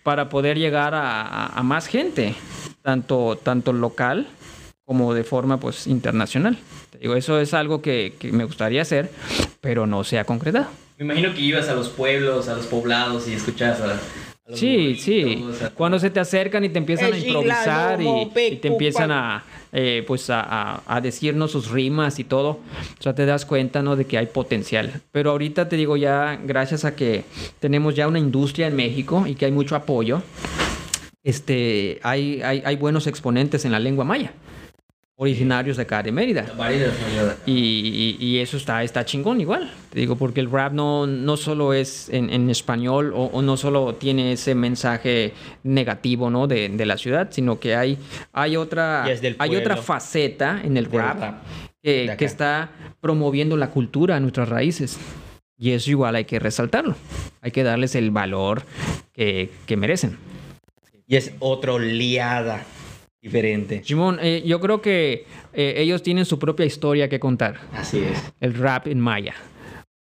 para 0.03 0.29
poder 0.29 0.59
llegar 0.59 0.95
a, 0.95 1.23
a- 1.23 1.47
a 1.59 1.63
más 1.63 1.87
gente, 1.87 2.35
tanto, 2.83 3.39
tanto 3.43 3.73
local 3.73 4.27
como 4.85 5.15
de 5.15 5.25
forma 5.25 5.59
pues 5.59 5.87
internacional. 5.87 6.59
Te 6.91 6.99
digo, 6.99 7.17
eso 7.17 7.41
es 7.41 7.55
algo 7.55 7.83
que, 7.83 8.15
que 8.19 8.33
me 8.33 8.45
gustaría 8.45 8.83
hacer, 8.83 9.11
pero 9.61 9.87
no 9.87 10.05
se 10.05 10.19
ha 10.19 10.25
concretado. 10.25 10.67
Me 10.99 11.05
imagino 11.07 11.35
que 11.35 11.41
ibas 11.41 11.69
a 11.69 11.75
los 11.75 11.89
pueblos, 11.89 12.49
a 12.49 12.55
los 12.55 12.67
poblados 12.67 13.27
y 13.29 13.33
escuchabas 13.33 13.81
a, 13.81 13.99
Sí, 14.53 14.97
sí. 14.97 15.43
Cuando 15.75 15.99
se 15.99 16.11
te 16.11 16.21
acercan 16.21 16.65
y 16.65 16.69
te 16.69 16.79
empiezan 16.79 17.13
a 17.15 17.17
improvisar 17.19 17.99
y, 18.03 18.07
te 18.61 18.69
empiezan 18.69 19.11
a, 19.11 19.43
eh, 19.73 20.05
pues 20.07 20.29
a, 20.29 20.41
a- 20.43 20.83
a 20.87 21.01
decirnos 21.01 21.53
sus 21.53 21.71
rimas 21.71 22.19
y 22.19 22.25
todo, 22.25 22.51
o 22.51 23.03
sea, 23.03 23.15
te 23.15 23.25
das 23.25 23.47
cuenta, 23.47 23.81
¿no? 23.83 23.97
De 23.97 24.05
que 24.05 24.19
hay 24.19 24.27
potencial. 24.27 25.01
Pero 25.13 25.31
ahorita 25.31 25.69
te 25.71 25.77
digo 25.77 25.97
ya, 25.97 26.39
gracias 26.45 26.85
a 26.85 26.95
que 26.95 27.25
tenemos 27.59 27.95
ya 27.95 28.07
una 28.07 28.19
industria 28.19 28.67
en 28.67 28.77
México 28.77 29.25
y 29.27 29.35
que 29.35 29.47
hay 29.47 29.53
mucho 29.53 29.77
apoyo, 29.77 30.23
este, 31.23 31.99
hay, 32.03 32.43
hay, 32.43 32.63
hay 32.67 32.77
buenos 32.77 33.07
exponentes 33.07 33.65
en 33.65 33.73
la 33.73 33.79
lengua 33.79 34.05
maya, 34.05 34.33
originarios 35.17 35.77
de 35.77 35.85
acá 35.85 36.03
de 36.03 36.11
Mérida. 36.11 36.45
Y, 37.47 37.53
y- 38.21 38.25
y 38.25 38.39
eso 38.41 38.57
está, 38.57 38.83
está 38.83 39.05
chingón 39.05 39.41
igual. 39.41 39.71
Te 39.91 40.01
digo, 40.01 40.17
porque 40.17 40.41
el 40.41 40.51
rap 40.51 40.73
no, 40.73 41.07
no 41.07 41.37
solo 41.37 41.73
es 41.73 42.09
en, 42.09 42.31
en 42.31 42.51
español 42.51 43.13
o, 43.15 43.27
o 43.27 43.41
no 43.43 43.57
solo 43.57 43.95
tiene 43.95 44.33
ese 44.33 44.55
mensaje 44.57 45.33
negativo 45.63 46.31
¿no? 46.31 46.47
de, 46.49 46.69
de 46.69 46.87
la 46.87 46.97
ciudad, 46.99 47.29
sino 47.31 47.61
que 47.61 47.77
hay, 47.77 47.97
hay, 48.33 48.57
otra, 48.57 49.05
hay 49.39 49.51
otra 49.57 49.77
faceta 49.77 50.61
en 50.65 50.77
el 50.77 50.87
rap, 50.87 51.43
que 52.17 52.25
está 52.25 52.71
promoviendo 53.01 53.57
la 53.57 53.71
cultura, 53.71 54.19
nuestras 54.19 54.49
raíces. 54.49 54.99
Y 55.57 55.71
eso 55.71 55.91
igual 55.91 56.17
hay 56.17 56.25
que 56.25 56.41
resaltarlo. 56.41 56.97
Hay 57.41 57.53
que 57.53 57.63
darles 57.63 57.95
el 57.95 58.11
valor 58.11 58.63
que, 59.13 59.53
que 59.67 59.77
merecen. 59.77 60.19
Y 61.07 61.15
es 61.17 61.33
otra 61.39 61.75
oleada 61.75 62.65
diferente. 63.25 63.83
Simón, 63.85 64.19
eh, 64.23 64.43
yo 64.47 64.61
creo 64.61 64.81
que 64.81 65.25
eh, 65.53 65.75
ellos 65.79 66.03
tienen 66.03 66.25
su 66.27 66.39
propia 66.39 66.67
historia 66.67 67.09
que 67.09 67.19
contar. 67.19 67.59
Así 67.73 67.99
es. 67.99 68.33
el 68.41 68.55
rap 68.55 68.87
en 68.87 69.01
maya. 69.01 69.35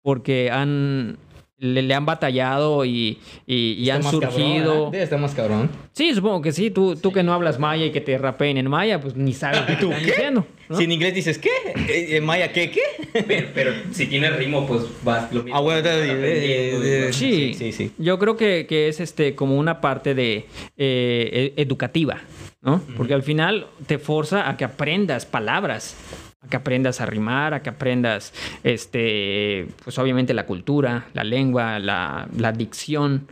Porque 0.03 0.51
han, 0.51 1.16
le, 1.57 1.81
le 1.83 1.95
han 1.95 2.05
batallado 2.05 2.85
y, 2.85 3.18
y- 3.47 3.72
y 3.79 3.89
han 3.91 4.01
Está 4.03 4.12
más 4.12 4.20
cabrón, 4.20 4.31
surgido. 4.33 4.75
¿verdad? 4.75 4.91
Debe 4.93 5.05
estar 5.05 5.18
más 5.18 5.35
cabrón. 5.35 5.70
sí, 5.93 6.14
supongo 6.14 6.43
que 6.43 6.53
sí. 6.53 6.70
Tú, 6.70 6.95
tú 6.97 7.11
que 7.11 7.22
no 7.22 7.33
hablas 7.33 7.59
maya 7.59 7.87
y 7.87 7.91
que 7.91 8.03
te 8.03 8.18
rapeen 8.18 8.59
en 8.59 8.68
maya, 8.68 9.01
pues 9.01 9.16
ni 9.16 9.33
sabes 9.33 9.62
qué 9.62 9.77
¿Tú 9.77 9.87
están 9.91 10.01
qué? 10.05 10.11
diciendo. 10.12 10.47
¿no? 10.68 10.77
Si 10.77 10.85
en 10.85 10.93
inglés 10.93 11.14
dices, 11.14 11.39
¿qué? 11.39 11.49
Eh, 11.89 12.16
¿En 12.18 12.25
maya 12.27 12.53
qué? 12.53 12.70
¿Qué? 12.70 12.81
Pero, 13.27 13.49
pero 13.55 13.72
si 13.93 14.07
tiene 14.07 14.29
ritmo, 14.31 14.66
pues 14.66 14.83
va 15.07 15.29
lo 15.33 15.43
mismo. 15.43 15.57
Ah, 15.57 15.61
bueno, 15.62 15.83
vas 15.83 15.97
y 16.07 16.11
eh, 16.11 17.03
vas- 17.07 17.16
Sí, 17.16 17.55
sí, 17.55 17.72
sí. 17.72 17.93
Yo 17.97 18.18
creo 18.18 18.37
que, 18.37 18.66
que 18.68 18.89
es 18.89 19.01
este 19.01 19.35
como 19.35 19.57
una 19.57 19.81
parte 19.81 20.14
de 20.14 20.45
eh, 20.77 21.53
e- 21.57 21.62
educativa, 21.62 22.20
¿no? 22.65 22.81
Porque 22.97 23.15
al 23.15 23.23
final 23.23 23.67
te 23.87 23.99
forza 23.99 24.49
a 24.49 24.57
que 24.57 24.65
aprendas 24.65 25.27
palabras, 25.27 25.97
a 26.41 26.49
que 26.49 26.57
aprendas 26.57 27.01
a 27.01 27.07
rimar, 27.07 27.55
a 27.55 27.62
que 27.62 27.69
aprendas, 27.71 28.33
este, 28.62 29.69
pues 29.85 29.99
obviamente 29.99 30.35
la 30.35 30.47
cultura, 30.47 31.07
la 31.12 31.25
lengua, 31.25 31.79
la, 31.79 32.29
la 32.37 32.53
dicción. 32.53 33.29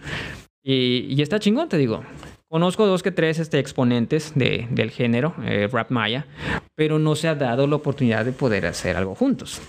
Y, 0.62 1.06
y 1.08 1.22
está 1.22 1.38
chingón, 1.40 1.68
te 1.68 1.76
digo. 1.78 2.04
Conozco 2.48 2.86
dos 2.86 3.02
que 3.02 3.10
tres 3.10 3.38
este, 3.38 3.58
exponentes 3.58 4.32
de- 4.34 4.66
del 4.70 4.90
género, 4.90 5.34
eh, 5.44 5.68
rap 5.72 5.90
maya, 5.90 6.26
pero 6.74 6.98
no 6.98 7.16
se 7.16 7.26
ha 7.28 7.34
dado 7.34 7.66
la 7.66 7.76
oportunidad 7.76 8.24
de 8.26 8.32
poder 8.32 8.66
hacer 8.66 8.96
algo 8.96 9.14
juntos. 9.14 9.60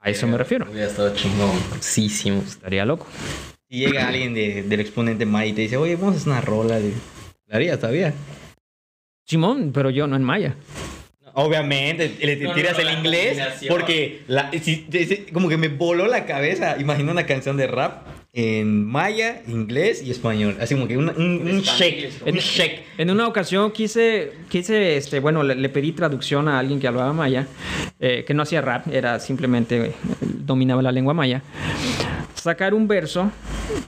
A 0.00 0.10
eso 0.10 0.26
me 0.26 0.36
refiero. 0.36 0.66
Hubiera 0.70 0.88
estado 0.88 1.14
chingón. 1.14 1.50
Sí, 1.80 2.06
Estaría 2.46 2.84
loco. 2.84 3.06
Si 3.70 3.78
llega 3.78 4.06
alguien 4.08 4.34
de- 4.34 4.62
del 4.64 4.80
exponente 4.80 5.24
maya 5.24 5.50
y 5.50 5.52
te 5.54 5.60
dice, 5.62 5.76
oye, 5.76 5.94
vamos 5.96 6.14
a 6.14 6.18
hacer 6.18 6.28
una 6.32 6.40
rola. 6.40 6.78
De... 6.80 6.92
¿La 7.46 7.56
harías 7.56 7.78
todavía? 7.78 8.12
Simón, 9.26 9.70
pero 9.72 9.90
yo 9.90 10.06
no 10.06 10.16
en 10.16 10.22
maya. 10.22 10.54
Obviamente, 11.36 12.14
le 12.20 12.36
te 12.36 12.44
No, 12.44 12.52
tiras 12.52 12.74
no, 12.78 12.88
el 12.88 12.98
inglés 12.98 13.38
porque 13.68 14.22
la, 14.28 14.50
si- 14.52 14.86
si- 14.90 15.04
si- 15.06 15.16
como 15.32 15.48
que 15.48 15.56
me 15.56 15.68
voló 15.68 16.06
la 16.06 16.26
cabeza. 16.26 16.76
Imagina 16.78 17.10
una 17.10 17.26
canción 17.26 17.56
de 17.56 17.66
rap 17.66 18.06
en 18.34 18.84
maya, 18.86 19.42
inglés 19.48 20.00
y 20.04 20.10
español. 20.12 20.56
Así 20.60 20.74
como 20.74 20.86
que 20.86 20.96
un, 20.96 21.08
un, 21.08 21.48
un 21.48 21.60
shake. 21.62 22.12
Un 22.26 22.34
shake. 22.34 22.84
En 22.98 23.10
una 23.10 23.26
ocasión 23.26 23.72
quise, 23.72 24.30
quise 24.48 24.96
este, 24.96 25.18
bueno, 25.18 25.42
le, 25.42 25.56
le 25.56 25.68
pedí 25.70 25.90
traducción 25.92 26.46
a 26.48 26.58
alguien 26.60 26.78
que 26.78 26.86
hablaba 26.86 27.12
maya, 27.12 27.48
eh, 27.98 28.24
que 28.24 28.34
no 28.34 28.42
hacía 28.44 28.60
rap, 28.60 28.86
era 28.92 29.18
simplemente, 29.18 29.86
eh, 29.86 29.92
dominaba 30.20 30.82
la 30.82 30.92
lengua 30.92 31.14
maya, 31.14 31.42
sacar 32.34 32.74
un 32.74 32.86
verso 32.86 33.32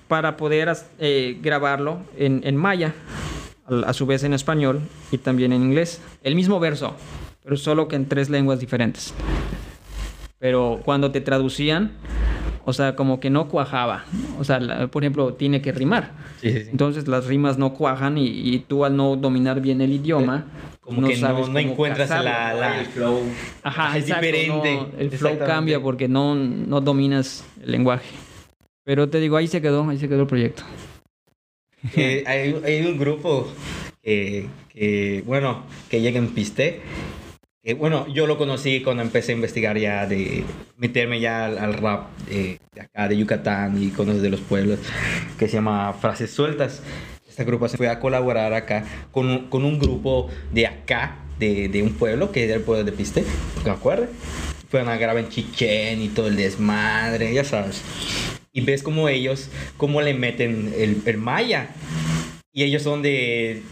para 0.09 0.37
poder 0.37 0.73
eh, 0.99 1.37
grabarlo 1.43 2.01
en, 2.19 2.41
en 2.45 2.57
maya, 2.57 2.93
a 3.69 3.93
su 3.93 4.07
vez 4.07 4.23
en 4.25 4.33
español 4.33 4.81
y 5.11 5.19
también 5.19 5.53
en 5.53 5.63
inglés. 5.63 6.01
El 6.23 6.35
mismo 6.35 6.61
verso, 6.61 6.95
pero 7.43 7.57
solo 7.57 7.89
que 7.89 7.97
en 7.97 8.07
tres 8.07 8.31
lenguas 8.31 8.61
diferentes. 8.61 9.13
Pero 10.39 10.81
cuando 10.85 11.11
te 11.11 11.21
traducían, 11.21 11.93
o 12.65 12.73
sea, 12.73 12.95
como 12.97 13.21
que 13.21 13.31
no 13.31 13.49
cuajaba. 13.49 14.05
O 14.39 14.45
sea, 14.45 14.61
la- 14.61 14.87
por 14.89 15.03
ejemplo, 15.03 15.35
tiene 15.35 15.63
que 15.63 15.73
rimar. 15.73 16.13
Sí, 16.41 16.53
sí, 16.53 16.65
sí. 16.65 16.69
Entonces 16.71 17.09
las 17.09 17.27
rimas 17.27 17.59
no 17.59 17.73
cuajan 17.75 18.19
y, 18.19 18.27
y 18.27 18.59
tú 18.61 18.85
al 18.85 18.97
no 18.97 19.17
dominar 19.17 19.61
bien 19.61 19.81
el 19.81 19.93
idioma, 19.93 20.45
Como 20.81 21.09
que 21.09 21.15
no- 21.15 21.21
sabes 21.21 21.41
no 21.49 21.55
cómo 21.55 21.59
encuentras 21.59 22.09
la- 22.11 22.53
la- 22.55 22.81
El 22.81 22.87
flow. 22.87 23.21
Ajá, 23.63 23.97
es 23.97 24.05
exacto, 24.05 24.27
diferente. 24.27 24.75
no, 24.77 24.89
el 24.99 25.11
flow 25.11 25.39
cambia 25.39 25.81
porque 25.81 26.07
no, 26.07 26.35
no 26.35 26.81
dominas 26.81 27.45
el 27.63 27.73
lenguaje. 27.73 28.15
Pero 28.85 29.09
te 29.09 29.19
digo, 29.19 29.37
ahí 29.37 29.49
se 29.49 29.61
quedó, 29.61 29.89
ahí 29.89 29.99
se 29.99 30.09
quedó 30.09 30.21
el 30.23 30.27
proyecto. 30.29 30.63
Eh, 31.95 32.25
hay, 32.27 32.87
un 32.87 32.99
grupo 32.99 33.49
que, 34.03 35.23
bueno, 35.27 35.65
que 35.89 36.01
llega 36.01 36.19
en 36.19 36.29
Piste. 36.29 36.81
Que, 37.63 37.75
bueno, 37.75 38.07
yo 38.09 38.27
lo 38.27 38.39
conocí 38.39 38.83
cuando 38.83 39.03
empecé 39.03 39.33
a 39.33 39.35
investigar 39.35 39.79
ya 39.79 40.07
de 40.07 40.45
meterme 40.77 41.21
ya 41.21 41.47
al, 41.47 41.75
rap 41.75 42.09
de, 42.29 42.61
acá, 42.81 43.09
de 43.09 43.17
Yucatán 43.17 43.83
y 43.83 43.89
con 43.91 44.07
los 44.07 44.23
de 44.23 44.31
los 44.31 44.41
pueblos, 44.41 44.79
que 45.39 45.49
se 45.49 45.55
llama 45.55 45.93
Frases 45.95 46.31
Sueltas. 46.31 46.83
Esta 47.29 47.43
agrupación 47.43 47.77
fue 47.77 47.89
a 47.89 48.01
colaborar 48.01 48.55
acá 48.55 48.85
con 49.11 49.49
con 49.49 49.65
un 49.65 49.79
grupo 49.79 50.31
de 50.53 50.67
acá, 50.67 51.19
de, 51.39 51.69
de 51.69 51.83
un 51.83 51.93
pueblo, 51.93 52.33
que 52.33 52.45
es 52.45 52.51
el 52.51 52.63
pueblo 52.63 52.85
de 52.85 52.93
Piste, 52.93 53.25
¿me 53.65 53.71
acuerdas? 53.71 54.09
Fueron 54.71 54.89
a 54.89 54.97
grabar 54.97 55.23
en 55.23 55.29
Chichén 55.29 56.01
y 56.01 56.09
todo 56.09 56.29
el 56.29 56.37
desmadre, 56.37 57.33
ya 57.33 57.45
sabes. 57.45 57.83
Y 58.57 58.63
ves 58.63 58.83
como 58.83 59.11
ellos, 59.11 59.51
cómo 59.77 60.01
le 60.01 60.15
meten 60.15 60.73
el, 60.79 61.03
el 61.05 61.19
maya. 61.19 61.69
Y 62.55 62.63
ellos 62.63 62.83
son 62.83 63.03
de. 63.03 63.63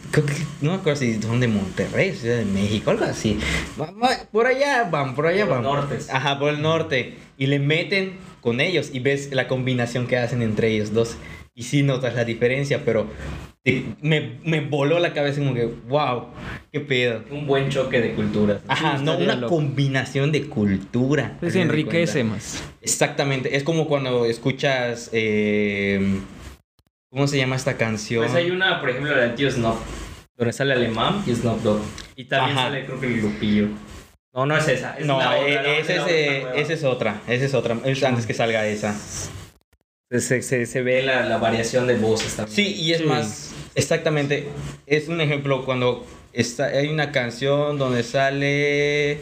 no 0.61 0.73
me 0.73 0.77
acuerdo 0.77 1.01
si 1.01 1.15
son 1.23 1.41
de 1.41 1.49
Monterrey, 1.49 2.13
Ciudad 2.13 2.37
de 2.37 2.45
México, 2.45 2.91
algo 2.91 3.07
así. 3.07 3.39
Por 4.31 4.47
allá 4.47 4.85
van, 4.85 5.15
por 5.15 5.27
allá 5.27 5.47
Por 5.47 5.55
van. 5.55 5.63
los 5.63 5.73
nortes. 5.75 6.11
Ajá, 6.11 6.39
por 6.39 6.51
el 6.53 6.61
norte. 6.61 7.15
Y 7.39 7.47
le 7.47 7.61
meten 7.61 8.19
con 8.43 8.61
ellos 8.61 8.91
y 8.93 9.01
ves 9.01 9.31
la 9.33 9.49
combinación 9.49 10.07
que 10.07 10.19
hacen 10.19 10.43
entre 10.43 10.69
ellos 10.69 10.93
dos. 10.93 11.17
Y 11.57 11.63
sí 11.63 11.83
notas 11.85 12.15
la 12.17 12.25
diferencia, 12.25 12.83
pero 12.85 13.07
te- 13.63 13.85
me, 14.03 14.39
me 14.45 14.61
voló 14.61 14.99
la 14.99 15.13
cabeza 15.13 15.39
como 15.41 15.55
que, 15.55 15.67
wow, 15.89 16.27
qué 16.73 16.81
pedo. 16.81 17.23
Un 17.31 17.47
buen 17.47 17.69
choque 17.71 18.01
de 18.01 18.13
culturas. 18.15 18.61
Ajá, 18.67 18.99
Sí, 18.99 19.05
no, 19.05 19.17
una 19.17 19.37
loco. 19.37 19.55
combinación 19.55 20.33
de 20.33 20.49
cultura. 20.49 21.37
Pues 21.39 21.55
enriquece 21.55 22.25
más. 22.25 22.63
Exactamente, 22.81 23.57
es 23.57 23.63
como 23.63 23.87
cuando 23.87 24.25
escuchas. 24.27 25.11
eh, 25.13 26.19
¿Cómo 27.11 27.29
se 27.29 27.39
llama 27.39 27.55
esta 27.55 27.77
canción? 27.77 28.25
Pues 28.25 28.35
hay 28.35 28.51
una, 28.51 28.81
por 28.81 28.91
ejemplo, 28.91 29.15
la 29.15 29.23
de 29.23 29.29
Tío 29.31 29.49
Snoop, 29.49 29.77
donde 30.37 30.53
sale 30.53 30.73
Alemán 30.73 31.23
y 31.25 31.33
Snoop 31.33 31.63
Dogg. 31.63 31.81
Y 32.17 32.25
también 32.25 32.59
Ajá. 32.59 32.67
sale, 32.69 32.85
creo 32.87 32.99
que 33.01 33.07
el 33.07 33.21
grupillo. 33.21 33.69
No, 34.35 34.45
no 34.47 34.57
es 34.57 34.67
esa. 34.67 34.99
Es 34.99 35.07
no, 35.07 35.21
la 35.21 35.37
otra, 35.37 35.47
eh, 35.49 35.79
esa, 35.79 36.11
es, 36.11 36.47
esa 36.57 36.73
es 36.73 36.83
otra. 36.83 37.21
Esa 37.29 37.45
es 37.45 37.55
otra. 37.55 37.79
Es 37.85 38.03
antes 38.03 38.27
que 38.27 38.35
salga 38.35 38.67
esa. 38.67 38.97
Se, 40.21 40.43
se, 40.43 40.83
ve 40.83 41.03
la, 41.03 41.25
la 41.27 41.39
variación 41.39 41.87
de 41.87 41.97
voces 41.97 42.35
también. 42.37 42.55
Sí, 42.55 42.75
y 42.75 42.93
es 42.93 42.99
Sí. 43.01 43.05
más. 43.07 43.51
Exactamente. 43.75 44.49
Es 44.87 45.09
un 45.09 45.21
ejemplo 45.21 45.65
cuando 45.65 46.07
está, 46.33 46.67
hay 46.67 46.89
una 46.89 47.11
canción 47.13 47.79
donde 47.79 48.03
sale. 48.03 49.21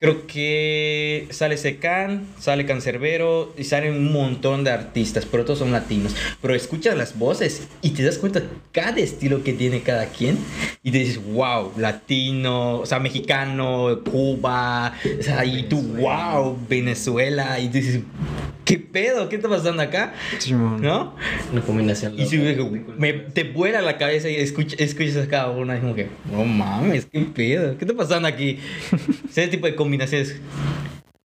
Creo 0.00 0.26
que 0.26 1.28
sale 1.30 1.56
Secan, 1.56 2.26
sale 2.38 2.66
Cancerbero 2.66 3.54
y 3.56 3.64
salen 3.64 3.94
un 3.94 4.12
montón 4.12 4.62
de 4.62 4.70
artistas, 4.70 5.24
pero 5.24 5.46
todos 5.46 5.60
son 5.60 5.72
latinos. 5.72 6.14
Pero 6.42 6.54
escuchas 6.54 6.94
las 6.94 7.18
voces 7.18 7.62
y 7.80 7.90
te 7.90 8.02
das 8.02 8.18
cuenta 8.18 8.42
cada 8.72 8.98
estilo 8.98 9.42
que 9.42 9.54
tiene 9.54 9.80
cada 9.80 10.06
quien 10.06 10.36
y 10.82 10.90
te 10.90 10.98
dices, 10.98 11.24
wow, 11.24 11.72
latino, 11.78 12.80
o 12.80 12.86
sea, 12.86 12.98
mexicano, 12.98 14.00
Cuba, 14.04 14.92
o 15.18 15.22
sea, 15.22 15.42
y 15.46 15.62
tú, 15.70 15.80
wow, 15.80 16.58
Venezuela, 16.68 17.58
y 17.58 17.68
dices, 17.68 18.00
¿qué 18.64 18.78
pedo? 18.78 19.28
¿Qué 19.28 19.36
está 19.36 19.48
pasando 19.48 19.82
acá? 19.82 20.14
¿No? 20.50 21.14
Una 21.52 21.60
combinación. 21.62 22.18
Y 22.18 22.26
si 22.26 22.38
me, 22.38 23.12
te 23.12 23.44
vuela 23.44 23.80
la 23.82 23.98
cabeza 23.98 24.28
y 24.28 24.36
escucha- 24.36 24.76
escuchas 24.78 25.16
a 25.16 25.28
cada 25.28 25.50
una, 25.50 25.74
es 25.74 25.80
como 25.80 25.94
que, 25.94 26.08
no 26.30 26.44
mames, 26.44 27.06
qué 27.06 27.20
pedo, 27.20 27.76
¿qué 27.78 27.84
está 27.84 27.96
pasando 27.96 28.28
aquí? 28.28 28.58
Ese 29.28 29.48
tipo 29.48 29.66
de 29.66 29.74
combinaciones 29.74 30.40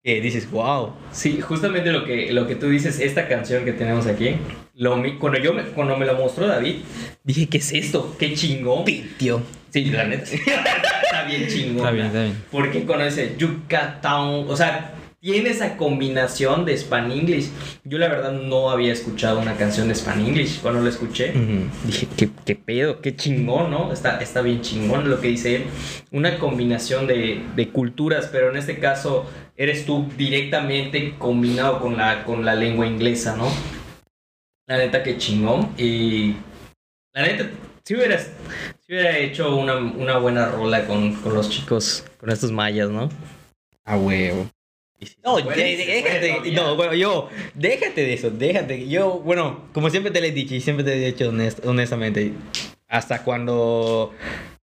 que 0.04 0.22
dices, 0.22 0.50
wow. 0.52 0.94
Sí, 1.12 1.42
justamente 1.42 1.92
lo 1.92 2.06
que, 2.06 2.32
lo 2.32 2.48
que 2.48 2.56
tú 2.56 2.70
dices, 2.70 3.00
esta 3.00 3.28
canción 3.28 3.66
que 3.66 3.74
tenemos 3.74 4.06
aquí, 4.06 4.36
lo, 4.76 5.02
cuando, 5.20 5.40
yo 5.40 5.54
me, 5.54 5.64
cuando 5.64 5.98
me 5.98 6.06
lo 6.06 6.16
mostró 6.16 6.48
David, 6.48 6.76
dije, 7.24 7.48
¿qué 7.48 7.58
es 7.58 7.72
esto? 7.74 8.16
¡Qué 8.20 8.34
chingón! 8.34 8.86
Pitio. 8.86 9.42
Sí, 9.72 9.86
la 9.86 10.06
neta. 10.06 10.24
está 11.04 11.24
bien 11.28 11.48
chingón. 11.48 11.78
Está 11.78 11.92
bien, 11.92 12.06
está 12.06 12.22
bien. 12.24 12.36
Porque 12.52 12.84
cuando 12.84 13.06
dice 13.06 13.36
Yucatán, 13.38 14.46
o 14.48 14.56
sea, 14.56 14.94
tiene 15.26 15.50
esa 15.50 15.76
combinación 15.76 16.66
de 16.66 16.78
Span-English. 16.78 17.50
Yo 17.84 17.98
la 17.98 18.10
verdad 18.10 18.32
no 18.32 18.70
había 18.70 18.94
escuchado 18.94 19.40
una 19.40 19.58
canción 19.58 19.88
de 19.88 19.96
Span-English. 19.96 20.62
Cuando 20.62 20.82
la 20.82 20.90
escuché, 20.90 21.34
dije, 21.84 22.08
¿qué, 22.16 22.30
qué 22.46 22.54
pedo, 22.54 23.02
qué 23.02 23.16
chingón, 23.16 23.72
¿no? 23.72 23.92
Está, 23.92 24.20
está 24.20 24.44
bien 24.44 24.62
chingón 24.62 25.10
lo 25.10 25.20
que 25.20 25.30
dice 25.30 25.56
él. 25.56 25.64
Una 26.12 26.38
combinación 26.38 27.08
de, 27.08 27.44
de 27.56 27.70
culturas, 27.70 28.30
pero 28.32 28.52
en 28.52 28.58
este 28.58 28.78
caso 28.78 29.26
eres 29.58 29.88
tú 29.88 30.08
directamente 30.16 31.16
combinado 31.18 31.80
con 31.80 31.98
la, 31.98 32.24
con 32.24 32.46
la 32.46 32.54
lengua 32.54 32.86
inglesa, 32.86 33.36
¿no? 33.36 33.48
La 34.68 34.78
neta, 34.78 35.02
que 35.02 35.18
chingón. 35.18 35.72
Y 35.76 36.36
la 37.16 37.24
neta, 37.24 37.50
si 37.84 37.96
hubieras, 37.96 38.30
si 38.86 38.94
hubiera 38.94 39.18
hecho 39.18 39.56
una, 39.56 39.78
una 39.78 40.20
buena 40.20 40.46
rola 40.50 40.86
con, 40.86 41.16
con 41.16 41.34
los 41.34 41.50
chicos, 41.50 42.06
con 42.20 42.30
estos 42.30 42.52
mayas, 42.52 42.92
¿no? 42.92 43.10
A 43.86 43.98
huevo. 43.98 44.52
No, 45.24 45.38
puede, 45.44 45.76
de- 45.76 45.78
se 45.78 45.92
déjate. 45.92 46.36
puede 46.40 46.52
no, 46.54 46.76
bueno, 46.76 46.94
yo, 46.94 47.30
déjate 47.54 48.02
de 48.02 48.14
eso, 48.14 48.30
déjate. 48.30 48.88
Yo, 48.88 49.20
bueno, 49.20 49.66
como 49.74 49.90
siempre 49.90 50.12
te 50.12 50.22
lo 50.22 50.28
he 50.28 50.32
dicho 50.32 50.56
y 50.56 50.62
siempre 50.62 50.84
te 50.86 50.94
he 50.96 51.12
dicho 51.12 51.32
honest- 51.32 51.66
honestamente, 51.66 52.34
hasta 52.88 53.24
cuando 53.24 54.14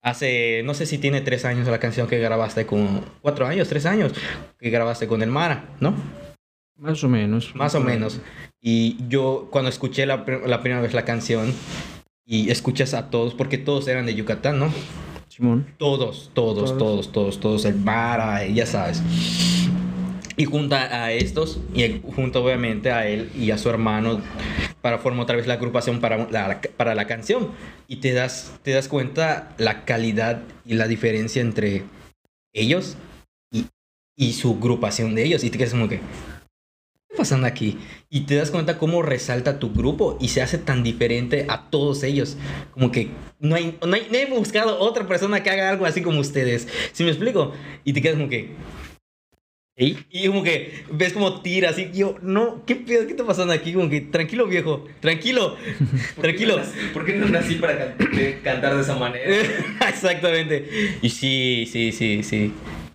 hace, 0.02 0.62
no 0.66 0.74
sé 0.74 0.86
si 0.86 0.98
tiene 0.98 1.22
tres 1.22 1.46
años 1.46 1.68
la 1.68 1.80
canción 1.80 2.08
que 2.08 2.18
grabaste 2.18 2.66
con, 2.66 3.04
cuatro 3.22 3.46
años, 3.46 3.68
tres 3.70 3.86
años, 3.86 4.14
que 4.60 4.70
grabaste 4.70 5.08
con 5.08 5.22
el 5.22 5.30
Mara, 5.30 5.66
¿no? 5.80 5.94
Más 6.78 7.04
o 7.04 7.10
menos. 7.10 7.56
Más 7.56 7.76
o 7.76 7.80
menos. 7.80 8.20
Y 8.62 8.98
yo 9.10 9.48
cuando 9.52 9.70
escuché 9.70 10.06
la 10.06 10.24
primera 10.26 10.82
vez 10.82 10.94
la 10.94 11.06
canción 11.06 11.54
y 12.26 12.50
escuchas 12.52 12.94
a 12.94 13.10
todos, 13.10 13.34
porque 13.34 13.58
todos 13.58 13.88
eran 13.88 14.06
de 14.06 14.16
Yucatán, 14.16 14.60
¿no? 14.60 14.72
Simón. 15.28 15.68
Todos, 15.78 16.32
todos, 16.34 16.66
Todos. 16.66 16.78
todos, 16.78 17.12
todos, 17.12 17.40
todos, 17.40 17.66
el 17.66 17.76
Mara, 17.76 18.46
ya 18.48 18.66
sabes. 18.66 19.02
Y 20.40 20.46
junta 20.46 21.04
a 21.04 21.12
estos, 21.12 21.60
y 21.74 22.00
junto 22.16 22.44
obviamente 22.44 22.92
a 22.92 23.08
él 23.08 23.32
y 23.36 23.50
a 23.50 23.58
su 23.58 23.70
hermano, 23.70 24.22
para 24.82 25.00
formar 25.00 25.24
otra 25.24 25.36
vez 25.36 25.48
la 25.48 25.56
agrupación 25.56 26.00
para 26.00 26.30
la, 26.30 26.62
para 26.78 26.94
la 26.94 27.08
canción. 27.08 27.50
Y 27.88 27.98
te 27.98 28.14
das, 28.14 28.54
te 28.62 28.70
das 28.70 28.88
cuenta 28.88 29.56
la 29.58 29.84
calidad 29.84 30.44
y 30.64 30.76
la 30.76 30.88
diferencia 30.88 31.42
entre 31.42 31.86
ellos 32.54 32.98
y, 33.52 33.66
y 34.16 34.34
su 34.34 34.54
agrupación 34.54 35.16
de 35.16 35.24
ellos. 35.24 35.44
Y 35.44 35.50
te 35.50 35.58
quedas 35.58 35.72
como 35.72 35.90
que, 35.90 35.98
¿qué 35.98 36.04
está 37.10 37.18
pasando 37.18 37.48
aquí? 37.48 37.80
Y 38.08 38.22
te 38.22 38.36
das 38.36 38.52
cuenta 38.52 38.78
cómo 38.78 39.02
resalta 39.02 39.58
tu 39.58 39.74
grupo 39.74 40.20
y 40.22 40.28
se 40.28 40.44
hace 40.44 40.60
tan 40.60 40.84
diferente 40.84 41.48
a 41.50 41.72
todos 41.72 42.04
ellos. 42.04 42.38
Como 42.72 42.92
que 42.92 43.10
no 43.40 43.56
hay, 43.56 43.76
no 43.84 43.96
hay, 43.96 44.08
no 44.12 44.18
he 44.20 44.28
buscado 44.28 44.80
otra 44.80 45.08
persona 45.08 45.42
que 45.42 45.50
haga 45.50 45.68
algo 45.68 45.88
así 45.88 46.04
como 46.04 46.20
ustedes. 46.20 46.68
¿Sí 46.92 47.04
me 47.04 47.10
explico? 47.10 47.54
Y 47.84 47.94
te 47.94 48.04
quedas 48.04 48.18
como 48.18 48.30
que... 48.30 48.56
Y 49.80 50.28
como 50.28 50.42
que 50.42 50.84
ves 50.92 51.14
como 51.14 51.42
tira 51.42 51.70
así. 51.70 51.90
y 51.94 51.98
Yo, 52.00 52.16
no, 52.24 52.64
¿qué 52.66 52.76
pedo? 52.76 53.06
¿Qué 53.06 53.12
está 53.12 53.26
pasando 53.26 53.54
aquí? 53.54 53.74
Como 53.74 53.90
que, 53.90 54.02
tranquilo 54.02 54.48
viejo, 54.48 54.86
tranquilo, 55.02 55.56
¿Por 56.16 56.26
qué 56.26 56.34
tranquilo. 56.46 56.58
no 56.58 56.64
nací- 56.64 56.92
¿Por 56.94 57.06
qué 57.06 57.14
no 57.14 57.28
nací 57.28 57.56
para 57.56 57.78
can- 57.96 58.12
de- 58.12 58.40
cantar 58.44 58.76
de 58.76 58.82
esa 58.82 58.96
manera? 58.96 59.32
Exactamente. 59.88 60.98
Y 61.04 61.10
sí, 61.10 61.68
sí, 61.72 61.92
sí, 61.92 62.24
sí. 62.24 62.54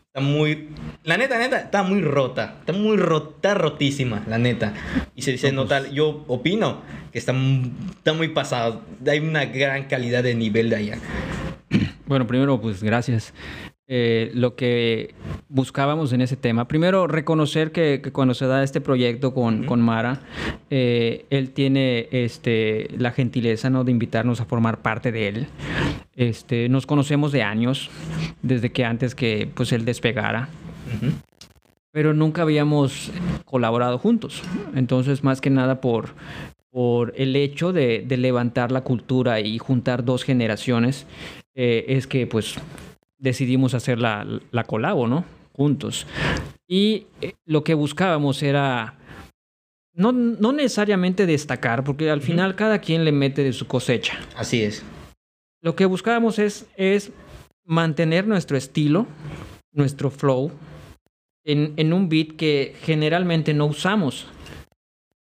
Está 0.08 0.20
muy... 0.20 0.68
La 1.04 1.16
neta, 1.16 1.38
neta, 1.38 1.58
está 1.60 1.82
muy 1.84 2.00
rota. 2.00 2.56
Está 2.60 2.72
muy 2.72 2.96
rota, 2.96 3.54
rotísima, 3.54 4.24
la 4.28 4.38
neta. 4.38 4.74
Y 5.14 5.22
se, 5.22 5.38
se 5.38 5.52
nota, 5.52 5.88
yo 5.88 6.24
opino 6.26 6.82
que 7.12 7.18
está, 7.18 7.32
está 7.96 8.12
muy 8.12 8.28
pasado. 8.28 8.82
Hay 9.06 9.20
una 9.20 9.44
gran 9.46 9.84
calidad 9.84 10.22
de 10.24 10.34
nivel 10.34 10.68
de 10.70 10.76
allá. 10.76 10.98
Bueno, 12.06 12.26
primero, 12.26 12.60
pues 12.60 12.82
gracias. 12.82 13.32
Eh, 13.94 14.30
lo 14.32 14.56
que 14.56 15.14
buscábamos 15.50 16.14
en 16.14 16.22
ese 16.22 16.34
tema, 16.34 16.66
primero 16.66 17.06
reconocer 17.06 17.72
que, 17.72 18.00
que 18.02 18.10
cuando 18.10 18.32
se 18.32 18.46
da 18.46 18.62
este 18.62 18.80
proyecto 18.80 19.34
con, 19.34 19.64
con 19.64 19.82
Mara, 19.82 20.22
eh, 20.70 21.26
él 21.28 21.50
tiene 21.50 22.08
este, 22.10 22.88
la 22.96 23.10
gentileza 23.10 23.68
¿no? 23.68 23.84
de 23.84 23.90
invitarnos 23.92 24.40
a 24.40 24.46
formar 24.46 24.80
parte 24.80 25.12
de 25.12 25.28
él. 25.28 25.46
Este, 26.16 26.70
nos 26.70 26.86
conocemos 26.86 27.32
de 27.32 27.42
años, 27.42 27.90
desde 28.40 28.72
que 28.72 28.86
antes 28.86 29.14
que 29.14 29.46
pues, 29.54 29.72
él 29.72 29.84
despegara, 29.84 30.48
pero 31.90 32.14
nunca 32.14 32.40
habíamos 32.40 33.12
colaborado 33.44 33.98
juntos. 33.98 34.42
Entonces, 34.74 35.22
más 35.22 35.42
que 35.42 35.50
nada 35.50 35.82
por, 35.82 36.14
por 36.70 37.12
el 37.14 37.36
hecho 37.36 37.74
de, 37.74 38.02
de 38.08 38.16
levantar 38.16 38.72
la 38.72 38.80
cultura 38.80 39.40
y 39.40 39.58
juntar 39.58 40.02
dos 40.02 40.24
generaciones, 40.24 41.06
eh, 41.54 41.84
es 41.88 42.06
que 42.06 42.26
pues 42.26 42.56
decidimos 43.22 43.72
hacer 43.72 43.98
la, 43.98 44.26
la 44.50 44.64
colabo, 44.64 45.06
¿no? 45.06 45.24
Juntos. 45.52 46.06
Y 46.66 47.06
eh, 47.20 47.34
lo 47.46 47.62
que 47.62 47.74
buscábamos 47.74 48.42
era 48.42 48.98
no, 49.94 50.12
no 50.12 50.52
necesariamente 50.52 51.24
destacar, 51.24 51.84
porque 51.84 52.10
al 52.10 52.20
final 52.20 52.56
cada 52.56 52.80
quien 52.80 53.04
le 53.04 53.12
mete 53.12 53.44
de 53.44 53.52
su 53.52 53.66
cosecha. 53.66 54.18
Así 54.36 54.62
es. 54.62 54.82
Lo 55.62 55.76
que 55.76 55.86
buscábamos 55.86 56.38
es, 56.38 56.66
es 56.76 57.12
mantener 57.64 58.26
nuestro 58.26 58.56
estilo, 58.56 59.06
nuestro 59.72 60.10
flow, 60.10 60.50
en, 61.44 61.74
en 61.76 61.92
un 61.92 62.08
beat 62.08 62.36
que 62.36 62.74
generalmente 62.82 63.54
no 63.54 63.66
usamos. 63.66 64.26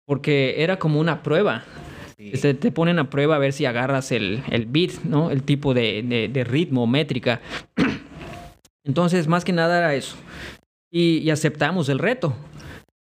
Porque 0.06 0.62
era 0.62 0.78
como 0.78 1.00
una 1.00 1.22
prueba. 1.22 1.64
Sí. 2.18 2.30
Te 2.54 2.72
ponen 2.72 2.98
a 2.98 3.10
prueba 3.10 3.36
a 3.36 3.38
ver 3.38 3.52
si 3.52 3.66
agarras 3.66 4.10
el, 4.10 4.42
el 4.50 4.64
beat, 4.66 5.02
¿no? 5.04 5.30
El 5.30 5.42
tipo 5.42 5.74
de, 5.74 6.02
de- 6.02 6.28
de 6.28 6.44
ritmo, 6.44 6.86
métrica. 6.86 7.40
Entonces, 8.84 9.26
más 9.28 9.44
que 9.44 9.52
nada 9.52 9.78
era 9.78 9.94
eso. 9.94 10.16
Y, 10.90 11.28
aceptamos 11.30 11.88
el 11.88 11.98
reto. 11.98 12.34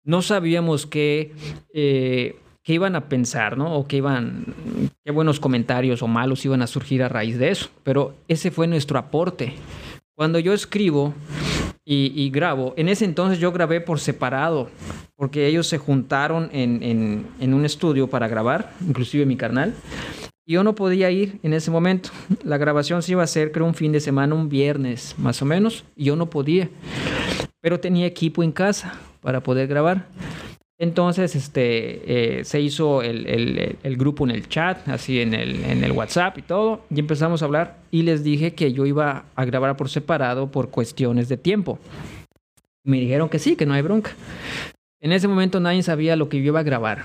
No 0.05 0.23
sabíamos 0.23 0.87
qué, 0.87 1.33
eh, 1.75 2.37
qué 2.63 2.75
iban 2.75 2.95
a 2.95 3.09
pensar, 3.09 3.57
¿no? 3.57 3.75
O 3.75 3.89
qué 3.89 3.97
iban, 3.97 4.45
qué 5.05 5.11
buenos 5.11 5.41
comentarios 5.41 6.03
o 6.03 6.07
malos 6.09 6.45
iban 6.45 6.63
a 6.63 6.67
surgir 6.67 7.03
a 7.03 7.09
raíz 7.09 7.39
de 7.39 7.51
eso. 7.51 7.71
Pero 7.83 8.15
ese 8.29 8.51
fue 8.51 8.67
nuestro 8.67 8.99
aporte. 8.99 9.55
Cuando 10.15 10.39
yo 10.39 10.53
escribo 10.53 11.15
y, 11.85 12.31
grabo, 12.31 12.75
en 12.77 12.89
ese 12.89 13.05
entonces 13.05 13.39
yo 13.41 13.51
grabé 13.53 13.81
por 13.81 13.99
separado, 13.99 14.71
porque 15.17 15.47
ellos 15.47 15.67
se 15.67 15.79
juntaron 15.79 16.49
en, 16.53 16.83
en- 16.83 17.27
en 17.41 17.55
un 17.55 17.65
estudio 17.65 18.07
para 18.09 18.29
grabar, 18.29 18.73
inclusive 18.87 19.27
mi 19.27 19.37
carnal. 19.37 19.75
Y 20.45 20.55
yo 20.55 20.65
no 20.65 20.75
podía 20.75 21.11
ir 21.11 21.39
en 21.43 21.53
ese 21.55 21.71
momento. 21.71 22.11
La 22.45 22.57
grabación 22.59 23.03
se 23.03 23.13
iba 23.13 23.23
a 23.23 23.25
hacer, 23.25 23.53
creo, 23.53 23.65
un 23.67 23.75
fin 23.75 23.93
de 23.93 24.01
semana, 24.01 24.35
un 24.35 24.49
viernes 24.49 25.15
más 25.19 25.41
o 25.43 25.45
menos, 25.45 25.85
y 25.97 26.05
yo 26.05 26.17
no 26.17 26.27
podía. 26.31 26.69
Pero 27.61 27.79
tenía 27.81 28.07
equipo 28.07 28.43
en 28.43 28.51
casa 28.53 28.95
para 29.21 29.41
poder 29.41 29.69
grabar. 29.69 30.07
Entonces, 30.83 31.37
este, 31.37 32.41
eh, 32.41 32.45
se 32.45 32.61
hizo 32.61 33.03
el, 33.03 33.25
el- 33.29 33.77
el 33.85 33.97
grupo 33.97 34.25
en 34.25 34.33
el 34.33 34.49
chat, 34.49 34.89
así 34.89 35.21
en 35.21 35.33
el, 35.33 35.63
en 35.65 35.85
el 35.85 35.93
WhatsApp 35.93 36.39
y 36.39 36.43
todo, 36.43 36.81
y 36.91 36.99
empezamos 36.99 37.41
a 37.41 37.45
hablar. 37.45 37.77
Y 37.93 38.03
les 38.03 38.25
dije 38.25 38.55
que 38.55 38.73
yo 38.73 38.85
iba 38.85 39.23
a 39.37 39.45
grabar 39.45 39.77
por 39.77 39.89
separado 39.89 40.51
por 40.51 40.71
cuestiones 40.71 41.29
de 41.29 41.37
tiempo. 41.37 41.79
Me 42.83 42.99
dijeron 42.99 43.29
que 43.29 43.39
sí, 43.39 43.55
que 43.55 43.65
no 43.65 43.75
hay 43.75 43.83
bronca. 43.83 44.11
En 45.01 45.13
ese 45.13 45.29
momento 45.29 45.61
nadie 45.61 45.85
sabía 45.85 46.17
lo 46.17 46.29
que 46.29 46.39
yo 46.39 46.47
iba 46.47 46.59
a 46.59 46.65
grabar. 46.65 47.05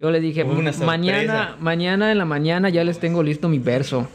Yo 0.00 0.10
le 0.10 0.18
dije, 0.20 0.42
mañana, 0.84 1.56
mañana 1.60 2.10
en 2.10 2.18
la 2.18 2.24
mañana 2.24 2.68
ya 2.68 2.82
les 2.82 2.98
tengo 2.98 3.22
listo 3.22 3.48
mi 3.48 3.60
verso. 3.60 4.08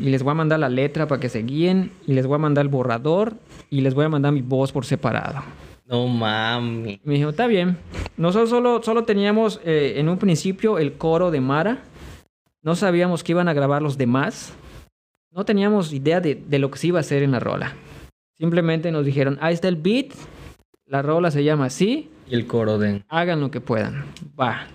Y 0.00 0.08
les 0.08 0.22
voy 0.22 0.30
a 0.30 0.34
mandar 0.34 0.58
la 0.58 0.70
letra 0.70 1.06
para 1.06 1.20
que 1.20 1.28
se 1.28 1.42
guíen. 1.42 1.90
Y 2.06 2.14
les 2.14 2.26
voy 2.26 2.36
a 2.36 2.38
mandar 2.38 2.62
el 2.64 2.70
borrador. 2.70 3.34
Y 3.68 3.82
les 3.82 3.92
voy 3.92 4.06
a 4.06 4.08
mandar 4.08 4.32
mi 4.32 4.40
voz 4.40 4.72
por 4.72 4.86
separado. 4.86 5.42
No 5.92 6.08
mami. 6.08 7.02
Me 7.04 7.14
dijo, 7.16 7.28
está 7.28 7.46
bien. 7.46 7.76
Nosotros 8.16 8.48
solo, 8.48 8.82
solo 8.82 9.04
teníamos 9.04 9.60
eh, 9.62 9.94
en 9.96 10.08
un 10.08 10.16
principio 10.16 10.78
el 10.78 10.94
coro 10.94 11.30
de 11.30 11.42
Mara. 11.42 11.82
No 12.62 12.74
sabíamos 12.76 13.22
que 13.22 13.32
iban 13.32 13.46
a 13.46 13.52
grabar 13.52 13.82
los 13.82 13.98
demás. 13.98 14.54
No 15.30 15.44
teníamos 15.44 15.92
idea 15.92 16.22
de, 16.22 16.34
de 16.34 16.58
lo 16.58 16.70
que 16.70 16.78
se 16.78 16.86
iba 16.86 16.98
a 16.98 17.02
hacer 17.02 17.22
en 17.22 17.32
la 17.32 17.40
rola. 17.40 17.74
Simplemente 18.38 18.90
nos 18.90 19.04
dijeron, 19.04 19.36
ahí 19.42 19.52
está 19.52 19.68
el 19.68 19.76
beat. 19.76 20.14
La 20.86 21.02
rola 21.02 21.30
se 21.30 21.44
llama 21.44 21.66
así. 21.66 22.08
Y 22.26 22.36
el 22.36 22.46
coro 22.46 22.78
de... 22.78 23.04
Hagan 23.08 23.42
lo 23.42 23.50
que 23.50 23.60
puedan. 23.60 24.06
Va. 24.40 24.68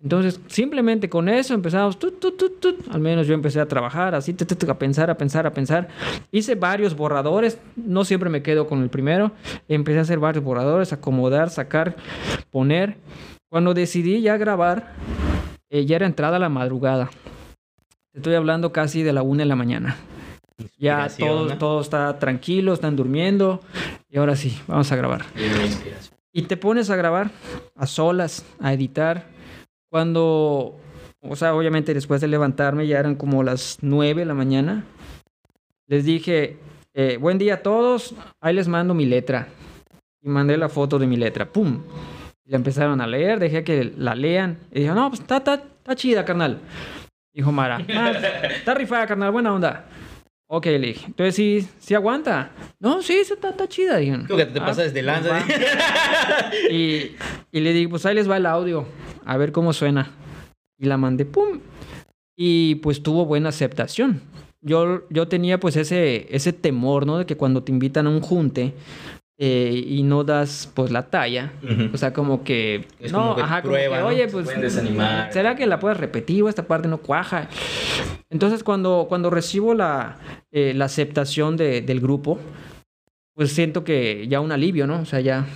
Entonces, 0.00 0.40
simplemente 0.46 1.08
con 1.08 1.28
eso 1.28 1.54
empezamos, 1.54 1.98
tut, 1.98 2.20
tut, 2.20 2.60
tut, 2.60 2.88
al 2.90 3.00
menos 3.00 3.26
yo 3.26 3.34
empecé 3.34 3.58
a 3.58 3.66
trabajar 3.66 4.14
así, 4.14 4.36
a 4.68 4.78
pensar, 4.78 5.10
a 5.10 5.18
pensar, 5.18 5.46
a 5.46 5.52
pensar. 5.52 5.88
Hice 6.30 6.54
varios 6.54 6.94
borradores, 6.94 7.58
no 7.74 8.04
siempre 8.04 8.30
me 8.30 8.42
quedo 8.42 8.68
con 8.68 8.82
el 8.82 8.90
primero. 8.90 9.32
Empecé 9.66 9.98
a 9.98 10.02
hacer 10.02 10.20
varios 10.20 10.44
borradores, 10.44 10.92
acomodar, 10.92 11.50
sacar, 11.50 11.96
poner. 12.50 12.96
Cuando 13.48 13.74
decidí 13.74 14.20
ya 14.20 14.36
grabar, 14.36 14.92
eh, 15.68 15.84
ya 15.84 15.96
era 15.96 16.06
entrada 16.06 16.38
la 16.38 16.48
madrugada. 16.48 17.10
Estoy 18.14 18.34
hablando 18.34 18.72
casi 18.72 19.02
de 19.02 19.12
la 19.12 19.22
una 19.22 19.42
de 19.42 19.48
la 19.48 19.56
mañana. 19.56 19.96
Ya 20.78 21.08
todo, 21.08 21.48
¿no? 21.48 21.58
todo 21.58 21.80
está 21.80 22.18
tranquilo, 22.20 22.72
están 22.72 22.94
durmiendo. 22.94 23.62
Y 24.08 24.18
ahora 24.18 24.36
sí, 24.36 24.60
vamos 24.68 24.90
a 24.92 24.96
grabar. 24.96 25.24
Y 26.32 26.42
te 26.42 26.56
pones 26.56 26.88
a 26.90 26.96
grabar 26.96 27.32
a 27.74 27.86
solas, 27.86 28.44
a 28.60 28.72
editar. 28.72 29.37
Cuando, 29.90 30.76
o 31.20 31.36
sea, 31.36 31.54
obviamente 31.54 31.94
después 31.94 32.20
de 32.20 32.28
levantarme 32.28 32.86
ya 32.86 32.98
eran 32.98 33.14
como 33.14 33.42
las 33.42 33.78
9 33.80 34.20
de 34.20 34.26
la 34.26 34.34
mañana. 34.34 34.84
Les 35.86 36.04
dije, 36.04 36.58
eh, 36.94 37.16
buen 37.18 37.38
día 37.38 37.54
a 37.54 37.62
todos, 37.62 38.14
ahí 38.40 38.54
les 38.54 38.68
mando 38.68 38.94
mi 38.94 39.06
letra. 39.06 39.48
Y 40.20 40.28
mandé 40.28 40.56
la 40.56 40.68
foto 40.68 40.98
de 40.98 41.06
mi 41.06 41.16
letra. 41.16 41.46
¡Pum! 41.50 41.82
Y 42.44 42.50
la 42.50 42.56
empezaron 42.56 43.00
a 43.00 43.06
leer, 43.06 43.38
dejé 43.38 43.64
que 43.64 43.92
la 43.96 44.14
lean. 44.14 44.58
Y 44.72 44.80
dijo, 44.80 44.94
no, 44.94 45.08
pues 45.08 45.20
está, 45.20 45.38
está, 45.38 45.54
está 45.54 45.96
chida, 45.96 46.24
carnal. 46.24 46.58
Dijo 47.32 47.52
Mara, 47.52 47.78
"Ah, 47.94 48.12
está 48.50 48.74
rifada, 48.74 49.06
carnal, 49.06 49.30
buena 49.30 49.54
onda. 49.54 49.86
Ok, 50.50 50.64
le 50.66 50.78
dije, 50.78 51.06
entonces 51.06 51.34
sí, 51.34 51.68
sí 51.78 51.94
aguanta. 51.94 52.52
No, 52.80 53.02
sí, 53.02 53.14
está, 53.18 53.50
está 53.50 53.68
chida. 53.68 53.98
Dijeron. 53.98 54.26
Tú 54.26 54.34
que 54.36 54.46
te 54.46 54.58
"Ah, 54.60 54.64
pasas 54.66 54.94
de 54.94 55.02
lanza. 55.02 55.28
va". 55.30 55.44
y, 56.70 57.14
y 57.52 57.60
le 57.60 57.72
dije, 57.74 57.88
pues 57.88 58.06
ahí 58.06 58.14
les 58.14 58.28
va 58.30 58.38
el 58.38 58.46
audio, 58.46 58.86
a 59.26 59.36
ver 59.36 59.52
cómo 59.52 59.72
suena. 59.74 60.10
Y 60.78 60.86
la 60.86 60.96
mandé, 60.96 61.26
¡pum! 61.26 61.60
Y 62.36 62.76
pues 62.76 63.02
tuvo 63.02 63.26
buena 63.26 63.50
aceptación. 63.50 64.22
Yo, 64.62 65.02
yo 65.10 65.28
tenía 65.28 65.60
pues 65.60 65.76
ese, 65.76 66.26
ese 66.34 66.52
temor, 66.52 67.04
¿no? 67.06 67.18
De 67.18 67.26
que 67.26 67.36
cuando 67.36 67.62
te 67.62 67.70
invitan 67.72 68.06
a 68.06 68.10
un 68.10 68.20
junte 68.20 68.72
eh, 69.40 69.84
y 69.86 70.02
no 70.02 70.24
das 70.24 70.68
pues 70.74 70.90
la 70.90 71.08
talla, 71.10 71.52
o 71.92 71.96
sea, 71.96 72.12
como 72.12 72.42
que... 72.42 72.86
Es 72.98 73.12
no, 73.12 73.20
como 73.20 73.36
que 73.36 73.42
ajá, 73.42 73.62
como 73.62 73.72
prueba, 73.74 73.98
que, 73.98 74.02
oye, 74.02 74.28
pues... 74.28 74.60
desanimar. 74.60 75.32
¿Será 75.32 75.54
que 75.54 75.66
la 75.66 75.78
puedes 75.78 75.96
repetir 75.96 76.42
o 76.42 76.48
esta 76.48 76.66
parte 76.66 76.88
no 76.88 76.98
cuaja? 76.98 77.48
Entonces, 78.30 78.64
cuando, 78.64 79.06
cuando 79.08 79.30
recibo 79.30 79.74
la, 79.74 80.18
eh, 80.50 80.72
la 80.74 80.86
aceptación 80.86 81.56
de- 81.56 81.80
del 81.82 82.00
grupo, 82.00 82.38
pues 83.34 83.52
siento 83.52 83.84
que 83.84 84.26
ya 84.28 84.40
un 84.40 84.50
alivio, 84.50 84.86
¿no? 84.88 85.00
O 85.00 85.04
sea, 85.06 85.20
ya, 85.20 85.46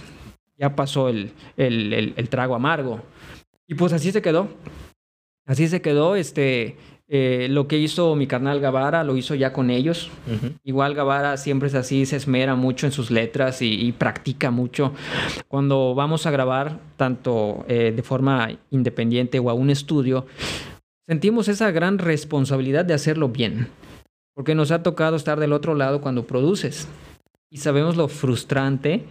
ya 0.56 0.76
pasó 0.76 1.08
el, 1.08 1.32
el, 1.56 1.92
el- 1.92 2.14
el 2.16 2.28
trago 2.28 2.54
amargo. 2.54 3.02
Y 3.66 3.74
pues 3.74 3.92
así 3.92 4.12
se 4.12 4.22
quedó. 4.22 4.48
Así 5.44 5.66
se 5.66 5.82
quedó. 5.82 6.14
Este, 6.14 6.76
eh, 7.14 7.46
lo 7.50 7.68
que 7.68 7.76
hizo 7.76 8.16
mi 8.16 8.26
carnal 8.26 8.58
Gavara 8.58 9.04
lo 9.04 9.18
hizo 9.18 9.34
ya 9.34 9.52
con 9.52 9.68
ellos. 9.68 10.10
Igual 10.64 10.94
Gavara 10.94 11.36
siempre 11.36 11.68
es 11.68 11.74
así, 11.74 12.06
se 12.06 12.16
esmera 12.16 12.54
mucho 12.54 12.86
en 12.86 12.92
sus 12.92 13.10
letras 13.10 13.60
y, 13.60 13.86
y 13.86 13.92
practica 13.92 14.50
mucho. 14.50 14.94
Cuando 15.46 15.94
vamos 15.94 16.24
a 16.24 16.30
grabar, 16.30 16.80
tanto 16.96 17.66
eh, 17.68 17.92
de 17.94 18.02
forma 18.02 18.48
independiente 18.70 19.38
o 19.40 19.50
a 19.50 19.52
un 19.52 19.68
estudio, 19.68 20.24
sentimos 21.06 21.48
esa 21.48 21.70
gran 21.70 21.98
responsabilidad 21.98 22.86
de 22.86 22.94
hacerlo 22.94 23.28
bien. 23.28 23.68
Porque 24.34 24.54
nos 24.54 24.70
ha 24.70 24.82
tocado 24.82 25.16
estar 25.16 25.38
del 25.38 25.52
otro 25.52 25.74
lado 25.74 26.00
cuando 26.00 26.26
produces. 26.26 26.88
Y 27.50 27.58
sabemos 27.58 27.94
lo 27.94 28.08
frustrante 28.08 29.04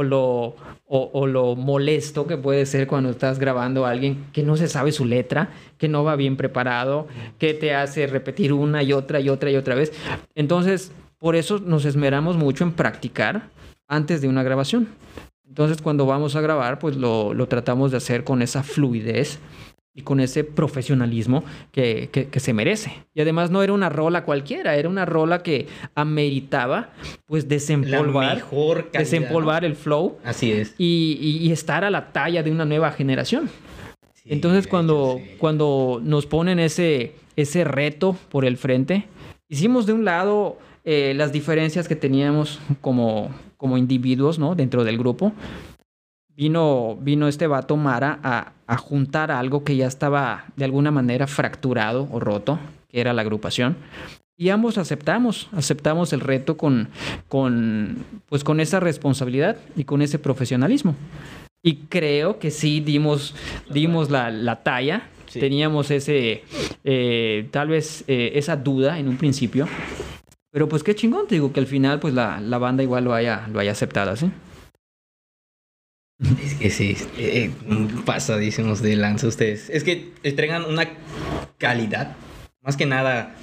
o 0.00 0.02
lo, 0.02 0.56
o, 0.86 1.26
lo 1.26 1.56
molesto 1.56 2.26
que 2.26 2.38
puede 2.38 2.64
ser 2.64 2.86
cuando 2.86 3.10
estás 3.10 3.38
grabando 3.38 3.84
a 3.84 3.90
alguien 3.90 4.24
que 4.32 4.42
no 4.42 4.56
se 4.56 4.66
sabe 4.66 4.92
su 4.92 5.04
letra, 5.04 5.50
que 5.76 5.88
no 5.88 6.04
va 6.04 6.16
bien 6.16 6.36
preparado, 6.36 7.06
que 7.38 7.52
te 7.52 7.74
hace 7.74 8.06
repetir 8.06 8.54
una 8.54 8.82
y 8.82 8.94
otra 8.94 9.20
y 9.20 9.28
otra 9.28 9.50
y 9.50 9.56
otra 9.56 9.74
vez. 9.74 9.92
Entonces, 10.34 10.90
por 11.18 11.36
eso 11.36 11.58
nos 11.58 11.84
esmeramos 11.84 12.38
mucho 12.38 12.64
en 12.64 12.72
practicar 12.72 13.50
antes 13.88 14.22
de 14.22 14.28
una 14.28 14.42
grabación. 14.42 14.88
Entonces, 15.46 15.82
cuando 15.82 16.06
vamos 16.06 16.34
a 16.34 16.40
grabar, 16.40 16.78
pues 16.78 16.96
lo, 16.96 17.34
lo 17.34 17.46
tratamos 17.46 17.90
de 17.90 17.98
hacer 17.98 18.24
con 18.24 18.40
esa 18.40 18.62
fluidez 18.62 19.38
y 19.94 20.02
con 20.02 20.20
ese 20.20 20.44
profesionalismo 20.44 21.42
que, 21.72 22.08
que- 22.12 22.28
que 22.28 22.40
se 22.40 22.52
merece. 22.52 22.92
Y 23.14 23.20
además 23.20 23.50
no 23.50 23.62
era 23.62 23.72
una 23.72 23.88
rola 23.88 24.24
cualquiera, 24.24 24.76
era 24.76 24.88
una 24.88 25.04
rola 25.04 25.42
que 25.42 25.66
ameritaba 25.96 26.90
pues 27.26 27.48
desempolvar, 27.48 28.36
mejor 28.36 28.76
calidad, 28.90 28.98
desempolvar 29.00 29.64
el 29.64 29.74
flow. 29.76 30.18
Así 30.24 30.52
es. 30.52 30.74
y, 30.78 31.18
y- 31.20 31.46
y 31.48 31.52
estar 31.52 31.84
a 31.84 31.90
la 31.90 32.12
talla 32.12 32.42
de 32.42 32.50
una 32.50 32.64
nueva 32.64 32.92
generación. 32.92 33.48
Sí, 34.14 34.28
Entonces 34.32 34.66
cuando, 34.66 35.16
sí. 35.18 35.30
cuando 35.38 36.00
nos 36.04 36.26
ponen 36.26 36.58
ese, 36.58 37.14
ese 37.36 37.64
reto 37.64 38.16
por 38.28 38.44
el 38.44 38.56
frente, 38.58 39.06
hicimos 39.48 39.86
de 39.86 39.92
un 39.92 40.04
lado 40.04 40.58
eh, 40.84 41.14
las 41.16 41.32
diferencias 41.32 41.88
que 41.88 41.96
teníamos 41.96 42.60
como, 42.80 43.30
como 43.56 43.76
individuos 43.78 44.38
¿no? 44.38 44.54
dentro 44.54 44.84
del 44.84 44.98
grupo. 44.98 45.32
Vino, 46.40 46.96
vino 46.98 47.28
este 47.28 47.46
vato 47.46 47.76
Mara 47.76 48.18
a, 48.22 48.52
a 48.66 48.76
juntar 48.78 49.30
algo 49.30 49.62
que 49.62 49.76
ya 49.76 49.86
estaba 49.86 50.46
de 50.56 50.64
alguna 50.64 50.90
manera 50.90 51.26
fracturado 51.26 52.08
o 52.10 52.18
roto, 52.18 52.58
que 52.88 52.98
era 52.98 53.12
la 53.12 53.20
agrupación. 53.20 53.76
Y 54.38 54.48
ambos 54.48 54.78
aceptamos, 54.78 55.50
aceptamos 55.52 56.14
el 56.14 56.20
reto 56.20 56.56
con, 56.56 56.88
con, 57.28 58.06
pues 58.26 58.42
con 58.42 58.58
esa 58.58 58.80
responsabilidad 58.80 59.58
y 59.76 59.84
con 59.84 60.00
ese 60.00 60.18
profesionalismo. 60.18 60.96
Y 61.62 61.74
creo 61.90 62.38
que 62.38 62.50
sí 62.50 62.80
dimos, 62.80 63.34
dimos 63.68 64.08
la, 64.08 64.30
la 64.30 64.62
talla. 64.62 65.10
Sí. 65.26 65.40
Teníamos 65.40 65.90
ese, 65.90 66.44
eh, 66.84 67.48
tal 67.50 67.68
vez 67.68 68.02
eh, 68.08 68.32
esa 68.36 68.56
duda 68.56 68.98
en 68.98 69.08
un 69.08 69.18
principio. 69.18 69.68
Pero 70.50 70.70
pues 70.70 70.82
qué 70.82 70.94
chingón, 70.94 71.26
te 71.26 71.34
digo 71.34 71.52
que 71.52 71.60
al 71.60 71.66
final 71.66 72.00
pues 72.00 72.14
la, 72.14 72.40
la 72.40 72.56
banda 72.56 72.82
igual 72.82 73.04
lo 73.04 73.12
haya, 73.12 73.46
lo 73.52 73.60
haya 73.60 73.72
aceptado, 73.72 74.16
¿sí? 74.16 74.30
Es 76.44 76.54
que 76.54 76.70
sí, 76.70 76.96
eh, 77.18 77.50
pasadísimos 78.04 78.82
de 78.82 78.94
lanza 78.96 79.26
ustedes. 79.26 79.70
Es 79.70 79.84
que 79.84 80.12
entregan 80.22 80.64
una 80.64 80.88
calidad, 81.56 82.14
más 82.62 82.76
que 82.76 82.84
nada, 82.84 83.34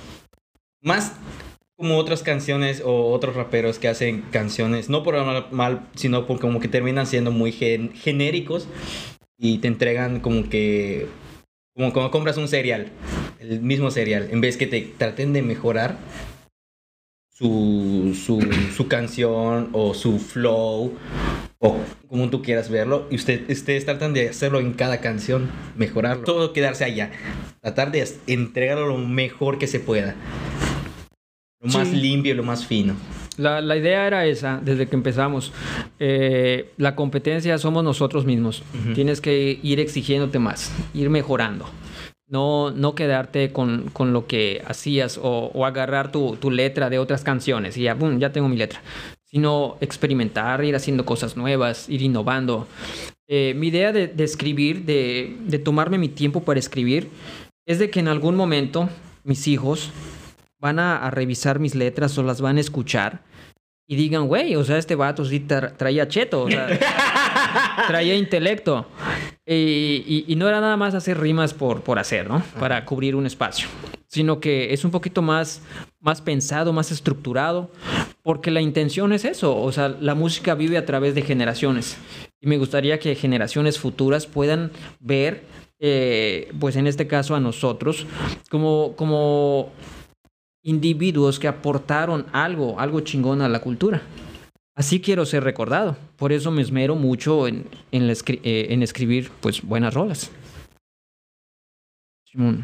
más 0.81 1.13
como 1.75 1.97
otras 1.97 2.21
canciones 2.23 2.81
o 2.85 3.11
otros 3.11 3.35
raperos 3.35 3.79
que 3.79 3.87
hacen 3.87 4.21
canciones, 4.31 4.89
no 4.89 5.03
por 5.03 5.51
mal, 5.51 5.87
sino 5.95 6.27
por 6.27 6.39
como 6.39 6.59
que 6.59 6.67
terminan 6.67 7.07
siendo 7.07 7.31
muy 7.31 7.51
gen- 7.51 7.93
genéricos 7.93 8.67
y 9.39 9.57
te 9.59 9.67
entregan 9.67 10.19
como 10.19 10.49
que, 10.49 11.07
como 11.75 11.93
cuando 11.93 12.11
compras 12.11 12.37
un 12.37 12.47
cereal, 12.47 12.91
el 13.39 13.61
mismo 13.61 13.89
cereal, 13.91 14.27
en 14.31 14.41
vez 14.41 14.57
que 14.57 14.67
te 14.67 14.81
traten 14.81 15.33
de 15.33 15.41
mejorar 15.41 15.97
su, 17.37 18.15
su, 18.15 18.39
su 18.75 18.87
canción 18.87 19.69
o 19.73 19.93
su 19.93 20.17
flow 20.17 20.93
o 21.59 21.77
como 22.07 22.29
tú 22.29 22.41
quieras 22.41 22.69
verlo, 22.69 23.07
y 23.11 23.15
usted, 23.15 23.49
ustedes 23.49 23.85
tratan 23.85 24.13
de 24.13 24.29
hacerlo 24.29 24.59
en 24.59 24.73
cada 24.73 25.01
canción, 25.01 25.49
mejorarlo. 25.75 26.23
Todo 26.23 26.53
quedarse 26.53 26.85
allá. 26.85 27.11
Tratar 27.61 27.91
de 27.91 28.07
entregarlo 28.27 28.87
lo 28.87 28.97
mejor 28.97 29.59
que 29.59 29.67
se 29.67 29.79
pueda. 29.79 30.15
Lo 31.59 31.71
más 31.71 31.91
limpio, 31.91 32.33
lo 32.33 32.43
más 32.43 32.65
fino. 32.65 32.95
La, 33.37 33.61
la 33.61 33.75
idea 33.75 34.07
era 34.07 34.25
esa 34.25 34.59
desde 34.63 34.87
que 34.87 34.95
empezamos. 34.95 35.51
Eh, 35.99 36.71
la 36.77 36.95
competencia 36.95 37.57
somos 37.57 37.83
nosotros 37.83 38.25
mismos. 38.25 38.63
Tienes 38.95 39.19
que 39.19 39.59
ir 39.61 39.79
exigiéndote 39.79 40.39
más, 40.39 40.71
ir 40.93 41.09
mejorando. 41.09 41.69
No, 42.29 42.71
no 42.71 42.93
quedarte 42.93 43.53
con, 43.53 43.89
con 43.93 44.11
lo 44.11 44.27
que 44.27 44.61
hacías 44.67 45.17
o, 45.17 45.49
o 45.53 45.65
agarrar 45.65 46.11
tu, 46.11 46.35
tu 46.35 46.51
letra 46.51 46.89
de 46.89 46.99
otras 46.99 47.23
canciones 47.23 47.77
y 47.77 47.83
ya, 47.83 47.93
boom, 47.93 48.19
ya 48.19 48.31
tengo 48.33 48.49
mi 48.49 48.57
letra. 48.57 48.81
Sino 49.23 49.77
experimentar, 49.81 50.63
ir 50.63 50.75
haciendo 50.75 51.05
cosas 51.05 51.37
nuevas, 51.37 51.87
ir 51.89 52.01
innovando. 52.01 52.67
Eh, 53.29 53.53
mi 53.55 53.67
idea 53.67 53.91
de, 53.93 54.07
de 54.07 54.23
escribir, 54.23 54.83
de, 54.85 55.37
de 55.45 55.59
tomarme 55.59 55.97
mi 55.97 56.09
tiempo 56.09 56.43
para 56.43 56.59
escribir, 56.59 57.09
es 57.65 57.79
de 57.79 57.89
que 57.89 57.99
en 58.01 58.07
algún 58.07 58.35
momento 58.35 58.89
mis 59.23 59.47
hijos 59.47 59.91
van 60.59 60.79
a, 60.79 61.09
revisar 61.11 61.59
mis 61.59 61.75
letras 61.75 62.17
o 62.17 62.23
las 62.23 62.41
van 62.41 62.57
a 62.57 62.61
escuchar 62.61 63.21
y 63.87 63.95
digan, 63.95 64.27
güey, 64.27 64.55
o 64.55 64.63
sea, 64.63 64.77
este 64.77 64.95
vato 64.95 65.23
sí 65.23 65.45
tra- 65.47 65.75
traía 65.77 66.07
cheto, 66.07 66.43
o 66.43 66.49
sea, 66.49 66.67
traía 67.87 68.15
intelecto. 68.15 68.87
Y, 69.45 69.53
y- 70.07 70.25
y 70.27 70.35
no 70.35 70.47
era 70.49 70.59
nada 70.59 70.75
más 70.77 70.93
hacer 70.95 71.19
rimas 71.19 71.53
por, 71.53 71.81
por 71.81 71.99
hacer, 71.99 72.27
¿no? 72.29 72.41
Para 72.59 72.83
cubrir 72.85 73.15
un 73.15 73.25
espacio. 73.25 73.67
Sino 74.07 74.39
que 74.39 74.73
es 74.73 74.83
un 74.83 74.91
poquito 74.91 75.21
más, 75.21 75.61
más 75.99 76.21
pensado, 76.21 76.73
más 76.73 76.91
estructurado, 76.91 77.69
porque 78.23 78.51
la 78.51 78.61
intención 78.61 79.13
es 79.13 79.23
eso, 79.25 79.57
o 79.57 79.71
sea, 79.71 79.89
la 79.89 80.15
música 80.15 80.55
vive 80.55 80.77
a 80.77 80.85
través 80.85 81.13
de 81.15 81.21
generaciones. 81.21 81.97
Y 82.41 82.47
me 82.47 82.57
gustaría 82.57 82.99
que 82.99 83.15
generaciones 83.15 83.79
futuras 83.79 84.25
puedan 84.27 84.71
ver, 84.99 85.43
eh, 85.79 86.51
pues 86.59 86.75
en 86.75 86.87
este 86.87 87.07
caso 87.07 87.35
a 87.35 87.39
nosotros, 87.39 88.05
como, 88.49 88.93
como 88.95 89.71
individuos 90.63 91.39
que 91.39 91.47
aportaron 91.47 92.25
algo, 92.33 92.79
algo 92.79 92.99
chingón 93.01 93.41
a 93.41 93.49
la 93.49 93.59
cultura. 93.59 94.01
Así 94.77 95.01
quiero 95.01 95.25
ser 95.25 95.43
recordado. 95.43 95.97
Por 96.17 96.31
eso 96.31 96.51
me 96.51 96.61
esmero 96.61 96.95
mucho 96.95 97.47
en, 97.47 97.65
en, 97.91 98.05
la 98.05 98.13
escri- 98.13 98.39
eh, 98.43 98.67
en 98.69 98.83
escribir 98.83 99.31
pues 99.41 99.63
buenas 99.63 99.95
rolas. 99.95 100.29
Simón. 102.31 102.63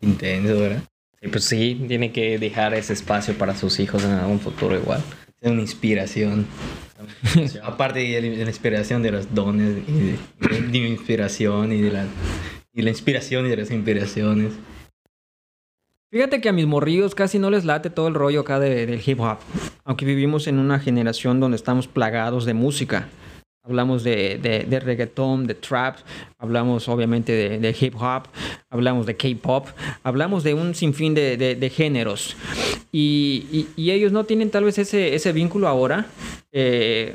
Intenso, 0.00 0.58
¿verdad? 0.58 0.82
Y 1.20 1.28
pues 1.28 1.44
sí, 1.44 1.84
tiene 1.86 2.10
que 2.10 2.36
dejar 2.36 2.74
ese 2.74 2.94
espacio 2.94 3.38
para 3.38 3.54
sus 3.54 3.78
hijos 3.78 4.02
en 4.02 4.10
algún 4.10 4.40
futuro 4.40 4.76
igual. 4.76 5.00
Es 5.40 5.52
una 5.52 5.60
inspiración. 5.60 6.46
Aparte 7.62 8.00
de 8.00 8.20
la 8.20 8.28
de 8.38 8.42
inspiración 8.42 9.02
de 9.04 9.12
los 9.12 9.32
dones 9.32 9.78
y 9.86 9.92
de, 9.92 10.18
de 10.62 10.80
mi 10.80 10.88
inspiración 10.88 11.72
y 11.72 11.80
de 11.80 11.92
la, 11.92 12.06
y 12.74 12.82
la 12.82 12.90
inspiración 12.90 13.46
y 13.46 13.50
de 13.50 13.56
las 13.56 13.70
inspiraciones. 13.70 14.54
Fíjate 16.12 16.42
que 16.42 16.50
a 16.50 16.52
mis 16.52 16.66
morrillos 16.66 17.14
casi 17.14 17.38
no 17.38 17.48
les 17.50 17.64
late 17.64 17.88
todo 17.88 18.06
el 18.06 18.12
rollo 18.12 18.40
acá 18.40 18.60
de- 18.60 18.84
del 18.84 19.00
hip 19.04 19.18
hop. 19.18 19.38
Aunque 19.84 20.04
vivimos 20.04 20.46
en 20.46 20.58
una 20.58 20.78
generación 20.78 21.40
donde 21.40 21.56
estamos 21.56 21.86
plagados 21.88 22.44
de 22.44 22.52
música. 22.52 23.08
Hablamos 23.64 24.02
de, 24.04 24.38
de, 24.42 24.64
de 24.68 24.80
reggaetón, 24.80 25.46
de 25.46 25.54
trap, 25.54 25.96
hablamos 26.38 26.86
obviamente 26.88 27.32
de, 27.32 27.76
hip 27.80 27.94
hop, 27.96 28.24
hablamos 28.68 29.06
de 29.06 29.16
K-pop, 29.16 29.68
hablamos 30.02 30.42
de 30.44 30.52
un 30.52 30.74
sinfín 30.74 31.14
de, 31.14 31.72
géneros. 31.74 32.36
Y, 32.90 33.46
y- 33.50 33.68
y 33.82 33.92
ellos 33.92 34.12
no 34.12 34.24
tienen 34.24 34.50
tal 34.50 34.64
vez 34.64 34.76
ese, 34.78 35.14
ese 35.14 35.32
vínculo 35.32 35.66
ahora. 35.66 36.06
eh, 36.52 37.14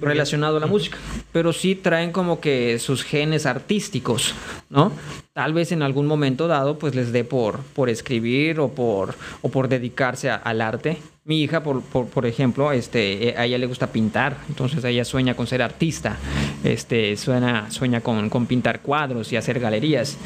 relacionado 0.00 0.56
a 0.56 0.60
la 0.60 0.66
música, 0.66 0.98
pero 1.32 1.52
sí 1.52 1.74
traen 1.74 2.12
como 2.12 2.40
que 2.40 2.78
sus 2.78 3.02
genes 3.04 3.46
artísticos, 3.46 4.34
¿no? 4.70 4.92
Tal 5.32 5.54
vez 5.54 5.72
en 5.72 5.82
algún 5.82 6.06
momento 6.06 6.46
dado 6.48 6.78
pues 6.78 6.94
les 6.94 7.12
dé 7.12 7.24
por, 7.24 7.60
por 7.74 7.88
escribir 7.88 8.60
o 8.60 8.68
por, 8.68 9.14
o 9.40 9.48
por 9.50 9.68
dedicarse 9.68 10.30
a- 10.30 10.36
al 10.36 10.60
arte. 10.60 10.98
Mi 11.24 11.40
hija, 11.42 11.62
por, 11.62 11.82
por, 11.82 12.06
por 12.08 12.26
ejemplo, 12.26 12.72
este, 12.72 13.28
eh, 13.28 13.34
a 13.38 13.44
ella 13.46 13.56
le 13.56 13.66
gusta 13.66 13.86
pintar, 13.92 14.36
entonces 14.48 14.82
ella 14.84 15.04
sueña 15.04 15.34
con 15.34 15.46
ser 15.46 15.62
artista, 15.62 16.16
este, 16.64 17.16
sueña, 17.16 17.70
sueña 17.70 18.00
con, 18.00 18.28
con 18.28 18.46
pintar 18.46 18.80
cuadros 18.80 19.32
y 19.32 19.36
hacer 19.36 19.60
galerías. 19.60 20.18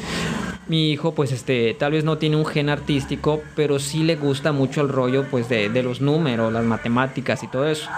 Mi 0.67 0.91
hijo, 0.91 1.13
pues, 1.13 1.31
este, 1.31 1.73
tal 1.75 1.93
vez 1.93 2.03
no 2.03 2.17
tiene 2.17 2.35
un 2.35 2.45
gen 2.45 2.69
artístico, 2.69 3.41
pero 3.55 3.79
sí 3.79 4.03
le 4.03 4.15
gusta 4.15 4.51
mucho 4.51 4.81
el 4.81 4.89
rollo, 4.89 5.25
pues, 5.31 5.47
de, 5.47 5.69
los 5.81 6.01
números, 6.01 6.51
las 6.51 6.65
matemáticas 6.65 7.43
y 7.43 7.47
todo 7.47 7.67
eso. 7.67 7.89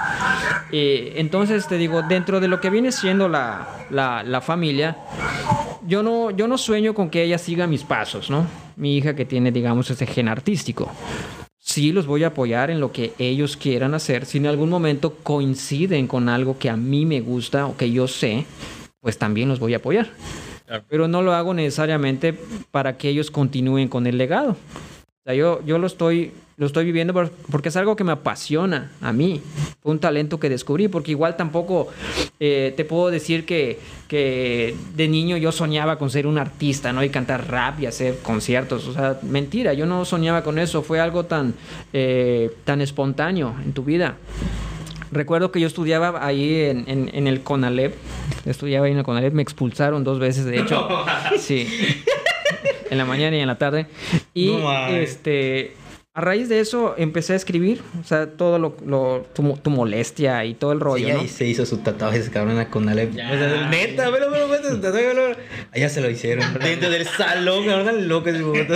Eh, 0.72 1.14
entonces, 1.18 1.68
te 1.68 1.78
digo, 1.78 2.04
dentro 2.04 2.40
de 2.40 2.48
lo 2.48 2.62
que 2.62 2.70
viene 2.70 2.92
siendo 2.92 3.28
la, 3.28 3.86
la, 3.90 4.24
la 4.24 4.42
familia, 4.42 4.98
yo 5.88 6.04
no, 6.04 6.30
yo 6.30 6.48
no 6.48 6.58
sueño 6.58 6.94
con 6.94 7.10
que 7.10 7.24
ella 7.24 7.40
siga 7.40 7.66
mis 7.66 7.84
pasos, 7.84 8.30
¿no? 8.30 8.46
Mi 8.76 8.98
hija 8.98 9.16
que 9.16 9.26
tiene, 9.26 9.52
digamos, 9.52 9.90
ese 9.90 10.06
gen 10.06 10.28
artístico. 10.28 10.92
Sí 11.58 11.92
los 11.92 12.06
voy 12.06 12.24
a 12.24 12.28
apoyar 12.28 12.70
en 12.70 12.80
lo 12.80 12.92
que 12.92 13.14
ellos 13.18 13.58
quieran 13.58 13.94
hacer. 13.94 14.26
Si 14.26 14.38
en 14.38 14.48
algún 14.48 14.70
momento 14.70 15.16
coinciden 15.24 16.08
con 16.08 16.30
algo 16.30 16.58
que 16.58 16.70
a 16.70 16.78
mí 16.78 17.06
me 17.06 17.22
gusta 17.22 17.66
o 17.66 17.76
que 17.76 17.92
yo 17.92 18.08
sé, 18.08 18.46
pues 19.02 19.18
también 19.18 19.50
los 19.50 19.60
voy 19.60 19.74
a 19.74 19.78
apoyar. 19.78 20.10
Pero 20.90 21.08
no 21.08 21.22
lo 21.22 21.34
hago 21.34 21.54
necesariamente 21.54 22.34
para 22.72 22.98
que 22.98 23.10
ellos 23.10 23.32
continúen 23.32 23.88
con 23.88 24.06
el 24.08 24.18
legado. 24.18 24.52
O 24.52 25.24
sea, 25.26 25.34
yo, 25.34 25.62
yo 25.66 25.78
lo, 25.78 25.88
estoy, 25.88 26.32
lo 26.58 26.66
estoy 26.66 26.86
viviendo 26.86 27.14
por- 27.14 27.30
porque 27.52 27.70
es 27.70 27.76
algo 27.76 27.96
que 27.96 28.04
me 28.04 28.12
apasiona 28.14 28.92
a 29.02 29.12
mí. 29.12 29.42
Fue 29.82 29.92
un 29.92 30.00
talento 30.00 30.40
que 30.40 30.50
descubrí, 30.50 30.88
porque 30.88 31.12
igual 31.12 31.36
tampoco 31.38 31.90
eh, 32.40 32.74
te 32.78 32.86
puedo 32.86 33.10
decir 33.10 33.46
que, 33.46 33.80
que 34.08 34.76
de 34.96 35.08
niño 35.08 35.38
yo 35.38 35.52
soñaba 35.52 35.98
con 35.98 36.10
ser 36.10 36.26
un 36.28 36.38
artista, 36.38 36.94
¿no? 36.94 37.04
Y 37.04 37.10
cantar 37.10 37.50
rap 37.50 37.80
y 37.82 37.86
hacer 37.86 38.20
conciertos. 38.20 38.88
O 38.88 38.94
sea, 38.94 39.20
mentira, 39.24 39.74
yo 39.74 39.86
no 39.86 40.06
soñaba 40.06 40.44
con 40.44 40.58
eso. 40.60 40.82
Fue 40.84 41.00
algo 41.00 41.26
tan, 41.26 41.54
eh, 41.94 42.52
tan 42.64 42.82
espontáneo 42.82 43.56
en 43.64 43.74
tu 43.74 43.84
vida. 43.84 44.16
Recuerdo 45.12 45.52
que 45.52 45.60
yo 45.60 45.68
estudiaba 45.68 46.26
ahí 46.26 46.62
en, 46.66 46.84
en- 46.88 47.10
en 47.14 47.28
el 47.28 47.42
CONALEP. 47.42 47.96
Estudiaba 48.46 48.86
ahí 48.86 48.92
en 48.92 49.00
el 49.00 49.04
CONALEP. 49.04 49.34
Me 49.34 49.42
expulsaron 49.42 50.04
dos 50.04 50.20
veces, 50.20 50.46
de 50.46 50.60
hecho. 50.60 50.88
Sí. 51.40 51.68
En 52.90 52.98
la 52.98 53.06
mañana 53.06 53.38
y 53.38 53.40
en 53.40 53.48
la 53.48 53.58
tarde. 53.58 53.86
Y 54.34 54.48
No 54.52 54.88
este. 54.88 55.74
A 56.16 56.22
raíz 56.22 56.50
de 56.50 56.60
eso 56.60 56.96
empecé 56.98 57.34
a 57.34 57.36
escribir. 57.36 57.82
O 58.02 58.04
sea, 58.04 58.28
todo 58.32 58.58
lo. 58.60 58.76
lo- 58.86 59.26
tu, 59.34 59.54
tu 59.58 59.70
molestia 59.70 60.44
y 60.46 60.54
todo 60.56 60.72
el 60.74 60.80
rollo, 60.80 61.06
Sí, 61.08 61.14
¿no? 61.14 61.20
ahí 61.22 61.28
se 61.28 61.46
hizo 61.46 61.66
su 61.66 61.78
tatuaje 61.78 62.18
ese 62.20 62.32
cabrón 62.32 62.64
con 62.66 62.90
Alep. 62.90 63.14
Ya. 63.14 63.32
O 63.32 63.38
sea, 63.38 63.68
neta, 63.70 64.10
velo, 64.10 64.30
velo, 64.32 64.48
velo, 64.50 64.70
su 64.70 64.82
tatuaje, 64.82 65.08
velo. 65.08 65.22
Allá 65.72 65.88
se 65.90 66.02
lo 66.02 66.10
hicieron. 66.10 66.46
Dentro 66.60 66.90
del 66.90 67.06
salón, 67.06 67.66
cabrón, 67.68 68.08
loco 68.08 68.30
ese 68.30 68.40
momento. 68.42 68.74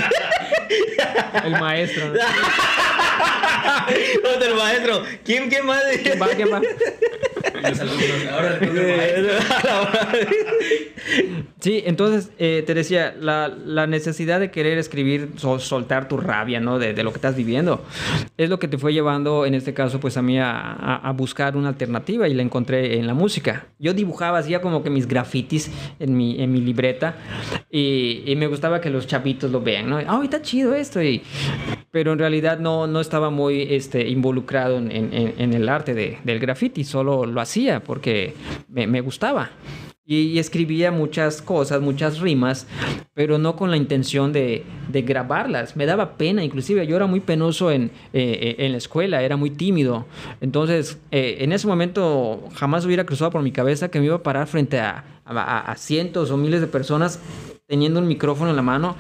El 1.44 1.52
maestro. 1.60 2.08
¿no? 2.14 2.14
Otro 4.36 4.56
maestro. 4.56 5.04
¿Quién, 5.24 5.50
quién 5.50 5.66
más? 5.66 5.84
¿Quién 6.02 6.22
va? 6.22 6.28
¿Quién 6.28 6.52
va? 6.52 6.62
Los 7.70 7.80
alumnos, 7.80 8.10
ahora 8.32 8.58
el 8.62 8.98
maestro. 8.98 9.34
Sí, 11.60 11.82
entonces 11.86 12.32
eh, 12.40 12.64
te 12.66 12.74
decía, 12.74 13.16
la, 13.20 13.48
la 13.48 13.88
necesidad 13.88 14.40
de 14.40 14.52
querer 14.52 14.78
escribir, 14.78 15.30
sol- 15.38 15.62
soltar 15.62 16.08
tu 16.10 16.18
rabia, 16.18 16.60
¿no? 16.60 16.78
De, 16.80 16.94
de 16.94 17.04
lo 17.04 17.12
que 17.12 17.18
estás 17.18 17.36
viviendo, 17.38 17.86
es 18.38 18.50
lo 18.50 18.60
que 18.60 18.68
te 18.68 18.78
fue 18.78 18.92
llevando, 18.94 19.46
en 19.46 19.54
este 19.54 19.74
caso, 19.74 20.00
pues 20.00 20.18
a 20.18 20.22
mí 20.22 20.38
a, 20.40 20.52
a- 20.52 20.96
a 21.08 21.12
buscar 21.12 21.56
una 21.56 21.70
alternativa 21.70 22.28
y 22.28 22.34
la 22.34 22.42
encontré 22.42 22.98
en 22.98 23.08
la 23.08 23.14
música. 23.14 23.68
Yo 23.80 23.94
dibujaba, 23.94 24.40
hacía 24.40 24.62
como 24.62 24.84
que 24.84 24.90
mis 24.90 25.08
grafitis 25.08 25.72
en 26.00 26.18
mi, 26.18 26.42
en 26.42 26.52
mi 26.52 26.60
libreta 26.60 27.16
y, 27.72 28.24
y 28.26 28.36
me 28.36 28.48
gustaba 28.48 28.82
que 28.82 28.90
los 28.90 29.08
chavitos 29.08 29.50
lo 29.52 29.62
vean, 29.62 29.90
¿no? 29.90 29.98
¡Ay, 29.98 30.24
está 30.24 30.42
chido 30.42 30.74
esto! 30.76 31.02
Y, 31.02 31.22
pero 31.92 32.12
en 32.14 32.20
realidad 32.20 32.60
no, 32.60 32.88
no 32.88 33.00
estaba 33.00 33.30
muy 33.30 33.68
este, 33.70 34.08
involucrado 34.10 34.78
en, 34.78 34.92
en- 34.92 35.14
en- 35.14 35.34
en 35.38 35.54
el 35.54 35.70
arte 35.70 35.94
de- 35.94 36.18
del 36.24 36.40
graffiti, 36.40 36.84
solo 36.84 37.26
lo 37.26 37.40
hacía 37.40 37.53
porque 37.84 38.34
me, 38.68 38.88
me 38.88 39.02
gustaba. 39.02 39.52
Y, 40.06 40.18
y 40.24 40.40
escribía 40.40 40.92
muchas 40.92 41.42
cosas, 41.42 41.80
muchas 41.82 42.20
rimas, 42.20 42.68
pero 43.14 43.38
no 43.38 43.56
con 43.56 43.72
la 43.72 43.78
intención 43.78 44.34
de, 44.34 44.64
de 44.90 45.02
grabarlas. 45.02 45.78
Me 45.78 45.86
daba 45.86 46.18
pena, 46.18 46.44
inclusive 46.44 46.86
yo 46.86 46.98
era 46.98 47.06
muy 47.08 47.22
penoso 47.22 47.72
en, 47.72 47.84
eh, 48.12 48.56
eh, 48.58 48.66
en 48.66 48.74
la 48.74 48.80
escuela, 48.80 49.22
era 49.22 49.38
muy 49.38 49.50
tímido. 49.52 50.06
Entonces, 50.42 51.00
eh, 51.12 51.38
en 51.40 51.54
ese 51.54 51.68
momento 51.68 52.50
jamás 52.54 52.86
hubiera 52.86 53.06
cruzado 53.06 53.32
por 53.32 53.42
mi 53.44 53.54
cabeza 53.54 53.90
que 53.90 54.00
me 54.00 54.08
iba 54.08 54.16
a 54.16 54.24
parar 54.24 54.48
frente 54.48 54.78
a, 54.80 55.06
a- 55.24 55.72
a 55.72 55.76
cientos 55.78 56.32
o 56.32 56.38
miles 56.38 56.60
de 56.60 56.68
personas 56.68 57.22
teniendo 57.66 58.02
un 58.02 58.08
micrófono 58.08 58.50
en 58.50 58.58
la 58.58 58.62
mano 58.62 58.98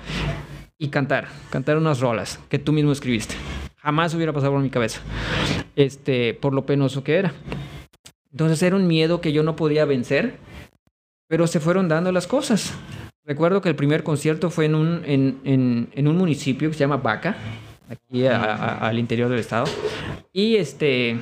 y 0.78 0.88
cantar, 0.88 1.28
cantar 1.50 1.78
unas 1.78 2.00
rolas 2.00 2.40
que 2.48 2.60
tú 2.60 2.72
mismo 2.72 2.94
escribiste. 2.94 3.36
Jamás 3.76 4.14
hubiera 4.16 4.32
pasado 4.32 4.54
por 4.54 4.62
mi 4.62 4.70
cabeza, 4.70 5.02
este, 5.76 6.34
por 6.34 6.54
lo 6.54 6.66
penoso 6.66 7.04
que 7.04 7.16
era. 7.16 7.34
Entonces 8.34 8.62
era 8.64 8.76
un 8.76 8.88
miedo 8.88 9.22
que 9.22 9.32
yo 9.32 9.44
no 9.44 9.56
podía 9.56 9.86
vencer, 9.86 10.38
pero 11.30 11.48
se 11.48 11.60
fueron 11.62 11.88
dando 11.88 12.12
las 12.12 12.28
cosas. 12.28 12.74
Recuerdo 13.26 13.62
que 13.62 13.70
el 13.70 13.76
primer 13.76 14.04
concierto 14.04 14.50
fue 14.50 14.66
en 14.66 14.76
un, 14.76 15.02
en, 15.06 15.40
en- 15.46 15.90
en 15.94 16.08
un 16.08 16.18
municipio 16.18 16.70
que 16.70 16.74
se 16.74 16.82
llama 16.82 16.98
Vaca, 16.98 17.38
aquí 17.88 18.26
a- 18.26 18.42
a- 18.44 18.88
al 18.90 19.00
interior 19.00 19.30
del 19.30 19.40
estado. 19.40 19.66
Y 20.34 20.56
este, 20.58 21.20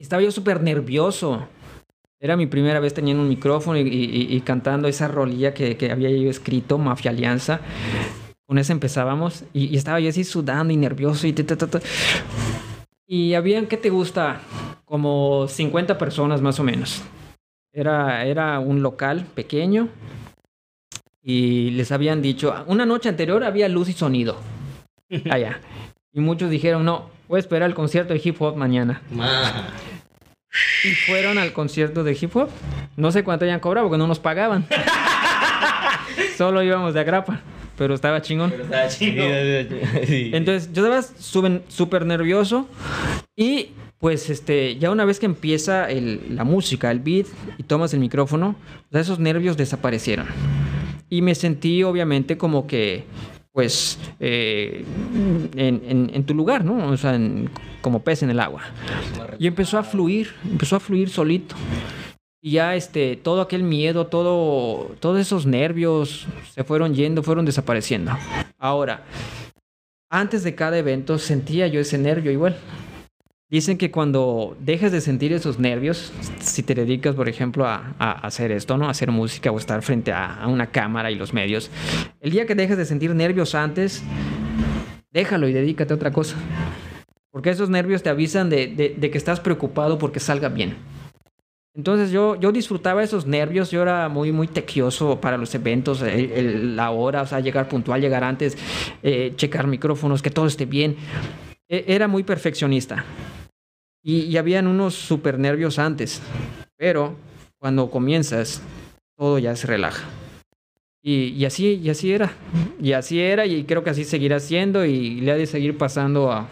estaba 0.00 0.22
yo 0.22 0.30
súper 0.30 0.62
nervioso. 0.62 1.48
Era 2.20 2.36
mi 2.36 2.46
primera 2.46 2.80
vez 2.80 2.94
teniendo 2.94 3.22
un 3.22 3.28
micrófono 3.28 3.78
y, 3.78 3.82
y- 3.82 4.34
y 4.36 4.40
cantando 4.40 4.88
esa 4.88 5.08
rolilla 5.08 5.52
que, 5.52 5.76
que 5.76 5.90
había 5.90 6.08
yo 6.10 6.30
escrito, 6.30 6.78
Mafia 6.78 7.10
Alianza. 7.10 7.60
Con 8.46 8.58
esa 8.58 8.72
empezábamos 8.72 9.42
y, 9.52 9.66
y 9.66 9.76
estaba 9.76 9.98
yo 9.98 10.08
así 10.08 10.22
sudando 10.22 10.72
y 10.72 10.76
nervioso 10.76 11.26
y 11.26 11.32
ta, 11.32 11.44
ta, 11.56 11.66
ta. 11.66 11.80
Y 13.06 13.34
habían, 13.34 13.66
¿qué 13.66 13.76
te 13.76 13.90
gusta? 13.90 14.40
Como 14.84 15.46
50 15.48 15.96
personas 15.96 16.40
más 16.40 16.58
o 16.58 16.64
menos. 16.64 17.02
Era, 17.72 18.24
era 18.24 18.58
un 18.58 18.82
local 18.82 19.26
pequeño 19.34 19.88
y 21.22 21.70
les 21.72 21.92
habían 21.92 22.22
dicho, 22.22 22.54
una 22.66 22.86
noche 22.86 23.08
anterior 23.08 23.44
había 23.44 23.68
luz 23.68 23.88
y 23.88 23.92
sonido 23.92 24.40
allá. 25.30 25.60
Y 26.12 26.20
muchos 26.20 26.50
dijeron, 26.50 26.84
no, 26.84 27.10
voy 27.28 27.38
a 27.38 27.40
esperar 27.40 27.68
el 27.68 27.74
concierto 27.74 28.14
de 28.14 28.20
hip 28.22 28.40
hop 28.40 28.56
mañana. 28.56 29.02
Ma. 29.10 29.68
Y 30.84 30.90
fueron 30.94 31.36
al 31.36 31.52
concierto 31.52 32.02
de 32.02 32.16
hip 32.18 32.34
hop. 32.34 32.48
No 32.96 33.12
sé 33.12 33.22
cuánto 33.22 33.44
hayan 33.44 33.60
cobrado 33.60 33.88
porque 33.88 33.98
no 33.98 34.06
nos 34.06 34.18
pagaban. 34.18 34.66
Solo 36.36 36.62
íbamos 36.62 36.94
de 36.94 37.00
agrapa, 37.00 37.40
pero 37.76 37.94
estaba 37.94 38.22
chingón. 38.22 38.50
Pero 38.50 38.64
estaba. 38.64 38.88
Sí. 40.06 40.30
Entonces 40.32 40.70
yo 40.72 40.86
estaba 40.86 41.14
súper 41.68 42.06
nervioso 42.06 42.68
y 43.36 43.70
pues 43.98 44.28
este, 44.30 44.76
ya 44.76 44.90
una 44.90 45.04
vez 45.04 45.18
que 45.18 45.26
empieza 45.26 45.90
el- 45.90 46.20
la 46.36 46.44
música, 46.44 46.90
el 46.90 47.00
beat 47.00 47.26
y 47.58 47.62
tomas 47.62 47.94
el 47.94 48.00
micrófono, 48.00 48.54
esos 48.92 49.18
nervios 49.18 49.56
desaparecieron. 49.56 50.26
Y 51.08 51.22
me 51.22 51.34
sentí 51.34 51.82
obviamente 51.82 52.36
como 52.36 52.66
que 52.66 53.04
pues 53.52 53.98
eh, 54.20 54.84
en, 55.56 55.82
en- 55.88 56.10
en 56.12 56.24
tu 56.24 56.34
lugar, 56.34 56.62
¿no? 56.64 56.88
O 56.90 56.96
sea, 56.98 57.14
en- 57.14 57.48
como 57.80 58.00
pez 58.02 58.22
en 58.22 58.28
el 58.30 58.40
agua. 58.40 58.62
Y 59.38 59.46
empezó 59.46 59.78
a 59.78 59.82
fluir, 59.82 60.28
empezó 60.50 60.76
a 60.76 60.80
fluir 60.80 61.08
solito. 61.08 61.54
Y 62.46 62.52
ya 62.52 62.76
este, 62.76 63.16
todo 63.16 63.40
aquel 63.40 63.64
miedo, 63.64 64.06
todo, 64.06 64.94
todos 65.00 65.18
esos 65.18 65.46
nervios 65.46 66.28
se 66.54 66.62
fueron 66.62 66.94
yendo, 66.94 67.24
fueron 67.24 67.44
desapareciendo. 67.44 68.12
Ahora, 68.56 69.02
antes 70.08 70.44
de 70.44 70.54
cada 70.54 70.78
evento 70.78 71.18
sentía 71.18 71.66
yo 71.66 71.80
ese 71.80 71.98
nervio 71.98 72.30
igual. 72.30 72.56
Dicen 73.50 73.76
que 73.76 73.90
cuando 73.90 74.56
dejes 74.60 74.92
de 74.92 75.00
sentir 75.00 75.32
esos 75.32 75.58
nervios, 75.58 76.12
si 76.38 76.62
te 76.62 76.76
dedicas, 76.76 77.16
por 77.16 77.28
ejemplo, 77.28 77.66
a, 77.66 77.96
hacer 77.98 78.52
esto, 78.52 78.78
¿no? 78.78 78.86
A 78.86 78.90
hacer 78.90 79.10
música 79.10 79.50
o 79.50 79.58
estar 79.58 79.82
frente 79.82 80.12
a, 80.12 80.44
una 80.46 80.68
cámara 80.68 81.10
y 81.10 81.16
los 81.16 81.32
medios, 81.34 81.68
el 82.20 82.30
día 82.30 82.46
que 82.46 82.54
dejes 82.54 82.78
de 82.78 82.84
sentir 82.84 83.12
nervios 83.12 83.56
antes, 83.56 84.04
déjalo 85.10 85.48
y 85.48 85.52
dedícate 85.52 85.92
a 85.92 85.96
otra 85.96 86.12
cosa. 86.12 86.36
Porque 87.32 87.50
esos 87.50 87.70
nervios 87.70 88.04
te 88.04 88.08
avisan 88.08 88.50
de- 88.50 88.94
de 88.96 89.10
que 89.10 89.18
estás 89.18 89.40
preocupado 89.40 89.98
porque 89.98 90.20
salga 90.20 90.48
bien. 90.48 90.76
Entonces 91.76 92.10
yo, 92.10 92.36
yo 92.40 92.52
disfrutaba 92.52 93.02
esos 93.02 93.26
nervios, 93.26 93.70
yo 93.70 93.82
era 93.82 94.08
muy, 94.08 94.32
muy 94.32 94.48
tequioso 94.48 95.20
para 95.20 95.36
los 95.36 95.54
eventos, 95.54 96.00
el- 96.00 96.32
el- 96.32 96.76
la 96.76 96.90
hora, 96.90 97.20
o 97.22 97.26
sea, 97.26 97.40
llegar 97.40 97.68
puntual, 97.68 98.00
llegar 98.00 98.24
antes, 98.24 98.56
eh, 99.02 99.34
checar 99.36 99.66
micrófonos, 99.66 100.22
que 100.22 100.30
todo 100.30 100.46
esté 100.46 100.64
bien. 100.64 100.96
E- 101.68 101.84
era 101.88 102.08
muy 102.08 102.22
perfeccionista. 102.22 103.04
Y, 104.02 104.20
y 104.22 104.36
habían 104.38 104.66
unos 104.68 104.94
super 104.94 105.38
nervios 105.38 105.78
antes, 105.78 106.22
pero 106.78 107.14
cuando 107.58 107.90
comienzas, 107.90 108.62
todo 109.18 109.38
ya 109.38 109.54
se 109.54 109.66
relaja. 109.66 110.04
Y, 111.02 111.28
y 111.36 111.44
así, 111.44 111.74
y 111.82 111.90
así 111.90 112.10
era. 112.12 112.32
Y 112.80 112.92
así 112.92 113.20
era, 113.20 113.44
y 113.46 113.64
creo 113.64 113.84
que 113.84 113.90
así 113.90 114.04
seguirá 114.04 114.40
siendo, 114.40 114.84
y 114.86 115.20
le 115.20 115.32
ha 115.32 115.36
de 115.36 115.46
seguir 115.46 115.76
pasando 115.76 116.32
a, 116.32 116.48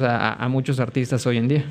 a- 0.00 0.44
a 0.44 0.48
muchos 0.48 0.80
artistas 0.80 1.24
hoy 1.28 1.36
en 1.38 1.46
día. 1.48 1.64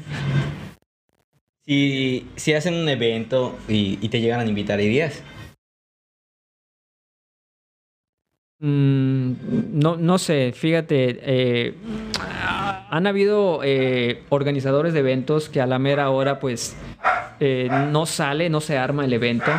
Si, 1.66 2.28
si 2.36 2.54
hacen 2.54 2.74
un 2.74 2.90
evento 2.90 3.58
y, 3.70 3.98
y 4.02 4.10
te 4.10 4.20
llegan 4.20 4.42
a 4.42 4.46
invitar, 4.46 4.82
¿irías? 4.82 5.24
Mm, 8.60 9.34
no, 9.74 9.98
no 9.98 10.18
sé, 10.18 10.54
fíjate, 10.54 11.20
eh, 11.22 11.74
han 12.90 13.08
habido 13.08 13.62
eh, 13.64 14.24
organizadores 14.30 14.94
de 14.94 15.00
eventos 15.00 15.50
que 15.50 15.60
a 15.60 15.66
la 15.68 15.80
mera 15.80 16.10
hora 16.10 16.40
pues 16.40 16.78
eh, 17.40 17.68
no 17.92 18.06
sale, 18.06 18.50
no 18.50 18.62
se 18.62 18.78
arma 18.78 19.04
el 19.04 19.12
evento, 19.14 19.52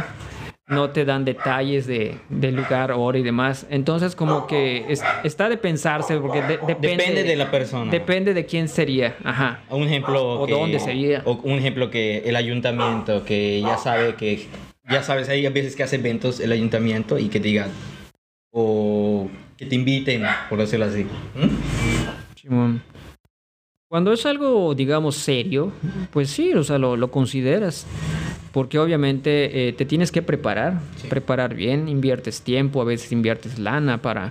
no 0.67 0.91
te 0.91 1.05
dan 1.05 1.25
detalles 1.27 1.87
de, 1.87 2.17
del 2.31 2.57
lugar, 2.57 2.91
hora 2.93 3.19
y 3.19 3.23
demás. 3.23 3.67
Entonces 3.69 4.17
como 4.17 4.47
que 4.47 4.87
es- 4.89 5.03
está 5.23 5.49
de 5.51 5.57
pensarse 5.59 6.17
porque 6.19 6.41
de- 6.43 6.57
depende, 6.59 6.89
Depende 6.89 7.23
de 7.23 7.37
la 7.37 7.51
persona. 7.51 7.91
Depende 7.91 8.33
de 8.35 8.47
quién 8.47 8.69
sería, 8.69 9.15
ajá. 9.25 9.61
Un 9.71 9.83
ejemplo 9.83 10.41
O 10.41 10.47
que, 10.47 10.53
dónde 10.53 10.81
sería. 10.81 11.23
o 11.27 11.33
un 11.43 11.59
ejemplo 11.59 11.91
que 11.91 12.19
el 12.27 12.37
ayuntamiento 12.37 13.25
que 13.25 13.61
ya 13.61 13.77
sabe 13.77 14.15
que 14.15 14.47
ya 14.91 15.03
sabes 15.03 15.29
hay 15.29 15.47
veces 15.49 15.77
que 15.77 15.83
hace 15.83 15.97
eventos 15.97 16.41
el 16.41 16.53
ayuntamiento 16.53 17.19
y 17.19 17.29
que 17.29 17.41
te 17.41 17.49
digan 17.49 17.71
o 18.53 19.29
que 19.57 19.67
te 19.67 19.75
inviten 19.75 20.23
por 20.49 20.59
decirlo 20.59 20.85
así 20.87 21.05
¿Mm? 21.35 22.77
Cuando 23.89 24.13
es 24.13 24.27
algo, 24.27 24.75
digamos, 24.75 25.15
serio, 25.17 25.73
pues 26.11 26.29
sí, 26.29 26.53
o 26.53 26.65
sea, 26.65 26.79
lo, 26.79 26.97
lo 26.97 27.11
consideras. 27.11 27.87
Porque 28.55 28.79
obviamente 28.79 29.69
eh, 29.69 29.73
te 29.73 29.85
tienes 29.85 30.13
que 30.13 30.23
preparar, 30.23 30.81
preparar 31.11 31.55
bien, 31.57 31.89
inviertes 31.89 32.41
tiempo, 32.41 32.81
a 32.81 32.85
veces 32.85 33.11
inviertes 33.11 33.59
lana 33.59 34.01
para 34.01 34.31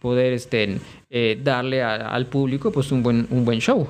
poder 0.00 0.32
este, 0.32 0.78
eh, 1.10 1.36
darle 1.42 1.82
a- 1.82 1.96
al 2.14 2.26
público 2.26 2.70
pues 2.70 2.92
un 2.92 3.02
buen, 3.02 3.26
un 3.30 3.44
buen 3.44 3.58
show. 3.58 3.88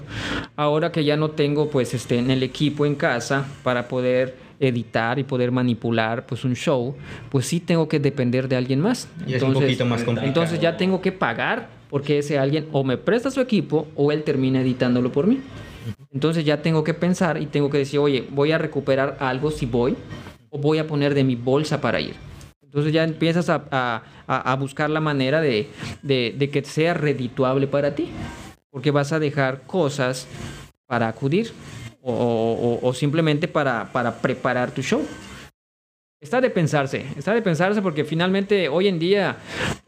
Ahora 0.56 0.90
que 0.90 1.04
ya 1.04 1.18
no 1.18 1.32
tengo 1.32 1.68
pues 1.68 1.92
este, 1.92 2.16
en 2.18 2.30
el 2.30 2.42
equipo 2.42 2.86
en 2.86 2.94
casa 2.94 3.46
para 3.62 3.86
poder 3.86 4.36
editar 4.58 5.18
y 5.18 5.24
poder 5.24 5.50
manipular 5.52 6.24
pues 6.24 6.44
un 6.44 6.54
show, 6.56 6.94
pues 7.30 7.44
sí 7.44 7.60
tengo 7.60 7.86
que 7.86 8.00
depender 8.00 8.48
de 8.48 8.56
alguien 8.56 8.80
más. 8.80 9.06
Y 9.26 9.34
es 9.34 9.42
un 9.42 9.52
poquito 9.52 9.84
más 9.84 10.02
complicado. 10.02 10.26
Entonces 10.28 10.60
ya 10.60 10.78
tengo 10.78 11.02
que 11.02 11.12
pagar 11.12 11.68
porque 11.90 12.18
ese 12.20 12.38
alguien 12.38 12.68
o 12.72 12.84
me 12.84 12.96
presta 12.96 13.30
su 13.30 13.40
equipo 13.42 13.86
o 13.96 14.10
él 14.12 14.22
termina 14.22 14.62
editándolo 14.62 15.12
por 15.12 15.26
mí. 15.26 15.40
Entonces 16.12 16.44
ya 16.44 16.62
tengo 16.62 16.84
que 16.84 16.94
pensar 16.94 17.40
y 17.40 17.46
tengo 17.46 17.70
que 17.70 17.78
decir, 17.78 17.98
oye, 18.00 18.26
voy 18.30 18.52
a 18.52 18.58
recuperar 18.58 19.16
algo 19.20 19.50
si 19.50 19.66
voy 19.66 19.96
o 20.50 20.58
voy 20.58 20.78
a 20.78 20.86
poner 20.86 21.14
de 21.14 21.24
mi 21.24 21.34
bolsa 21.36 21.80
para 21.80 22.00
ir. 22.00 22.14
Entonces 22.62 22.92
ya 22.92 23.04
empiezas 23.04 23.48
a, 23.50 24.56
buscar 24.58 24.90
la 24.90 25.00
manera 25.00 25.40
de, 25.40 25.68
de- 26.02 26.50
que 26.52 26.64
sea 26.64 26.94
redituable 26.94 27.66
para 27.66 27.94
ti. 27.94 28.08
Porque 28.70 28.90
vas 28.90 29.12
a 29.12 29.18
dejar 29.20 29.62
cosas 29.62 30.26
para 30.86 31.06
acudir 31.08 31.52
o- 32.02 32.12
o- 32.82 32.86
o 32.88 32.92
simplemente 32.94 33.46
para, 33.48 33.90
para 33.92 34.12
preparar 34.16 34.70
tu 34.72 34.82
show. 34.82 35.02
Está 36.24 36.40
de 36.40 36.48
pensarse, 36.48 37.04
está 37.18 37.34
de 37.34 37.42
pensarse 37.42 37.82
porque 37.82 38.02
finalmente 38.06 38.70
hoy 38.70 38.88
en 38.88 38.98
día, 38.98 39.36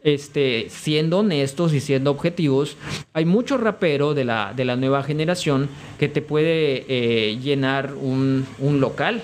este, 0.03 0.67
siendo 0.69 1.17
honestos 1.19 1.73
y 1.73 1.79
siendo 1.79 2.11
objetivos, 2.11 2.77
hay 3.13 3.25
mucho 3.25 3.57
rapero 3.57 4.13
de 4.13 4.23
la, 4.23 4.53
de 4.55 4.63
la 4.63 4.75
nueva 4.75 5.01
generación 5.01 5.67
que 5.97 6.07
te 6.07 6.21
puede 6.21 6.85
eh, 6.87 7.37
llenar 7.41 7.95
un, 7.95 8.45
un 8.59 8.79
local 8.79 9.23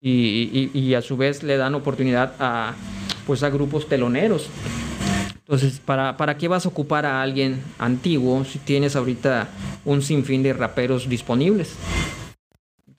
y, 0.00 0.70
y- 0.72 0.94
a 0.94 1.02
su 1.02 1.16
vez 1.16 1.42
le 1.42 1.56
dan 1.56 1.74
oportunidad 1.74 2.34
a, 2.38 2.74
pues 3.26 3.42
a 3.42 3.50
grupos 3.50 3.88
teloneros. 3.88 4.50
Entonces, 5.34 5.80
¿para, 5.84 6.16
¿para 6.16 6.38
qué 6.38 6.46
vas 6.46 6.64
a 6.64 6.68
ocupar 6.68 7.06
a 7.06 7.20
alguien 7.22 7.60
antiguo 7.80 8.44
si 8.44 8.60
tienes 8.60 8.94
ahorita 8.94 9.48
un 9.84 10.00
sinfín 10.00 10.44
de 10.44 10.52
raperos 10.52 11.08
disponibles? 11.08 11.74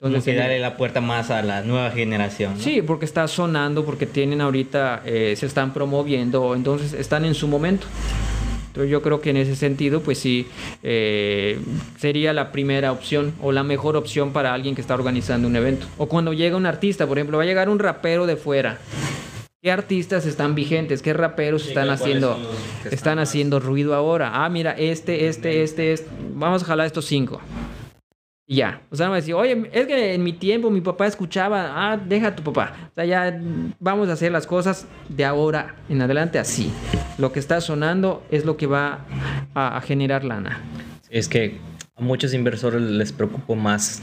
Como 0.04 0.22
que 0.22 0.34
darle 0.34 0.58
la 0.58 0.76
puerta 0.76 1.00
más 1.00 1.30
a 1.30 1.42
la 1.42 1.62
nueva 1.62 1.90
generación 1.90 2.54
¿no? 2.56 2.62
Sí, 2.62 2.82
porque 2.82 3.04
está 3.04 3.26
sonando, 3.26 3.84
porque 3.84 4.06
tienen 4.06 4.40
ahorita, 4.40 5.02
eh, 5.04 5.34
se 5.36 5.46
están 5.46 5.72
promoviendo, 5.72 6.54
entonces 6.54 6.92
están 6.92 7.24
en 7.24 7.34
su 7.34 7.48
momento. 7.48 7.86
Entonces 8.66 8.90
yo 8.90 9.02
creo 9.02 9.20
que 9.20 9.30
en 9.30 9.36
ese 9.36 9.54
sentido, 9.54 10.00
pues 10.00 10.18
sí, 10.18 10.48
eh, 10.82 11.60
sería 11.96 12.32
la 12.32 12.50
primera 12.50 12.90
opción 12.90 13.32
o 13.40 13.52
la 13.52 13.62
mejor 13.62 13.96
opción 13.96 14.32
para 14.32 14.52
alguien 14.52 14.74
que 14.74 14.80
está 14.80 14.94
organizando 14.94 15.46
un 15.46 15.54
evento. 15.54 15.86
O 15.96 16.06
cuando 16.06 16.32
llega 16.32 16.56
un 16.56 16.66
artista, 16.66 17.06
por 17.06 17.16
ejemplo, 17.16 17.38
va 17.38 17.44
a 17.44 17.46
llegar 17.46 17.68
un 17.68 17.78
rapero 17.78 18.26
de 18.26 18.36
fuera. 18.36 18.78
¿Qué 19.62 19.70
artistas 19.70 20.26
están 20.26 20.54
vigentes? 20.54 21.00
¿Qué 21.02 21.14
raperos 21.14 21.62
Sí, 21.62 21.68
están 21.68 21.86
¿cuáles 21.86 22.02
haciendo, 22.02 22.36
están 22.78 22.92
están 22.92 23.18
haciendo 23.20 23.60
ruido 23.60 23.94
ahora? 23.94 24.44
Ah, 24.44 24.48
mira, 24.50 24.72
este, 24.72 25.28
este, 25.28 25.62
este, 25.62 25.92
este. 25.92 26.10
Vamos 26.34 26.64
a 26.64 26.66
jalar 26.66 26.86
estos 26.86 27.06
cinco. 27.06 27.40
Y 28.46 28.56
ya. 28.56 28.82
O 28.90 28.96
sea, 28.96 29.08
no 29.08 29.14
decir, 29.14 29.34
oye, 29.34 29.70
es 29.72 29.86
que 29.86 30.12
en 30.14 30.22
mi 30.22 30.34
tiempo 30.34 30.70
mi 30.70 30.80
papá 30.82 31.06
escuchaba, 31.06 31.72
ah, 31.92 31.96
deja 31.96 32.28
a 32.28 32.36
tu 32.36 32.42
papá. 32.42 32.90
O 32.90 32.94
sea, 32.94 33.04
ya 33.06 33.40
vamos 33.80 34.08
a 34.08 34.12
hacer 34.12 34.32
las 34.32 34.46
cosas 34.46 34.86
de 35.08 35.24
ahora 35.24 35.76
en 35.88 36.02
adelante 36.02 36.38
así. 36.38 36.70
Lo 37.16 37.32
que 37.32 37.40
está 37.40 37.60
sonando 37.62 38.22
es 38.30 38.44
lo 38.44 38.56
que 38.58 38.66
va 38.66 39.06
a, 39.54 39.76
a 39.78 39.80
generar 39.80 40.24
lana. 40.24 40.60
Es 41.08 41.28
que 41.28 41.58
a 41.96 42.02
muchos 42.02 42.34
inversores 42.34 42.82
les 42.82 43.12
preocupa 43.12 43.54
más 43.54 44.02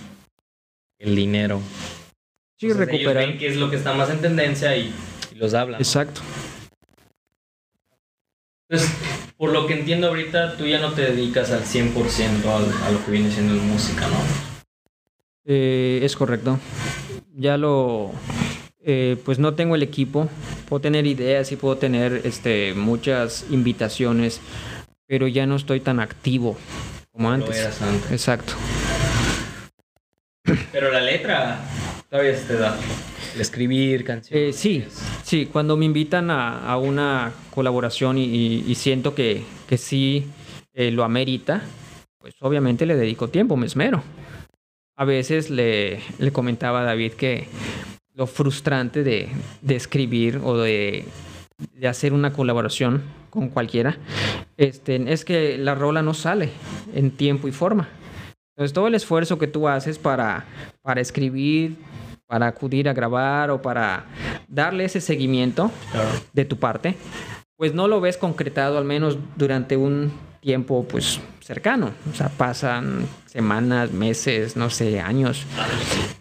el 0.98 1.16
dinero. 1.16 1.62
Sí, 2.58 2.68
Entonces, 2.68 2.88
ellos 2.90 3.04
recuperar. 3.04 3.28
ven 3.28 3.38
qué 3.38 3.48
es 3.48 3.58
lo 3.58 3.70
que 3.70 3.76
está 3.76 3.94
más 3.94 4.10
en 4.10 4.22
tendencia 4.22 4.76
y, 4.76 4.92
y 5.32 5.36
los 5.36 5.54
hablan. 5.54 5.80
Exacto. 5.82 6.22
Entonces, 8.70 8.96
por 9.42 9.52
lo 9.54 9.66
que 9.66 9.74
entiendo 9.74 10.06
ahorita, 10.08 10.56
tú 10.56 10.68
ya 10.68 10.78
no 10.78 10.92
te 10.92 11.02
dedicas 11.02 11.50
al 11.50 11.64
100% 11.66 12.46
al- 12.56 12.72
a 12.86 12.92
lo 12.92 13.04
que 13.04 13.10
viene 13.10 13.32
siendo 13.32 13.56
música, 13.56 14.02
¿no? 14.08 14.18
Eh, 15.46 16.02
es 16.04 16.16
correcto. 16.16 16.60
Ya 17.36 17.58
lo. 17.58 18.12
eh, 18.86 19.18
pues 19.26 19.40
no 19.40 19.56
tengo 19.56 19.74
el 19.74 19.82
equipo. 19.82 20.30
Puedo 20.70 20.80
tener 20.82 21.08
ideas 21.08 21.52
y 21.52 21.56
puedo 21.56 21.76
tener 21.78 22.22
este, 22.24 22.76
muchas 22.76 23.46
invitaciones, 23.50 24.40
pero 25.08 25.28
ya 25.28 25.48
no 25.48 25.56
estoy 25.56 25.80
tan 25.80 26.00
activo 26.00 26.56
como 27.12 27.30
Lo 27.30 27.34
antes. 27.34 27.58
eras 27.58 27.82
antes. 27.82 28.12
Exacto. 28.12 28.54
Pero 30.72 30.92
la 30.92 31.02
letra 31.02 31.60
todavía 32.12 32.36
se 32.36 32.46
te 32.46 32.58
da. 32.58 32.78
Escribir 33.40 34.02
Eh, 34.02 34.04
canciones. 34.04 34.56
sí, 34.58 34.84
sí, 35.24 35.46
cuando 35.46 35.78
me 35.78 35.86
invitan 35.86 36.30
a, 36.30 36.70
a 36.70 36.78
una 36.78 37.32
colaboración 37.50 38.18
y, 38.18 38.26
y- 38.26 38.66
y 38.68 38.76
siento 38.76 39.16
que, 39.16 39.44
que 39.68 39.78
sí 39.78 40.26
eh, 40.74 40.92
lo 40.92 41.06
amerita, 41.06 41.62
pues 42.20 42.36
obviamente 42.42 42.86
le 42.86 42.98
dedico 42.98 43.30
tiempo, 43.30 43.56
me 43.56 43.66
esmero. 43.68 44.04
A 44.98 45.06
veces 45.06 45.50
le, 45.50 46.02
le 46.20 46.32
comentaba 46.34 46.82
a 46.82 46.84
David 46.84 47.14
que 47.14 47.48
lo 48.14 48.28
frustrante 48.28 49.04
de, 49.04 49.30
de 49.62 49.76
escribir 49.78 50.42
o 50.44 50.58
de, 50.58 51.06
de 51.74 51.88
hacer 51.88 52.12
una 52.12 52.34
colaboración 52.34 53.02
con 53.30 53.48
cualquiera 53.48 53.98
este, 54.58 55.02
es 55.12 55.24
que 55.24 55.58
la 55.58 55.74
rola 55.74 56.02
no 56.02 56.14
sale 56.14 56.50
en 56.94 57.12
tiempo 57.12 57.48
y 57.48 57.54
forma. 57.54 57.88
Entonces 58.56 58.74
todo 58.74 58.88
el 58.88 58.96
esfuerzo 58.96 59.40
que 59.40 59.48
tú 59.48 59.70
haces 59.70 59.98
para, 59.98 60.46
para 60.82 61.00
escribir, 61.00 61.78
para 62.32 62.48
acudir 62.48 62.88
a 62.88 62.94
grabar 62.94 63.52
o 63.52 63.62
para 63.62 64.06
darle 64.48 64.86
ese 64.86 65.02
seguimiento 65.02 65.70
Claro. 65.92 66.08
de 66.32 66.46
tu 66.46 66.56
parte, 66.56 66.96
pues 67.58 67.74
no 67.74 67.90
lo 67.90 68.00
ves 68.00 68.16
concretado 68.16 68.78
al 68.78 68.86
menos 68.86 69.18
durante 69.36 69.76
un 69.76 70.14
tiempo 70.40 70.86
pues 70.88 71.20
cercano. 71.42 71.92
O 72.10 72.16
sea, 72.16 72.30
pasan 72.30 73.06
semanas, 73.26 73.92
meses, 73.92 74.56
no 74.56 74.70
sé, 74.70 75.02
años. 75.02 75.46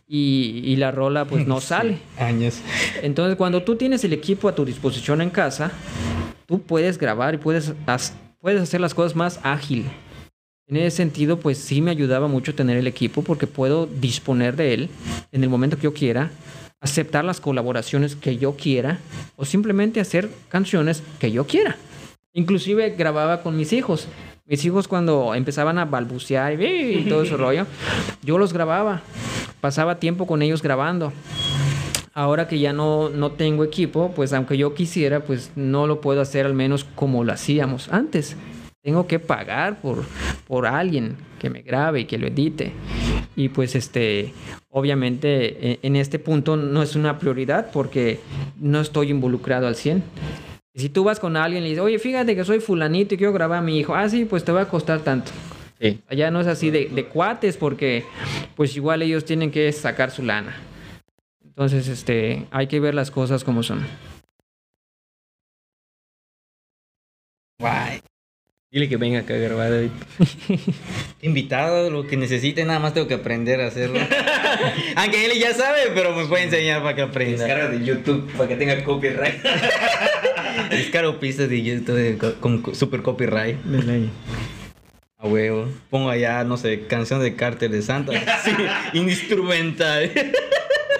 Y, 0.08 0.62
y 0.64 0.74
la 0.74 0.90
rola 0.90 1.26
pues 1.26 1.46
no 1.46 1.60
sale. 1.60 1.98
años 2.18 2.58
Entonces, 3.02 3.36
cuando 3.36 3.62
tú 3.62 3.76
tienes 3.76 4.02
el 4.02 4.12
equipo 4.12 4.48
a 4.48 4.54
tu 4.56 4.64
disposición 4.64 5.20
en 5.20 5.30
casa, 5.30 5.70
tú 6.46 6.60
puedes 6.60 6.98
grabar 6.98 7.34
y 7.34 7.38
puedes, 7.38 7.72
puedes 8.40 8.60
hacer 8.62 8.80
las 8.80 8.94
cosas 8.94 9.14
más 9.14 9.38
ágil. 9.44 9.86
En 10.70 10.76
ese 10.76 10.98
sentido, 10.98 11.40
pues 11.40 11.58
sí 11.58 11.82
me 11.82 11.90
ayudaba 11.90 12.28
mucho 12.28 12.54
tener 12.54 12.76
el 12.76 12.86
equipo 12.86 13.22
porque 13.22 13.48
puedo 13.48 13.86
disponer 13.86 14.54
de 14.54 14.72
él 14.72 14.88
en 15.32 15.42
el 15.42 15.48
momento 15.48 15.76
que 15.76 15.82
yo 15.82 15.92
quiera, 15.92 16.30
aceptar 16.80 17.24
las 17.24 17.40
colaboraciones 17.40 18.14
que 18.14 18.36
yo 18.36 18.54
quiera 18.54 19.00
o 19.34 19.44
simplemente 19.44 19.98
hacer 19.98 20.30
canciones 20.48 21.02
que 21.18 21.32
yo 21.32 21.44
quiera. 21.44 21.76
Inclusive 22.34 22.90
grababa 22.90 23.42
con 23.42 23.56
mis 23.56 23.72
hijos. 23.72 24.06
Mis 24.46 24.64
hijos 24.64 24.86
cuando 24.86 25.34
empezaban 25.34 25.76
a 25.76 25.86
balbucear 25.86 26.52
y, 26.62 27.04
todo 27.08 27.24
ese 27.24 27.36
rollo, 27.36 27.66
yo 28.22 28.38
los 28.38 28.52
grababa. 28.52 29.02
Pasaba 29.60 29.98
tiempo 29.98 30.28
con 30.28 30.40
ellos 30.40 30.62
grabando. 30.62 31.12
Ahora 32.14 32.46
que 32.46 32.60
ya 32.60 32.72
no, 32.72 33.08
no 33.08 33.32
tengo 33.32 33.64
equipo, 33.64 34.12
pues 34.14 34.32
aunque 34.32 34.56
yo 34.56 34.74
quisiera, 34.74 35.18
pues 35.18 35.50
no 35.56 35.88
lo 35.88 36.00
puedo 36.00 36.20
hacer 36.20 36.46
al 36.46 36.54
menos 36.54 36.84
como 36.94 37.24
lo 37.24 37.32
hacíamos 37.32 37.88
antes. 37.88 38.36
Tengo 38.82 39.06
que 39.06 39.18
pagar 39.18 39.80
por, 39.80 40.04
por 40.46 40.66
alguien 40.66 41.16
que 41.38 41.50
me 41.50 41.60
grabe 41.62 42.00
y 42.00 42.04
que 42.06 42.16
lo 42.18 42.26
edite. 42.26 42.72
Y 43.36 43.50
pues 43.50 43.74
este, 43.74 44.32
obviamente 44.70 45.72
e- 45.72 45.78
en 45.82 45.96
este 45.96 46.18
punto 46.18 46.56
no 46.56 46.82
es 46.82 46.96
una 46.96 47.18
prioridad 47.18 47.70
porque 47.72 48.20
no 48.58 48.80
estoy 48.80 49.10
involucrado 49.10 49.66
al 49.66 49.76
100. 49.76 50.02
Y 50.72 50.80
si 50.80 50.88
tú 50.88 51.04
vas 51.04 51.20
con 51.20 51.36
alguien 51.36 51.62
y 51.62 51.64
le 51.64 51.70
dices, 51.70 51.84
oye, 51.84 51.98
fíjate 51.98 52.34
que 52.34 52.44
soy 52.44 52.60
fulanito 52.60 53.14
y 53.14 53.18
quiero 53.18 53.32
grabar 53.34 53.58
a 53.58 53.62
mi 53.62 53.78
hijo, 53.78 53.94
ah, 53.94 54.08
sí, 54.08 54.24
pues 54.24 54.44
te 54.44 54.52
va 54.52 54.62
a 54.62 54.68
costar 54.68 55.00
tanto. 55.00 55.30
Sí. 55.78 56.00
Allá 56.08 56.30
no 56.30 56.40
es 56.40 56.46
así 56.46 56.70
de, 56.70 56.88
de 56.88 57.04
cuates 57.06 57.56
porque 57.56 58.04
pues 58.54 58.76
igual 58.76 59.02
ellos 59.02 59.24
tienen 59.24 59.50
que 59.50 59.70
sacar 59.72 60.10
su 60.10 60.22
lana. 60.22 60.54
Entonces, 61.44 61.88
este, 61.88 62.46
hay 62.50 62.66
que 62.66 62.80
ver 62.80 62.94
las 62.94 63.10
cosas 63.10 63.44
como 63.44 63.62
son. 63.62 63.84
Guay. 67.58 68.00
Dile 68.72 68.88
que 68.88 68.96
venga 68.96 69.18
acá 69.20 69.34
a 69.34 69.38
grabar. 69.38 69.68
David. 69.70 69.90
Invitado, 71.22 71.90
lo 71.90 72.06
que 72.06 72.16
necesite, 72.16 72.64
nada 72.64 72.78
más 72.78 72.94
tengo 72.94 73.08
que 73.08 73.14
aprender 73.14 73.60
a 73.60 73.66
hacerlo. 73.66 73.98
Aunque 74.96 75.24
él 75.26 75.32
ya 75.40 75.52
sabe, 75.54 75.90
pero 75.92 76.14
me 76.14 76.24
puede 76.26 76.44
enseñar 76.44 76.80
para 76.80 76.94
que 76.94 77.02
aprenda. 77.02 77.44
Descarga 77.46 77.68
de 77.68 77.84
YouTube 77.84 78.30
para 78.36 78.48
que 78.48 78.54
tenga 78.54 78.84
copyright. 78.84 79.42
Descargo 80.70 81.18
pistas 81.18 81.48
de 81.48 81.62
YouTube 81.64 82.16
co- 82.18 82.34
con 82.40 82.62
co- 82.62 82.74
super 82.76 83.02
copyright. 83.02 83.56
A 85.18 85.26
huevo. 85.26 85.68
Pongo 85.90 86.08
allá, 86.08 86.44
no 86.44 86.56
sé, 86.56 86.86
canción 86.86 87.20
de 87.20 87.34
Cártel 87.34 87.72
de 87.72 87.82
Santa. 87.82 88.12
Sí, 88.44 88.52
instrumental. 88.94 90.12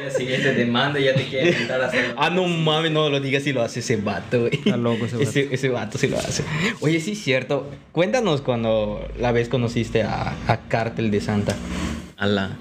La 0.02 0.10
siguiente 0.10 0.54
demanda 0.54 0.98
ya 0.98 1.14
te 1.14 1.24
quiere 1.24 1.50
intentar 1.50 1.82
hacer. 1.82 2.14
Ah, 2.16 2.30
no 2.30 2.46
mames, 2.46 2.90
no 2.90 3.10
lo 3.10 3.20
digas 3.20 3.42
si 3.42 3.52
lo 3.52 3.62
hace 3.62 3.80
ese 3.80 3.96
vato, 3.96 4.40
güey. 4.40 4.54
Está 4.54 4.76
loco 4.76 5.04
ese 5.04 5.16
vato. 5.16 5.28
Ese, 5.28 5.48
ese 5.52 5.68
vato 5.68 5.98
sí 5.98 6.08
lo 6.08 6.16
hace. 6.16 6.42
Oye, 6.80 7.00
sí 7.00 7.12
es 7.12 7.22
cierto. 7.22 7.70
Cuéntanos 7.92 8.40
cuando 8.40 9.06
la 9.18 9.32
vez 9.32 9.48
conociste 9.48 10.02
a, 10.02 10.34
a 10.46 10.68
Cártel 10.68 11.10
de 11.10 11.20
Santa. 11.20 11.54
Ala. 12.16 12.56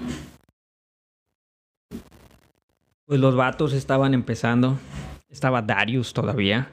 Pues 3.06 3.20
los 3.20 3.34
vatos 3.34 3.72
estaban 3.72 4.12
empezando. 4.12 4.78
Estaba 5.30 5.62
Darius 5.62 6.12
todavía. 6.12 6.68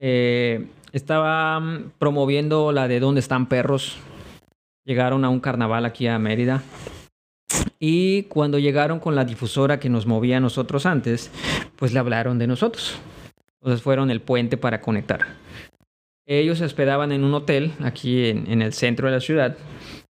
Eh, 0.00 0.66
estaban 0.92 1.92
promoviendo 1.98 2.72
la 2.72 2.88
de 2.88 3.00
¿Dónde 3.00 3.20
están 3.20 3.48
perros? 3.48 3.96
Llegaron 4.84 5.24
a 5.24 5.28
un 5.28 5.40
carnaval 5.40 5.86
aquí 5.86 6.06
a 6.06 6.18
Mérida. 6.18 6.62
Y 7.78 8.24
cuando 8.24 8.58
llegaron 8.58 9.00
con 9.00 9.14
la 9.14 9.24
difusora 9.24 9.78
que 9.78 9.88
nos 9.88 10.06
movía 10.06 10.38
a 10.38 10.40
nosotros 10.40 10.86
antes, 10.86 11.30
pues 11.76 11.92
le 11.92 11.98
hablaron 11.98 12.38
de 12.38 12.46
nosotros. 12.46 12.98
Entonces 13.60 13.82
fueron 13.82 14.10
el 14.10 14.20
puente 14.20 14.56
para 14.56 14.80
conectar. 14.80 15.26
Ellos 16.26 16.58
se 16.58 16.64
hospedaban 16.64 17.12
en 17.12 17.24
un 17.24 17.34
hotel 17.34 17.72
aquí 17.82 18.26
en, 18.26 18.60
el 18.62 18.72
centro 18.72 19.08
de 19.08 19.14
la 19.14 19.20
ciudad. 19.20 19.56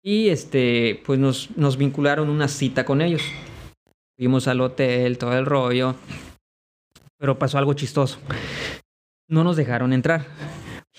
Y 0.03 0.29
este, 0.29 1.03
pues 1.05 1.19
nos, 1.19 1.51
nos 1.57 1.77
vincularon 1.77 2.31
una 2.31 2.49
cita 2.49 2.85
con 2.85 3.03
ellos. 3.03 3.23
Fuimos 4.17 4.49
al 4.49 4.61
hotel, 4.61 5.19
todo 5.19 5.37
el 5.37 5.45
rollo. 5.45 5.97
Pero 7.19 7.39
pasó 7.39 7.59
algo 7.59 7.75
chistoso. 7.75 8.19
No 9.29 9.45
nos 9.45 9.57
dejaron 9.57 9.93
entrar 9.93 10.25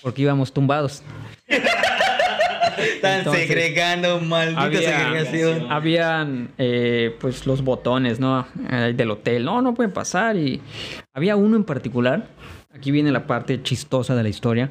porque 0.02 0.22
íbamos 0.22 0.52
tumbados. 0.52 1.02
Están 2.82 3.18
Entonces, 3.18 3.46
segregando, 3.46 4.20
maldita 4.20 4.62
había- 4.62 4.80
segregación. 4.80 5.70
Habían 5.70 6.50
eh, 6.58 7.16
pues 7.20 7.46
los 7.46 7.62
botones, 7.62 8.20
¿no? 8.20 8.46
Eh, 8.70 8.92
del 8.96 9.10
hotel. 9.10 9.44
No, 9.44 9.62
no 9.62 9.74
pueden 9.74 9.92
pasar. 9.92 10.36
Y 10.36 10.60
había 11.14 11.36
uno 11.36 11.56
en 11.56 11.64
particular. 11.64 12.28
Aquí 12.72 12.90
viene 12.90 13.10
la 13.12 13.26
parte 13.26 13.62
chistosa 13.62 14.14
de 14.14 14.22
la 14.22 14.28
historia. 14.28 14.70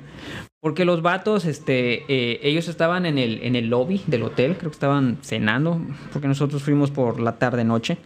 Porque 0.61 0.83
los 0.85 1.01
vatos, 1.01 1.45
este, 1.45 2.03
eh, 2.09 2.39
ellos 2.43 2.67
estaban 2.67 3.05
en 3.05 3.17
el, 3.17 3.39
en 3.43 3.55
el 3.55 3.67
lobby 3.69 4.01
del 4.07 4.23
hotel. 4.23 4.55
Creo 4.57 4.71
que 4.71 4.75
estaban 4.75 5.17
cenando. 5.21 5.81
Porque 6.11 6.27
nosotros 6.27 6.63
fuimos 6.63 6.91
por 6.91 7.19
la 7.19 7.37
tarde-noche. 7.37 7.97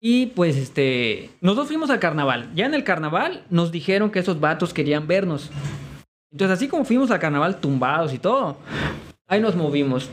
Y 0.00 0.26
pues 0.26 0.56
este, 0.56 1.30
nosotros 1.40 1.66
fuimos 1.68 1.90
al 1.90 1.98
carnaval. 1.98 2.50
Ya 2.54 2.66
en 2.66 2.74
el 2.74 2.84
carnaval 2.84 3.44
nos 3.50 3.72
dijeron 3.72 4.10
que 4.10 4.20
esos 4.20 4.38
vatos 4.40 4.72
querían 4.72 5.08
vernos. 5.08 5.50
Entonces 6.30 6.56
así 6.56 6.68
como 6.68 6.84
fuimos 6.84 7.10
al 7.10 7.18
carnaval 7.18 7.60
tumbados 7.60 8.12
y 8.12 8.18
todo, 8.18 8.58
ahí 9.26 9.40
nos 9.40 9.56
movimos. 9.56 10.10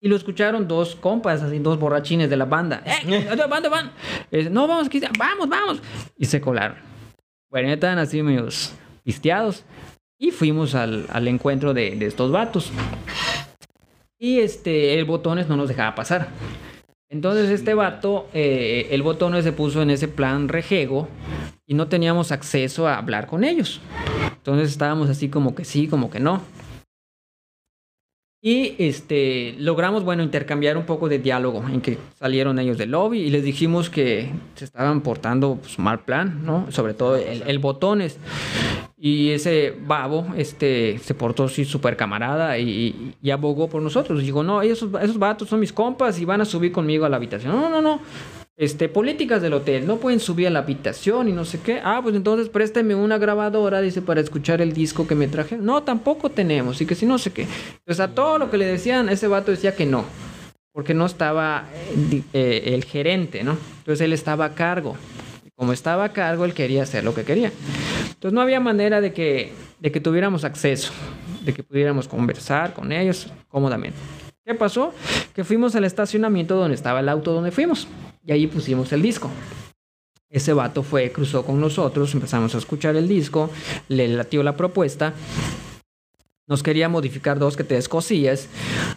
Y 0.00 0.08
lo 0.08 0.16
escucharon 0.16 0.68
dos 0.68 0.94
compas, 0.94 1.42
así 1.42 1.58
dos 1.58 1.78
borrachines 1.78 2.30
de 2.30 2.36
la 2.36 2.44
banda. 2.44 2.82
¡Eh! 2.86 3.26
¿Dónde 3.36 3.68
van? 3.68 3.92
No, 4.52 4.68
vamos, 4.68 4.88
vamos, 5.18 5.48
vamos. 5.48 5.82
Y 6.16 6.26
se 6.26 6.40
colaron. 6.40 6.76
Bueno, 7.50 7.68
ya 7.68 7.74
estaban 7.74 7.98
así 7.98 8.22
medios 8.22 8.74
pisteados. 9.02 9.64
Y 10.18 10.30
fuimos 10.30 10.74
al, 10.74 11.06
al 11.10 11.26
encuentro 11.28 11.74
de, 11.74 11.96
de 11.96 12.06
estos 12.06 12.30
vatos. 12.30 12.70
Y 14.18 14.40
este, 14.40 14.98
el 14.98 15.04
botones 15.04 15.48
no 15.48 15.56
nos 15.56 15.68
dejaba 15.68 15.94
pasar. 15.94 16.28
Entonces 17.10 17.48
este 17.50 17.72
vato, 17.74 18.28
eh, 18.34 18.88
el 18.90 19.02
botones 19.02 19.44
se 19.44 19.52
puso 19.52 19.80
en 19.80 19.90
ese 19.90 20.08
plan 20.08 20.48
rejego 20.48 21.08
y 21.68 21.74
no 21.74 21.86
teníamos 21.86 22.32
acceso 22.32 22.88
a 22.88 22.96
hablar 22.96 23.26
con 23.26 23.44
ellos. 23.44 23.80
Entonces 24.36 24.70
estábamos 24.70 25.10
así 25.10 25.28
como 25.28 25.54
que 25.54 25.64
sí, 25.64 25.86
como 25.86 26.10
que 26.10 26.18
no. 26.18 26.40
Y 28.40 28.76
este 28.78 29.54
logramos, 29.58 30.04
bueno, 30.04 30.22
intercambiar 30.22 30.76
un 30.76 30.86
poco 30.86 31.08
de 31.08 31.18
diálogo 31.18 31.64
en 31.68 31.80
que 31.80 31.98
salieron 32.18 32.58
ellos 32.58 32.78
del 32.78 32.92
lobby 32.92 33.18
y 33.18 33.30
les 33.30 33.42
dijimos 33.42 33.90
que 33.90 34.30
se 34.54 34.64
estaban 34.64 35.02
portando 35.02 35.58
pues, 35.60 35.78
mal 35.78 36.04
plan, 36.04 36.46
¿no? 36.46 36.70
Sobre 36.70 36.94
todo 36.94 37.16
el, 37.16 37.42
el 37.42 37.58
botones. 37.58 38.18
Y 38.96 39.30
ese 39.30 39.76
babo 39.86 40.26
este, 40.36 40.98
se 40.98 41.14
portó 41.14 41.44
así 41.44 41.64
súper 41.64 41.96
camarada 41.96 42.58
y, 42.58 43.14
y 43.20 43.30
abogó 43.30 43.68
por 43.68 43.82
nosotros. 43.82 44.22
Dijo, 44.22 44.42
no, 44.42 44.62
esos, 44.62 44.90
esos 45.02 45.18
vatos 45.18 45.48
son 45.48 45.60
mis 45.60 45.72
compas 45.72 46.18
y 46.18 46.24
van 46.24 46.40
a 46.40 46.44
subir 46.44 46.72
conmigo 46.72 47.04
a 47.04 47.08
la 47.08 47.16
habitación. 47.16 47.52
No, 47.52 47.68
no, 47.68 47.82
no. 47.82 48.00
Este, 48.58 48.88
políticas 48.88 49.40
del 49.40 49.52
hotel, 49.52 49.86
no 49.86 49.98
pueden 49.98 50.18
subir 50.18 50.48
a 50.48 50.50
la 50.50 50.58
habitación 50.58 51.28
y 51.28 51.32
no 51.32 51.44
sé 51.44 51.60
qué. 51.60 51.80
Ah, 51.84 52.00
pues 52.02 52.16
entonces 52.16 52.48
présteme 52.48 52.96
una 52.96 53.16
grabadora, 53.16 53.80
dice, 53.80 54.02
para 54.02 54.20
escuchar 54.20 54.60
el 54.60 54.72
disco 54.72 55.06
que 55.06 55.14
me 55.14 55.28
traje. 55.28 55.56
No, 55.56 55.84
tampoco 55.84 56.28
tenemos, 56.28 56.80
y 56.80 56.86
que 56.86 56.96
si 56.96 57.06
no 57.06 57.18
sé 57.18 57.30
qué. 57.30 57.42
Entonces 57.42 58.00
a 58.00 58.08
todo 58.08 58.36
lo 58.36 58.50
que 58.50 58.58
le 58.58 58.66
decían, 58.66 59.08
ese 59.10 59.28
vato 59.28 59.52
decía 59.52 59.76
que 59.76 59.86
no. 59.86 60.04
Porque 60.72 60.92
no 60.92 61.06
estaba 61.06 61.68
eh, 62.10 62.22
eh, 62.32 62.62
el 62.74 62.84
gerente, 62.84 63.44
¿no? 63.44 63.56
Entonces 63.78 64.00
él 64.04 64.12
estaba 64.12 64.46
a 64.46 64.54
cargo. 64.56 64.96
Como 65.54 65.72
estaba 65.72 66.06
a 66.06 66.12
cargo, 66.12 66.44
él 66.44 66.52
quería 66.52 66.82
hacer 66.82 67.04
lo 67.04 67.14
que 67.14 67.22
quería. 67.22 67.52
Entonces 68.08 68.32
no 68.32 68.40
había 68.40 68.58
manera 68.58 69.00
de 69.00 69.12
que, 69.12 69.52
de 69.78 69.92
que 69.92 70.00
tuviéramos 70.00 70.42
acceso, 70.42 70.92
de 71.44 71.54
que 71.54 71.62
pudiéramos 71.62 72.08
conversar 72.08 72.74
con 72.74 72.90
ellos 72.90 73.28
cómodamente. 73.48 73.98
¿Qué 74.48 74.54
pasó? 74.54 74.94
Que 75.34 75.44
fuimos 75.44 75.76
al 75.76 75.84
estacionamiento 75.84 76.56
donde 76.56 76.74
estaba 76.74 77.00
el 77.00 77.10
auto 77.10 77.34
donde 77.34 77.50
fuimos. 77.50 77.86
Y 78.24 78.32
ahí 78.32 78.46
pusimos 78.46 78.90
el 78.94 79.02
disco. 79.02 79.30
Ese 80.30 80.54
vato 80.54 80.82
fue, 80.82 81.12
cruzó 81.12 81.44
con 81.44 81.60
nosotros, 81.60 82.14
empezamos 82.14 82.54
a 82.54 82.58
escuchar 82.58 82.96
el 82.96 83.08
disco, 83.08 83.50
le 83.88 84.08
latió 84.08 84.42
la 84.42 84.56
propuesta. 84.56 85.12
Nos 86.46 86.62
quería 86.62 86.88
modificar 86.88 87.38
dos 87.38 87.58
que 87.58 87.64
tres 87.64 87.90
cosillas, 87.90 88.48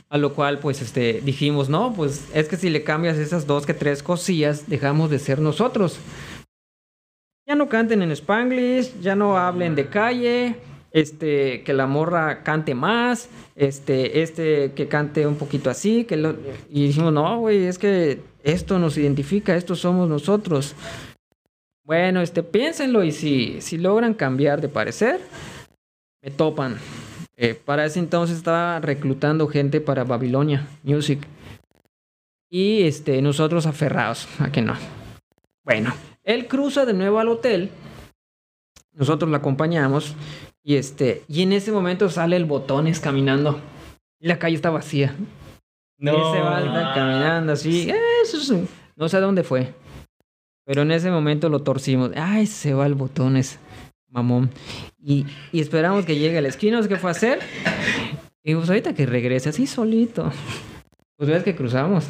a 0.07 0.18
lo 0.18 0.34
cual 0.36 0.60
pues 0.60 0.82
este, 0.82 1.19
dijimos, 1.19 1.68
no, 1.68 1.91
pues 1.94 2.30
es 2.34 2.48
que 2.48 2.56
si 2.56 2.69
le 2.69 2.86
cambias 2.86 3.18
esas 3.18 3.45
dos 3.45 3.65
que 3.65 3.73
tres 3.73 4.02
cosillas, 4.02 4.69
dejamos 4.69 5.10
de 5.10 5.19
ser 5.19 5.40
nosotros. 5.40 5.98
Ya 7.45 7.56
no 7.56 7.68
canten 7.68 8.02
en 8.02 8.11
Spanglish, 8.11 9.02
ya 9.02 9.18
no 9.18 9.38
hablen 9.38 9.76
de 9.76 9.90
calle, 9.90 10.56
este, 10.91 11.63
que 11.63 11.73
la 11.73 11.88
morra 11.88 12.43
cante 12.43 12.76
más, 12.76 13.30
este, 13.55 14.22
este 14.22 14.73
que 14.73 14.88
cante 14.88 15.26
un 15.26 15.35
poquito 15.35 15.69
así, 15.69 16.03
que 16.05 16.18
lo... 16.18 16.35
y 16.69 16.88
dijimos, 16.88 17.13
no, 17.13 17.39
güey, 17.39 17.65
es 17.65 17.77
que 17.77 18.22
esto 18.43 18.80
nos 18.80 18.97
identifica, 18.97 19.55
estos 19.55 19.80
somos 19.80 20.09
nosotros. 20.09 20.76
Bueno, 21.84 22.22
este, 22.22 22.43
piénsenlo 22.43 23.03
y 23.03 23.11
si, 23.11 23.61
si 23.61 23.77
logran 23.77 24.13
cambiar 24.13 24.61
de 24.61 24.69
parecer, 24.69 25.19
me 26.22 26.31
topan. 26.31 26.77
Eh, 27.38 27.55
para 27.55 27.85
ese 27.85 27.99
entonces 27.99 28.38
estaba 28.38 28.80
reclutando 28.80 29.47
gente 29.47 29.81
para 29.81 30.03
Babilonia 30.03 30.68
Music. 30.84 31.26
Y 32.49 32.84
este, 32.84 33.22
nosotros 33.22 33.65
aferrados 33.65 34.27
a 34.39 34.51
que 34.51 34.61
no. 34.61 34.76
Bueno, 35.63 35.93
él 36.23 36.47
cruza 36.47 36.85
de 36.85 36.93
nuevo 36.93 37.19
al 37.19 37.30
hotel. 37.30 37.72
Nosotros 38.93 39.31
lo 39.31 39.38
acompañamos. 39.38 40.15
Y 40.63 40.75
este, 40.75 41.23
y 41.27 41.41
en 41.41 41.53
ese 41.53 41.71
momento 41.71 42.09
sale 42.09 42.35
el 42.35 42.45
botones 42.45 42.99
caminando. 42.99 43.59
Y 44.19 44.27
la 44.27 44.38
calle 44.39 44.55
está 44.55 44.69
vacía. 44.69 45.15
No. 45.97 46.11
Y 46.13 46.15
ese 46.15 46.41
va 46.41 46.93
caminando 46.93 47.53
así. 47.53 47.89
eh, 47.89 47.95
Eso 48.23 48.38
es 48.38 48.49
un- 48.49 48.67
no 48.95 49.09
sé 49.09 49.19
dónde 49.19 49.43
fue. 49.43 49.73
Pero 50.65 50.83
en 50.83 50.91
ese 50.91 51.09
momento 51.09 51.49
lo 51.49 51.59
torcimos. 51.59 52.11
Ay, 52.15 52.45
se 52.45 52.73
va 52.75 52.85
el 52.85 52.93
botones, 52.93 53.57
mamón. 54.09 54.51
Y, 55.03 55.25
y 55.51 55.59
esperamos 55.59 56.05
que 56.05 56.15
llegue 56.17 56.38
a 56.38 56.41
la 56.41 56.47
esquina. 56.49 56.79
¿Qué 56.88 56.97
fue 56.97 57.09
a 57.09 57.13
hacer? 57.13 57.39
Y 58.43 58.53
pues 58.55 58.69
ahorita 58.69 58.93
que 58.93 59.05
regrese 59.07 59.49
así 59.49 59.65
solito. 59.65 60.31
Pues 61.17 61.29
ves 61.29 61.43
que 61.43 61.55
cruzamos. 61.55 62.05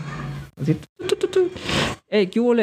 Así. 0.61 0.75
tu, 0.75 1.05
tu, 1.07 1.15
tu, 1.15 1.27
tu. 1.27 1.49
Ey, 2.09 2.27
¿qué 2.27 2.39
hubo? 2.41 2.53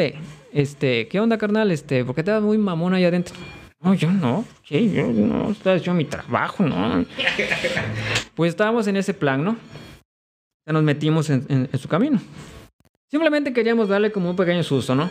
Este, 0.52 1.08
¿qué 1.08 1.20
onda, 1.20 1.38
carnal? 1.38 1.70
Este, 1.70 2.04
¿por 2.04 2.14
qué 2.14 2.22
te 2.22 2.30
das 2.30 2.42
muy 2.42 2.58
mamón 2.58 2.92
ahí 2.94 3.04
adentro? 3.04 3.34
No, 3.80 3.94
yo 3.94 4.10
no. 4.10 4.44
Sí, 4.64 4.92
yo 4.92 5.06
no. 5.06 5.50
Estaba 5.50 5.76
haciendo 5.76 5.98
mi 5.98 6.04
trabajo, 6.04 6.62
¿no? 6.64 7.04
Pues 8.34 8.50
estábamos 8.50 8.86
en 8.86 8.96
ese 8.96 9.14
plan, 9.14 9.42
¿no? 9.44 9.56
Ya 10.66 10.72
nos 10.72 10.82
metimos 10.82 11.30
en, 11.30 11.44
en- 11.48 11.68
en 11.72 11.78
su 11.78 11.88
camino. 11.88 12.20
Simplemente 13.10 13.52
queríamos 13.52 13.88
darle 13.88 14.12
como 14.12 14.30
un 14.30 14.36
pequeño 14.36 14.62
susto, 14.62 14.94
¿no? 14.94 15.08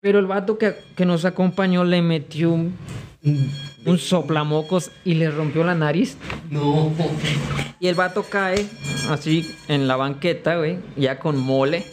Pero 0.00 0.18
el 0.18 0.26
vato 0.26 0.58
que, 0.58 0.74
que 0.96 1.06
nos 1.06 1.24
acompañó 1.24 1.84
le 1.84 2.02
metió 2.02 2.50
un, 2.50 2.76
un 3.84 3.98
soplamocos 3.98 4.90
y 5.04 5.14
le 5.14 5.30
rompió 5.30 5.64
la 5.64 5.74
nariz. 5.74 6.16
No. 6.50 6.92
Y 7.80 7.88
el 7.88 7.94
vato 7.94 8.24
cae 8.28 8.66
así 9.10 9.54
en 9.68 9.86
la 9.88 9.96
banqueta, 9.96 10.56
güey, 10.56 10.78
ya 10.96 11.18
con 11.18 11.38
mole. 11.38 11.84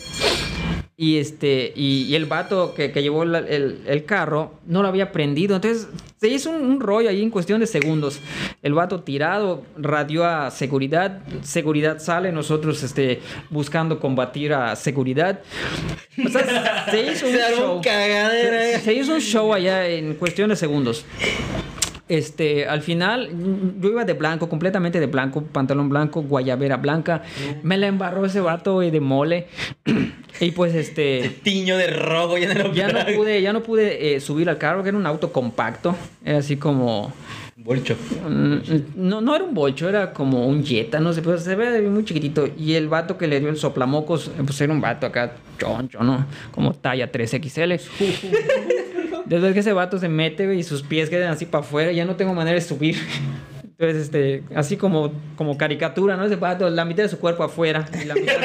Y 0.95 1.17
este, 1.17 1.73
y, 1.75 2.03
y 2.03 2.15
el 2.15 2.25
vato 2.27 2.75
que, 2.75 2.91
que 2.91 3.01
llevó 3.01 3.25
la- 3.25 3.39
el, 3.39 3.81
el 3.87 4.05
carro 4.05 4.59
no 4.67 4.83
lo 4.83 4.87
había 4.87 5.11
prendido. 5.11 5.55
Entonces 5.55 5.87
se 6.21 6.27
hizo 6.27 6.51
un, 6.51 6.61
un 6.63 6.79
rollo 6.79 7.09
ahí 7.09 7.23
en 7.23 7.31
cuestión 7.31 7.59
de 7.61 7.65
segundos. 7.67 8.19
El 8.61 8.73
vato 8.75 9.01
tirado, 9.01 9.63
radió 9.75 10.23
a 10.25 10.51
seguridad. 10.51 11.21
Seguridad 11.41 11.97
sale, 11.97 12.31
nosotros 12.31 12.83
este, 12.83 13.21
buscando 13.49 13.99
combatir 13.99 14.53
a 14.53 14.75
seguridad. 14.75 15.41
O 16.23 16.29
sea, 16.29 16.85
se 16.91 17.11
hizo 17.11 17.25
un 17.27 17.31
Se 17.33 17.55
show. 17.55 17.77
un 17.77 17.83
Se- 17.83 18.75
eh. 18.75 18.79
se 18.79 18.93
hizo 18.93 19.13
un 19.15 19.21
show 19.21 19.51
allá 19.51 19.87
en 19.87 20.13
cuestión 20.13 20.49
de 20.51 20.55
segundos. 20.55 21.05
Este, 22.13 22.67
al 22.67 22.81
final, 22.81 23.33
mm, 23.33 23.81
yo 23.81 23.89
iba 23.89 24.05
de 24.05 24.13
blanco, 24.13 24.47
completamente 24.47 24.99
de 24.99 25.07
blanco, 25.07 25.41
pantalón 25.43 25.89
blanco, 25.89 26.21
guayabera 26.21 26.77
blanca. 26.77 27.23
Me 27.63 27.75
la 27.77 27.87
embarró 27.87 28.23
ese 28.25 28.39
vato 28.39 28.81
de 28.81 28.99
mole. 28.99 29.47
y 30.39 30.51
pues 30.51 30.75
este. 30.75 31.39
Tiño 31.41 31.75
de 31.75 31.87
rojo 31.87 32.37
ya 32.37 32.53
no 32.53 32.71
Ya 32.71 32.87
no 32.89 32.99
pude, 33.15 33.41
ya 33.41 33.51
no 33.51 33.63
pude 33.63 34.15
eh, 34.15 34.19
subir 34.19 34.47
al 34.47 34.59
carro, 34.59 34.83
que 34.83 34.89
era 34.89 34.97
un 34.97 35.07
auto 35.07 35.31
compacto. 35.31 35.95
Era 36.23 36.37
así 36.37 36.57
como. 36.57 37.11
Bolcho. 37.55 37.95
mm, 38.29 38.57
No, 38.95 39.21
no 39.21 39.35
era 39.35 39.45
un 39.45 39.55
bolcho, 39.55 39.89
era 39.89 40.13
como 40.13 40.45
un 40.45 40.63
Jetta, 40.63 40.99
no 40.99 41.13
sé, 41.13 41.23
pero 41.23 41.39
se 41.39 41.55
ve 41.55 41.81
muy 41.89 42.05
chiquitito. 42.05 42.47
Y 42.57 42.73
el 42.75 42.89
vato 42.89 43.17
que 43.17 43.25
le 43.25 43.39
dio 43.39 43.49
el 43.49 43.57
soplamocos, 43.57 44.27
eh, 44.27 44.43
pues 44.45 44.61
era 44.61 44.71
un 44.71 44.81
vato 44.81 45.07
acá 45.07 45.33
choncho, 45.57 46.03
¿no? 46.03 46.27
Como 46.51 46.73
talla 46.73 47.11
3XL. 47.11 47.79
Desde 49.33 49.51
que 49.53 49.61
ese 49.61 49.73
vato 49.73 49.97
se 49.97 50.09
mete 50.09 50.45
güey, 50.45 50.59
y 50.59 50.63
sus 50.63 50.83
pies 50.83 51.09
quedan 51.09 51.31
así 51.31 51.47
para 51.47 51.63
afuera, 51.63 51.91
ya 51.91 52.05
no 52.05 52.15
tengo 52.15 52.35
manera 52.35 52.53
de 52.53 52.61
subir. 52.61 52.97
Entonces, 53.63 54.03
este, 54.03 54.43
así 54.53 54.77
como, 54.77 55.11
como 55.35 55.57
caricatura, 55.57 56.15
¿no? 56.15 56.25
Ese 56.25 56.35
vato, 56.35 56.69
la 56.69 56.85
mitad 56.85 57.01
de 57.01 57.09
su 57.09 57.17
cuerpo 57.17 57.43
afuera 57.43 57.83
y 57.99 58.05
la 58.05 58.13
mitad. 58.13 58.33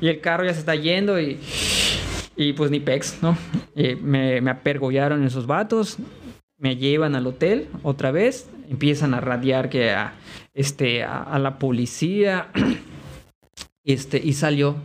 Y 0.00 0.08
el 0.08 0.20
carro 0.20 0.44
ya 0.44 0.52
se 0.52 0.60
está 0.60 0.74
yendo 0.74 1.18
y, 1.18 1.40
y 2.36 2.52
pues 2.52 2.70
ni 2.70 2.80
pex, 2.80 3.22
¿no? 3.22 3.36
Y 3.74 3.94
me, 3.94 4.42
me 4.42 4.50
apergollaron 4.50 5.24
esos 5.24 5.46
vatos, 5.46 5.96
me 6.58 6.76
llevan 6.76 7.14
al 7.14 7.26
hotel 7.26 7.68
otra 7.82 8.10
vez, 8.10 8.50
empiezan 8.68 9.14
a 9.14 9.20
radiar 9.20 9.70
que 9.70 9.92
a, 9.92 10.12
este, 10.52 11.02
a, 11.02 11.22
a 11.22 11.38
la 11.38 11.58
policía, 11.58 12.48
este, 13.84 14.20
y 14.22 14.34
salió, 14.34 14.76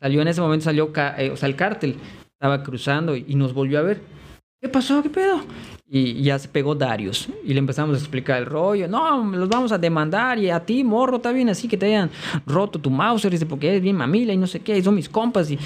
salió 0.00 0.20
en 0.20 0.28
ese 0.28 0.40
momento, 0.40 0.64
salió, 0.64 0.92
eh, 1.16 1.30
o 1.30 1.36
sea, 1.36 1.48
el 1.48 1.54
cártel 1.54 1.96
estaba 2.32 2.64
cruzando 2.64 3.14
y, 3.14 3.24
y 3.28 3.36
nos 3.36 3.54
volvió 3.54 3.78
a 3.78 3.82
ver. 3.82 4.16
¿Qué 4.66 4.72
pasó? 4.72 5.00
¿Qué 5.00 5.08
pedo? 5.08 5.42
Y 5.88 6.24
ya 6.24 6.36
se 6.40 6.48
pegó 6.48 6.74
Darius. 6.74 7.28
Y 7.44 7.52
le 7.54 7.60
empezamos 7.60 7.94
a 7.96 8.00
explicar 8.00 8.38
el 8.38 8.46
rollo. 8.46 8.88
No, 8.88 9.24
los 9.24 9.48
vamos 9.48 9.70
a 9.70 9.78
demandar. 9.78 10.40
Y 10.40 10.50
a 10.50 10.58
ti, 10.58 10.82
morro, 10.82 11.18
está 11.18 11.30
bien 11.30 11.48
así 11.48 11.68
que 11.68 11.76
te 11.76 11.86
hayan 11.86 12.10
roto 12.44 12.80
tu 12.80 12.90
mouse. 12.90 13.30
Dice, 13.30 13.46
porque 13.46 13.68
eres 13.68 13.80
bien 13.80 13.94
mamila 13.94 14.32
y 14.32 14.36
no 14.36 14.48
sé 14.48 14.58
qué. 14.58 14.76
Y 14.76 14.82
son 14.82 14.96
mis 14.96 15.08
compas. 15.08 15.48
Y, 15.52 15.58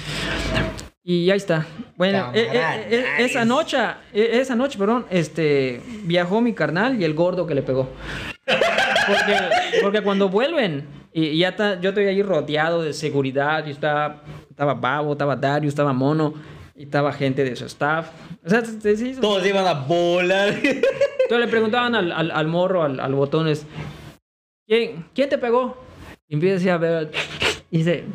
y 1.03 1.31
ahí 1.31 1.37
está. 1.37 1.65
Bueno, 1.97 2.29
eh, 2.31 2.47
eh, 2.53 2.87
eh, 2.91 3.05
esa 3.17 3.43
noche, 3.43 3.79
eh, 4.13 4.29
esa 4.33 4.55
noche, 4.55 4.77
perdón, 4.77 5.07
este, 5.09 5.81
viajó 6.03 6.41
mi 6.41 6.53
carnal 6.53 7.01
y 7.01 7.03
el 7.03 7.15
gordo 7.15 7.47
que 7.47 7.55
le 7.55 7.63
pegó. 7.63 7.89
Porque, 8.45 9.35
porque 9.81 10.01
cuando 10.01 10.29
vuelven, 10.29 10.85
y, 11.11 11.25
y 11.25 11.37
ya 11.39 11.49
está, 11.49 11.81
yo 11.81 11.89
estoy 11.89 12.05
ahí 12.05 12.21
rodeado 12.21 12.83
de 12.83 12.93
seguridad, 12.93 13.65
y 13.65 13.71
estaba, 13.71 14.21
estaba 14.47 14.75
Babo, 14.75 15.13
estaba 15.13 15.35
Dario, 15.35 15.69
estaba 15.69 15.91
Mono, 15.91 16.35
y 16.81 16.85
estaba 16.85 17.13
gente 17.13 17.43
de 17.43 17.55
su 17.55 17.65
staff. 17.65 18.09
O 18.43 18.49
sea, 18.49 18.65
se- 18.65 18.97
se 18.97 19.07
hizo- 19.07 19.21
Todos 19.21 19.45
iban 19.45 19.67
a 19.67 19.73
volar. 19.73 20.49
entonces 20.63 21.39
le 21.39 21.47
preguntaban 21.47 21.93
al, 21.95 22.11
al, 22.11 22.31
al 22.31 22.47
morro, 22.47 22.83
al, 22.83 22.99
al 22.99 23.13
botones, 23.13 23.65
¿quién, 24.67 25.05
¿quién 25.13 25.29
te 25.29 25.37
pegó? 25.37 25.77
Y 26.27 26.33
empieza 26.33 26.73
a 26.73 26.77
ver, 26.77 27.11
y 27.69 27.77
dice, 27.79 28.05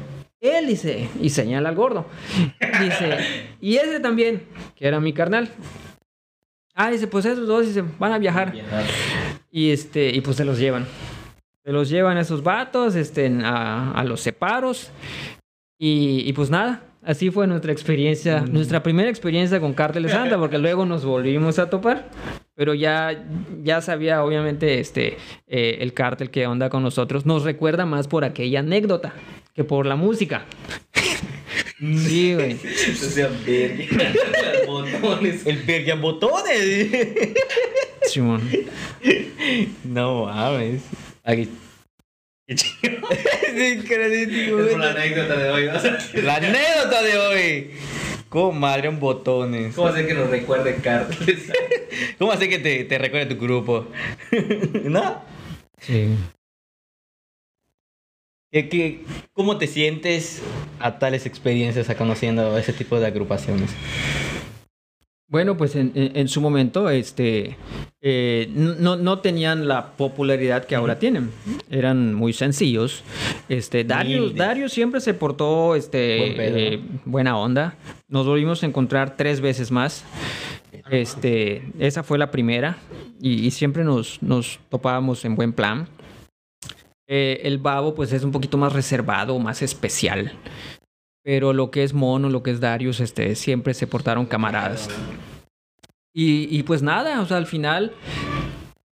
él 0.41 0.67
dice, 0.67 1.09
y 1.23 1.31
señala 1.31 1.69
al 1.69 1.77
gordo. 1.77 2.07
Dice, 2.81 3.19
y 3.61 3.77
ese 3.77 4.01
también, 4.01 4.43
que 4.75 4.87
era 4.89 4.99
mi 5.01 5.13
carnal. 5.13 5.49
Ah, 6.75 6.91
dice, 6.91 7.07
pues 7.07 7.25
esos 7.25 7.47
dos 7.47 7.67
dice, 7.67 7.85
van 7.99 8.13
a 8.13 8.19
viajar. 8.19 8.53
Y 9.51 9.71
este, 9.71 10.09
y 10.11 10.21
pues 10.23 10.37
se 10.37 10.45
los 10.45 10.59
llevan. 10.59 10.87
Se 11.65 11.73
los 11.73 11.89
llevan 11.89 12.17
a 12.17 12.21
esos 12.23 12.43
vatos, 12.43 12.97
este, 12.97 13.33
a, 13.45 13.93
a 13.93 14.05
los 14.05 14.21
separos. 14.21 14.91
Y, 15.79 16.23
y 16.29 16.33
pues 16.33 16.51
nada, 16.51 16.83
así 17.07 17.31
fue 17.31 17.47
nuestra 17.47 17.73
experiencia, 17.73 18.41
nuestra 18.41 18.83
primera 18.83 19.09
experiencia 19.09 19.61
con 19.61 19.73
Cárteles 19.73 20.13
Santa, 20.13 20.37
porque 20.37 20.59
luego 20.59 20.85
nos 20.85 21.05
volvimos 21.05 21.59
a 21.59 21.71
topar. 21.71 22.09
Pero 22.55 22.75
ya, 22.75 23.25
ya 23.63 23.81
sabía, 23.81 24.25
obviamente, 24.25 24.81
este, 24.81 25.17
eh, 25.47 25.79
el 25.81 25.93
cártel 25.93 26.31
que 26.31 26.47
onda 26.47 26.69
con 26.71 26.83
nosotros. 26.83 27.27
Nos 27.27 27.45
recuerda 27.45 27.87
más 27.87 28.09
por 28.09 28.25
aquella 28.25 28.61
anécdota 28.61 29.13
que 29.55 29.65
por 29.65 29.87
la 29.87 29.97
música. 29.97 30.45
Sí, 31.79 32.35
güey. 32.35 32.57
Botones. 34.67 35.47
El 35.47 35.59
verga 35.59 35.95
botones. 35.95 36.89
Simón. 38.07 38.41
no 39.85 40.25
mames. 40.25 40.83
Aquí. 41.23 41.51
Es 42.47 43.87
la 44.77 44.91
anécdota 44.91 45.37
de 45.37 45.51
hoy. 45.51 45.67
¿no? 45.67 45.73
La 46.23 46.37
anécdota 46.37 47.03
de 47.03 47.19
hoy. 47.19 47.71
¿Cómo 48.29 48.53
madre 48.53 48.89
un 48.89 49.01
botones? 49.01 49.75
¿Cómo 49.75 49.89
hacer 49.89 50.07
que 50.07 50.15
nos 50.15 50.31
recuerde 50.31 50.77
cartas? 50.77 51.19
¿Cómo 52.19 52.33
hacer 52.33 52.49
que 52.49 52.59
te, 52.59 52.85
te 52.85 52.99
recuerde 52.99 53.35
tu 53.35 53.41
grupo? 53.41 53.87
¿No? 54.85 55.23
Sí. 55.81 56.15
¿Qué, 58.53 58.69
qué, 58.69 59.05
cómo 59.33 59.59
te 59.59 59.67
sientes 59.67 60.41
a 60.79 60.99
tales 60.99 61.27
experiencias, 61.27 61.91
a 61.91 61.97
conociendo 61.97 62.57
ese 62.59 62.73
tipo 62.73 63.01
de 63.01 63.07
agrupaciones? 63.07 63.71
Bueno, 65.29 65.57
pues 65.57 65.75
en, 65.75 66.29
su 66.29 66.41
momento, 66.41 66.89
este, 66.89 67.57
eh, 68.01 68.49
no, 68.55 68.95
no 68.95 69.19
tenían 69.19 69.67
la 69.67 69.97
popularidad 69.97 70.65
que 70.65 70.77
ahora 70.77 71.01
tienen. 71.01 71.33
Eran 71.69 72.15
muy 72.15 72.33
sencillos. 72.33 73.03
Este. 73.49 73.83
Darius 73.83 74.73
siempre 74.73 75.01
se 75.01 75.15
portó, 75.15 75.75
este, 75.75 76.35
Buen 76.37 76.57
eh, 76.57 76.81
buena 77.05 77.37
onda. 77.37 77.75
Nos 78.09 78.25
volvimos 78.25 78.63
a 78.63 78.67
encontrar 78.67 79.17
tres 79.17 79.41
veces 79.41 79.73
más. 79.73 80.05
Este, 80.91 81.73
esa 81.81 82.05
fue 82.05 82.19
la 82.19 82.31
primera 82.31 82.79
y, 83.21 83.47
y 83.47 83.51
siempre 83.51 83.83
nos, 83.83 84.23
nos 84.23 84.61
topábamos 84.69 85.25
en 85.25 85.35
buen 85.35 85.53
plan. 85.53 85.89
Eh, 87.09 87.41
el 87.45 87.59
babo, 87.59 87.95
pues 87.95 88.13
es 88.13 88.25
un 88.25 88.33
poquito 88.33 88.59
más 88.59 88.73
reservado, 88.73 89.39
más 89.39 89.63
especial. 89.63 90.33
Pero 91.27 91.53
lo 91.53 91.73
que 91.73 91.83
es 91.83 91.93
Mono, 91.93 92.31
lo 92.31 92.45
que 92.45 92.53
es 92.53 92.61
Darius, 92.61 93.01
este, 93.01 93.35
siempre 93.35 93.75
se 93.75 93.89
portaron 93.89 94.27
camaradas. 94.27 94.89
Y, 96.15 96.57
y 96.57 96.63
pues 96.63 96.83
nada, 96.83 97.21
o 97.21 97.27
sea, 97.27 97.39
al 97.39 97.47
final 97.47 97.95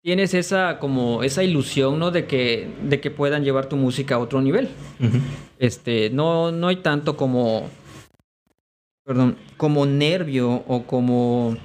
tienes 0.02 0.34
esa 0.34 0.80
como 0.80 1.22
esa 1.22 1.44
ilusión, 1.44 2.00
¿no? 2.00 2.10
De 2.10 2.26
que, 2.26 2.68
de 2.82 3.00
que 3.00 3.12
puedan 3.12 3.44
llevar 3.44 3.68
tu 3.68 3.76
música 3.76 4.16
a 4.16 4.18
otro 4.18 4.42
nivel. 4.42 4.68
Este, 5.60 6.10
no, 6.10 6.50
no 6.50 6.66
hay 6.66 6.76
tanto 6.78 7.16
como, 7.16 7.70
perdón, 9.04 9.36
como 9.56 9.86
nervio 9.86 10.64
o 10.66 10.82
como, 10.88 11.56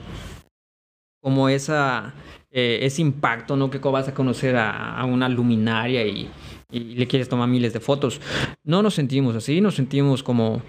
como 1.19 1.49
esa, 1.49 2.13
eh, 2.51 2.81
ese 2.83 3.01
impacto, 3.01 3.55
¿no? 3.55 3.71
Que 3.71 3.79
vas 3.79 4.07
a 4.07 4.13
conocer 4.13 4.55
a, 4.55 4.99
a 4.99 5.05
una 5.05 5.29
luminaria 5.29 6.05
y, 6.05 6.29
y 6.71 6.95
le 6.95 7.07
quieres 7.07 7.29
tomar 7.29 7.49
miles 7.49 7.73
de 7.73 7.79
fotos. 7.79 8.21
No 8.63 8.81
nos 8.81 8.93
sentimos 8.93 9.35
así, 9.35 9.61
nos 9.61 9.75
sentimos 9.75 10.23
como, 10.23 10.61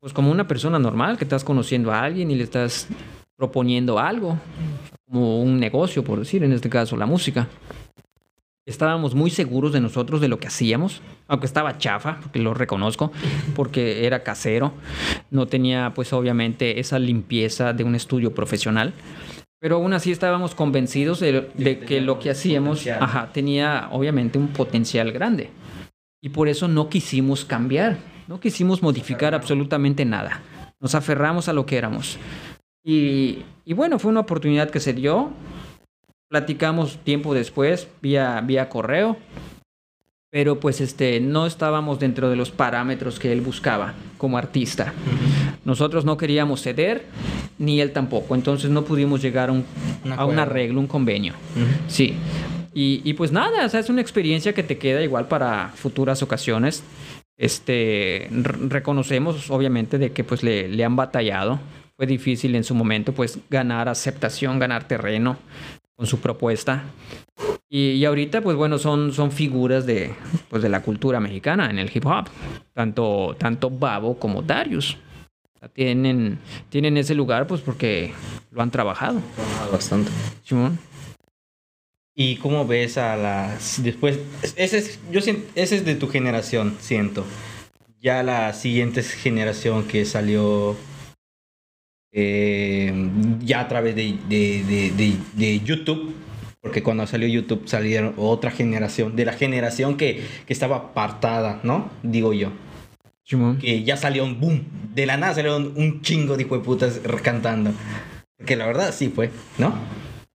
pues 0.00 0.12
como 0.12 0.30
una 0.30 0.46
persona 0.46 0.78
normal 0.78 1.18
que 1.18 1.24
estás 1.24 1.44
conociendo 1.44 1.92
a 1.92 2.02
alguien 2.02 2.30
y 2.30 2.36
le 2.36 2.44
estás 2.44 2.88
proponiendo 3.36 3.98
algo, 3.98 4.38
como 5.06 5.40
un 5.40 5.58
negocio, 5.58 6.02
por 6.02 6.18
decir, 6.18 6.42
en 6.42 6.52
este 6.52 6.70
caso, 6.70 6.96
la 6.96 7.06
música. 7.06 7.48
Estábamos 8.64 9.14
muy 9.14 9.30
seguros 9.30 9.72
de 9.72 9.80
nosotros, 9.80 10.20
de 10.20 10.26
lo 10.26 10.40
que 10.40 10.48
hacíamos, 10.48 11.00
aunque 11.28 11.46
estaba 11.46 11.78
chafa, 11.78 12.18
porque 12.20 12.40
lo 12.40 12.52
reconozco, 12.52 13.12
porque 13.54 14.06
era 14.06 14.24
casero, 14.24 14.72
no 15.30 15.46
tenía 15.46 15.92
pues 15.94 16.12
obviamente 16.12 16.80
esa 16.80 16.98
limpieza 16.98 17.72
de 17.72 17.84
un 17.84 17.94
estudio 17.94 18.34
profesional, 18.34 18.92
pero 19.66 19.78
aún 19.78 19.92
así 19.94 20.12
estábamos 20.12 20.54
convencidos 20.54 21.18
de, 21.18 21.50
de 21.54 21.80
que 21.80 22.00
lo 22.00 22.20
que 22.20 22.30
hacíamos 22.30 22.86
ajá, 22.86 23.30
tenía 23.32 23.88
obviamente 23.90 24.38
un 24.38 24.46
potencial 24.46 25.10
grande. 25.10 25.50
Y 26.22 26.28
por 26.28 26.46
eso 26.46 26.68
no 26.68 26.88
quisimos 26.88 27.44
cambiar, 27.44 27.96
no 28.28 28.38
quisimos 28.38 28.80
modificar 28.80 29.34
absolutamente 29.34 30.04
nada. 30.04 30.40
Nos 30.78 30.94
aferramos 30.94 31.48
a 31.48 31.52
lo 31.52 31.66
que 31.66 31.78
éramos. 31.78 32.16
Y, 32.84 33.40
y 33.64 33.74
bueno, 33.74 33.98
fue 33.98 34.12
una 34.12 34.20
oportunidad 34.20 34.70
que 34.70 34.78
se 34.78 34.92
dio. 34.92 35.30
Platicamos 36.28 36.98
tiempo 36.98 37.34
después 37.34 37.88
vía, 38.00 38.40
vía 38.42 38.68
correo. 38.68 39.16
Pero 40.30 40.60
pues 40.60 40.80
este, 40.80 41.18
no 41.18 41.44
estábamos 41.44 41.98
dentro 41.98 42.30
de 42.30 42.36
los 42.36 42.52
parámetros 42.52 43.18
que 43.18 43.32
él 43.32 43.40
buscaba 43.40 43.94
como 44.16 44.38
artista. 44.38 44.94
Nosotros 45.64 46.04
no 46.04 46.16
queríamos 46.16 46.62
ceder, 46.62 47.06
ni 47.58 47.80
él 47.80 47.92
tampoco. 47.92 48.34
Entonces 48.34 48.70
no 48.70 48.84
pudimos 48.84 49.22
llegar 49.22 49.48
a 49.48 49.52
un, 49.52 49.64
a 50.16 50.24
un 50.24 50.38
arreglo, 50.38 50.80
un 50.80 50.86
convenio. 50.86 51.34
Sí. 51.88 52.14
Y, 52.74 53.00
y 53.04 53.14
pues 53.14 53.32
nada, 53.32 53.64
o 53.64 53.68
sea, 53.68 53.80
es 53.80 53.88
una 53.88 54.02
experiencia 54.02 54.52
que 54.52 54.62
te 54.62 54.76
queda 54.76 55.02
igual 55.02 55.28
para 55.28 55.72
futuras 55.74 56.22
ocasiones. 56.22 56.82
Este, 57.38 58.28
reconocemos 58.30 59.50
obviamente 59.50 59.98
de 59.98 60.12
que 60.12 60.24
pues 60.24 60.42
le, 60.42 60.68
le 60.68 60.84
han 60.84 60.96
batallado. 60.96 61.58
Fue 61.96 62.06
difícil 62.06 62.54
en 62.54 62.64
su 62.64 62.74
momento 62.74 63.12
pues 63.12 63.38
ganar 63.48 63.88
aceptación, 63.88 64.58
ganar 64.58 64.86
terreno 64.86 65.38
con 65.96 66.06
su 66.06 66.18
propuesta. 66.20 66.82
Y, 67.70 67.92
y 67.92 68.04
ahorita 68.04 68.42
pues 68.42 68.56
bueno, 68.56 68.78
son, 68.78 69.12
son 69.12 69.32
figuras 69.32 69.86
de, 69.86 70.14
pues, 70.50 70.62
de 70.62 70.68
la 70.68 70.82
cultura 70.82 71.18
mexicana 71.18 71.70
en 71.70 71.78
el 71.78 71.90
hip 71.92 72.04
hop. 72.04 72.26
Tanto, 72.74 73.34
tanto 73.38 73.70
Babo 73.70 74.18
como 74.18 74.42
Darius. 74.42 74.98
Tienen, 75.72 76.38
tienen 76.68 76.96
ese 76.96 77.14
lugar 77.14 77.46
pues 77.46 77.60
porque 77.60 78.12
lo 78.50 78.62
han 78.62 78.70
trabajado. 78.70 79.20
Bastante. 79.72 80.10
Simón. 80.44 80.78
¿Y 82.14 82.36
cómo 82.36 82.66
ves 82.66 82.96
a 82.96 83.16
las 83.16 83.82
después 83.82 84.18
ese 84.56 84.78
es 84.78 84.98
yo 85.10 85.20
sien- 85.20 85.44
ese 85.54 85.76
es 85.76 85.84
de 85.84 85.94
tu 85.96 86.08
generación, 86.08 86.76
siento. 86.80 87.24
Ya 88.00 88.22
la 88.22 88.52
siguiente 88.54 89.02
generación 89.02 89.84
que 89.84 90.04
salió 90.06 90.76
eh, 92.12 92.92
ya 93.40 93.60
a 93.60 93.68
través 93.68 93.94
de, 93.96 94.18
de, 94.28 94.64
de- 94.64 94.90
de- 94.92 95.18
de 95.34 95.60
YouTube, 95.60 96.14
porque 96.62 96.82
cuando 96.82 97.06
salió 97.06 97.28
YouTube 97.28 97.68
salieron 97.68 98.14
otra 98.16 98.50
generación, 98.50 99.14
de 99.16 99.24
la 99.24 99.32
generación 99.34 99.96
que, 99.96 100.22
que 100.46 100.52
estaba 100.52 100.76
apartada, 100.76 101.60
¿no? 101.62 101.90
Digo 102.02 102.32
yo. 102.32 102.50
Que 103.60 103.82
ya 103.82 103.96
salió 103.96 104.24
un 104.24 104.38
boom, 104.38 104.64
de 104.94 105.04
la 105.04 105.16
nada 105.16 105.34
salió 105.34 105.56
un, 105.56 106.00
chingo 106.00 106.36
de 106.36 106.46
putas 106.46 107.00
cantando. 107.22 107.72
Que 108.44 108.54
la 108.54 108.66
verdad 108.66 108.94
sí 108.94 109.08
fue, 109.08 109.30
¿no? 109.58 109.74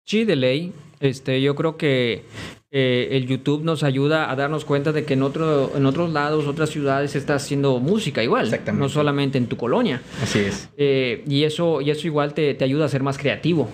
Sí, 0.05 0.25
de 0.25 0.35
ley. 0.35 0.73
Este, 0.99 1.41
yo 1.41 1.55
creo 1.55 1.77
que 1.77 2.25
eh, 2.69 3.07
el 3.11 3.27
YouTube 3.27 3.63
nos 3.63 3.83
ayuda 3.83 4.29
a 4.29 4.35
darnos 4.35 4.65
cuenta 4.65 4.91
de 4.91 5.05
que 5.05 5.13
en, 5.13 5.23
otro, 5.23 5.71
en 5.75 5.85
otros 5.85 6.11
lados, 6.11 6.47
otras 6.47 6.69
ciudades, 6.69 7.11
se 7.11 7.17
está 7.17 7.35
haciendo 7.35 7.79
música 7.79 8.23
igual. 8.23 8.45
Exactamente. 8.45 8.83
No 8.83 8.89
solamente 8.89 9.37
en 9.37 9.47
tu 9.47 9.55
colonia. 9.55 10.01
Así 10.21 10.39
es. 10.39 10.69
Eh, 10.75 11.23
y, 11.25 11.45
eso, 11.45 11.79
y 11.79 11.91
eso 11.91 12.07
igual 12.07 12.33
te, 12.33 12.53
te 12.55 12.65
ayuda 12.65 12.85
a 12.85 12.89
ser 12.89 13.03
más 13.03 13.17
creativo. 13.17 13.69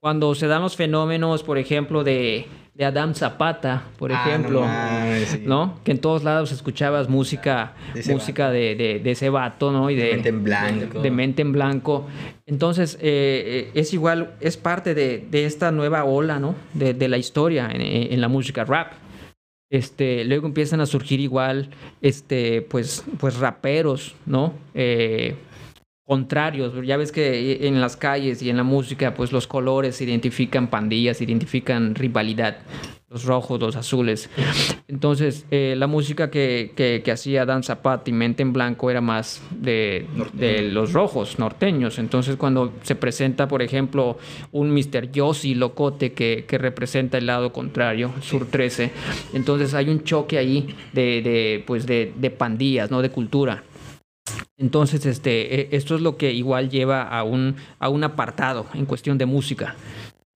Cuando 0.00 0.34
se 0.34 0.46
dan 0.46 0.62
los 0.62 0.76
fenómenos, 0.76 1.42
por 1.42 1.58
ejemplo, 1.58 2.04
de, 2.04 2.46
de 2.80 2.86
Adam 2.86 3.12
Zapata, 3.14 3.82
por 3.98 4.10
Ah, 4.10 4.24
ejemplo, 4.26 4.60
no 4.62 4.66
mames, 4.66 5.28
sí. 5.28 5.42
¿no? 5.44 5.78
Que 5.84 5.90
en 5.90 5.98
todos 5.98 6.24
lados 6.24 6.50
escuchabas 6.50 7.10
música, 7.10 7.74
De 7.92 8.02
música 8.14 8.50
de, 8.50 8.74
de- 8.74 9.00
de 9.00 9.10
ese 9.10 9.28
vato, 9.28 9.70
¿no? 9.70 9.90
Y 9.90 9.96
de, 9.96 10.12
Mente 10.14 10.28
en 10.30 10.42
blanco. 10.42 11.02
de 11.02 11.10
mente 11.10 11.42
en 11.42 11.52
blanco. 11.52 12.06
Entonces, 12.46 12.94
eh, 13.02 13.68
eh, 13.68 13.70
es 13.74 13.92
igual, 13.92 14.32
es 14.40 14.56
parte 14.56 14.94
de, 14.94 15.28
esta 15.44 15.70
nueva 15.72 16.04
ola, 16.04 16.38
¿no? 16.38 16.54
De, 16.72 16.94
de 16.94 17.08
la 17.08 17.18
historia 17.18 17.68
en, 17.70 17.82
en 17.82 18.18
la 18.18 18.28
música 18.28 18.64
rap. 18.64 18.92
Este, 19.70 20.24
luego 20.24 20.46
empiezan 20.46 20.80
a 20.80 20.86
surgir 20.86 21.20
igual, 21.20 21.68
este, 22.00 22.62
pues, 22.62 23.04
pues 23.18 23.38
raperos, 23.38 24.14
¿no? 24.24 24.54
Eh, 24.74 25.34
contrarios. 26.04 26.74
Ya 26.84 26.96
ves 26.96 27.12
que 27.12 27.66
en 27.66 27.80
las 27.80 27.96
calles 27.96 28.42
y 28.42 28.50
en 28.50 28.56
la 28.56 28.64
música, 28.64 29.14
pues 29.14 29.32
los 29.32 29.46
colores 29.46 30.00
identifican 30.00 30.68
pandillas, 30.68 31.20
identifican 31.20 31.94
rivalidad. 31.94 32.58
Los 33.08 33.24
rojos, 33.24 33.60
los 33.60 33.74
azules. 33.74 34.30
Entonces, 34.86 35.44
eh, 35.50 35.74
la 35.76 35.88
música 35.88 36.30
que, 36.30 36.72
que, 36.76 37.02
que 37.04 37.10
hacía 37.10 37.44
Dan 37.44 37.64
Zapata 37.64 38.08
y 38.08 38.12
Mente 38.12 38.42
en 38.42 38.52
Blanco 38.52 38.88
era 38.88 39.00
más 39.00 39.42
de, 39.50 40.06
de 40.32 40.62
los 40.62 40.92
rojos, 40.92 41.40
norteños. 41.40 41.98
Entonces, 41.98 42.36
cuando 42.36 42.72
se 42.82 42.94
presenta, 42.94 43.48
por 43.48 43.62
ejemplo, 43.62 44.16
un 44.52 44.72
Mr. 44.72 45.10
Yossi 45.10 45.56
Locote 45.56 46.12
que, 46.12 46.44
que 46.46 46.56
representa 46.58 47.18
el 47.18 47.26
lado 47.26 47.52
contrario, 47.52 48.12
Sur 48.20 48.46
13, 48.46 48.92
entonces 49.32 49.74
hay 49.74 49.88
un 49.88 50.04
choque 50.04 50.38
ahí 50.38 50.76
de, 50.92 51.20
de, 51.22 51.64
pues 51.66 51.86
de, 51.86 52.12
de 52.16 52.30
pandillas, 52.30 52.92
¿no? 52.92 53.02
De 53.02 53.10
cultura. 53.10 53.64
Entonces, 54.56 55.06
este, 55.06 55.60
eh, 55.60 55.68
esto 55.72 55.94
es 55.94 56.00
lo 56.02 56.16
que 56.16 56.32
igual 56.32 56.68
lleva 56.70 57.02
a 57.02 57.22
un, 57.24 57.56
a 57.78 57.88
un 57.88 58.04
apartado 58.04 58.66
en 58.74 58.86
cuestión 58.86 59.18
de 59.18 59.26
música. 59.26 59.74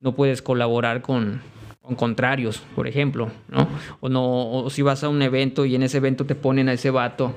No 0.00 0.14
puedes 0.14 0.42
colaborar 0.42 1.02
con, 1.02 1.40
con 1.80 1.94
contrarios, 1.94 2.62
por 2.74 2.86
ejemplo, 2.86 3.30
¿no? 3.48 3.68
O 4.00 4.08
no, 4.08 4.50
o 4.52 4.70
si 4.70 4.82
vas 4.82 5.04
a 5.04 5.08
un 5.08 5.20
evento 5.22 5.64
y 5.66 5.74
en 5.74 5.82
ese 5.82 5.98
evento 5.98 6.24
te 6.24 6.34
ponen 6.34 6.68
a 6.68 6.72
ese 6.72 6.90
vato, 6.90 7.34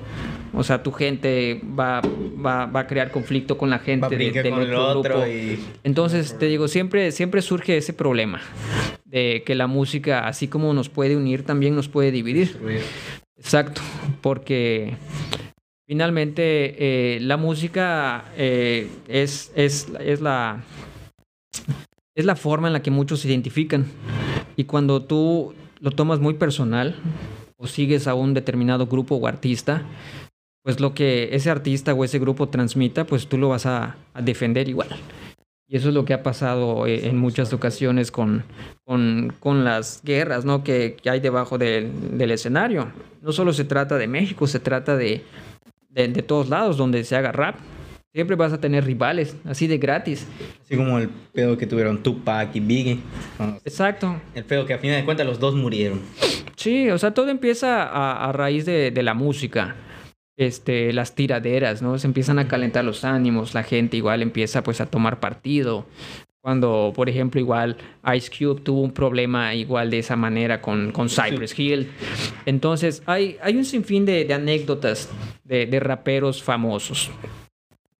o 0.54 0.62
sea, 0.64 0.82
tu 0.82 0.92
gente 0.92 1.60
va, 1.78 2.00
va, 2.02 2.66
va 2.66 2.80
a 2.80 2.86
crear 2.86 3.10
conflicto 3.10 3.58
con 3.58 3.68
la 3.70 3.78
gente 3.78 4.08
de- 4.16 4.30
del 4.42 4.52
otro 4.54 4.88
otro 4.98 5.14
grupo. 5.20 5.26
y... 5.28 5.58
Entonces, 5.84 6.38
te 6.38 6.46
digo, 6.46 6.68
siempre, 6.68 7.12
siempre 7.12 7.42
surge 7.42 7.76
ese 7.76 7.92
problema 7.92 8.40
de 9.04 9.42
que 9.44 9.54
la 9.54 9.66
música, 9.66 10.26
así 10.26 10.48
como 10.48 10.72
nos 10.74 10.88
puede 10.88 11.16
unir, 11.16 11.44
también 11.44 11.74
nos 11.74 11.88
puede 11.88 12.10
dividir. 12.12 12.56
Exacto, 13.38 13.80
porque 14.20 14.96
finalmente 15.88 17.16
eh, 17.16 17.20
la 17.20 17.38
música 17.38 18.26
eh, 18.36 18.88
es, 19.08 19.50
es, 19.56 19.88
es, 19.98 20.20
la, 20.20 20.62
es 22.14 22.24
la 22.26 22.36
forma 22.36 22.68
en 22.68 22.74
la 22.74 22.82
que 22.82 22.90
muchos 22.90 23.20
se 23.20 23.28
identifican. 23.28 23.86
Y 24.54 24.64
cuando 24.64 25.02
tú 25.02 25.54
lo 25.80 25.90
tomas 25.90 26.20
muy 26.20 26.34
personal 26.34 26.94
o 27.56 27.66
sigues 27.66 28.06
a 28.06 28.14
un 28.14 28.34
determinado 28.34 28.86
grupo 28.86 29.16
o 29.16 29.26
artista, 29.26 29.82
pues 30.62 30.78
lo 30.78 30.92
que 30.92 31.30
ese 31.32 31.48
artista 31.48 31.94
o 31.94 32.04
ese 32.04 32.18
grupo 32.18 32.50
transmita, 32.50 33.06
pues 33.06 33.26
tú 33.26 33.38
lo 33.38 33.48
vas 33.48 33.64
a, 33.64 33.96
a 34.12 34.20
defender 34.20 34.68
igual. 34.68 34.90
Y 35.70 35.76
eso 35.76 35.88
es 35.88 35.94
lo 35.94 36.04
que 36.04 36.12
ha 36.12 36.22
pasado 36.22 36.86
eh, 36.86 37.08
en 37.08 37.16
muchas 37.16 37.52
ocasiones 37.54 38.10
con, 38.10 38.44
con, 38.84 39.32
con 39.40 39.64
las 39.64 40.02
guerras 40.02 40.44
¿no? 40.44 40.62
que, 40.64 40.96
que 41.02 41.08
hay 41.08 41.20
debajo 41.20 41.56
del, 41.56 42.18
del 42.18 42.30
escenario. 42.30 42.92
No 43.22 43.32
solo 43.32 43.54
se 43.54 43.64
trata 43.64 43.96
de 43.96 44.06
México, 44.06 44.46
se 44.46 44.60
trata 44.60 44.96
de, 44.96 45.24
de, 45.88 46.08
de 46.08 46.22
todos 46.22 46.48
lados 46.48 46.76
donde 46.76 47.04
se 47.04 47.16
haga 47.16 47.32
rap. 47.32 47.56
Siempre 48.14 48.36
vas 48.36 48.52
a 48.52 48.60
tener 48.60 48.84
rivales, 48.84 49.36
así 49.44 49.66
de 49.66 49.78
gratis. 49.78 50.26
Así 50.64 50.76
como 50.76 50.98
el 50.98 51.08
pedo 51.08 51.56
que 51.58 51.66
tuvieron 51.66 52.02
Tupac 52.02 52.56
y 52.56 52.60
Biggie. 52.60 52.98
Bueno, 53.36 53.58
Exacto. 53.64 54.20
El 54.34 54.44
pedo 54.44 54.64
que 54.66 54.74
a 54.74 54.78
final 54.78 54.96
de 54.96 55.04
cuentas 55.04 55.26
los 55.26 55.38
dos 55.38 55.54
murieron. 55.54 56.00
Sí, 56.56 56.90
o 56.90 56.98
sea, 56.98 57.12
todo 57.12 57.28
empieza 57.28 57.82
a, 57.84 58.28
a 58.28 58.32
raíz 58.32 58.64
de, 58.64 58.90
de 58.90 59.02
la 59.02 59.14
música. 59.14 59.76
Este, 60.36 60.92
las 60.92 61.14
tiraderas, 61.14 61.82
¿no? 61.82 61.98
Se 61.98 62.06
empiezan 62.06 62.38
a 62.38 62.48
calentar 62.48 62.84
los 62.84 63.04
ánimos, 63.04 63.54
la 63.54 63.62
gente 63.62 63.96
igual 63.96 64.22
empieza 64.22 64.62
pues 64.62 64.80
a 64.80 64.86
tomar 64.86 65.20
partido. 65.20 65.84
Cuando, 66.40 66.92
por 66.94 67.08
ejemplo, 67.08 67.40
igual 67.40 67.76
Ice 68.14 68.30
Cube 68.30 68.60
tuvo 68.60 68.82
un 68.82 68.92
problema 68.92 69.54
igual 69.54 69.90
de 69.90 69.98
esa 69.98 70.16
manera 70.16 70.60
con, 70.60 70.92
con 70.92 71.08
Cypress 71.08 71.58
Hill. 71.58 71.90
Entonces, 72.46 73.02
hay, 73.06 73.36
hay 73.42 73.56
un 73.56 73.64
sinfín 73.64 74.06
de, 74.06 74.24
de 74.24 74.34
anécdotas 74.34 75.10
de, 75.44 75.66
de 75.66 75.80
raperos 75.80 76.42
famosos. 76.42 77.10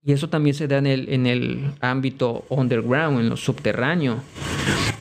Y 0.03 0.13
eso 0.13 0.29
también 0.29 0.55
se 0.55 0.67
da 0.67 0.77
en 0.77 0.87
el, 0.87 1.09
en 1.09 1.27
el 1.27 1.71
ámbito 1.81 2.45
underground, 2.49 3.19
en 3.19 3.29
lo 3.29 3.37
subterráneo. 3.37 4.23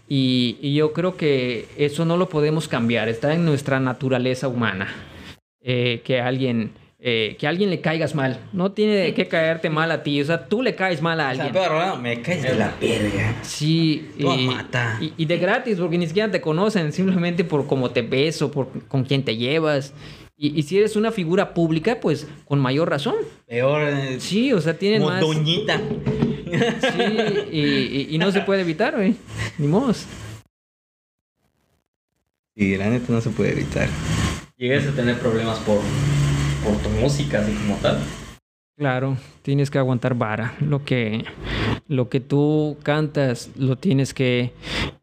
Y, 0.09 0.59
y 0.61 0.75
yo 0.75 0.93
creo 0.93 1.17
que 1.17 1.69
eso 1.77 2.05
no 2.05 2.17
lo 2.17 2.29
podemos 2.29 2.67
cambiar, 2.67 3.09
está 3.09 3.35
en 3.35 3.45
nuestra 3.45 3.79
naturaleza 3.79 4.49
humana. 4.49 4.89
Eh, 5.61 6.03
que 6.05 6.21
alguien 6.21 6.71
eh, 7.01 7.37
que 7.39 7.47
a 7.47 7.51
alguien 7.51 7.71
le 7.71 7.81
caigas 7.81 8.15
mal. 8.15 8.41
No 8.53 8.73
tiene 8.73 9.15
que 9.15 9.29
caerte 9.29 9.71
mal 9.71 9.91
a 9.93 10.03
ti. 10.03 10.21
O 10.21 10.25
sea, 10.25 10.47
tú 10.49 10.63
le 10.63 10.75
caes 10.75 11.01
mal 11.01 11.21
a 11.21 11.31
O 11.31 11.35
sea, 11.35 11.45
alguien. 11.45 11.63
pero 11.65 11.87
no, 11.87 11.97
me 11.97 12.21
caes 12.23 12.43
de 12.43 12.55
la 12.57 12.75
verga. 12.81 13.37
Sí, 13.43 14.11
Tú 14.19 14.33
y, 14.33 14.47
mata. 14.47 14.99
y, 15.01 15.13
y 15.17 15.25
de 15.27 15.39
gratis, 15.39 15.77
porque 15.79 15.97
ni 15.99 16.07
siquiera 16.07 16.31
te 16.31 16.41
conocen, 16.41 16.93
simplemente 16.93 17.45
por 17.45 17.67
cómo 17.67 17.91
te 17.91 18.03
ves 18.03 18.43
o 18.43 18.51
por 18.51 18.87
con 18.89 19.05
quién 19.05 19.25
te 19.25 19.37
llevas. 19.37 19.93
Y, 20.41 20.59
y 20.59 20.63
si 20.63 20.79
eres 20.79 20.95
una 20.97 21.11
figura 21.11 21.53
pública, 21.55 21.99
pues 22.01 22.27
con 22.45 22.61
mayor 22.61 22.89
razón. 22.91 23.17
Peor. 23.47 23.83
eh, 23.89 24.17
Sí, 24.21 24.53
o 24.53 24.61
sea, 24.61 24.77
tienen 24.79 25.01
como 25.03 25.13
más. 25.13 25.21
doñita. 25.21 25.81
Sí, 26.49 27.47
y, 27.53 27.61
y- 27.61 28.07
y 28.11 28.19
no 28.19 28.31
se 28.33 28.41
puede 28.41 28.63
evitar, 28.63 28.95
güey. 28.97 29.15
Ni 29.59 29.67
modos. 29.67 30.07
Sí, 32.57 32.77
la 32.77 32.89
neta 32.91 33.13
no 33.13 33.21
se 33.21 33.31
puede 33.31 33.53
evitar. 33.53 33.89
Llegas 34.57 34.87
a 34.87 34.93
tener 34.93 35.19
problemas 35.19 35.59
por, 35.61 35.81
por 36.69 36.77
tu 36.79 36.91
música, 36.91 37.41
así 37.41 37.53
como 37.53 37.77
tal. 37.77 37.99
Claro, 38.77 39.17
tienes 39.43 39.71
que 39.71 39.79
aguantar 39.79 40.15
vara. 40.15 40.55
Lo 40.61 40.85
que, 40.85 41.25
lo 41.89 42.09
que 42.09 42.21
tú 42.21 42.77
cantas 42.83 43.51
lo 43.57 43.77
tienes 43.77 44.15
que 44.15 44.53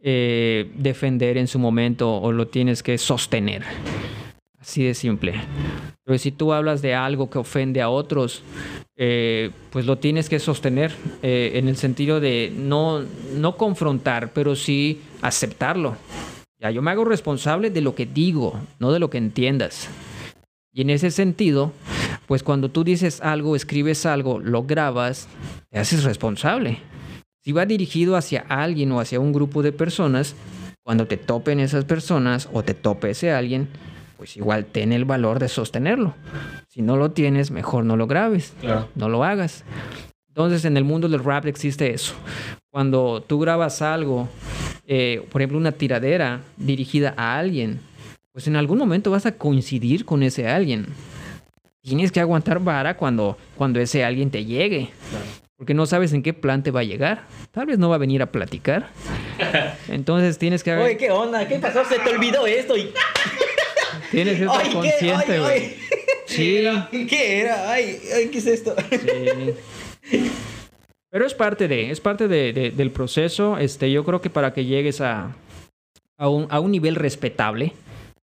eh, 0.01 0.71
defender 0.75 1.37
en 1.37 1.47
su 1.47 1.59
momento 1.59 2.15
o 2.15 2.31
lo 2.31 2.47
tienes 2.47 2.83
que 2.83 2.97
sostener. 2.97 3.63
Así 4.59 4.83
de 4.83 4.93
simple. 4.93 5.33
Pero 6.05 6.17
si 6.17 6.31
tú 6.31 6.53
hablas 6.53 6.81
de 6.81 6.95
algo 6.95 7.29
que 7.29 7.37
ofende 7.37 7.81
a 7.81 7.89
otros, 7.89 8.43
eh, 8.95 9.51
pues 9.71 9.85
lo 9.85 9.97
tienes 9.97 10.29
que 10.29 10.39
sostener 10.39 10.93
eh, 11.21 11.51
en 11.55 11.67
el 11.67 11.75
sentido 11.75 12.19
de 12.19 12.53
no, 12.55 13.03
no 13.35 13.57
confrontar, 13.57 14.31
pero 14.33 14.55
sí 14.55 15.01
aceptarlo. 15.21 15.97
Ya, 16.59 16.71
yo 16.71 16.81
me 16.81 16.91
hago 16.91 17.03
responsable 17.03 17.69
de 17.69 17.81
lo 17.81 17.93
que 17.93 18.05
digo, 18.05 18.57
no 18.79 18.93
de 18.93 18.99
lo 18.99 19.09
que 19.09 19.17
entiendas. 19.17 19.89
Y 20.75 20.81
en 20.81 20.89
ese 20.89 21.09
sentido, 21.09 21.71
pues 22.27 22.43
cuando 22.43 22.69
tú 22.69 22.83
dices 22.83 23.21
algo, 23.21 23.55
escribes 23.55 24.05
algo, 24.05 24.39
lo 24.39 24.63
grabas, 24.63 25.29
te 25.69 25.79
haces 25.79 26.03
responsable. 26.03 26.79
Si 27.41 27.53
va 27.53 27.65
dirigido 27.65 28.17
hacia 28.17 28.41
alguien 28.49 28.91
o 28.91 28.99
hacia 28.99 29.21
un 29.21 29.31
grupo 29.31 29.63
de 29.63 29.71
personas, 29.71 30.35
Cuando 30.83 31.07
te 31.07 31.17
topen 31.17 31.59
esas 31.59 31.83
personas 31.85 32.47
o 32.53 32.61
te 32.61 32.75
tope 32.75 33.09
ese 33.09 33.31
alguien, 33.31 33.67
pues 34.17 34.37
igual 34.37 34.65
ten 34.65 34.91
el 34.91 35.03
valor 35.03 35.39
de 35.39 35.47
sostenerlo. 35.47 36.13
Si 36.67 36.83
no 36.83 36.95
lo 36.95 37.09
tienes, 37.09 37.49
mejor 37.49 37.85
no 37.85 37.95
lo 37.97 38.05
grabes, 38.05 38.53
Claro. 38.61 38.87
no 38.93 39.09
lo 39.09 39.23
hagas. 39.23 39.63
Entonces 40.27 40.63
en 40.63 40.77
el 40.77 40.83
mundo 40.83 41.09
del 41.09 41.23
rap 41.23 41.47
existe 41.47 41.91
eso. 41.91 42.13
Cuando 42.69 43.23
tú 43.25 43.39
grabas 43.39 43.81
algo, 43.81 44.29
eh, 44.85 45.25
por 45.31 45.41
ejemplo 45.41 45.57
una 45.57 45.71
tiradera 45.71 46.41
dirigida 46.55 47.15
a 47.17 47.39
alguien, 47.39 47.79
pues 48.35 48.47
en 48.47 48.57
algún 48.57 48.77
momento 48.77 49.11
vas 49.11 49.25
a 49.25 49.31
coincidir 49.31 50.03
con 50.03 50.21
ese 50.21 50.45
alguien. 50.49 50.87
Tienes 51.81 52.11
que 52.11 52.19
aguantar 52.19 52.59
vara 52.59 52.97
cuando, 52.97 53.37
cuando 53.55 53.79
ese 53.79 54.03
alguien 54.03 54.29
te 54.29 54.43
llegue. 54.43 54.89
Porque 55.55 55.73
no 55.73 55.85
sabes 55.85 56.11
en 56.11 56.21
qué 56.21 56.33
plan 56.33 56.61
te 56.61 56.69
va 56.69 56.81
a 56.81 56.83
llegar. 56.83 57.23
Tal 57.51 57.65
vez 57.65 57.79
no 57.79 57.87
va 57.87 57.95
a 57.95 57.97
venir 57.97 58.21
a 58.21 58.25
platicar. 58.33 58.89
Entonces 59.87 60.37
tienes 60.37 60.63
que, 60.63 60.73
Oye, 60.73 60.97
¿qué 60.97 61.11
onda? 61.11 61.47
¿Qué 61.47 61.59
pasó? 61.59 61.85
Se 61.85 61.97
te 61.97 62.09
olvidó 62.09 62.45
esto. 62.45 62.75
Y... 62.75 62.89
tienes 64.11 64.37
que 64.37 64.43
estar 64.43 64.69
consciente, 64.69 65.39
güey. 65.39 65.75
Sí. 66.27 66.65
¿Qué 67.07 67.39
era? 67.39 67.71
Ay, 67.71 67.99
ay, 68.17 68.27
¿qué 68.27 68.37
es 68.39 68.47
esto? 68.47 68.75
Sí. 70.01 70.29
Pero 71.09 71.25
es 71.25 71.33
parte 71.33 71.69
de, 71.69 71.89
es 71.89 72.01
parte 72.01 72.27
de- 72.27 72.51
de- 72.51 72.71
del 72.71 72.91
proceso. 72.91 73.57
Este, 73.57 73.89
yo 73.93 74.03
creo 74.03 74.19
que 74.19 74.29
para 74.29 74.51
que 74.51 74.65
llegues 74.65 74.99
a, 74.99 75.33
a, 76.17 76.27
un, 76.27 76.47
a 76.49 76.59
un 76.59 76.71
nivel 76.71 76.95
respetable, 76.95 77.71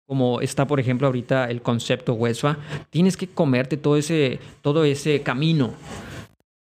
como 0.06 0.40
está, 0.40 0.66
por 0.66 0.80
ejemplo, 0.80 1.06
ahorita 1.06 1.50
el 1.50 1.62
concepto 1.62 2.14
Huesva, 2.14 2.58
tienes 2.90 3.16
que 3.16 3.26
comerte 3.26 3.76
todo 3.76 3.96
ese, 3.96 4.38
todo 4.62 4.84
ese 4.84 5.22
camino. 5.22 5.72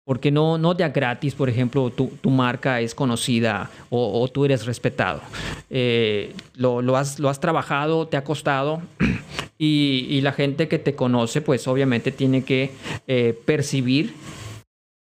Porque 0.05 0.31
no, 0.31 0.57
no 0.57 0.73
de 0.73 0.83
a 0.83 0.89
gratis, 0.89 1.33
por 1.33 1.49
ejemplo, 1.49 1.89
tu, 1.89 2.07
tu 2.21 2.29
marca 2.29 2.81
es 2.81 2.93
conocida 2.93 3.71
o, 3.89 4.27
tú 4.27 4.43
eres 4.43 4.65
respetado. 4.65 5.21
Eh, 5.69 6.33
lo, 6.55 6.81
lo 6.81 6.97
has, 6.97 7.19
lo 7.19 7.29
has 7.29 7.39
trabajado, 7.39 8.05
te 8.07 8.17
ha 8.17 8.23
costado 8.25 8.81
y, 9.57 10.07
y 10.09 10.19
la 10.19 10.33
gente 10.33 10.67
que 10.67 10.77
te 10.77 10.93
conoce, 10.93 11.41
pues 11.41 11.69
obviamente 11.69 12.11
tiene 12.11 12.43
que 12.43 12.71
eh, 13.07 13.39
percibir 13.45 14.13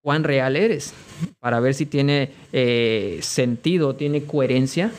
cuán 0.02 0.24
real 0.24 0.56
eres 0.56 0.94
para 1.40 1.60
ver 1.60 1.74
si 1.74 1.86
tiene 1.86 2.32
eh, 2.52 3.20
sentido, 3.22 3.95
tiene 3.95 4.24
coherencia, 4.24 4.91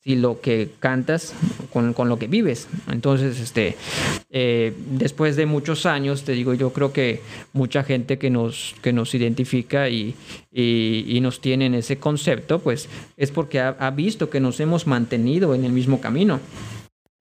si 0.00 0.16
lo 0.16 0.40
que 0.40 0.70
cantas 0.80 1.34
con, 1.72 1.92
con 1.92 2.08
lo 2.08 2.18
que 2.18 2.28
vives. 2.28 2.68
Entonces, 2.90 3.40
este, 3.40 3.76
eh, 4.30 4.72
después 4.92 5.36
de 5.36 5.44
muchos 5.46 5.86
años, 5.86 6.22
te 6.24 6.32
digo, 6.32 6.54
yo 6.54 6.72
creo 6.72 6.92
que 6.92 7.20
mucha 7.52 7.82
gente 7.82 8.16
que 8.18 8.30
nos, 8.30 8.74
que 8.80 8.92
nos 8.92 9.14
identifica 9.14 9.88
y, 9.88 10.14
y- 10.52 11.18
nos 11.20 11.40
tiene 11.40 11.66
en 11.66 11.74
ese 11.74 11.98
concepto, 11.98 12.60
pues 12.60 12.88
es 13.16 13.30
porque 13.32 13.58
ha, 13.60 13.70
ha 13.80 13.90
visto 13.90 14.30
que 14.30 14.40
nos 14.40 14.60
hemos 14.60 14.86
mantenido 14.86 15.54
en 15.54 15.64
el 15.64 15.72
mismo 15.72 16.00
camino. 16.00 16.40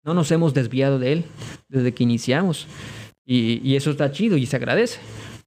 No 0.04 0.14
nos 0.14 0.32
hemos 0.32 0.54
desviado 0.54 0.98
de 1.00 1.14
él 1.14 1.26
desde 1.70 1.94
que 1.94 2.04
iniciamos. 2.04 2.68
Y, 3.26 3.62
y 3.64 3.76
eso 3.78 3.91
está 3.91 4.12
chido 4.12 4.36
y 4.36 4.45
se 4.48 4.58
agradece. 4.58 5.00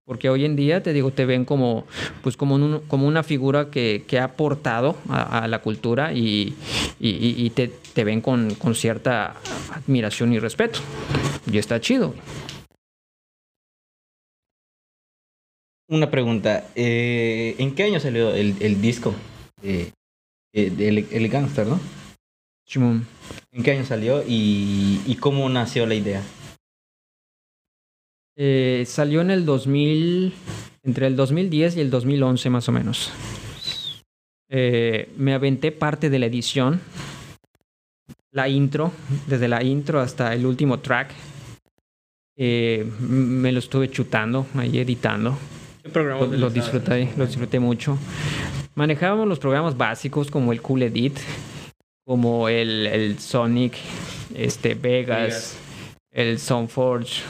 Porque 0.07 0.31
hoy 0.31 0.45
en 0.45 0.55
día, 0.55 0.85
te 0.85 0.93
digo, 0.93 1.11
te 1.11 1.27
ven 1.27 1.45
como, 1.45 1.85
pues 2.23 2.37
como, 2.37 2.55
un- 2.55 2.81
como 2.87 3.09
una 3.09 3.25
figura 3.25 3.71
que, 3.73 4.05
que 4.07 4.21
ha 4.21 4.25
aportado 4.25 4.97
a, 5.09 5.41
a 5.41 5.49
la 5.49 5.61
cultura 5.63 6.13
y, 6.13 6.55
y- 7.01 7.11
y- 7.11 7.35
y 7.45 7.51
te, 7.51 7.67
te 7.93 8.05
ven 8.05 8.21
con, 8.21 8.55
con 8.55 8.77
cierta 8.77 9.35
admiración 9.73 10.33
y 10.33 10.39
respeto. 10.39 10.79
Y 11.51 11.59
está 11.59 11.81
chido. 11.81 12.15
Una 15.89 16.09
pregunta. 16.11 16.69
eh, 16.77 17.57
¿En 17.59 17.75
qué 17.75 17.83
año 17.85 17.99
salió 17.99 18.33
el, 18.33 18.55
el 18.61 18.81
disco? 18.81 19.13
de 19.63 19.93
de- 20.53 20.71
de 20.71 20.89
el, 20.89 21.07
el 21.11 21.29
Gangster, 21.29 21.67
¿no? 21.67 21.81
Simón. 22.67 23.07
¿En 23.53 23.63
qué 23.63 23.73
año 23.73 23.85
salió 23.85 24.23
y, 24.27 25.01
y 25.07 25.17
cómo 25.17 25.49
nació 25.49 25.85
la 25.87 25.95
idea? 25.95 26.23
Eh, 28.37 28.85
salió 28.87 29.23
en 29.23 29.31
el 29.31 29.47
2000, 29.47 30.33
entre 30.83 31.07
el 31.07 31.17
2010 31.17 31.77
y 31.77 31.81
el 31.81 31.91
2011 31.91 32.51
más 32.51 32.69
o 32.69 32.73
menos. 32.73 33.11
Eh, 34.51 35.09
me 35.17 35.33
aventé 35.33 35.73
parte 35.73 36.11
de 36.11 36.19
la 36.19 36.27
edición, 36.27 36.81
la 38.31 38.49
intro, 38.49 38.93
desde 39.27 39.49
la 39.49 39.63
intro 39.63 40.01
hasta 40.01 40.35
el 40.35 40.45
último 40.45 40.81
track. 40.81 41.13
Eh, 42.37 42.87
me 43.01 43.51
lo 43.51 43.59
estuve 43.59 43.91
chutando 43.91 44.47
ahí 44.55 44.79
editando. 44.79 45.39
¿Qué 45.83 45.89
programa 45.89 46.27
Lo, 46.27 46.37
lo 46.37 46.51
disfruté, 46.51 47.09
lo 47.17 47.27
disfruté 47.27 47.59
mucho. 47.59 47.99
Manejábamos 48.75 49.27
los 49.27 49.39
programas 49.39 49.75
básicos 49.79 50.31
como 50.31 50.53
el 50.53 50.61
Cool 50.61 50.83
Edit, 50.83 51.17
como 52.05 52.51
el, 52.51 52.87
el 52.87 53.19
Sonic, 53.19 53.79
este 54.35 54.75
Vegas, 54.75 55.19
Vegas. 55.19 55.59
el 56.13 56.39
Soundforge, 56.39 57.23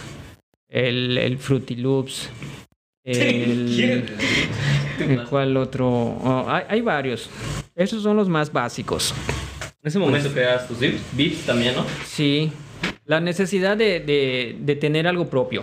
el, 0.76 1.16
el 1.18 1.38
Fruity 1.38 1.76
Loops, 1.76 2.28
el, 3.04 3.72
¿Quién? 3.74 4.06
el 5.10 5.24
cuál 5.24 5.56
otro. 5.56 5.86
Oh, 5.88 6.44
hay, 6.48 6.64
hay 6.68 6.80
varios. 6.82 7.30
Esos 7.74 8.02
son 8.02 8.16
los 8.16 8.28
más 8.28 8.52
básicos. 8.52 9.14
En 9.82 9.88
ese 9.88 9.98
momento 9.98 10.30
creas 10.32 10.66
tus 10.66 10.78
beats 10.80 11.46
también, 11.46 11.74
¿no? 11.76 11.84
Sí, 12.04 12.50
la 13.04 13.20
necesidad 13.20 13.76
de, 13.76 14.00
de- 14.00 14.56
de 14.60 14.76
tener 14.76 15.06
algo 15.06 15.28
propio. 15.30 15.62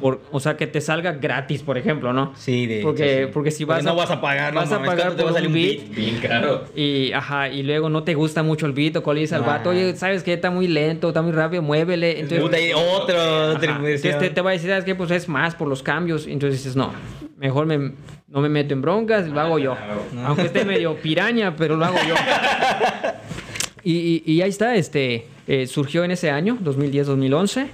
Por- 0.00 0.20
o 0.30 0.40
sea, 0.40 0.56
que 0.56 0.66
te 0.66 0.80
salga 0.80 1.12
gratis, 1.12 1.62
por 1.62 1.76
ejemplo, 1.78 2.12
¿no? 2.12 2.32
Sí, 2.36 2.66
de 2.66 2.80
Porque- 2.80 3.18
hecho, 3.18 3.26
sí. 3.26 3.30
porque 3.34 3.50
si 3.50 3.64
vas 3.64 3.84
no 3.84 3.90
a- 3.90 3.94
vas 3.94 4.10
a 4.10 4.20
pagar, 4.20 4.54
no 4.54 4.60
vas 4.60 4.72
a 4.72 4.78
pagar 4.78 4.96
¿cuánto 4.96 5.16
te 5.16 5.22
va 5.24 5.38
a 5.38 5.42
un 5.42 5.52
beat? 5.52 5.88
Bien 5.90 6.16
caro. 6.20 6.64
Y, 6.74 7.12
ajá, 7.12 7.48
y 7.48 7.62
luego 7.64 7.88
no 7.90 8.02
te 8.04 8.14
gusta 8.14 8.42
mucho 8.42 8.66
el 8.66 8.72
beat, 8.72 8.96
o 8.96 9.02
cuál 9.02 9.18
al 9.32 9.42
Ah. 9.42 9.46
vato, 9.46 9.70
oye, 9.70 9.94
¿sabes 9.96 10.22
qué? 10.22 10.32
Está 10.34 10.50
muy 10.50 10.68
lento, 10.68 11.08
está 11.08 11.22
muy 11.22 11.32
rápido, 11.32 11.62
muévele. 11.62 12.20
Entonces, 12.20 12.72
otro, 12.74 13.52
entonces 13.52 14.18
te, 14.18 14.30
te 14.30 14.40
va 14.40 14.50
a 14.50 14.52
decir, 14.54 14.70
¿sabes 14.70 14.84
qué? 14.84 14.94
Pues 14.94 15.10
es 15.10 15.28
más 15.28 15.54
por 15.54 15.68
los 15.68 15.82
cambios. 15.82 16.26
Entonces 16.26 16.60
dices, 16.62 16.76
no, 16.76 16.92
mejor 17.36 17.66
me, 17.66 17.92
no 18.28 18.40
me 18.40 18.48
meto 18.48 18.74
en 18.74 18.80
broncas, 18.80 19.26
lo 19.28 19.40
hago 19.40 19.58
yo. 19.58 19.76
Aunque 20.24 20.42
esté 20.42 20.64
medio 20.64 20.94
piraña, 20.96 21.56
pero 21.56 21.76
lo 21.76 21.84
hago 21.84 21.98
yo. 22.08 22.14
Y, 23.84 24.40
ahí 24.40 24.48
está, 24.48 24.74
este, 24.74 25.26
eh, 25.46 25.66
surgió 25.66 26.04
en 26.04 26.10
ese 26.10 26.30
año, 26.30 26.58
2010-2011, 26.62 27.68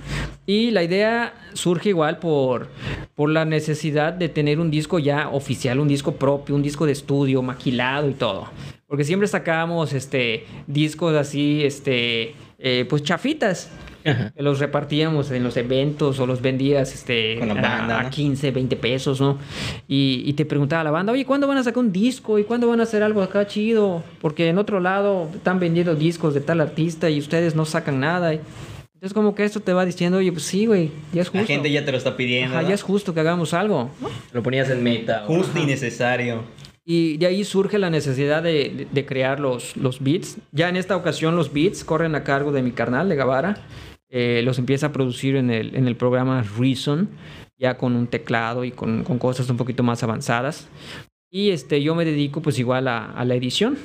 y 0.47 0.71
la 0.71 0.83
idea 0.83 1.35
surge 1.55 1.91
igual 1.91 2.19
por, 2.19 2.69
por 3.15 3.31
la 3.31 3.45
necesidad 3.45 4.13
de 4.13 4.29
tener 4.29 4.61
un 4.61 4.71
disco 4.71 4.99
ya 4.99 5.29
oficial, 5.31 5.81
un 5.81 5.89
disco 5.89 6.13
propio, 6.17 6.55
un 6.55 6.63
disco 6.63 6.87
de 6.87 6.93
estudio, 6.93 7.43
maquilado 7.43 8.09
y 8.09 8.15
todo. 8.15 8.49
Porque 8.87 9.05
siempre 9.05 9.27
sacábamos 9.27 9.93
este, 9.93 10.45
discos 10.67 11.17
así, 11.17 11.65
este, 11.65 12.35
eh, 12.59 12.87
pues 12.89 13.03
chafitas. 13.03 13.71
Que 14.05 14.43
Los 14.43 14.59
repartíamos 14.61 15.31
en 15.31 15.43
los 15.43 15.57
eventos 15.57 16.21
o 16.21 16.27
los 16.27 16.41
vendías 16.43 16.95
este, 16.95 17.39
Con 17.39 17.49
la 17.49 17.55
a- 17.55 17.63
banda, 17.63 18.01
a, 18.01 18.03
¿no? 18.05 18.11
15, 18.11 18.51
20 18.51 18.77
pesos, 18.77 19.21
¿no? 19.21 19.39
Y, 19.89 20.23
y 20.27 20.35
te 20.35 20.45
preguntaba 20.45 20.85
la 20.85 20.91
banda, 20.91 21.13
oye, 21.13 21.25
¿cuándo 21.25 21.49
van 21.49 21.59
a 21.59 21.65
sacar 21.65 21.79
un 21.83 21.91
disco? 21.93 22.39
¿Y 22.39 22.45
cuándo 22.45 22.69
van 22.69 22.81
a 22.81 22.85
hacer 22.85 23.03
algo 23.03 23.23
acá 23.23 23.47
chido? 23.47 24.05
Porque 24.21 24.49
en 24.49 24.59
otro 24.59 24.79
lado 24.81 25.29
están 25.35 25.59
vendiendo 25.59 25.95
discos 25.95 26.35
de 26.35 26.41
tal 26.41 26.61
artista 26.61 27.09
y 27.11 27.19
ustedes 27.19 27.55
no 27.57 27.65
sacan 27.65 27.99
nada. 28.01 28.33
Entonces 28.35 29.13
como 29.15 29.35
que 29.35 29.45
esto 29.45 29.61
te 29.61 29.73
va 29.73 29.85
diciendo, 29.85 30.19
oye, 30.19 30.33
pues 30.33 30.45
sí, 30.45 30.67
güey, 30.67 30.91
ya 31.13 31.23
es 31.23 31.29
justo. 31.29 31.41
La 31.43 31.47
gente 31.47 31.71
ya 31.71 31.85
te 31.85 31.91
lo 31.93 31.99
está 31.99 32.17
pidiendo. 32.17 32.55
Ajá, 32.55 32.63
¿no? 32.63 32.69
ya 32.69 32.75
es 32.75 32.83
justo 32.83 33.13
que 33.15 33.21
hagamos 33.21 33.53
algo. 33.53 33.91
Lo 34.33 34.43
ponías 34.43 34.71
en 34.71 34.83
meta. 34.83 35.25
Justo 35.27 35.59
y 35.59 35.67
necesario. 35.67 36.43
Y 36.87 37.17
de 37.17 37.27
ahí 37.27 37.45
surge 37.45 37.79
la 37.79 37.89
necesidad 37.91 38.43
de, 38.43 38.53
de- 38.71 38.87
de 38.91 39.07
crear 39.07 39.41
los, 39.41 39.75
los 39.77 40.03
beats. 40.03 40.37
Ya 40.53 40.69
en 40.69 40.77
esta 40.77 40.97
ocasión 40.97 41.35
los 41.37 41.53
beats 41.53 41.83
corren 41.85 42.15
a 42.15 42.25
cargo 42.25 42.53
de 42.53 42.63
mi 42.63 42.73
carnal, 42.73 43.09
de 43.09 43.17
Gavara. 43.17 43.57
Eh, 44.17 44.43
los 44.45 44.61
empieza 44.61 44.87
a 44.87 44.93
producir 44.93 45.35
en 45.35 45.51
el, 45.51 45.75
en 45.75 45.89
el 45.89 45.97
programa 45.97 46.45
Reason, 46.57 47.09
ya 47.59 47.77
con 47.77 47.97
un 47.97 48.07
teclado 48.07 48.63
y 48.63 48.71
con, 48.71 49.03
con 49.03 49.19
cosas 49.19 49.51
un 49.51 49.57
poquito 49.57 49.83
más 49.83 50.05
avanzadas. 50.05 50.69
Y 51.33 51.51
este, 51.51 51.83
yo 51.83 51.97
me 51.97 52.05
dedico 52.05 52.41
pues 52.41 52.61
igual 52.61 52.87
a, 52.87 53.25
la 53.25 53.35
edición. 53.35 53.77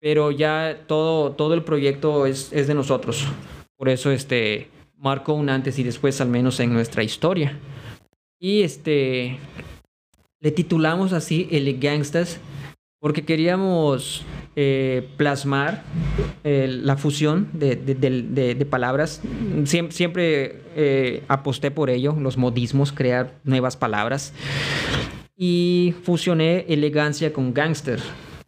Pero 0.00 0.32
ya 0.32 0.80
todo, 0.86 1.32
todo 1.32 1.54
el 1.54 1.64
proyecto 1.64 2.26
es, 2.26 2.52
es 2.52 2.66
de 2.66 2.74
nosotros. 2.74 3.26
Por 3.78 3.88
eso 3.88 4.10
este, 4.10 4.68
marcó 4.98 5.32
un 5.32 5.48
antes 5.48 5.78
y 5.78 5.82
después 5.82 6.20
al 6.20 6.28
menos 6.28 6.60
en 6.60 6.74
nuestra 6.74 7.02
historia. 7.02 7.58
Y 8.38 8.60
este, 8.64 9.38
le 10.40 10.50
titulamos 10.50 11.14
así 11.14 11.48
El 11.50 11.78
Gangstas 11.80 12.38
porque 13.02 13.24
queríamos 13.24 14.24
eh, 14.54 15.08
plasmar 15.16 15.82
eh, 16.44 16.68
la 16.70 16.96
fusión 16.96 17.48
de, 17.52 17.74
de- 17.74 17.96
de- 17.96 18.54
de- 18.54 18.64
palabras. 18.66 19.20
Siem- 19.64 19.90
Siempre, 19.90 20.60
eh, 20.76 21.24
aposté 21.26 21.72
por 21.72 21.90
ello, 21.90 22.14
los 22.16 22.36
modismos, 22.36 22.92
crear 22.92 23.34
nuevas 23.42 23.76
palabras. 23.76 24.32
Y 25.36 25.94
fusioné 26.04 26.64
elegancia 26.68 27.32
con 27.32 27.52
gangster. 27.52 27.98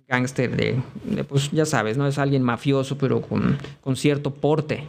Gangster 0.06 0.54
de, 0.56 0.76
pues 1.24 1.50
ya 1.50 1.64
sabes, 1.66 1.96
¿no? 1.96 2.06
Es 2.06 2.18
alguien 2.18 2.42
mafioso, 2.44 2.96
pero 2.96 3.22
con, 3.22 3.58
con 3.80 3.96
cierto 3.96 4.32
porte. 4.34 4.84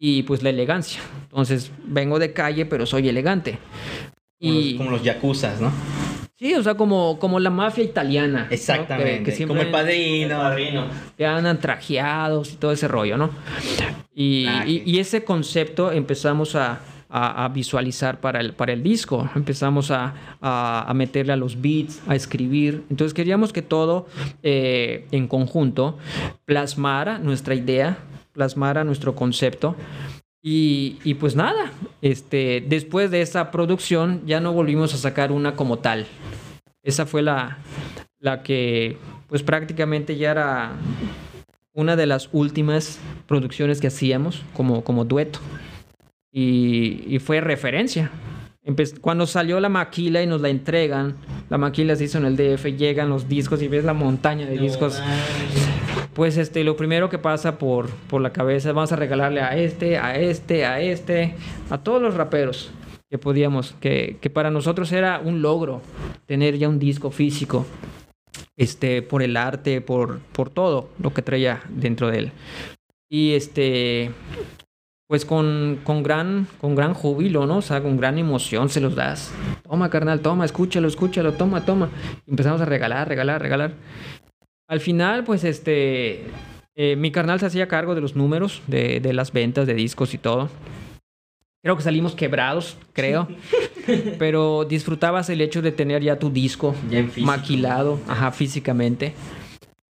Y 0.00 0.24
pues 0.24 0.42
la 0.42 0.50
elegancia. 0.50 1.00
Entonces, 1.22 1.70
vengo 1.86 2.18
de 2.18 2.32
calle, 2.32 2.66
pero 2.66 2.86
soy 2.86 3.08
elegante. 3.08 3.58
Como, 4.40 4.52
los, 4.54 4.64
Y, 4.64 4.76
como 4.76 4.90
los 4.90 5.02
yakuzas, 5.04 5.60
¿no? 5.60 5.70
Sí, 6.38 6.54
o 6.54 6.62
sea, 6.62 6.74
como, 6.74 7.18
como 7.18 7.40
la 7.40 7.48
mafia 7.50 7.82
italiana. 7.82 8.42
¿no? 8.42 8.48
Que- 8.48 8.54
Exactamente. 8.56 9.22
Que, 9.24 9.32
siempre 9.32 9.56
Como 9.56 9.62
el 9.66 9.70
padrino. 9.72 10.86
que 11.16 11.24
andan 11.26 11.58
trajeados 11.60 12.52
y 12.52 12.56
todo 12.56 12.72
ese 12.72 12.86
rollo, 12.88 13.16
¿no? 13.16 13.30
Y, 14.14 14.46
Ah, 14.46 14.64
y- 14.66 14.82
y 14.84 14.98
ese 14.98 15.24
concepto 15.24 15.92
empezamos 15.92 16.54
a, 16.54 16.80
a- 17.08 17.44
a 17.44 17.48
visualizar 17.48 18.20
para 18.20 18.40
el, 18.40 18.52
para 18.52 18.74
el 18.74 18.82
disco. 18.82 19.28
Empezamos 19.34 19.90
a, 19.90 20.12
a- 20.42 20.84
a 20.86 20.92
meterle 20.94 21.32
a 21.32 21.36
los 21.36 21.60
beats, 21.62 22.02
a 22.06 22.14
escribir. 22.14 22.82
Entonces 22.90 23.14
queríamos 23.14 23.52
que 23.54 23.62
todo 23.62 24.06
eh, 24.42 25.06
en 25.12 25.28
conjunto 25.28 25.96
plasmara 26.44 27.18
nuestra 27.18 27.54
idea, 27.54 27.96
plasmara 28.32 28.84
nuestro 28.84 29.14
concepto. 29.14 29.74
Y, 30.42 30.98
y 31.02 31.14
pues 31.14 31.34
nada, 31.34 31.72
este, 32.02 32.64
después 32.66 33.10
de 33.10 33.22
esa 33.22 33.50
producción 33.50 34.22
ya 34.26 34.40
no 34.40 34.52
volvimos 34.52 34.94
a 34.94 34.98
sacar 34.98 35.32
una 35.32 35.54
como 35.54 35.78
tal. 35.78 36.06
Esa 36.82 37.06
fue 37.06 37.22
la, 37.22 37.58
la 38.20 38.42
que 38.42 38.96
pues 39.28 39.42
prácticamente 39.42 40.16
ya 40.16 40.30
era 40.30 40.72
una 41.74 41.96
de 41.96 42.06
las 42.06 42.28
últimas 42.32 42.98
producciones 43.26 43.80
que 43.80 43.88
hacíamos 43.88 44.42
como, 44.54 44.82
como 44.84 45.04
dueto. 45.04 45.40
Y, 46.32 47.02
y 47.08 47.18
fue 47.18 47.40
referencia. 47.40 48.10
Empe- 48.64 48.98
Cuando 49.00 49.26
salió 49.26 49.58
la 49.60 49.68
maquila 49.68 50.22
y 50.22 50.26
nos 50.26 50.40
la 50.40 50.48
entregan, 50.48 51.16
la 51.48 51.56
maquila 51.58 51.96
se 51.96 52.04
hizo 52.04 52.18
en 52.18 52.26
el 52.26 52.36
DF, 52.36 52.64
llegan 52.76 53.08
los 53.08 53.28
discos 53.28 53.62
y 53.62 53.68
ves 53.68 53.84
la 53.84 53.94
montaña 53.94 54.44
de 54.46 54.58
discos. 54.58 55.00
Pues 56.16 56.38
este, 56.38 56.64
lo 56.64 56.76
primero 56.76 57.10
que 57.10 57.18
pasa 57.18 57.58
por, 57.58 57.90
por 57.90 58.22
la 58.22 58.32
cabeza, 58.32 58.72
vamos 58.72 58.90
a 58.90 58.96
regalarle 58.96 59.42
a 59.42 59.54
este, 59.54 59.98
a 59.98 60.18
este, 60.18 60.64
a 60.64 60.80
este, 60.80 61.34
a 61.68 61.76
todos 61.76 62.00
los 62.00 62.14
raperos 62.14 62.70
que 63.10 63.18
podíamos, 63.18 63.74
que, 63.80 64.16
que 64.18 64.30
para 64.30 64.50
nosotros 64.50 64.90
era 64.92 65.20
un 65.22 65.42
logro 65.42 65.82
tener 66.24 66.56
ya 66.56 66.70
un 66.70 66.78
disco 66.78 67.10
físico, 67.10 67.66
este, 68.56 69.02
por 69.02 69.22
el 69.22 69.36
arte, 69.36 69.82
por, 69.82 70.20
por 70.32 70.48
todo 70.48 70.88
lo 70.98 71.12
que 71.12 71.20
traía 71.20 71.62
dentro 71.68 72.10
de 72.10 72.18
él. 72.18 72.32
Y 73.10 73.34
este, 73.34 74.10
pues 75.08 75.26
con, 75.26 75.80
con, 75.84 76.02
gran, 76.02 76.46
con 76.62 76.74
gran 76.74 76.94
júbilo, 76.94 77.44
¿no? 77.44 77.60
Con 77.60 77.98
gran 77.98 78.16
emoción 78.16 78.70
se 78.70 78.80
los 78.80 78.94
das. 78.94 79.34
Toma, 79.62 79.90
carnal, 79.90 80.20
toma, 80.20 80.46
escúchalo, 80.46 80.88
escúchalo, 80.88 81.34
toma, 81.34 81.66
toma. 81.66 81.90
Empezamos 82.26 82.62
a 82.62 82.64
regalar, 82.64 83.06
regalar, 83.06 83.42
regalar. 83.42 83.74
Al 84.68 84.80
final, 84.80 85.24
pues 85.24 85.44
este, 85.44 86.24
eh, 86.74 86.96
mi 86.96 87.10
carnal 87.12 87.38
se 87.38 87.46
hacía 87.46 87.68
cargo 87.68 87.94
de 87.94 88.00
los 88.00 88.16
números, 88.16 88.62
de, 88.66 89.00
de 89.00 89.12
las 89.12 89.32
ventas 89.32 89.66
de 89.66 89.74
discos 89.74 90.12
y 90.14 90.18
todo. 90.18 90.50
Creo 91.62 91.76
que 91.76 91.82
salimos 91.82 92.14
quebrados, 92.14 92.76
creo. 92.92 93.28
pero 94.18 94.64
disfrutabas 94.64 95.30
el 95.30 95.40
hecho 95.40 95.62
de 95.62 95.72
tener 95.72 96.02
ya 96.02 96.18
tu 96.18 96.30
disco 96.30 96.74
Ya 96.90 97.08
maquilado, 97.18 98.00
ajá, 98.08 98.32
físicamente. 98.32 99.14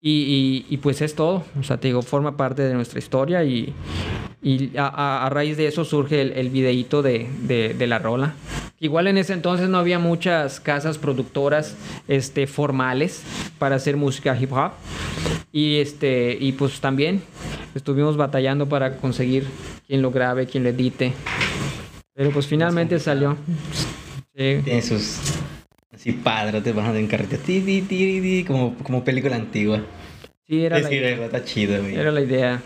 Y, 0.05 0.65
y- 0.69 0.73
y, 0.73 0.77
pues 0.77 1.01
es 1.01 1.15
todo. 1.15 1.45
O 1.57 1.63
sea, 1.63 1.77
te 1.77 1.87
digo, 1.87 2.01
forma 2.01 2.35
parte 2.35 2.61
de 2.61 2.73
nuestra 2.73 2.99
historia 2.99 3.41
y, 3.45 3.73
y 4.43 4.71
a, 4.77 5.29
raíz 5.31 5.55
de 5.55 5.67
eso 5.67 5.85
surge 5.85 6.21
el, 6.21 6.33
el 6.33 6.49
videíto 6.49 7.01
de, 7.01 7.29
de- 7.43 7.73
de 7.73 7.87
la 7.87 7.99
rola. 7.99 8.33
Igual 8.81 9.07
en 9.07 9.17
ese 9.17 9.31
entonces 9.31 9.69
no 9.69 9.77
había 9.77 9.99
muchas 9.99 10.59
casas 10.59 10.97
productoras 10.97 11.77
este, 12.09 12.47
formales 12.47 13.23
para 13.57 13.77
hacer 13.77 13.95
música 13.95 14.37
hip 14.37 14.51
hop. 14.51 14.71
Y, 15.53 15.77
este, 15.77 16.37
y 16.37 16.51
pues 16.51 16.81
también 16.81 17.21
estuvimos 17.73 18.17
batallando 18.17 18.67
para 18.67 18.97
conseguir 18.97 19.45
quien 19.87 20.01
lo 20.01 20.11
grabe, 20.11 20.47
quien 20.47 20.63
lo 20.63 20.69
edite. 20.69 21.13
Pero 22.13 22.31
pues 22.31 22.45
finalmente 22.45 22.99
salió. 22.99 23.37
Sí. 24.35 24.59
Tiene 24.65 24.81
sus. 24.81 25.17
Así 26.03 26.11
padres, 26.11 26.61
te 26.63 26.73
van 26.73 26.87
a 26.93 26.99
en 26.99 27.07
ti, 27.07 28.43
como, 28.45 28.75
como 28.83 29.05
película 29.05 29.37
antigua. 29.37 29.79
Sí, 30.45 30.65
era 30.65 30.75
Es 30.75 30.83
la 30.83 30.89
que 30.89 30.97
idea. 30.97 31.25
está 31.25 31.45
chido, 31.45 31.81
güey. 31.81 31.95
Era 31.95 32.11
la 32.11 32.19
idea. 32.19 32.61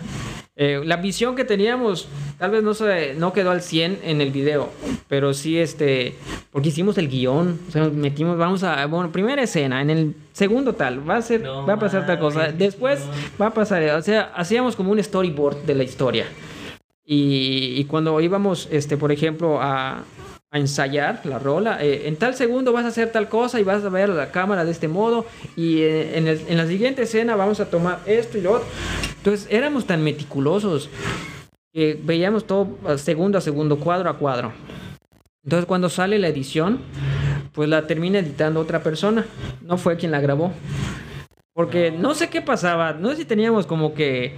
Eh, 0.55 0.81
la 0.83 0.97
visión 0.97 1.35
que 1.35 1.43
teníamos 1.43 2.07
tal 2.39 2.49
vez 2.49 2.63
no, 2.63 2.73
se, 2.73 3.13
no 3.13 3.33
quedó 3.33 3.51
al 3.51 3.61
100 3.61 3.99
en 4.03 4.21
el 4.21 4.31
video, 4.31 4.71
pero 5.07 5.35
sí, 5.35 5.59
este, 5.59 6.15
porque 6.51 6.69
hicimos 6.69 6.97
el 6.97 7.09
guion, 7.09 7.59
o 7.67 7.71
sea, 7.71 7.83
nos 7.83 7.93
metimos, 7.93 8.39
vamos 8.39 8.63
a, 8.63 8.83
bueno, 8.87 9.11
primera 9.11 9.43
escena, 9.43 9.83
en 9.83 9.91
el 9.91 10.15
segundo 10.33 10.73
tal, 10.73 11.07
va 11.07 11.17
a 11.17 11.21
ser, 11.21 11.41
No 11.41 11.63
va 11.63 11.73
a 11.73 11.79
pasar 11.79 12.07
tal 12.07 12.17
cosa, 12.17 12.51
después 12.51 13.05
no. 13.05 13.11
va 13.39 13.47
a 13.49 13.53
pasar, 13.53 13.83
o 13.91 14.01
sea, 14.01 14.31
hacíamos 14.33 14.75
como 14.75 14.91
un 14.91 15.03
storyboard 15.03 15.57
de 15.57 15.75
la 15.75 15.83
historia. 15.83 16.25
Y, 17.05 17.75
y 17.77 17.83
cuando 17.85 18.19
íbamos, 18.19 18.67
este, 18.71 18.97
por 18.97 19.11
ejemplo, 19.11 19.61
a, 19.61 20.03
a 20.51 20.59
ensayar 20.59 21.25
la 21.25 21.39
rola, 21.39 21.83
eh, 21.83 22.07
en 22.07 22.15
tal 22.15 22.33
segundo 22.33 22.71
vas 22.71 22.85
a 22.85 22.89
hacer 22.89 23.11
tal 23.11 23.27
cosa 23.27 23.59
y 23.59 23.63
vas 23.63 23.83
a 23.83 23.89
ver 23.89 24.07
la 24.09 24.31
cámara 24.31 24.63
de 24.63 24.71
este 24.71 24.87
modo 24.87 25.25
y 25.57 25.81
eh, 25.81 26.17
en, 26.17 26.27
el- 26.27 26.41
en 26.47 26.57
la 26.57 26.65
siguiente 26.67 27.01
escena 27.01 27.35
vamos 27.35 27.59
a 27.59 27.69
tomar 27.69 27.99
esto 28.05 28.37
y 28.37 28.41
lo 28.41 28.53
otro. 28.53 28.67
Entonces 29.17 29.47
éramos 29.51 29.85
tan 29.85 30.03
meticulosos 30.03 30.89
que 31.73 31.99
veíamos 32.01 32.47
todo 32.47 32.77
segundo 32.97 33.37
a 33.37 33.41
segundo, 33.41 33.77
cuadro 33.77 34.09
a 34.09 34.17
cuadro. 34.17 34.53
Entonces 35.43 35.65
cuando 35.65 35.89
sale 35.89 36.17
la 36.17 36.29
edición, 36.29 36.79
pues 37.51 37.67
la 37.67 37.85
termina 37.87 38.19
editando 38.19 38.59
otra 38.61 38.81
persona. 38.83 39.25
No 39.61 39.77
fue 39.77 39.97
quien 39.97 40.11
la 40.11 40.21
grabó. 40.21 40.53
Porque 41.53 41.91
no 41.91 42.13
sé 42.13 42.29
qué 42.29 42.41
pasaba, 42.41 42.93
no 42.93 43.09
sé 43.09 43.17
si 43.17 43.25
teníamos 43.25 43.65
como 43.65 43.93
que 43.93 44.35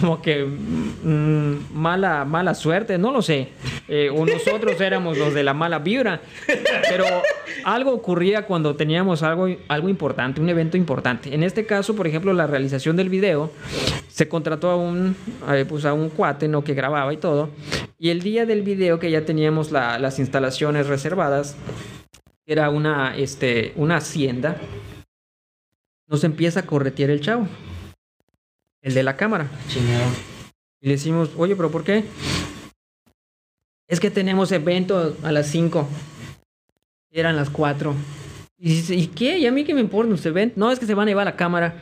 como 0.00 0.20
que 0.20 0.44
mm, 0.44 1.72
mala 1.74 2.24
mala 2.24 2.54
suerte, 2.54 2.98
no 2.98 3.10
lo 3.12 3.22
sé. 3.22 3.48
Eh, 3.88 4.10
o 4.14 4.26
nosotros 4.26 4.80
éramos 4.80 5.16
los 5.16 5.32
de 5.34 5.42
la 5.42 5.54
mala 5.54 5.78
vibra. 5.78 6.20
Pero 6.88 7.04
algo 7.64 7.92
ocurría 7.92 8.42
cuando 8.46 8.76
teníamos 8.76 9.22
algo, 9.22 9.48
algo 9.68 9.88
importante, 9.88 10.40
un 10.40 10.48
evento 10.48 10.76
importante. 10.76 11.34
En 11.34 11.42
este 11.42 11.64
caso, 11.66 11.96
por 11.96 12.06
ejemplo, 12.06 12.32
la 12.32 12.46
realización 12.46 12.96
del 12.96 13.08
video, 13.08 13.50
se 14.08 14.28
contrató 14.28 14.70
a 14.70 14.76
un, 14.76 15.16
a, 15.46 15.54
pues 15.68 15.84
a 15.84 15.92
un 15.94 16.10
cuate 16.10 16.48
¿no? 16.48 16.62
que 16.64 16.74
grababa 16.74 17.12
y 17.12 17.16
todo. 17.16 17.50
Y 17.98 18.10
el 18.10 18.20
día 18.22 18.46
del 18.46 18.62
video, 18.62 18.98
que 18.98 19.10
ya 19.10 19.24
teníamos 19.24 19.72
la- 19.72 19.98
las 19.98 20.18
instalaciones 20.18 20.86
reservadas, 20.86 21.56
era 22.46 22.70
una, 22.70 23.16
este, 23.16 23.72
una 23.76 23.96
hacienda, 23.96 24.56
nos 26.08 26.24
empieza 26.24 26.60
a 26.60 26.66
corretear 26.66 27.10
el 27.10 27.20
chavo, 27.20 27.46
el 28.88 28.94
de 28.94 29.02
la 29.02 29.16
cámara. 29.16 29.48
Chingado. 29.68 30.04
Y 30.80 30.88
le 30.88 30.94
decimos, 30.94 31.30
oye, 31.36 31.54
pero 31.54 31.70
¿por 31.70 31.84
qué? 31.84 32.04
Es 33.86 34.00
que 34.00 34.10
tenemos 34.10 34.50
evento 34.50 35.16
a 35.22 35.30
las 35.30 35.46
5. 35.48 35.86
Eran 37.10 37.36
las 37.36 37.50
4. 37.50 37.94
Y 38.58 38.68
dice, 38.70 38.94
¿y 38.94 39.06
qué? 39.08 39.38
¿Y 39.38 39.46
a 39.46 39.52
mí 39.52 39.64
qué 39.64 39.74
me 39.74 39.80
importa 39.80 40.12
un 40.12 40.20
evento? 40.24 40.54
No, 40.58 40.72
es 40.72 40.78
que 40.78 40.86
se 40.86 40.94
van 40.94 41.06
a 41.06 41.10
llevar 41.10 41.26
la 41.26 41.36
cámara. 41.36 41.80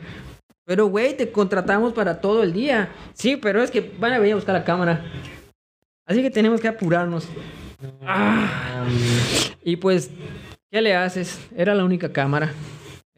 Pero, 0.65 0.87
güey, 0.87 1.15
te 1.15 1.31
contratamos 1.31 1.93
para 1.93 2.19
todo 2.19 2.43
el 2.43 2.51
día. 2.51 2.91
Sí, 3.13 3.37
pero 3.37 3.63
es 3.63 3.71
que 3.71 3.81
van 3.99 4.11
a 4.11 4.19
venir 4.19 4.33
a 4.33 4.35
buscar 4.35 4.53
la 4.53 4.65
cámara. 4.65 5.05
Así 6.05 6.21
que 6.21 6.29
tenemos 6.29 6.59
que 6.59 6.67
apurarnos. 6.67 7.27
Ah. 8.01 8.85
Y 9.63 9.77
pues, 9.77 10.11
¿qué 10.69 10.81
le 10.81 10.95
haces? 10.95 11.39
Era 11.55 11.73
la 11.73 11.85
única 11.85 12.11
cámara. 12.11 12.51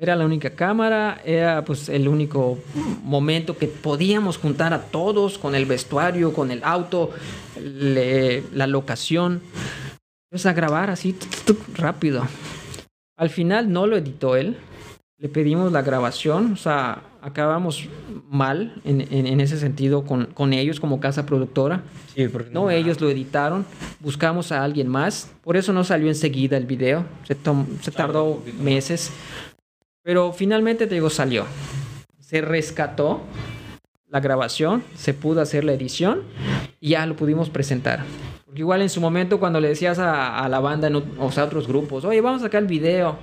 Era 0.01 0.15
la 0.15 0.25
única 0.25 0.51
cámara, 0.51 1.19
era 1.25 1.65
pues 1.65 1.89
el 1.89 2.07
único 2.07 2.57
momento 3.03 3.57
que 3.57 3.67
podíamos 3.67 4.37
juntar 4.37 4.73
a 4.73 4.83
todos 4.83 5.37
con 5.37 5.55
el 5.55 5.65
vestuario, 5.65 6.31
con 6.33 6.51
el 6.51 6.63
auto, 6.63 7.11
le- 7.61 8.43
la 8.53 8.65
locación. 8.65 9.41
Pues 10.29 10.45
a 10.45 10.53
grabar 10.53 10.89
así 10.89 11.17
rápido. 11.75 12.25
Al 13.17 13.29
final 13.29 13.73
no 13.73 13.87
lo 13.87 13.97
editó 13.97 14.37
él. 14.37 14.55
Le 15.17 15.27
pedimos 15.27 15.69
la 15.73 15.81
grabación, 15.81 16.53
o 16.53 16.55
sea, 16.55 17.01
acabamos 17.21 17.89
mal 18.29 18.75
en, 18.85 19.01
en- 19.01 19.27
en 19.27 19.41
ese 19.41 19.59
sentido 19.59 20.05
con, 20.05 20.27
con 20.27 20.53
ellos 20.53 20.79
como 20.79 21.01
casa 21.01 21.25
productora. 21.25 21.81
Sí, 22.15 22.29
porque 22.29 22.51
No, 22.51 22.71
ellos 22.71 23.01
lo 23.01 23.09
editaron, 23.09 23.65
buscamos 23.99 24.53
a 24.53 24.63
alguien 24.63 24.87
más, 24.87 25.29
por 25.43 25.57
eso 25.57 25.73
no 25.73 25.83
salió 25.83 26.07
enseguida 26.07 26.55
el 26.55 26.65
video, 26.65 27.03
se, 27.27 27.35
tom- 27.35 27.65
se 27.81 27.91
tardó 27.91 28.41
meses, 28.61 29.11
pero 30.03 30.31
finalmente 30.33 30.87
te 30.87 30.95
digo, 30.95 31.09
salió. 31.09 31.45
Se 32.19 32.41
rescató 32.41 33.21
la 34.07 34.19
grabación, 34.19 34.83
se 34.95 35.13
pudo 35.13 35.41
hacer 35.41 35.63
la 35.63 35.73
edición 35.73 36.23
y 36.79 36.89
ya 36.89 37.05
lo 37.05 37.15
pudimos 37.15 37.49
presentar. 37.49 38.03
Porque 38.45 38.61
igual 38.61 38.81
en 38.81 38.89
su 38.89 39.01
momento 39.01 39.39
cuando 39.39 39.59
le 39.59 39.67
decías 39.69 39.99
a, 39.99 40.39
a 40.39 40.49
la 40.49 40.59
banda, 40.59 40.87
en 40.87 40.95
o 40.95 41.31
sea, 41.31 41.43
a 41.43 41.45
otros 41.45 41.67
grupos, 41.67 42.05
oye, 42.05 42.21
vamos 42.21 42.41
a 42.41 42.45
sacar 42.45 42.61
el 42.63 42.67
video. 42.67 43.17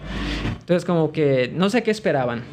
Entonces 0.60 0.84
como 0.84 1.10
que 1.12 1.50
no 1.54 1.70
sé 1.70 1.82
qué 1.82 1.90
esperaban. 1.90 2.44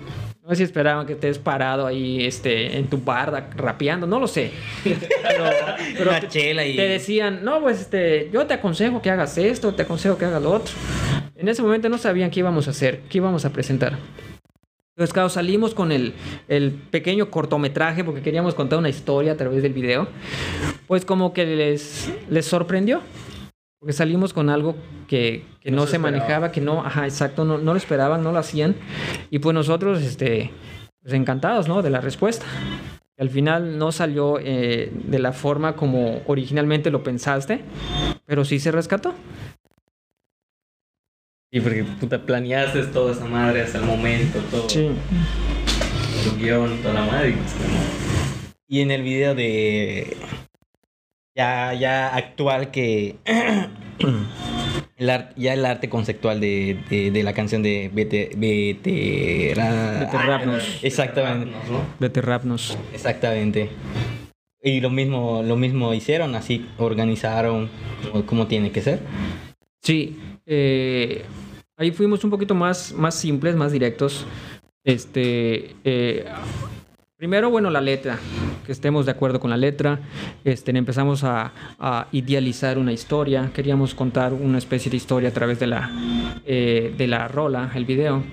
No 0.44 0.50
sé 0.50 0.56
si 0.58 0.64
esperaban 0.64 1.06
que 1.08 1.14
estés 1.14 1.40
parado 1.40 1.86
ahí 1.88 2.26
este, 2.26 2.78
en 2.78 2.88
tu 2.88 2.98
barda 2.98 3.50
rapeando, 3.56 4.06
no 4.08 4.20
lo 4.20 4.28
sé. 4.28 4.52
Pero, 4.84 5.46
pero 5.98 6.12
te- 6.20 6.28
te 6.76 6.82
decían, 6.90 7.46
no, 7.46 7.62
pues 7.62 7.80
este, 7.80 8.30
yo 8.34 8.46
te 8.46 8.56
aconsejo 8.56 9.02
que 9.02 9.10
hagas 9.10 9.38
esto, 9.38 9.74
te 9.74 9.84
aconsejo 9.84 10.18
que 10.18 10.26
hagas 10.26 10.42
lo 10.42 10.52
otro. 10.52 10.74
En 11.36 11.48
ese 11.48 11.62
momento 11.62 11.90
no 11.90 11.98
sabían 11.98 12.30
qué 12.30 12.42
íbamos 12.42 12.68
a 12.68 12.72
hacer, 12.72 13.02
qué 13.10 13.18
íbamos 13.18 13.46
a 13.46 13.52
presentar. 13.52 13.98
Entonces, 14.96 15.14
claro, 15.14 15.30
salimos 15.30 15.74
con 15.74 15.92
el, 15.92 16.14
el 16.48 16.72
pequeño 16.72 17.32
cortometraje 17.32 18.04
porque 18.04 18.22
queríamos 18.22 18.54
contar 18.54 18.78
una 18.78 18.90
historia 18.90 19.32
a 19.32 19.38
través 19.38 19.64
del 19.64 19.74
video. 19.74 20.08
Pues 20.86 21.04
como 21.04 21.34
que 21.34 21.46
les, 21.46 22.14
les 22.30 22.46
sorprendió. 22.46 23.02
Porque 23.80 23.94
salimos 23.94 24.32
con 24.32 24.50
algo 24.50 24.76
que, 25.08 25.44
que 25.60 25.72
no, 25.72 25.78
No 25.78 25.88
se, 25.88 25.98
manejaba, 25.98 26.52
que 26.52 26.62
no, 26.62 26.86
ajá, 26.86 27.06
exacto, 27.06 27.44
no, 27.44 27.58
no 27.58 27.74
lo 27.74 27.78
esperaban, 27.78 28.24
no 28.24 28.32
lo 28.32 28.38
hacían. 28.38 28.76
Y 29.32 29.40
pues 29.40 29.54
nosotros, 29.56 30.02
este, 30.04 30.52
pues 31.02 31.14
encantados, 31.14 31.68
¿no? 31.68 31.82
De 31.82 31.90
la 31.90 32.00
respuesta. 32.00 32.46
Al 33.18 33.30
final 33.30 33.78
no 33.78 33.92
salió 33.92 34.40
eh, 34.40 34.92
de 34.94 35.20
la 35.20 35.34
forma 35.34 35.76
como 35.76 36.22
originalmente 36.28 36.92
lo 36.92 37.04
pensaste, 37.04 37.62
pero 38.26 38.46
sí 38.46 38.60
se 38.60 38.72
rescató. 38.72 39.14
Sí, 41.54 41.62
porque 41.62 41.84
puta, 41.84 42.18
planeaste 42.26 42.82
toda 42.88 43.12
esa 43.12 43.26
madre 43.26 43.62
hasta 43.62 43.78
el 43.78 43.86
momento, 43.86 44.40
todo. 44.50 44.68
Sí. 44.68 44.90
Tu 46.24 46.36
guion, 46.38 46.80
toda 46.82 46.96
la 46.96 47.06
madre. 47.06 47.30
y 47.30 47.34
pues, 47.34 47.54
Y 48.68 48.80
en 48.82 48.90
el 48.90 49.04
video 49.04 49.36
de. 49.36 50.18
Ya, 51.38 51.74
ya 51.76 52.16
actual 52.16 52.72
que. 52.72 53.18
el 54.98 55.10
ar- 55.12 55.34
ya 55.36 55.54
el 55.54 55.64
arte 55.66 55.90
conceptual 55.90 56.40
de, 56.40 56.80
de, 56.90 57.12
de 57.12 57.22
la 57.24 57.34
canción 57.34 57.62
de 57.62 57.92
Vete. 57.94 58.32
Vetera- 58.36 60.00
Veterrapnos. 60.00 60.80
Exactamente. 60.82 61.52
¿no? 61.70 61.82
Vete 62.00 62.22
rapnos. 62.22 62.76
Exactamente. 62.96 63.70
Y 64.64 64.80
lo 64.82 64.90
mismo, 64.90 65.44
lo 65.46 65.56
mismo 65.56 65.94
hicieron, 65.94 66.34
así 66.34 66.66
organizaron 66.80 67.70
como, 68.12 68.26
como 68.26 68.48
tiene 68.48 68.72
que 68.72 68.82
ser. 68.82 69.02
Sí, 69.84 70.18
eh, 70.46 71.26
ahí 71.76 71.92
fuimos 71.92 72.24
un 72.24 72.30
poquito 72.30 72.56
más, 72.56 72.94
más 72.94 73.16
simples, 73.16 73.54
más 73.58 73.74
directos. 73.74 74.26
Este, 74.82 75.76
eh, 75.84 76.26
primero, 77.18 77.50
bueno, 77.50 77.70
la 77.70 77.82
letra, 77.82 78.18
que 78.66 78.72
estemos 78.72 79.06
de 79.06 79.12
acuerdo 79.12 79.42
con 79.42 79.50
la 79.50 79.58
letra. 79.58 80.00
Este, 80.46 80.72
empezamos 80.72 81.26
a, 81.26 81.52
a 81.80 82.08
idealizar 82.14 82.78
una 82.78 82.94
historia. 82.94 83.52
Queríamos 83.54 83.94
contar 83.94 84.32
una 84.32 84.58
especie 84.58 84.90
de 84.90 84.96
historia 84.96 85.30
a 85.30 85.34
través 85.34 85.60
de 85.60 85.68
la, 85.68 85.92
eh, 86.46 86.94
de 86.98 87.08
la 87.08 87.28
rola, 87.28 87.70
el 87.76 87.84
video. 87.84 88.24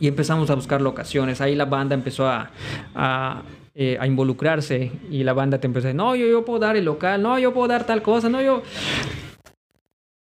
Y 0.00 0.08
empezamos 0.08 0.48
a 0.48 0.54
buscar 0.54 0.80
locaciones. 0.80 1.42
Ahí 1.42 1.54
la 1.54 1.66
banda 1.66 1.94
empezó 1.94 2.26
a, 2.26 2.50
a, 2.94 3.42
eh, 3.74 3.98
a 4.00 4.06
involucrarse 4.06 4.92
y 5.10 5.24
la 5.24 5.34
banda 5.34 5.58
te 5.58 5.66
empezó 5.66 5.88
a 5.88 5.88
decir, 5.88 5.98
no, 5.98 6.16
yo, 6.16 6.26
yo 6.26 6.42
puedo 6.42 6.60
dar 6.60 6.76
el 6.76 6.86
local, 6.86 7.20
no, 7.20 7.38
yo 7.38 7.52
puedo 7.52 7.68
dar 7.68 7.84
tal 7.84 8.00
cosa, 8.00 8.30
no, 8.30 8.40
yo... 8.40 8.62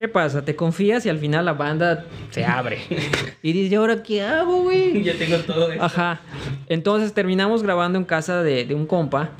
¿Qué 0.01 0.09
pasa? 0.09 0.43
Te 0.43 0.56
confías 0.56 1.05
y 1.05 1.10
al 1.10 1.18
final 1.18 1.44
la 1.44 1.52
banda 1.52 2.06
se 2.31 2.43
abre. 2.44 2.78
y 3.43 3.52
dices, 3.52 3.70
¿y 3.72 3.74
ahora 3.74 4.02
qué 4.02 4.22
hago, 4.22 4.62
güey? 4.62 5.02
Ya 5.05 5.12
tengo 5.14 5.36
todo 5.40 5.70
esto. 5.70 5.85
Ajá. 5.85 6.20
Entonces 6.68 7.12
terminamos 7.12 7.62
grabando 7.62 7.98
en 7.98 8.05
casa 8.06 8.43
de, 8.43 8.64
de 8.64 8.74
un 8.74 8.86
compa 8.86 9.31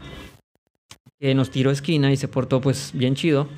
que 1.19 1.35
nos 1.35 1.51
tiró 1.51 1.71
esquina 1.71 2.13
y 2.13 2.17
se 2.19 2.29
portó 2.29 2.61
pues 2.61 2.91
bien 2.93 3.15
chido. 3.15 3.49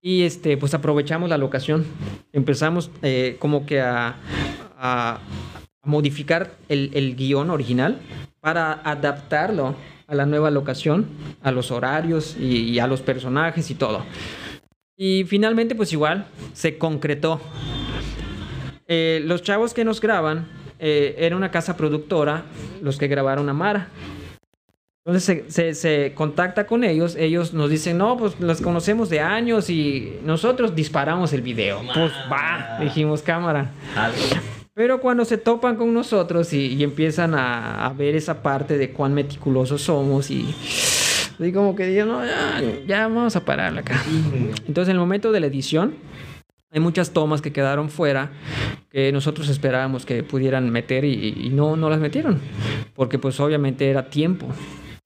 Y 0.00 0.22
este, 0.22 0.56
pues 0.56 0.74
aprovechamos 0.74 1.28
la 1.28 1.38
locación. 1.38 1.84
Empezamos 2.32 2.90
eh, 3.02 3.36
como 3.40 3.66
que 3.66 3.80
a, 3.80 4.14
a- 4.78 5.18
a 5.82 5.88
modificar 5.88 6.52
el, 6.68 6.90
el 6.94 7.16
guion 7.16 7.50
original 7.50 7.98
para 8.40 8.74
adaptarlo 8.84 9.74
a 10.06 10.14
la 10.14 10.24
nueva 10.24 10.50
locación, 10.52 11.06
a 11.42 11.50
los 11.50 11.72
horarios 11.72 12.36
y, 12.38 12.58
y 12.62 12.78
a 12.78 12.86
los 12.86 13.00
personajes 13.02 13.70
y 13.70 13.74
todo. 13.74 14.04
Y 15.00 15.22
finalmente 15.24 15.76
pues 15.76 15.92
igual 15.92 16.26
se 16.54 16.76
concretó. 16.76 17.40
Eh, 18.88 19.22
los 19.24 19.42
chavos 19.42 19.72
que 19.72 19.84
nos 19.84 20.00
graban 20.00 20.48
eh, 20.80 21.14
era 21.18 21.36
una 21.36 21.50
casa 21.52 21.76
productora, 21.76 22.42
los 22.82 22.98
que 22.98 23.06
grabaron 23.06 23.48
a 23.48 23.52
Mara. 23.54 23.88
Entonces 25.06 25.24
se, 25.24 25.50
se- 25.50 25.74
se 25.74 26.14
contacta 26.14 26.66
con 26.66 26.82
ellos, 26.84 27.14
ellos 27.16 27.54
nos 27.54 27.70
dicen, 27.70 27.96
no, 27.96 28.16
pues 28.16 28.38
los 28.40 28.60
conocemos 28.60 29.08
de 29.08 29.20
años 29.20 29.70
y 29.70 30.14
nosotros 30.24 30.74
disparamos 30.74 31.32
el 31.32 31.42
video. 31.42 31.80
Pues 31.94 32.12
va, 32.30 32.78
dijimos 32.80 33.22
cámara. 33.22 33.70
Pero 34.74 35.00
cuando 35.00 35.24
se 35.24 35.38
topan 35.38 35.76
con 35.76 35.94
nosotros 35.94 36.52
y, 36.52 36.74
y 36.74 36.82
empiezan 36.82 37.34
a, 37.34 37.86
a 37.86 37.92
ver 37.92 38.16
esa 38.16 38.42
parte 38.42 38.76
de 38.76 38.90
cuán 38.90 39.14
meticulosos 39.14 39.80
somos 39.82 40.28
y... 40.30 40.44
Así 41.38 41.52
como 41.52 41.76
que 41.76 41.86
digo, 41.86 42.04
no, 42.06 42.24
ya, 42.24 42.60
ya 42.86 43.08
vamos 43.08 43.36
a 43.36 43.44
pararla 43.44 43.80
acá. 43.80 44.02
Entonces 44.66 44.88
en 44.88 44.96
el 44.96 45.00
momento 45.00 45.30
de 45.32 45.40
la 45.40 45.46
edición 45.46 45.94
hay 46.70 46.80
muchas 46.80 47.12
tomas 47.12 47.40
que 47.40 47.52
quedaron 47.52 47.88
fuera 47.90 48.30
que 48.90 49.12
nosotros 49.12 49.48
esperábamos 49.48 50.04
que 50.04 50.22
pudieran 50.22 50.68
meter 50.70 51.04
y, 51.04 51.34
y 51.44 51.50
no, 51.50 51.76
no 51.76 51.88
las 51.90 52.00
metieron. 52.00 52.40
Porque 52.94 53.18
pues 53.18 53.38
obviamente 53.40 53.88
era 53.88 54.10
tiempo. 54.10 54.48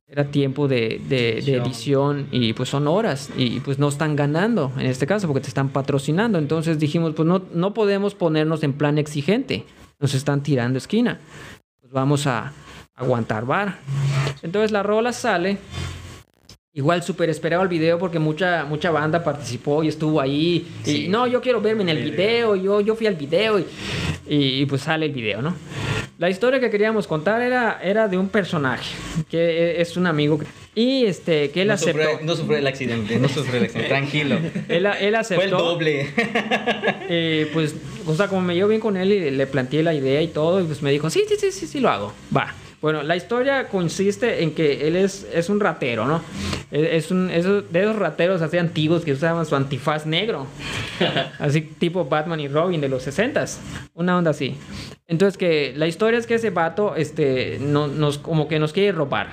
Era 0.08 0.24
tiempo 0.24 0.68
de, 0.68 1.00
de- 1.08 1.40
de 1.42 1.56
edición 1.56 2.26
y 2.30 2.52
pues 2.52 2.68
son 2.68 2.86
horas 2.86 3.30
y 3.36 3.60
pues 3.60 3.78
no 3.78 3.88
están 3.88 4.14
ganando 4.14 4.70
en 4.76 4.86
este 4.86 5.06
caso 5.06 5.26
porque 5.26 5.40
te 5.40 5.48
están 5.48 5.68
patrocinando. 5.70 6.38
Entonces 6.38 6.78
dijimos 6.78 7.14
pues 7.14 7.26
no, 7.26 7.42
no 7.54 7.72
podemos 7.74 8.14
ponernos 8.14 8.62
en 8.62 8.72
plan 8.74 8.98
exigente. 8.98 9.64
Nos 10.00 10.14
están 10.14 10.42
tirando 10.42 10.78
esquina. 10.78 11.18
Pues 11.80 11.92
vamos 11.92 12.26
a 12.26 12.52
aguantar 12.94 13.46
vara. 13.46 13.78
Entonces 14.42 14.70
la 14.70 14.82
rola 14.82 15.12
sale 15.12 15.56
Igual 16.74 17.02
súper 17.02 17.28
esperado 17.28 17.62
el 17.62 17.68
video 17.68 17.98
porque 17.98 18.18
mucha, 18.18 18.64
mucha 18.64 18.90
banda 18.90 19.22
participó 19.22 19.84
y 19.84 19.88
estuvo 19.88 20.18
ahí. 20.22 20.66
Y 20.86 21.06
no, 21.08 21.26
yo 21.26 21.42
quiero 21.42 21.60
verme 21.60 21.82
en 21.82 21.90
el 21.90 22.02
video, 22.02 22.56
yo, 22.56 22.80
yo 22.80 22.94
fui 22.94 23.06
al 23.06 23.14
video 23.14 23.58
y, 23.58 23.66
y, 24.26 24.64
pues 24.64 24.80
sale 24.80 25.04
el 25.04 25.12
video, 25.12 25.42
¿no? 25.42 25.54
La 26.18 26.30
historia 26.30 26.60
que 26.60 26.70
queríamos 26.70 27.06
contar 27.06 27.42
era, 27.42 27.78
era 27.82 28.08
de 28.08 28.16
un 28.16 28.30
personaje 28.30 28.94
que 29.28 29.82
es 29.82 29.98
un 29.98 30.06
amigo 30.06 30.38
y 30.74 31.04
este 31.04 31.50
que 31.50 31.60
él 31.60 31.68
No 31.68 31.74
aceptó. 31.74 32.02
sufrió, 32.04 32.20
no 32.26 32.36
sufrió 32.36 32.56
el 32.56 32.66
accidente, 32.66 33.18
no 33.18 33.28
sufrió 33.28 33.56
el 33.58 33.64
accidente, 33.64 33.88
tranquilo. 33.88 34.38
Él, 34.68 34.86
él 34.86 35.14
aceptó. 35.14 35.42
Fue 35.42 35.44
el 35.44 35.50
doble. 35.50 36.08
Eh, 37.14 37.50
pues, 37.52 37.74
o 38.06 38.14
sea, 38.14 38.28
como 38.28 38.40
me 38.40 38.54
llevo 38.54 38.68
bien 38.70 38.80
con 38.80 38.96
él 38.96 39.12
y 39.12 39.30
le 39.30 39.46
planteé 39.46 39.82
la 39.82 39.92
idea 39.92 40.22
y 40.22 40.28
todo, 40.28 40.62
y 40.62 40.64
pues 40.64 40.80
me 40.80 40.90
dijo, 40.90 41.10
sí, 41.10 41.24
sí, 41.28 41.34
sí, 41.38 41.52
sí, 41.52 41.66
sí, 41.66 41.80
lo 41.80 41.90
hago. 41.90 42.14
Va. 42.34 42.54
Bueno, 42.82 43.04
la 43.04 43.14
historia 43.14 43.68
consiste 43.68 44.42
en 44.42 44.54
que 44.54 44.88
él 44.88 44.96
es, 44.96 45.24
es 45.32 45.48
un 45.48 45.60
ratero, 45.60 46.04
¿no? 46.04 46.20
Es 46.72 47.04
es 47.04 47.10
un, 47.12 47.30
es 47.30 47.44
de 47.44 47.80
esos 47.80 47.94
rateros 47.94 48.42
así 48.42 48.58
antiguos 48.58 49.04
que 49.04 49.12
usaban 49.12 49.46
su 49.46 49.54
antifaz 49.54 50.04
negro. 50.04 50.48
Así 51.38 51.60
tipo 51.60 52.04
Batman 52.04 52.40
y 52.40 52.48
Robin 52.48 52.80
de 52.80 52.88
los 52.88 53.06
60s. 53.06 53.58
Una 53.94 54.18
onda 54.18 54.30
así. 54.30 54.56
Entonces 55.12 55.36
que 55.36 55.74
la 55.76 55.86
historia 55.86 56.18
es 56.18 56.26
que 56.26 56.36
ese 56.36 56.48
vato, 56.48 56.96
este, 56.96 57.58
no, 57.60 57.86
nos, 57.86 58.16
como 58.16 58.48
que 58.48 58.58
nos 58.58 58.72
quiere 58.72 58.92
robar. 58.92 59.28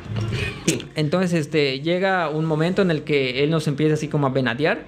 Entonces, 0.96 1.32
este, 1.34 1.80
llega 1.80 2.28
un 2.30 2.44
momento 2.44 2.82
en 2.82 2.92
el 2.92 3.04
que 3.04 3.46
él 3.46 3.50
nos 3.50 3.66
empieza 3.66 3.94
así 3.94 4.10
como 4.10 4.28
a 4.28 4.30
venadear. 4.30 4.80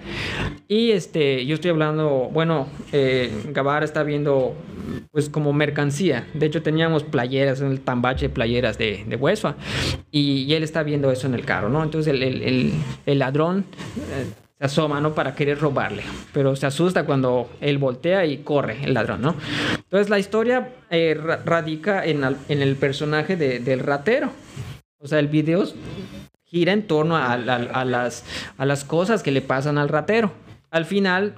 Y 0.68 0.92
este, 0.92 1.46
yo 1.46 1.56
estoy 1.56 1.72
hablando, 1.72 2.30
bueno, 2.34 2.68
eh, 2.92 3.32
Gabar 3.54 3.86
está 3.86 4.04
viendo 4.04 4.54
pues 5.12 5.30
como 5.30 5.54
mercancía. 5.54 6.28
De 6.34 6.48
hecho, 6.48 6.62
teníamos 6.62 7.04
playeras, 7.04 7.62
el 7.62 7.80
tambache 7.80 8.28
de 8.28 8.34
playeras 8.34 8.78
de, 8.78 9.06
de 9.08 9.16
Huesfa. 9.16 9.56
Y, 10.12 10.44
y 10.44 10.54
él 10.56 10.64
está 10.64 10.84
viendo 10.84 11.10
eso 11.10 11.26
en 11.26 11.36
el 11.36 11.46
carro, 11.46 11.70
¿no? 11.70 11.84
Entonces 11.84 12.14
el, 12.14 12.22
el- 12.22 12.42
el- 12.44 12.74
el 13.06 13.20
ladrón 13.20 13.64
eh, 13.98 14.26
se 14.62 14.66
asoma, 14.66 15.02
¿no? 15.02 15.16
Para 15.16 15.34
querer 15.34 15.58
robarle. 15.60 16.04
Pero 16.34 16.56
se 16.56 16.68
asusta 16.68 17.04
cuando 17.04 17.50
él 17.62 17.80
voltea 17.80 18.28
y 18.28 18.38
corre 18.44 18.78
el 18.84 18.94
ladrón, 18.94 19.24
¿no? 19.24 19.36
Entonces 19.76 20.08
la 20.12 20.20
historia 20.20 20.70
eh, 20.92 21.20
ra- 21.20 21.42
radica 21.44 22.06
en, 22.06 22.24
en 22.24 22.62
el 22.62 22.76
personaje 22.76 23.36
de- 23.36 23.60
del 23.60 23.80
ratero. 23.80 24.30
O 25.00 25.08
sea, 25.08 25.18
el 25.18 25.30
video 25.30 25.66
gira 26.46 26.74
en 26.74 26.84
torno 26.86 27.18
a 27.18 27.38
las, 27.38 28.24
a 28.60 28.66
las 28.68 28.84
cosas 28.84 29.24
que 29.24 29.32
le 29.32 29.42
pasan 29.42 29.80
al 29.80 29.90
ratero. 29.90 30.32
Al 30.72 30.86
final 30.86 31.36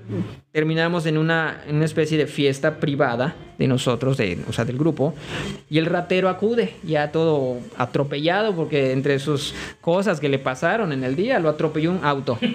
terminamos 0.52 1.08
en 1.08 1.18
una, 1.18 1.64
en 1.68 1.78
una 1.78 1.86
especie 1.86 2.20
de 2.20 2.28
fiesta 2.28 2.76
privada 2.80 3.36
de 3.58 3.68
nosotros, 3.68 4.16
de, 4.18 4.38
o 4.48 4.54
sea, 4.54 4.64
del 4.64 4.78
grupo, 4.78 5.16
y 5.72 5.80
el 5.80 5.88
ratero 5.88 6.30
acude, 6.30 6.76
ya 6.84 7.12
todo 7.12 7.58
atropellado, 7.76 8.56
porque 8.56 8.92
entre 8.92 9.18
sus 9.18 9.56
cosas 9.82 10.20
que 10.20 10.30
le 10.30 10.38
pasaron 10.38 10.92
en 10.92 11.04
el 11.04 11.16
día, 11.16 11.40
lo 11.40 11.50
atropelló 11.50 11.92
un 11.92 12.06
auto. 12.06 12.38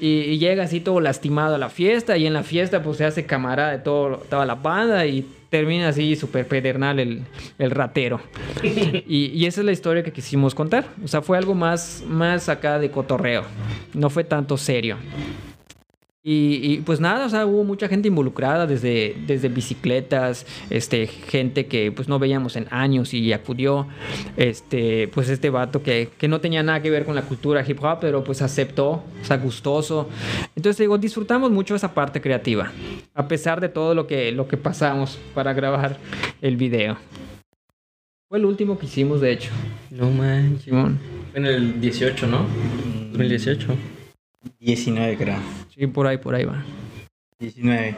Y, 0.00 0.20
y 0.22 0.38
llega 0.38 0.64
así 0.64 0.80
todo 0.80 0.98
lastimado 1.00 1.56
a 1.56 1.58
la 1.58 1.68
fiesta, 1.68 2.16
y 2.16 2.26
en 2.26 2.32
la 2.32 2.42
fiesta 2.42 2.82
pues 2.82 2.96
se 2.96 3.04
hace 3.04 3.26
camarada 3.26 3.72
de 3.72 3.78
todo, 3.80 4.22
toda 4.30 4.46
la 4.46 4.54
banda, 4.54 5.04
y 5.04 5.26
termina 5.50 5.88
así 5.88 6.16
súper 6.16 6.46
pedernal 6.46 6.98
el, 6.98 7.24
el 7.58 7.70
ratero. 7.70 8.22
Y, 9.06 9.26
y 9.34 9.44
esa 9.44 9.60
es 9.60 9.66
la 9.66 9.72
historia 9.72 10.02
que 10.02 10.12
quisimos 10.12 10.54
contar. 10.54 10.86
O 11.04 11.08
sea, 11.08 11.20
fue 11.20 11.36
algo 11.36 11.54
más, 11.54 12.02
más 12.06 12.48
acá 12.48 12.78
de 12.78 12.90
cotorreo. 12.90 13.42
No 13.92 14.08
fue 14.08 14.24
tanto 14.24 14.56
serio. 14.56 14.96
Y, 16.22 16.60
y, 16.62 16.80
pues 16.82 17.00
nada, 17.00 17.24
o 17.24 17.28
sea, 17.30 17.46
hubo 17.46 17.64
mucha 17.64 17.88
gente 17.88 18.08
involucrada, 18.08 18.66
desde, 18.66 19.16
desde 19.26 19.48
bicicletas, 19.48 20.44
este, 20.68 21.06
gente 21.06 21.64
que 21.64 21.92
pues 21.92 22.08
no 22.08 22.18
veíamos 22.18 22.56
en 22.56 22.66
años 22.70 23.14
y 23.14 23.32
acudió, 23.32 23.86
este, 24.36 25.08
pues 25.08 25.30
este 25.30 25.48
vato 25.48 25.82
que, 25.82 26.10
que 26.18 26.28
no 26.28 26.42
tenía 26.42 26.62
nada 26.62 26.82
que 26.82 26.90
ver 26.90 27.06
con 27.06 27.14
la 27.14 27.22
cultura 27.22 27.64
hip 27.66 27.82
hop, 27.82 28.00
pero 28.02 28.22
pues 28.22 28.42
aceptó, 28.42 28.90
o 28.90 29.24
sea, 29.24 29.38
gustoso. 29.38 30.10
Entonces 30.54 30.76
digo, 30.76 30.98
disfrutamos 30.98 31.50
mucho 31.50 31.74
esa 31.74 31.94
parte 31.94 32.20
creativa, 32.20 32.70
a 33.14 33.26
pesar 33.26 33.62
de 33.62 33.70
todo 33.70 33.94
lo 33.94 34.06
que, 34.06 34.30
lo 34.30 34.46
que 34.46 34.58
pasamos 34.58 35.18
para 35.34 35.54
grabar 35.54 35.96
el 36.42 36.58
video. 36.58 36.98
Fue 38.28 38.38
el 38.38 38.44
último 38.44 38.78
que 38.78 38.84
hicimos, 38.84 39.22
de 39.22 39.32
hecho, 39.32 39.50
No 39.90 40.10
manches. 40.10 40.68
Fue 40.68 41.40
en 41.40 41.46
el 41.46 41.80
18, 41.80 42.26
¿no? 42.26 42.46
2018. 43.12 43.99
19, 44.58 45.16
creo. 45.16 45.36
Sí, 45.74 45.86
por 45.86 46.06
ahí, 46.06 46.18
por 46.18 46.34
ahí 46.34 46.44
va. 46.44 46.64
19. 47.38 47.96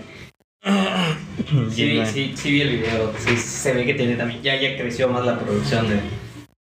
Sí, 1.70 1.84
vi- 1.84 2.06
sí, 2.06 2.32
sí 2.36 2.50
vi 2.52 2.60
el 2.60 2.76
video. 2.78 3.12
Sí, 3.18 3.36
se 3.36 3.72
ve 3.74 3.84
que 3.84 3.94
tiene 3.94 4.14
también. 4.16 4.42
Ya, 4.42 4.60
ya 4.60 4.76
creció 4.76 5.08
más 5.08 5.24
la 5.26 5.38
producción 5.38 5.88
de. 5.88 6.00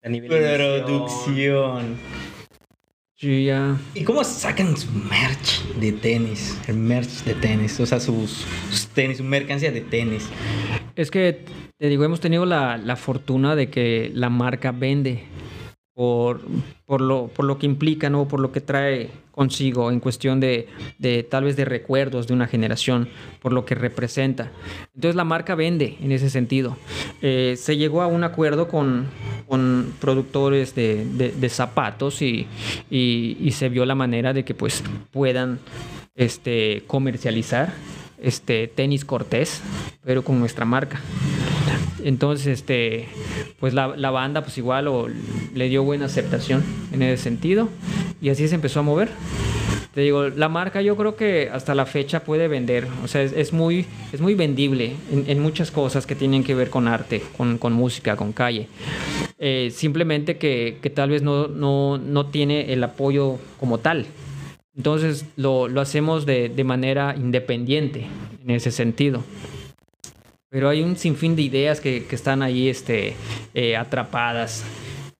A 0.03 0.09
nivel. 0.09 0.29
Producción. 0.29 1.97
Sí, 3.19 3.47
ya. 3.47 3.77
¿Y 3.95 4.05
cómo 4.05 4.23
sacan 4.25 4.77
su 4.77 4.91
merch 4.93 5.63
de 5.81 5.93
tenis? 5.93 6.61
El 6.69 6.77
merch 6.77 7.25
de 7.25 7.35
tenis. 7.35 7.81
O 7.81 7.87
sea, 7.87 7.99
sus, 7.99 8.45
sus 8.71 8.89
tenis, 8.89 9.17
su 9.19 9.25
mercancía 9.25 9.73
de 9.73 9.81
tenis. 9.81 10.29
Es 10.97 11.11
que, 11.11 11.41
te 11.79 11.89
digo, 11.89 12.05
hemos 12.05 12.21
tenido 12.21 12.45
la, 12.45 12.77
la 12.77 12.97
fortuna 12.97 13.57
de 13.57 13.71
que 13.71 14.11
la 14.13 14.29
marca 14.29 14.71
vende 14.73 15.25
por, 15.95 16.43
por, 16.85 17.01
lo, 17.01 17.29
por 17.29 17.47
lo 17.47 17.59
que 17.59 17.65
implica, 17.65 18.11
¿no? 18.11 18.29
Por 18.29 18.41
lo 18.41 18.53
que 18.53 18.61
trae 18.61 19.09
consigo 19.37 19.93
en 19.93 20.01
cuestión 20.01 20.41
de, 20.41 20.67
de 20.99 21.23
tal 21.23 21.45
vez 21.45 21.57
de 21.57 21.67
recuerdos 21.67 22.27
de 22.27 22.33
una 22.33 22.49
generación, 22.49 23.09
por 23.43 23.53
lo 23.53 23.67
que 23.67 23.75
representa. 23.75 24.51
Entonces 24.95 25.15
la 25.15 25.25
marca 25.25 25.55
vende 25.55 25.99
en 26.01 26.11
ese 26.11 26.31
sentido. 26.31 26.77
Eh, 27.21 27.55
se 27.59 27.77
llegó 27.77 28.01
a 28.01 28.07
un 28.07 28.25
acuerdo 28.25 28.67
con, 28.67 29.07
productores 30.01 30.75
de 30.75 31.49
zapatos 31.51 32.23
y, 32.23 32.47
y- 32.91 33.37
y 33.41 33.51
se 33.53 33.69
vio 33.69 33.85
la 33.85 33.95
manera 33.95 34.33
de 34.33 34.45
que 34.45 34.55
pues 34.55 34.83
puedan 35.13 35.59
este, 36.17 36.83
comercializar 36.87 37.73
este 38.23 38.69
tenis 38.69 39.05
Cortés, 39.05 39.61
pero 40.05 40.23
con 40.25 40.39
nuestra 40.39 40.65
marca. 40.65 41.01
Entonces, 42.03 42.47
este, 42.47 43.09
pues 43.59 43.75
la, 43.75 43.97
la 43.97 44.11
banda, 44.11 44.43
pues 44.43 44.57
igual 44.59 44.87
o, 44.89 45.09
le 45.55 45.69
dio 45.69 45.83
buena 45.83 46.07
aceptación 46.07 46.63
en 46.93 47.03
ese 47.03 47.23
sentido 47.23 47.69
y 48.21 48.31
así 48.31 48.47
se 48.49 48.55
empezó 48.55 48.81
a 48.81 48.83
mover. 48.83 49.09
Te 49.93 50.03
digo, 50.03 50.29
la 50.29 50.51
marca 50.51 50.83
yo 50.83 50.95
creo 50.95 51.17
que 51.17 51.49
hasta 51.51 51.75
la 51.75 51.87
fecha 51.87 52.21
puede 52.21 52.49
vender, 52.49 52.87
o 53.03 53.09
sea, 53.09 53.23
es, 53.23 53.33
es 53.33 53.55
muy, 53.55 53.87
es 54.13 54.21
muy 54.21 54.35
vendible 54.35 54.93
en, 55.11 55.25
en 55.27 55.41
muchas 55.41 55.71
cosas 55.71 56.07
que 56.07 56.15
tienen 56.15 56.45
que 56.45 56.55
ver 56.55 56.69
con 56.69 56.87
arte, 56.87 57.23
con, 57.37 57.57
con 57.57 57.73
música, 57.73 58.15
con 58.15 58.35
calle. 58.35 58.69
Eh, 59.39 59.73
simplemente 59.75 60.37
que, 60.37 60.79
que 60.83 60.91
tal 60.91 61.11
vez 61.11 61.23
no, 61.23 61.49
no, 61.49 61.97
no 61.97 62.27
tiene 62.27 62.75
el 62.75 62.85
apoyo 62.85 63.39
como 63.59 63.79
tal. 63.79 64.07
Entonces 64.77 65.25
lo, 65.37 65.69
lo 65.69 65.81
hacemos 65.81 66.27
de, 66.27 66.49
de 66.49 66.65
manera 66.65 67.15
independiente 67.17 68.07
en 68.43 68.51
ese 68.51 68.71
sentido. 68.71 69.25
Pero 70.51 70.69
hay 70.69 70.83
un 70.83 70.97
sinfín 70.97 71.35
de 71.35 71.43
ideas 71.43 71.81
que, 71.81 72.05
que 72.05 72.15
están 72.15 72.43
ahí 72.43 72.69
este, 72.69 73.17
eh, 73.55 73.77
atrapadas 73.77 74.65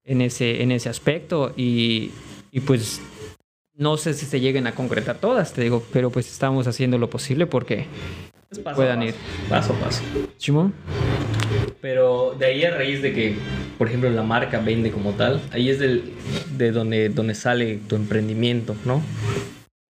en 0.05 0.21
ese, 0.21 0.63
en 0.63 0.73
ese 0.73 0.89
aspecto 0.89 1.53
y, 1.57 2.11
y 2.53 2.61
pues 2.61 3.01
no 3.75 3.97
sé 3.97 4.15
si 4.15 4.25
se 4.25 4.41
lleguen 4.41 4.67
a 4.67 4.75
concretar 4.75 5.19
todas, 5.19 5.53
te 5.53 5.63
digo, 5.63 5.83
pero 5.93 6.11
pues 6.11 6.31
estamos 6.31 6.67
haciendo 6.67 6.97
lo 6.99 7.11
posible 7.11 7.47
porque... 7.47 7.87
Paso 8.49 8.71
a 8.71 8.75
Puedan 8.75 9.01
paso, 9.01 9.09
ir. 9.09 9.15
Paso 9.49 9.73
a 9.73 9.81
paso. 9.81 10.03
Simón. 10.39 10.73
Pero 11.81 12.35
de 12.39 12.47
ahí 12.47 12.65
a 12.65 12.71
raíz 12.71 13.03
de 13.03 13.13
que, 13.13 13.37
por 13.79 13.89
ejemplo, 13.89 14.11
la 14.11 14.23
marca 14.23 14.59
vende 14.61 14.91
como 14.91 15.13
tal, 15.13 15.41
ahí 15.53 15.69
es 15.71 15.79
del, 15.79 16.13
de 16.57 16.73
donde, 16.73 17.09
donde 17.09 17.35
sale 17.35 17.79
tu 17.89 17.97
emprendimiento, 17.97 18.75
¿no? 18.85 19.03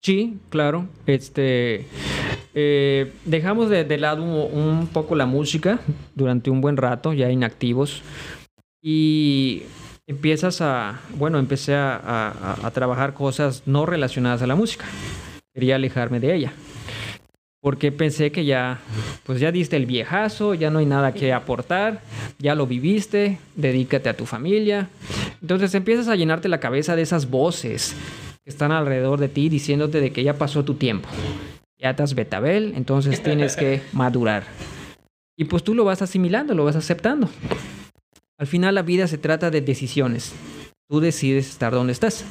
Sí, 0.03 0.37
claro. 0.49 0.87
Este, 1.05 1.85
eh, 2.53 3.11
dejamos 3.25 3.69
de, 3.69 3.83
de 3.83 3.97
lado 3.97 4.23
un, 4.23 4.57
un 4.59 4.87
poco 4.87 5.15
la 5.15 5.25
música 5.25 5.79
durante 6.15 6.49
un 6.49 6.61
buen 6.61 6.77
rato, 6.77 7.13
ya 7.13 7.29
inactivos, 7.31 8.03
y 8.81 9.63
empiezas 10.07 10.61
a, 10.61 11.01
bueno, 11.15 11.39
empecé 11.39 11.73
a, 11.75 11.95
a- 11.97 12.57
a 12.67 12.71
trabajar 12.71 13.13
cosas 13.13 13.63
no 13.65 13.85
relacionadas 13.85 14.41
a 14.41 14.47
la 14.47 14.55
música. 14.55 14.85
Quería 15.53 15.75
alejarme 15.75 16.19
de 16.19 16.35
ella. 16.35 16.53
Porque 17.59 17.91
pensé 17.91 18.31
que 18.31 18.45
ya, 18.45 18.79
pues 19.23 19.39
ya 19.39 19.51
diste 19.51 19.75
el 19.75 19.85
viejazo, 19.85 20.53
ya 20.53 20.69
no 20.69 20.79
hay 20.79 20.85
nada 20.85 21.13
que 21.13 21.33
aportar, 21.33 22.01
ya 22.37 22.53
lo 22.53 22.67
viviste, 22.67 23.39
dedícate 23.55 24.09
a 24.09 24.15
tu 24.15 24.25
familia. 24.25 24.89
Entonces 25.41 25.73
empiezas 25.73 26.07
a 26.07 26.15
llenarte 26.15 26.49
la 26.49 26.59
cabeza 26.59 26.95
de 26.95 27.01
esas 27.01 27.29
voces 27.29 27.95
que 28.43 28.49
están 28.49 28.71
alrededor 28.71 29.19
de 29.19 29.27
ti 29.27 29.49
diciéndote 29.49 30.01
de 30.01 30.11
que 30.11 30.23
ya 30.23 30.37
pasó 30.37 30.63
tu 30.63 30.75
tiempo. 30.75 31.09
Ya 31.79 31.91
estás 31.91 32.15
betabel, 32.15 32.73
entonces 32.75 33.21
tienes 33.21 33.55
que 33.55 33.81
madurar. 33.91 34.43
Y 35.35 35.45
pues 35.45 35.63
tú 35.63 35.75
lo 35.75 35.83
vas 35.83 36.01
asimilando, 36.01 36.53
lo 36.53 36.65
vas 36.65 36.75
aceptando. 36.75 37.29
Al 38.39 38.47
final 38.47 38.75
la 38.75 38.83
vida 38.83 39.07
se 39.07 39.17
trata 39.17 39.49
de 39.49 39.61
decisiones. 39.61 40.33
Tú 40.87 40.99
decides 40.99 41.49
estar 41.49 41.73
donde 41.73 41.93
estás. 41.93 42.23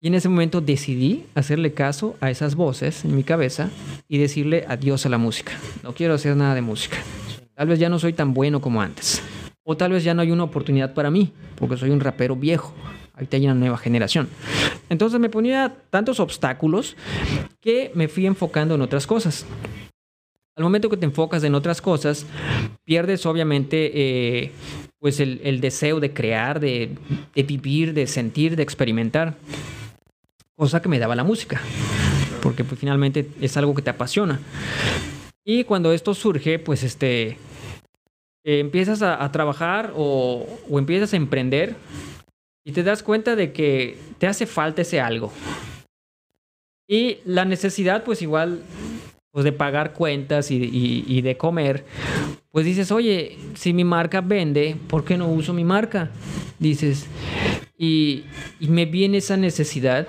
Y 0.00 0.08
en 0.08 0.14
ese 0.14 0.28
momento 0.28 0.60
decidí 0.60 1.24
hacerle 1.34 1.72
caso 1.72 2.16
a 2.20 2.30
esas 2.30 2.54
voces 2.54 3.04
en 3.04 3.16
mi 3.16 3.22
cabeza 3.22 3.70
y 4.08 4.18
decirle 4.18 4.66
adiós 4.68 5.06
a 5.06 5.08
la 5.08 5.16
música. 5.16 5.52
No 5.82 5.94
quiero 5.94 6.14
hacer 6.14 6.36
nada 6.36 6.54
de 6.54 6.60
música. 6.60 6.98
Tal 7.54 7.68
vez 7.68 7.78
ya 7.78 7.88
no 7.88 7.98
soy 7.98 8.12
tan 8.12 8.34
bueno 8.34 8.60
como 8.60 8.82
antes. 8.82 9.22
O 9.64 9.76
tal 9.76 9.92
vez 9.92 10.04
ya 10.04 10.12
no 10.12 10.20
hay 10.20 10.30
una 10.30 10.44
oportunidad 10.44 10.92
para 10.92 11.10
mí, 11.10 11.32
porque 11.56 11.78
soy 11.78 11.90
un 11.90 12.00
rapero 12.00 12.36
viejo. 12.36 12.74
Ahorita 13.14 13.38
hay 13.38 13.44
una 13.46 13.54
nueva 13.54 13.78
generación. 13.78 14.28
Entonces 14.90 15.18
me 15.18 15.30
ponía 15.30 15.74
tantos 15.88 16.20
obstáculos 16.20 16.94
que 17.62 17.90
me 17.94 18.08
fui 18.08 18.26
enfocando 18.26 18.74
en 18.74 18.82
otras 18.82 19.06
cosas. 19.06 19.46
Al 20.54 20.64
momento 20.64 20.90
que 20.90 20.98
te 20.98 21.06
enfocas 21.06 21.42
en 21.42 21.54
otras 21.54 21.80
cosas, 21.80 22.26
pierdes 22.84 23.24
obviamente 23.24 23.90
eh, 23.94 24.52
pues 24.98 25.20
el, 25.20 25.40
el 25.42 25.60
deseo 25.62 26.00
de 26.00 26.12
crear, 26.12 26.60
de, 26.60 26.90
de 27.34 27.42
vivir, 27.42 27.94
de 27.94 28.06
sentir, 28.06 28.56
de 28.56 28.62
experimentar. 28.62 29.34
Cosa 30.56 30.80
que 30.80 30.88
me 30.88 30.98
daba 30.98 31.14
la 31.14 31.24
música. 31.24 31.60
Porque 32.42 32.64
pues, 32.64 32.80
finalmente 32.80 33.30
es 33.40 33.56
algo 33.56 33.74
que 33.74 33.82
te 33.82 33.90
apasiona. 33.90 34.40
Y 35.44 35.64
cuando 35.64 35.92
esto 35.92 36.14
surge, 36.14 36.58
pues 36.58 36.82
este, 36.82 37.38
eh, 38.44 38.58
empiezas 38.60 39.02
a, 39.02 39.22
a 39.22 39.30
trabajar 39.30 39.92
o, 39.94 40.46
o 40.68 40.78
empiezas 40.78 41.12
a 41.12 41.16
emprender 41.16 41.76
y 42.64 42.72
te 42.72 42.82
das 42.82 43.02
cuenta 43.02 43.36
de 43.36 43.52
que 43.52 43.96
te 44.18 44.26
hace 44.26 44.46
falta 44.46 44.82
ese 44.82 45.00
algo. 45.00 45.32
Y 46.88 47.18
la 47.24 47.44
necesidad, 47.44 48.02
pues 48.02 48.22
igual, 48.22 48.62
pues 49.36 49.44
de 49.44 49.52
pagar 49.52 49.92
cuentas 49.92 50.50
y, 50.50 50.54
y- 50.56 51.04
y 51.06 51.20
de 51.20 51.36
comer, 51.36 51.84
pues 52.50 52.64
dices, 52.64 52.90
oye, 52.90 53.36
si 53.52 53.74
mi 53.74 53.84
marca 53.84 54.22
vende, 54.22 54.76
¿por 54.88 55.04
qué 55.04 55.18
no 55.18 55.28
uso 55.28 55.52
mi 55.52 55.62
marca? 55.62 56.08
Dices, 56.58 57.04
y, 57.76 58.24
y 58.60 58.68
me 58.68 58.86
viene 58.86 59.18
esa 59.18 59.36
necesidad 59.36 60.08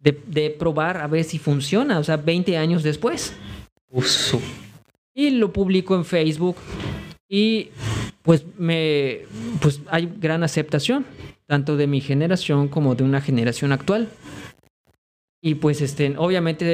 de, 0.00 0.20
de 0.26 0.50
probar 0.50 0.96
a 0.96 1.06
ver 1.06 1.22
si 1.22 1.38
funciona, 1.38 2.00
o 2.00 2.02
sea, 2.02 2.16
20 2.16 2.58
años 2.58 2.82
después. 2.82 3.32
Usu. 3.90 4.40
Y 5.14 5.30
lo 5.30 5.52
publico 5.52 5.94
en 5.94 6.04
Facebook 6.04 6.56
y 7.28 7.68
pues 8.22 8.44
me 8.58 9.20
pues 9.60 9.82
hay 9.88 10.12
gran 10.18 10.42
aceptación 10.42 11.06
tanto 11.46 11.76
de 11.76 11.86
mi 11.86 12.00
generación 12.00 12.66
como 12.66 12.96
de 12.96 13.04
una 13.04 13.20
generación 13.20 13.70
actual. 13.70 14.08
Y 15.40 15.54
pues 15.56 15.80
este 15.80 16.14
obviamente 16.16 16.64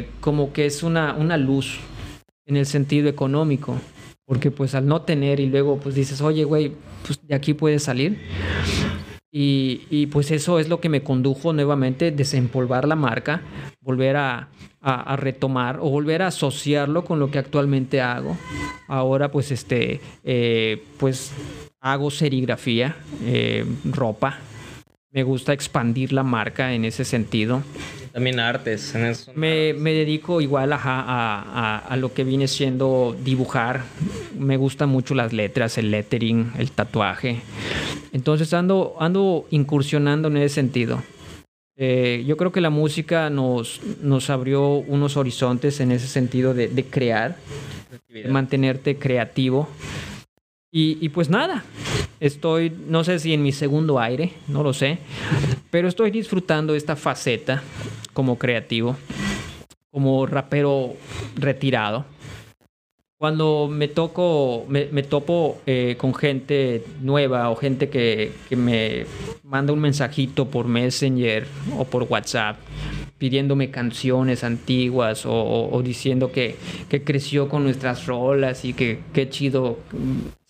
eh, 0.00 0.08
como 0.20 0.52
que 0.52 0.66
es 0.66 0.82
una, 0.82 1.14
una 1.14 1.36
luz 1.36 1.78
en 2.46 2.56
el 2.56 2.66
sentido 2.66 3.08
económico, 3.08 3.78
porque 4.26 4.50
pues 4.50 4.74
al 4.74 4.86
no 4.86 5.02
tener 5.02 5.38
y 5.40 5.46
luego 5.46 5.78
pues 5.78 5.94
dices, 5.94 6.20
"Oye, 6.20 6.44
güey, 6.44 6.72
pues 7.06 7.24
de 7.26 7.34
aquí 7.34 7.54
puedes 7.54 7.84
salir." 7.84 8.18
Y, 9.36 9.82
y, 9.90 10.06
pues 10.06 10.30
eso 10.30 10.60
es 10.60 10.68
lo 10.68 10.80
que 10.80 10.88
me 10.88 11.02
condujo 11.02 11.52
nuevamente 11.52 12.12
desempolvar 12.12 12.86
la 12.86 12.94
marca, 12.94 13.42
volver 13.80 14.16
a, 14.16 14.48
a- 14.80 15.16
retomar 15.16 15.78
o 15.80 15.90
volver 15.90 16.22
a 16.22 16.28
asociarlo 16.28 17.04
con 17.04 17.18
lo 17.18 17.32
que 17.32 17.38
actualmente 17.38 18.00
hago. 18.00 18.36
Ahora 18.86 19.32
pues 19.32 19.50
este 19.50 20.00
eh, 20.22 20.84
pues 20.98 21.32
hago 21.80 22.12
serigrafía, 22.12 22.96
eh, 23.24 23.64
ropa. 23.90 24.38
Me 25.14 25.22
gusta 25.22 25.52
expandir 25.52 26.12
la 26.12 26.24
marca 26.24 26.72
en 26.74 26.84
ese 26.84 27.04
sentido. 27.04 27.62
También 28.12 28.40
artes. 28.40 28.94
En 28.96 29.04
eso. 29.06 29.30
Me, 29.36 29.72
me 29.72 29.92
dedico 29.92 30.40
igual 30.40 30.72
ajá, 30.72 31.00
a, 31.02 31.40
a- 31.40 31.78
a 31.78 31.96
lo 31.96 32.12
que 32.12 32.24
viene 32.24 32.48
siendo 32.48 33.16
dibujar. 33.24 33.84
Me 34.36 34.56
gustan 34.56 34.88
mucho 34.88 35.14
las 35.14 35.32
letras, 35.32 35.78
el 35.78 35.92
lettering, 35.92 36.52
el 36.58 36.72
tatuaje. 36.72 37.40
Entonces 38.12 38.52
ando, 38.54 38.96
ando 38.98 39.46
incursionando 39.50 40.26
en 40.26 40.36
ese 40.38 40.52
sentido. 40.56 41.00
Eh, 41.76 42.24
yo 42.26 42.36
creo 42.36 42.50
que 42.50 42.60
la 42.60 42.70
música 42.70 43.30
nos, 43.30 43.80
nos 44.02 44.30
abrió 44.30 44.68
unos 44.68 45.16
horizontes 45.16 45.78
en 45.78 45.92
ese 45.92 46.08
sentido 46.08 46.54
de, 46.54 46.66
de 46.66 46.84
crear, 46.86 47.36
de 48.08 48.28
mantenerte 48.28 48.96
creativo. 48.96 49.68
Y, 50.72 50.98
y 51.00 51.08
pues 51.10 51.30
nada, 51.30 51.64
estoy, 52.20 52.72
no 52.88 53.04
sé 53.04 53.18
si 53.18 53.34
en 53.34 53.42
mi 53.42 53.52
segundo 53.52 53.98
aire, 53.98 54.32
no 54.48 54.62
lo 54.62 54.72
sé, 54.72 54.98
pero 55.70 55.88
estoy 55.88 56.10
disfrutando 56.10 56.74
esta 56.74 56.96
faceta 56.96 57.62
como 58.12 58.38
creativo, 58.38 58.96
como 59.90 60.26
rapero 60.26 60.94
retirado. 61.36 62.04
Cuando 63.16 63.68
me 63.70 63.88
toco, 63.88 64.66
me, 64.68 64.86
me 64.86 65.02
topo 65.02 65.58
eh, 65.66 65.96
con 65.98 66.14
gente 66.14 66.84
nueva 67.00 67.50
o 67.50 67.56
gente 67.56 67.88
que, 67.88 68.32
que 68.48 68.56
me 68.56 69.06
manda 69.42 69.72
un 69.72 69.80
mensajito 69.80 70.48
por 70.48 70.66
Messenger 70.66 71.46
o 71.78 71.84
por 71.84 72.02
WhatsApp 72.02 72.58
pidiéndome 73.18 73.70
canciones 73.70 74.44
antiguas 74.44 75.24
o, 75.24 75.80
diciendo 75.82 76.32
que, 76.32 76.56
que, 76.88 77.04
creció 77.04 77.48
con 77.48 77.64
nuestras 77.64 78.06
rolas 78.06 78.64
y 78.64 78.74
que 78.74 78.98
qué 79.14 79.30
chido 79.30 79.78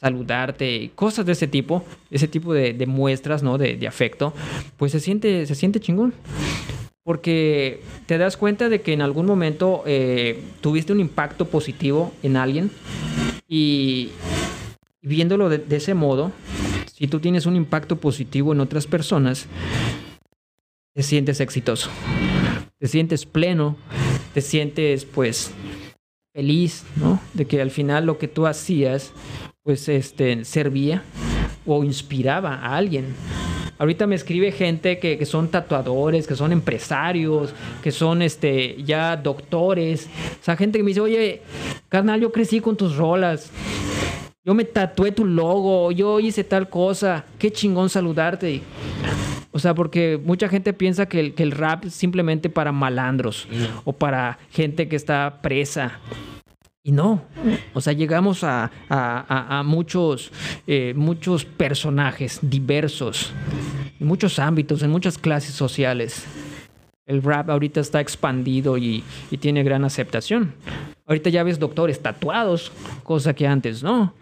saludarte, 0.04 0.90
cosas 0.94 1.24
de 1.24 1.32
ese 1.32 1.46
tipo, 1.46 1.82
ese 2.10 2.28
tipo 2.28 2.52
de, 2.52 2.84
muestras, 2.86 3.42
¿no? 3.42 3.56
De, 3.56 3.76
de, 3.76 3.88
afecto, 3.88 4.34
pues 4.76 4.92
se 4.92 5.00
siente, 5.00 5.46
se 5.46 5.54
siente 5.54 5.80
chingón 5.80 6.12
porque 7.04 7.82
te 8.06 8.18
das 8.18 8.36
cuenta 8.36 8.68
de 8.68 8.80
que 8.80 8.92
en 8.92 9.02
algún 9.02 9.26
momento 9.26 9.82
eh, 9.86 10.42
tuviste 10.60 10.92
un 10.92 11.00
impacto 11.00 11.46
positivo 11.46 12.12
en 12.22 12.36
alguien 12.36 12.70
y, 13.46 14.10
viéndolo 15.02 15.50
de, 15.50 15.76
ese 15.76 15.94
modo, 15.94 16.32
si 16.92 17.06
tú 17.06 17.20
tienes 17.20 17.46
un 17.46 17.56
impacto 17.56 17.96
positivo 17.96 18.52
en 18.52 18.60
otras 18.60 18.86
personas, 18.86 19.46
te 20.94 21.02
sientes 21.02 21.40
exitoso, 21.40 21.90
te 22.78 22.88
sientes 22.88 23.26
pleno, 23.26 23.76
te 24.32 24.40
sientes 24.40 25.04
pues 25.04 25.52
feliz, 26.34 26.84
¿no? 26.96 27.20
De 27.34 27.44
que 27.44 27.60
al 27.60 27.70
final 27.70 28.06
lo 28.06 28.18
que 28.18 28.28
tú 28.28 28.46
hacías 28.46 29.12
pues 29.64 29.88
este 29.88 30.44
servía 30.44 31.02
o 31.64 31.82
inspiraba 31.84 32.54
a 32.56 32.76
alguien. 32.76 33.14
Ahorita 33.78 34.06
me 34.06 34.14
escribe 34.14 34.52
gente 34.52 34.98
que, 34.98 35.24
son 35.24 35.48
tatuadores, 35.48 36.26
que 36.26 36.36
son 36.36 36.52
empresarios, 36.52 37.54
que 37.82 37.90
son 37.90 38.20
este, 38.20 38.76
ya 38.84 39.16
doctores. 39.16 40.08
O 40.40 40.44
sea, 40.44 40.56
gente 40.56 40.78
que 40.78 40.84
me 40.84 40.90
dice, 40.90 41.00
oye, 41.00 41.42
carnal, 41.88 42.20
yo 42.20 42.30
crecí 42.30 42.60
con 42.60 42.76
tus 42.76 42.96
rolas. 42.96 43.50
Yo 44.44 44.54
me 44.54 44.64
tatué 44.64 45.10
tu 45.12 45.24
logo, 45.24 45.90
yo 45.90 46.20
hice 46.20 46.44
tal 46.44 46.68
cosa. 46.68 47.24
Qué 47.38 47.50
chingón 47.50 47.88
saludarte. 47.88 48.60
O 49.50 49.58
sea, 49.58 49.74
porque 49.74 50.20
mucha 50.22 50.48
gente 50.48 50.74
piensa 50.74 51.06
que 51.06 51.20
el, 51.20 51.34
que 51.34 51.42
el 51.42 51.52
rap 51.52 51.86
es 51.86 51.94
simplemente 51.94 52.50
para 52.50 52.70
malandros 52.70 53.48
o 53.84 53.94
para 53.94 54.38
gente 54.50 54.88
que 54.88 54.96
está 54.96 55.40
presa. 55.42 56.00
Y 56.86 56.92
no, 56.92 57.22
o 57.72 57.80
sea, 57.80 57.94
llegamos 57.94 58.44
a, 58.44 58.70
muchos, 59.64 60.30
eh, 60.66 60.92
muchos 60.94 61.46
personajes 61.46 62.40
diversos, 62.42 63.32
en 63.98 64.06
muchos 64.06 64.38
ámbitos, 64.38 64.82
en 64.82 64.90
muchas 64.90 65.16
clases 65.16 65.54
sociales. 65.54 66.26
El 67.06 67.22
rap 67.22 67.48
ahorita 67.48 67.80
está 67.80 68.02
expandido 68.02 68.76
y, 68.76 69.02
tiene 69.40 69.62
gran 69.62 69.82
aceptación. 69.86 70.52
Ahorita 71.06 71.30
ya 71.30 71.42
ves 71.42 71.58
doctores 71.58 72.00
tatuados, 72.00 72.70
cosa 73.02 73.32
que 73.32 73.46
antes 73.46 73.82
no. 73.82 74.12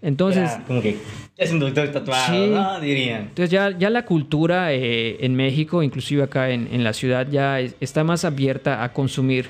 Entonces... 0.00 0.48
como 0.68 0.80
que 0.80 0.98
es 1.36 1.50
un 1.50 1.58
doctor 1.58 1.90
tatuado, 1.90 2.46
¿no? 2.46 2.80
Dirían. 2.80 3.22
Entonces 3.22 3.50
ya, 3.50 3.76
ya 3.76 3.90
la 3.90 4.04
cultura 4.04 4.72
eh, 4.72 5.24
en 5.24 5.34
México, 5.34 5.82
inclusive 5.82 6.22
acá 6.22 6.50
en, 6.50 6.68
en 6.70 6.84
la 6.84 6.92
ciudad, 6.92 7.26
ya 7.28 7.58
está 7.58 8.04
más 8.04 8.24
abierta 8.24 8.84
a 8.84 8.92
consumir 8.92 9.48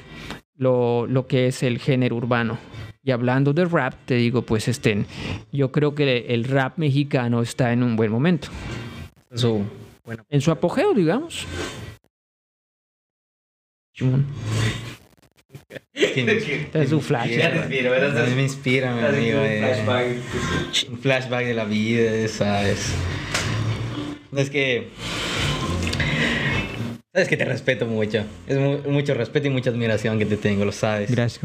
lo, 0.57 1.07
lo, 1.07 1.27
que 1.27 1.47
es 1.47 1.63
el 1.63 1.79
género 1.79 2.17
urbano. 2.17 2.59
Y 3.03 3.13
hablando 3.13 3.53
de 3.53 3.65
rap, 3.65 3.95
te 4.05 4.15
digo, 4.15 4.43
pues 4.43 4.69
estén, 4.69 5.07
yo 5.53 5.71
creo 5.71 5.95
que 5.95 6.27
el 6.29 6.45
rap 6.45 6.79
mexicano 6.79 7.43
está 7.43 7.73
en 7.73 7.83
un 7.83 7.97
buen 7.97 8.11
momento. 8.11 8.49
En 9.31 9.39
su, 9.39 9.63
bueno. 10.05 10.25
en 10.29 10.41
su 10.41 10.51
apogeo, 10.51 10.93
digamos. 10.93 11.47
Es 16.75 16.93
un 16.93 17.01
flash. 17.01 17.31
me 18.35 18.43
inspira, 18.43 18.95
mi 18.95 19.03
amigo. 19.03 19.41
Un 19.41 19.59
flashback. 19.59 20.07
un 20.91 20.99
flashback 20.99 21.47
de 21.47 21.55
la 21.55 21.65
vida, 21.65 22.29
¿sabes? 22.29 22.93
Es 24.35 24.51
que 24.51 24.89
Sabes 27.17 27.31
que 27.31 27.39
te 27.39 27.47
respeto 27.47 27.87
mucho. 27.87 28.27
Es 28.47 28.59
mucho 28.87 29.15
respeto 29.15 29.47
y 29.47 29.51
mucha 29.51 29.71
admiración 29.71 30.19
que 30.19 30.27
te 30.27 30.37
tengo, 30.37 30.67
lo 30.67 30.73
sabes. 30.73 31.11
Gracias. 31.11 31.43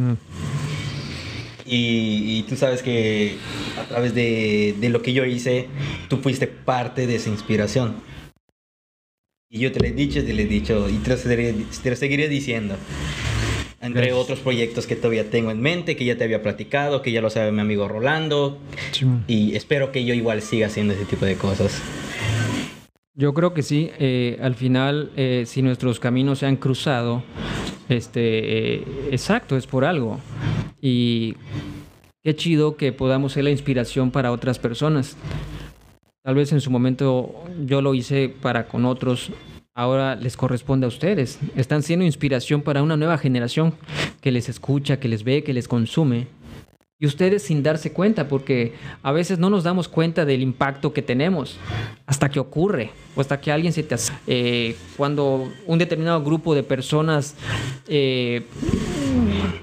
Y, 1.66 2.40
y 2.40 2.44
tú 2.44 2.58
sabes 2.58 2.84
que 2.84 3.38
a 3.80 3.84
través 3.88 4.14
de, 4.14 4.76
de, 4.78 4.90
lo 4.90 5.02
que 5.02 5.14
yo 5.14 5.24
hice, 5.24 5.68
tú 6.10 6.18
fuiste 6.18 6.48
parte 6.48 7.08
de 7.08 7.16
esa 7.16 7.30
inspiración. 7.30 7.96
Y 9.50 9.60
yo 9.60 9.72
te 9.72 9.80
lo 9.80 9.86
he 9.86 9.94
dicho, 9.94 10.22
te 10.22 10.34
lo 10.34 10.42
he 10.42 10.46
dicho 10.46 10.90
y 10.90 10.98
te 10.98 11.12
lo 11.12 11.16
seguiré, 11.16 11.56
te 11.82 11.90
lo 11.90 11.96
seguiré 11.96 12.28
diciendo. 12.28 12.76
Entre 13.80 14.12
otros 14.12 14.40
proyectos 14.40 14.88
que 14.88 14.98
todavía 14.98 15.30
tengo 15.30 15.52
en 15.52 15.62
mente, 15.62 15.96
que 15.96 16.04
ya 16.04 16.18
te 16.18 16.26
había 16.26 16.44
platicado, 16.44 17.02
que 17.02 17.14
ya 17.14 17.22
lo 17.22 17.30
sabe 17.30 17.54
mi 17.54 17.62
amigo 17.62 17.88
Rolando. 17.88 18.60
Y 19.26 19.56
espero 19.56 19.94
que 19.94 20.04
yo 20.04 20.14
igual 20.14 20.42
siga 20.42 20.68
haciendo 20.68 20.94
ese 20.96 21.06
tipo 21.06 21.26
de 21.26 21.36
cosas. 21.36 21.82
Yo 23.22 23.36
creo 23.36 23.54
que 23.54 23.62
sí. 23.62 23.92
Eh, 24.00 24.40
al 24.42 24.56
final, 24.56 25.12
eh, 25.16 25.44
si 25.46 25.62
nuestros 25.62 26.00
caminos 26.00 26.40
se 26.40 26.48
han 26.48 26.56
cruzado, 26.56 27.22
este, 27.88 28.80
eh, 28.80 28.84
exacto, 29.12 29.56
es 29.56 29.68
por 29.68 29.86
algo. 29.86 30.20
Y 30.82 31.36
qué 32.24 32.36
chido 32.36 32.78
que 32.78 32.92
podamos 32.92 33.34
ser 33.34 33.44
la 33.44 33.52
inspiración 33.52 34.10
para 34.10 34.32
otras 34.32 34.58
personas. 34.58 35.18
Tal 36.24 36.34
vez 36.34 36.52
en 36.52 36.62
su 36.62 36.72
momento 36.72 37.44
yo 37.64 37.84
lo 37.84 37.94
hice 37.94 38.28
para 38.28 38.68
con 38.68 38.86
otros, 38.86 39.32
ahora 39.76 40.16
les 40.16 40.36
corresponde 40.36 40.86
a 40.86 40.90
ustedes. 40.90 41.38
Están 41.56 41.84
siendo 41.84 42.04
inspiración 42.04 42.64
para 42.64 42.82
una 42.82 42.98
nueva 42.98 43.20
generación 43.20 43.76
que 44.22 44.32
les 44.32 44.50
escucha, 44.50 45.00
que 45.00 45.08
les 45.08 45.24
ve, 45.24 45.44
que 45.44 45.54
les 45.54 45.68
consume. 45.68 46.26
Y 47.02 47.08
ustedes 47.08 47.42
sin 47.42 47.64
darse 47.64 47.92
cuenta, 47.92 48.28
porque 48.28 48.74
a 49.02 49.12
veces 49.12 49.40
no 49.40 49.50
nos 49.50 49.64
damos 49.64 49.88
cuenta 49.88 50.24
del 50.24 50.44
impacto 50.44 50.94
que 50.94 51.02
tenemos 51.02 51.58
hasta 52.06 52.30
que 52.30 52.40
ocurre 52.40 52.92
o 53.16 53.22
hasta 53.22 53.42
que 53.42 53.52
alguien 53.52 53.74
se 53.74 53.82
te 53.82 53.96
hace. 53.96 54.14
Eh, 54.28 54.76
cuando 54.98 55.52
un 55.66 55.80
determinado 55.80 56.24
grupo 56.24 56.54
de 56.54 56.62
personas 56.62 57.34
eh, 57.88 58.44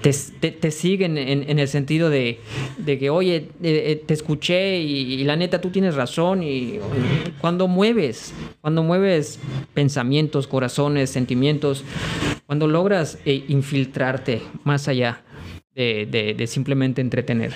te, 0.01 0.71
siguen 0.71 1.17
en, 1.17 1.59
el 1.59 1.67
sentido 1.69 2.09
de, 2.09 2.39
que, 2.85 3.09
oye, 3.09 3.47
eh, 3.63 4.03
te 4.05 4.13
escuché 4.13 4.77
y, 4.81 5.23
la 5.23 5.37
neta 5.37 5.61
tú 5.61 5.69
tienes 5.69 5.95
razón. 5.95 6.43
Y 6.43 6.79
cuando 7.39 7.69
mueves, 7.69 8.33
cuando 8.59 8.83
mueves 8.83 9.39
pensamientos, 9.73 10.45
corazones, 10.45 11.09
sentimientos, 11.09 11.85
cuando 12.45 12.67
logras 12.67 13.17
infiltrarte 13.23 14.41
más 14.65 14.89
allá 14.89 15.21
de, 15.75 16.45
simplemente 16.47 17.01
entretener. 17.01 17.53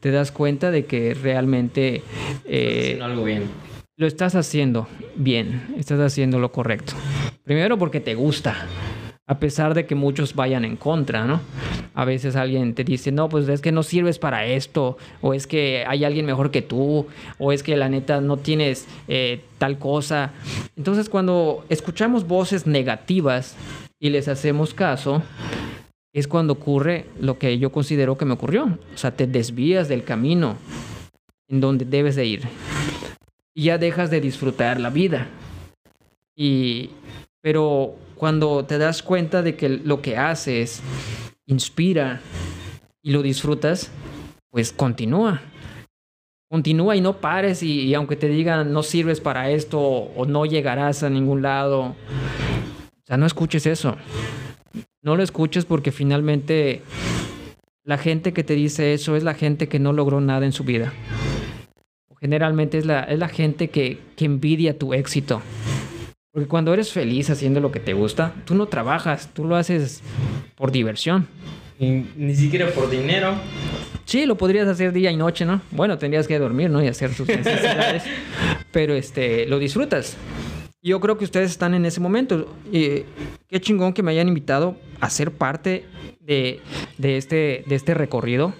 Te 0.00 0.10
das 0.10 0.32
cuenta 0.32 0.70
de 0.70 0.84
que 0.84 1.14
realmente... 1.14 2.02
Eh, 2.44 2.98
algo 3.02 3.24
bien. 3.24 3.44
Lo 3.96 4.06
estás 4.06 4.34
haciendo 4.34 4.88
bien, 5.16 5.74
estás 5.76 6.00
haciendo 6.00 6.38
lo 6.38 6.50
correcto. 6.50 6.94
Primero 7.44 7.78
porque 7.78 8.00
te 8.00 8.14
gusta, 8.14 8.66
a 9.26 9.38
pesar 9.38 9.74
de 9.74 9.86
que 9.86 9.94
muchos 9.94 10.34
vayan 10.34 10.64
en 10.64 10.76
contra, 10.76 11.24
¿no? 11.24 11.40
A 11.94 12.04
veces 12.04 12.34
alguien 12.36 12.74
te 12.74 12.84
dice, 12.84 13.12
no, 13.12 13.28
pues 13.28 13.48
es 13.48 13.60
que 13.60 13.70
no 13.70 13.82
sirves 13.82 14.18
para 14.18 14.46
esto, 14.46 14.96
o 15.20 15.34
es 15.34 15.46
que 15.46 15.84
hay 15.86 16.04
alguien 16.04 16.26
mejor 16.26 16.50
que 16.50 16.62
tú, 16.62 17.06
o 17.38 17.52
es 17.52 17.62
que 17.62 17.76
la 17.76 17.88
neta 17.88 18.20
no 18.20 18.36
tienes 18.38 18.86
eh, 19.08 19.40
tal 19.58 19.78
cosa. 19.78 20.32
Entonces 20.76 21.08
cuando 21.08 21.64
escuchamos 21.68 22.26
voces 22.26 22.66
negativas 22.66 23.56
y 24.00 24.10
les 24.10 24.26
hacemos 24.28 24.74
caso, 24.74 25.22
es 26.12 26.28
cuando 26.28 26.54
ocurre 26.54 27.06
lo 27.18 27.38
que 27.38 27.58
yo 27.58 27.72
considero 27.72 28.18
que 28.18 28.24
me 28.24 28.34
ocurrió. 28.34 28.78
O 28.94 28.98
sea, 28.98 29.12
te 29.12 29.26
desvías 29.26 29.88
del 29.88 30.04
camino 30.04 30.56
en 31.48 31.60
donde 31.60 31.84
debes 31.84 32.16
de 32.16 32.26
ir. 32.26 32.42
Y 33.54 33.64
ya 33.64 33.78
dejas 33.78 34.10
de 34.10 34.20
disfrutar 34.20 34.78
la 34.80 34.90
vida. 34.90 35.28
Y, 36.36 36.90
pero 37.40 37.94
cuando 38.16 38.64
te 38.64 38.78
das 38.78 39.02
cuenta 39.02 39.42
de 39.42 39.56
que 39.56 39.68
lo 39.68 40.02
que 40.02 40.16
haces 40.16 40.82
inspira 41.46 42.20
y 43.02 43.10
lo 43.10 43.22
disfrutas, 43.22 43.90
pues 44.50 44.72
continúa. 44.72 45.40
Continúa 46.48 46.96
y 46.96 47.00
no 47.00 47.16
pares 47.18 47.62
y, 47.62 47.80
y 47.80 47.94
aunque 47.94 48.16
te 48.16 48.28
digan 48.28 48.72
no 48.72 48.82
sirves 48.82 49.20
para 49.22 49.50
esto 49.50 49.80
o 49.80 50.26
no 50.26 50.44
llegarás 50.44 51.02
a 51.02 51.08
ningún 51.08 51.40
lado, 51.40 51.80
o 51.80 53.06
sea, 53.06 53.16
no 53.16 53.24
escuches 53.24 53.64
eso 53.64 53.96
no 55.02 55.16
lo 55.16 55.22
escuches 55.22 55.64
porque 55.64 55.90
finalmente 55.90 56.82
la 57.84 57.98
gente 57.98 58.32
que 58.32 58.44
te 58.44 58.54
dice 58.54 58.94
eso 58.94 59.16
es 59.16 59.24
la 59.24 59.34
gente 59.34 59.68
que 59.68 59.78
no 59.78 59.92
logró 59.92 60.20
nada 60.20 60.46
en 60.46 60.52
su 60.52 60.64
vida. 60.64 60.92
Generalmente 62.20 62.78
es 62.78 62.86
la, 62.86 63.02
es 63.02 63.18
la 63.18 63.28
gente 63.28 63.68
que, 63.68 63.98
que 64.14 64.24
envidia 64.24 64.78
tu 64.78 64.94
éxito. 64.94 65.42
Porque 66.30 66.48
cuando 66.48 66.72
eres 66.72 66.92
feliz 66.92 67.28
haciendo 67.30 67.58
lo 67.58 67.72
que 67.72 67.80
te 67.80 67.94
gusta, 67.94 68.32
tú 68.44 68.54
no 68.54 68.66
trabajas, 68.66 69.28
tú 69.34 69.44
lo 69.44 69.56
haces 69.56 70.02
por 70.54 70.70
diversión. 70.70 71.26
ni 71.80 72.34
siquiera 72.36 72.70
por 72.70 72.88
dinero. 72.88 73.34
Sí, 74.04 74.24
lo 74.24 74.36
podrías 74.36 74.68
hacer 74.68 74.92
día 74.92 75.10
y 75.10 75.16
noche, 75.16 75.44
¿no? 75.44 75.62
Bueno, 75.72 75.98
tendrías 75.98 76.28
que 76.28 76.38
dormir, 76.38 76.70
¿no? 76.70 76.82
Y 76.82 76.86
hacer 76.86 77.14
tus 77.14 77.26
necesidades. 77.28 78.04
pero 78.70 78.94
este, 78.94 79.46
lo 79.46 79.58
disfrutas. 79.58 80.16
Yo 80.84 80.98
creo 80.98 81.16
que 81.16 81.24
ustedes 81.24 81.52
están 81.52 81.74
en 81.74 81.86
ese 81.86 82.00
momento. 82.00 82.56
Y 82.72 83.04
qué 83.48 83.60
chingón 83.60 83.92
que 83.92 84.02
me 84.02 84.10
hayan 84.10 84.26
invitado 84.26 84.76
a 85.00 85.08
ser 85.10 85.30
parte 85.30 85.84
de, 86.18 86.60
este, 87.00 87.62
de 87.66 87.74
este 87.76 87.94
recorrido. 87.94 88.52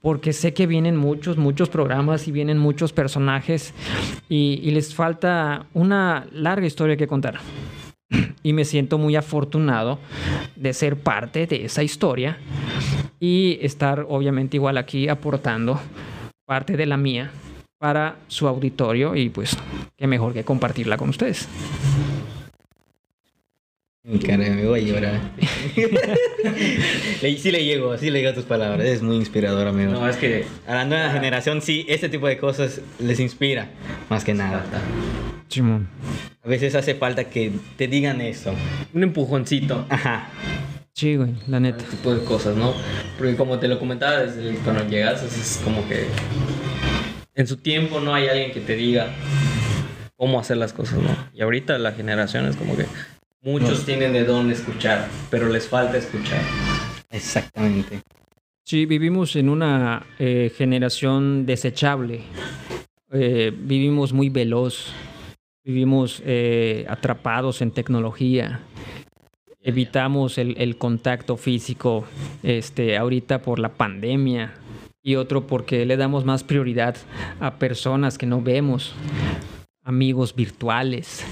Porque 0.00 0.32
sé 0.32 0.54
que 0.54 0.68
vienen 0.68 0.96
muchos, 0.96 1.36
muchos 1.36 1.68
programas 1.70 2.28
y 2.28 2.32
vienen 2.32 2.58
muchos 2.58 2.92
personajes 2.92 3.74
y, 4.28 4.70
les 4.70 4.94
falta 4.94 5.66
una 5.72 6.28
larga 6.30 6.66
historia 6.66 6.96
que 6.96 7.08
contar. 7.08 7.40
y 8.44 8.52
me 8.52 8.64
siento 8.64 8.98
muy 8.98 9.16
afortunado 9.16 9.98
de 10.54 10.72
ser 10.72 10.98
parte 10.98 11.46
de 11.48 11.64
esa 11.64 11.82
historia 11.82 12.38
y 13.18 13.58
estar 13.60 14.06
obviamente 14.08 14.56
igual 14.56 14.76
aquí 14.76 15.08
aportando 15.08 15.80
parte 16.46 16.76
de 16.76 16.84
la 16.86 16.98
mía 16.98 17.32
para 17.84 18.16
su 18.28 18.48
auditorio 18.48 19.14
y 19.14 19.28
pues 19.28 19.58
qué 19.98 20.06
mejor 20.06 20.32
que 20.32 20.42
compartirla 20.42 20.96
con 20.96 21.10
ustedes. 21.10 21.46
Cara, 24.26 24.38
me 24.48 24.66
voy 24.66 24.80
a 24.80 24.82
llorar. 24.84 25.20
Sí 27.20 27.50
le 27.50 27.62
llego, 27.62 27.96
sí 27.98 28.10
le 28.10 28.20
llego 28.20 28.30
a 28.30 28.34
tus 28.34 28.44
palabras. 28.44 28.86
Es 28.86 29.02
muy 29.02 29.16
inspirador, 29.16 29.66
amigo. 29.66 29.92
No, 29.92 30.08
es 30.08 30.16
que 30.16 30.46
A 30.66 30.74
la 30.76 30.84
nueva 30.86 31.10
generación, 31.10 31.60
sí, 31.60 31.84
este 31.88 32.08
tipo 32.08 32.26
de 32.26 32.38
cosas 32.38 32.80
les 32.98 33.20
inspira, 33.20 33.68
más 34.08 34.24
que 34.24 34.32
nada. 34.32 34.64
Simón. 35.48 35.86
A 36.42 36.48
veces 36.48 36.74
hace 36.74 36.94
falta 36.94 37.24
que 37.24 37.52
te 37.76 37.86
digan 37.86 38.22
eso. 38.22 38.54
un 38.94 39.02
empujoncito. 39.02 39.84
Ajá. 39.90 40.28
Sí, 40.94 41.16
güey, 41.16 41.34
la 41.48 41.60
neta. 41.60 41.78
Este 41.84 41.96
tipo 41.96 42.14
de 42.14 42.24
cosas, 42.24 42.56
¿no? 42.56 42.72
Porque 43.18 43.36
como 43.36 43.58
te 43.58 43.68
lo 43.68 43.78
comentaba 43.78 44.20
desde 44.20 44.48
el- 44.48 44.56
cuando 44.58 44.86
llegas, 44.88 45.22
es 45.22 45.60
como 45.62 45.86
que 45.88 46.06
en 47.34 47.46
su 47.46 47.56
tiempo 47.56 48.00
no 48.00 48.14
hay 48.14 48.28
alguien 48.28 48.52
que 48.52 48.60
te 48.60 48.76
diga 48.76 49.12
cómo 50.16 50.38
hacer 50.38 50.56
las 50.56 50.72
cosas, 50.72 50.98
¿no? 51.00 51.10
Y 51.32 51.42
ahorita 51.42 51.78
la 51.78 51.92
generación 51.92 52.46
es 52.46 52.56
como 52.56 52.76
que 52.76 52.86
muchos 53.42 53.84
tienen 53.84 54.12
de 54.12 54.24
dónde 54.24 54.54
escuchar, 54.54 55.08
pero 55.30 55.48
les 55.48 55.68
falta 55.68 55.98
escuchar. 55.98 56.40
Exactamente. 57.10 58.02
Sí, 58.64 58.86
vivimos 58.86 59.36
en 59.36 59.48
una 59.48 60.06
eh, 60.18 60.52
generación 60.56 61.44
desechable. 61.44 62.22
Eh, 63.12 63.52
vivimos 63.54 64.12
muy 64.12 64.28
veloz. 64.30 64.92
Vivimos 65.64 66.22
eh, 66.24 66.86
atrapados 66.88 67.62
en 67.62 67.70
tecnología. 67.70 68.60
Evitamos 69.60 70.38
el, 70.38 70.56
el 70.58 70.76
contacto 70.76 71.36
físico 71.36 72.04
este, 72.42 72.96
ahorita 72.96 73.40
por 73.40 73.58
la 73.58 73.70
pandemia 73.70 74.54
y 75.04 75.16
otro 75.16 75.46
porque 75.46 75.84
le 75.84 75.96
damos 75.96 76.24
más 76.24 76.42
prioridad 76.42 76.96
a 77.38 77.58
personas 77.58 78.16
que 78.16 78.26
no 78.26 78.40
vemos, 78.40 78.94
amigos 79.84 80.34
virtuales. 80.34 81.22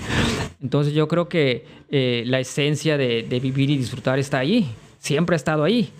Entonces 0.61 0.93
yo 0.93 1.09
creo 1.09 1.28
que 1.28 1.65
eh, 1.89 2.23
la 2.27 2.39
esencia 2.39 2.99
de, 2.99 3.23
de 3.23 3.40
vivir 3.40 3.70
y 3.70 3.78
disfrutar 3.78 4.19
está 4.19 4.39
ahí, 4.39 4.70
siempre 4.99 5.35
ha 5.35 5.36
estado 5.39 5.65
ahí. 5.65 5.90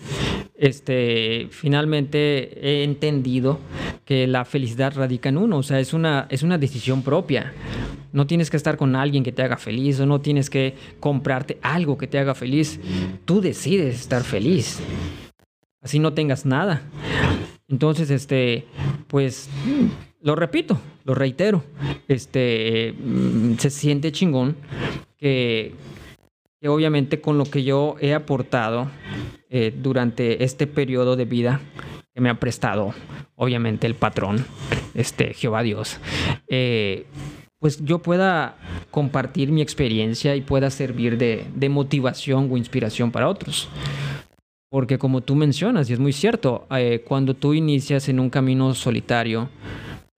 Este, 0.55 1.47
finalmente 1.49 2.59
he 2.61 2.83
entendido 2.83 3.59
que 4.05 4.27
la 4.27 4.45
felicidad 4.45 4.93
radica 4.95 5.29
en 5.29 5.37
uno, 5.37 5.57
o 5.57 5.63
sea, 5.63 5.79
es 5.79 5.93
una, 5.93 6.27
es 6.29 6.43
una 6.43 6.59
decisión 6.59 7.01
propia. 7.01 7.53
No 8.11 8.27
tienes 8.27 8.51
que 8.51 8.57
estar 8.57 8.77
con 8.77 8.95
alguien 8.95 9.23
que 9.23 9.31
te 9.31 9.41
haga 9.41 9.57
feliz 9.57 9.99
o 9.99 10.05
no 10.05 10.21
tienes 10.21 10.51
que 10.51 10.75
comprarte 10.99 11.57
algo 11.63 11.97
que 11.97 12.05
te 12.05 12.19
haga 12.19 12.35
feliz. 12.35 12.79
Tú 13.25 13.41
decides 13.41 13.99
estar 13.99 14.23
feliz. 14.23 14.79
Así 15.81 15.97
no 15.97 16.13
tengas 16.13 16.45
nada. 16.45 16.83
Entonces, 17.73 18.11
este, 18.11 18.67
pues, 19.07 19.49
lo 20.21 20.35
repito, 20.35 20.79
lo 21.05 21.15
reitero. 21.15 21.63
Este, 22.07 22.93
mm, 22.93 23.55
se 23.55 23.71
siente 23.71 24.11
chingón 24.11 24.55
que, 25.17 25.73
obviamente 26.67 27.19
con 27.19 27.39
lo 27.39 27.45
que 27.45 27.63
yo 27.63 27.95
he 27.99 28.13
aportado 28.13 28.91
eh, 29.49 29.73
durante 29.75 30.43
este 30.43 30.67
periodo 30.67 31.15
de 31.15 31.25
vida 31.25 31.61
que 32.13 32.21
me 32.21 32.29
ha 32.29 32.39
prestado, 32.39 32.93
obviamente, 33.35 33.87
el 33.87 33.95
patrón, 33.95 34.45
este, 34.93 35.33
Jehová 35.33 35.63
Dios, 35.63 35.97
eh, 36.47 37.07
pues 37.57 37.83
yo 37.83 38.03
pueda 38.03 38.55
compartir 38.91 39.51
mi 39.51 39.63
experiencia 39.63 40.35
y 40.35 40.41
pueda 40.41 40.69
servir 40.69 41.17
de 41.17 41.69
motivación 41.69 42.49
o 42.51 42.57
inspiración 42.57 43.09
para 43.11 43.27
otros. 43.27 43.67
Porque 44.73 44.97
como 44.97 45.21
tú 45.21 45.35
mencionas, 45.35 45.87
y 45.87 45.93
es 45.93 45.99
muy 45.99 46.13
cierto, 46.13 46.65
eh, 46.71 47.03
cuando 47.07 47.35
tú 47.35 47.53
inicias 47.53 48.09
en 48.09 48.19
un 48.19 48.31
camino 48.31 48.73
solitario, 48.73 49.47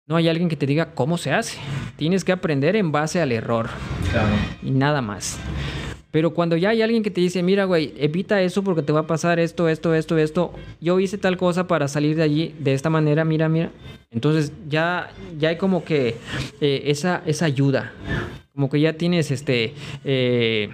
no 0.08 0.16
hay 0.16 0.30
alguien 0.30 0.48
que 0.48 0.56
te 0.56 0.66
diga 0.66 0.94
cómo 0.94 1.18
se 1.18 1.34
hace. 1.34 1.58
Tienes 1.98 2.24
que 2.24 2.32
aprender 2.32 2.78
en 2.78 2.90
base 2.94 3.22
al 3.22 3.34
error 3.34 3.68
Claro. 4.14 4.30
y 4.64 4.72
nada 4.72 5.02
más. 5.02 5.38
Pero 6.10 6.34
cuando 6.34 6.56
ya 6.56 6.70
hay 6.70 6.82
alguien 6.82 7.04
que 7.04 7.12
te 7.12 7.20
dice, 7.20 7.44
mira, 7.44 7.66
güey, 7.66 7.94
evita 7.98 8.42
eso 8.42 8.64
porque 8.64 8.82
te 8.82 8.94
va 8.94 9.02
a 9.02 9.08
pasar 9.08 9.40
esto, 9.42 9.68
esto, 9.68 9.94
esto, 9.94 10.18
esto. 10.18 10.54
Yo 10.80 11.02
hice 11.02 11.18
tal 11.18 11.36
cosa 11.36 11.68
para 11.68 11.90
salir 11.90 12.16
de 12.16 12.24
allí 12.24 12.56
de 12.58 12.74
esta 12.74 12.90
manera, 12.90 13.26
mira, 13.26 13.50
mira. 13.50 13.72
Entonces 14.10 14.54
ya, 14.70 15.12
ya 15.38 15.50
hay 15.50 15.58
como 15.58 15.84
que 15.84 16.16
eh, 16.62 16.84
esa, 16.86 17.22
esa 17.26 17.44
ayuda. 17.44 17.92
Como 18.54 18.70
que 18.70 18.80
ya 18.80 18.94
tienes 18.94 19.32
este. 19.32 19.74
eh, 20.06 20.70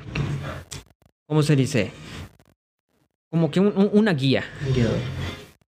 ¿Cómo 1.25 1.41
se 1.41 1.55
dice? 1.55 1.89
Como 3.31 3.49
que 3.49 3.59
un- 3.61 3.73
un- 3.75 3.89
una 3.93 4.13
guía 4.13 4.43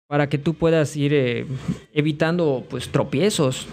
para 0.07 0.27
que 0.27 0.37
tú 0.37 0.55
puedas 0.55 0.97
ir 0.97 1.13
eh, 1.13 1.45
evitando 1.93 2.65
pues 2.69 2.89
tropiezos. 2.89 3.67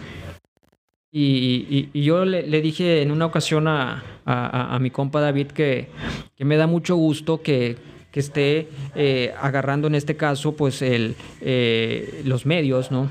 Y, 1.10 1.66
y- 1.70 1.88
y 1.94 2.02
yo 2.04 2.24
le, 2.26 2.46
le 2.46 2.60
dije 2.60 3.00
en 3.00 3.10
una 3.10 3.24
ocasión 3.26 3.66
a, 3.66 4.04
a- 4.26 4.78
mi 4.78 4.90
compa 4.90 5.20
David 5.22 5.46
que, 5.48 5.88
que 6.36 6.44
me 6.44 6.56
da 6.58 6.66
mucho 6.66 6.96
gusto 6.96 7.40
que, 7.40 7.76
que 8.12 8.20
esté 8.20 8.68
eh, 8.94 9.32
agarrando 9.40 9.86
en 9.88 9.94
este 9.94 10.16
caso 10.16 10.54
pues 10.54 10.82
el, 10.82 11.16
eh, 11.40 12.20
los 12.26 12.44
medios, 12.44 12.90
¿no? 12.90 13.08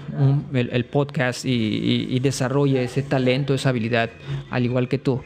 El, 0.54 0.70
el 0.72 0.86
podcast 0.86 1.44
y, 1.44 1.50
y- 1.52 2.08
y 2.16 2.20
desarrolle 2.20 2.84
ese 2.84 3.02
talento, 3.02 3.56
esa 3.56 3.70
habilidad, 3.70 4.12
al 4.52 4.64
igual 4.64 4.88
que 4.88 5.00
tú. 5.00 5.24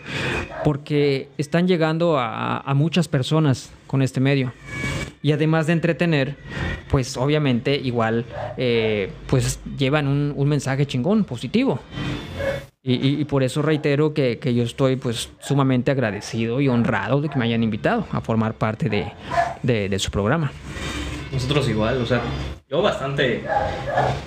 Porque 0.63 1.27
están 1.37 1.67
llegando 1.67 2.17
a, 2.17 2.59
a 2.61 2.73
muchas 2.73 3.09
personas 3.09 3.69
con 3.85 4.01
este 4.01 4.21
medio. 4.21 4.53
Y 5.23 5.31
además 5.31 5.67
de 5.67 5.73
entretener, 5.73 6.35
pues 6.89 7.15
obviamente 7.17 7.75
igual 7.75 8.25
eh, 8.57 9.11
pues 9.27 9.59
llevan 9.77 10.07
un, 10.07 10.49
mensaje 10.49 10.85
chingón, 10.85 11.23
positivo. 11.23 11.79
Y, 12.83 13.23
por 13.25 13.43
eso 13.43 13.61
reitero 13.61 14.15
que, 14.15 14.39
yo 14.55 14.63
estoy 14.63 14.95
pues 14.95 15.29
sumamente 15.39 15.91
agradecido 15.91 16.61
y 16.61 16.67
honrado 16.67 17.21
de 17.21 17.29
que 17.29 17.37
me 17.37 17.45
hayan 17.45 17.61
invitado 17.61 18.07
a 18.11 18.21
formar 18.21 18.55
parte 18.55 18.89
de, 19.61 19.99
su 19.99 20.09
programa. 20.09 20.51
Nosotros 21.31 21.69
igual, 21.69 22.01
o 22.01 22.05
sea, 22.07 22.21
yo 22.67 22.81
bastante 22.81 23.43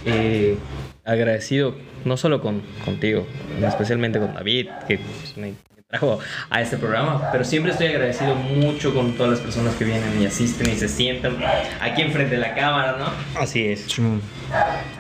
eh, 0.07 0.57
agradecido, 1.05 1.75
no 2.05 2.17
solo 2.17 2.41
con, 2.41 2.63
contigo, 2.85 3.27
especialmente 3.61 4.21
con 4.21 4.33
David, 4.33 4.69
que 4.87 4.99
pues, 4.99 5.37
me 5.37 5.55
trajo 5.95 6.19
a 6.51 6.61
este 6.61 6.77
programa, 6.77 7.29
pero 7.31 7.45
siempre 7.45 7.71
estoy 7.71 7.89
agradecido 7.89 8.35
mucho 8.35 8.93
con 8.93 9.13
todas 9.13 9.33
las 9.33 9.41
personas 9.41 9.75
que 9.77 9.85
vienen 9.85 10.21
y 10.21 10.27
asisten 10.27 10.69
y 10.71 10.77
se 10.77 10.89
sientan 10.89 11.37
aquí 11.81 12.03
enfrente 12.03 12.35
de 12.35 12.41
la 12.41 12.55
cámara, 12.55 12.97
¿no? 12.99 13.41
Así 13.41 13.65
es. 13.67 13.87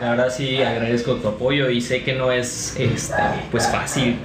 La 0.00 0.10
verdad 0.10 0.30
sí 0.30 0.62
agradezco 0.62 1.16
tu 1.16 1.28
apoyo 1.28 1.68
y 1.68 1.80
sé 1.80 2.04
que 2.04 2.14
no 2.14 2.30
es 2.30 2.76
este, 2.78 3.16
pues 3.50 3.66
fácil 3.68 4.18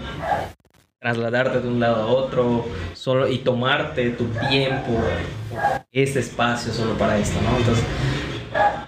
trasladarte 0.99 1.61
de 1.61 1.67
un 1.67 1.79
lado 1.79 2.03
a 2.03 2.05
otro 2.07 2.65
solo 2.93 3.27
y 3.27 3.39
tomarte 3.39 4.11
tu 4.11 4.25
tiempo, 4.49 4.91
este 5.91 6.19
espacio 6.19 6.71
solo 6.71 6.95
para 6.97 7.17
esto, 7.17 7.39
¿no? 7.41 7.57
Entonces, 7.57 7.85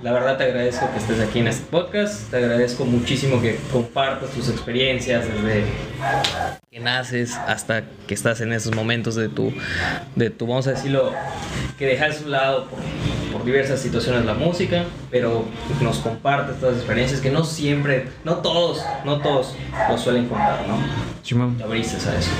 la 0.01 0.11
verdad 0.11 0.37
te 0.37 0.45
agradezco 0.45 0.89
que 0.91 0.97
estés 0.97 1.19
aquí 1.19 1.39
en 1.39 1.47
este 1.47 1.65
podcast, 1.69 2.29
te 2.29 2.37
agradezco 2.37 2.85
muchísimo 2.85 3.41
que 3.41 3.57
compartas 3.71 4.31
tus 4.31 4.49
experiencias 4.49 5.25
desde 5.27 5.63
que 6.69 6.79
naces 6.79 7.35
hasta 7.47 7.83
que 8.07 8.13
estás 8.13 8.41
en 8.41 8.53
esos 8.53 8.75
momentos 8.75 9.15
de 9.15 9.29
tu, 9.29 9.53
de 10.15 10.29
tu 10.29 10.47
vamos 10.47 10.67
a 10.67 10.71
decirlo, 10.71 11.13
que 11.77 11.85
dejas 11.85 12.21
a 12.21 12.25
un 12.25 12.31
lado 12.31 12.67
por, 12.67 12.79
por 13.31 13.45
diversas 13.45 13.79
situaciones 13.79 14.25
la 14.25 14.33
música, 14.33 14.85
pero 15.09 15.45
nos 15.81 15.99
compartes 15.99 16.59
todas 16.59 16.75
las 16.75 16.83
experiencias 16.83 17.21
que 17.21 17.31
no 17.31 17.43
siempre, 17.43 18.07
no 18.23 18.37
todos, 18.37 18.83
no 19.05 19.19
todos 19.19 19.55
lo 19.89 19.97
suelen 19.97 20.27
contar, 20.27 20.67
¿no? 20.67 20.77
Simón. 21.23 21.57
Te 21.57 21.63
abriste 21.63 21.97
a 22.09 22.17
eso. 22.17 22.31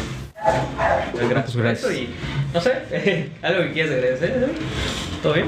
Pues 1.11 1.29
gracias, 1.29 1.55
gracias. 1.55 1.93
y 1.93 2.09
no 2.53 2.61
sé, 2.61 3.29
algo 3.41 3.63
que 3.63 3.71
quieras 3.73 3.91
agradecer. 3.91 4.49
¿todo 5.21 5.33
bien? 5.33 5.47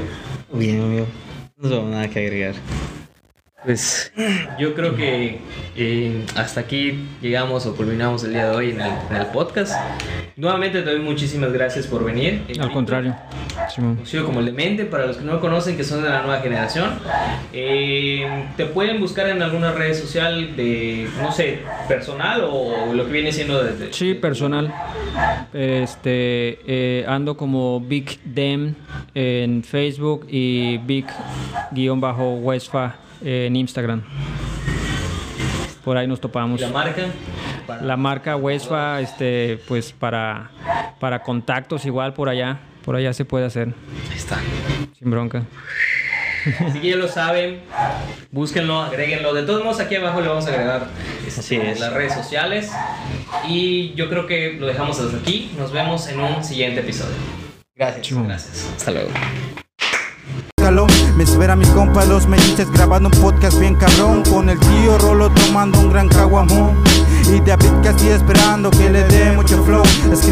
Bien, 0.51 0.81
amigo. 0.81 1.07
Tengo 1.63 1.87
nada 1.87 2.09
que. 2.09 2.55
Pues 3.63 4.11
yo 4.59 4.73
creo 4.73 4.95
que 4.95 5.39
eh, 5.77 6.25
hasta 6.35 6.59
aquí 6.61 7.05
llegamos 7.21 7.65
o 7.65 7.73
culminamos 7.75 8.23
el 8.25 8.31
día 8.33 8.49
de 8.49 8.55
hoy 8.55 8.71
en 8.71 8.81
el, 8.81 8.91
en 9.09 9.15
el 9.17 9.25
podcast. 9.27 9.73
Nuevamente 10.35 10.81
te 10.81 10.89
doy 10.91 10.99
muchísimas 10.99 11.53
gracias 11.53 11.87
por 11.87 12.03
venir. 12.03 12.41
Eh, 12.49 12.57
Al 12.59 12.71
contrario. 12.73 13.15
Simón. 13.73 13.95
Conocido 13.95 14.25
como 14.25 14.41
Lemente, 14.41 14.83
para 14.85 15.05
los 15.05 15.15
que 15.17 15.23
no 15.23 15.33
lo 15.33 15.39
conocen, 15.39 15.77
que 15.77 15.83
son 15.85 16.03
de 16.03 16.09
la 16.09 16.23
nueva 16.23 16.41
generación. 16.41 16.89
Eh, 17.53 18.27
te 18.57 18.65
pueden 18.65 18.99
buscar 18.99 19.29
en 19.29 19.41
alguna 19.41 19.71
red 19.71 19.93
social 19.93 20.55
de, 20.57 21.07
no 21.21 21.31
sé, 21.31 21.59
personal 21.87 22.43
o 22.49 22.93
lo 22.93 23.05
que 23.05 23.11
viene 23.13 23.31
siendo 23.31 23.63
de... 23.63 23.73
de- 23.77 23.93
Sí, 23.93 24.13
personal. 24.15 24.73
Este, 25.53 26.59
eh, 26.67 27.05
ando 27.07 27.37
como 27.37 27.79
Big 27.79 28.19
Dem 28.25 28.73
en 29.13 29.63
Facebook 29.63 30.25
y 30.29 30.79
Big-Westfa 30.79 32.95
en 33.23 33.55
Instagram. 33.55 34.03
Por 35.83 35.97
ahí 35.97 36.07
nos 36.07 36.21
topamos. 36.21 36.61
La 36.61 36.69
marca. 36.69 37.03
la 37.81 37.97
marca 37.97 38.35
Wesfa, 38.37 39.01
este, 39.01 39.59
pues 39.67 39.91
para, 39.91 40.49
para 40.99 41.21
contactos 41.23 41.85
igual 41.85 42.13
por 42.13 42.29
allá, 42.29 42.59
por 42.85 42.95
allá 42.95 43.11
se 43.13 43.25
puede 43.25 43.45
hacer, 43.45 43.69
Ahí 44.11 44.17
está. 44.17 44.37
sin 44.97 45.11
bronca. 45.11 45.43
Así 46.59 46.79
que 46.79 46.89
ya 46.89 46.95
lo 46.97 47.07
saben, 47.07 47.61
búsquenlo, 48.31 48.81
agréguenlo. 48.81 49.33
De 49.33 49.43
todos 49.43 49.63
modos, 49.63 49.79
aquí 49.79 49.95
abajo 49.95 50.19
le 50.21 50.27
vamos 50.27 50.45
a 50.45 50.49
agregar 50.49 50.87
este, 51.25 51.39
Así 51.39 51.55
es. 51.55 51.79
las 51.79 51.93
redes 51.93 52.13
sociales. 52.13 52.69
Y 53.47 53.93
yo 53.95 54.09
creo 54.09 54.27
que 54.27 54.53
lo 54.59 54.67
dejamos 54.67 54.99
hasta 54.99 55.17
aquí. 55.17 55.51
Nos 55.57 55.71
vemos 55.71 56.07
en 56.09 56.19
un 56.19 56.43
siguiente 56.43 56.81
episodio. 56.81 57.15
Gracias. 57.75 58.13
Gracias. 58.25 58.73
Hasta 58.75 58.91
luego. 58.91 59.09
Me 61.15 61.23
espera 61.23 61.55
mi 61.55 61.65
compa 61.67 62.05
los 62.05 62.27
melices 62.27 62.71
grabando 62.71 63.09
un 63.09 63.21
podcast 63.21 63.59
bien 63.59 63.75
cabrón 63.75 64.23
Con 64.23 64.49
el 64.49 64.59
tío 64.59 64.97
Rolo 64.97 65.29
tomando 65.29 65.79
un 65.79 65.89
gran 65.91 66.07
caguamón. 66.09 66.75
Y 67.31 67.39
David 67.39 67.69
casi 67.83 68.09
esperando 68.09 68.69
que 68.71 68.89
le 68.89 69.03
dé 69.05 69.31
mucho 69.31 69.63
flow 69.63 69.83
Escri- 70.11 70.31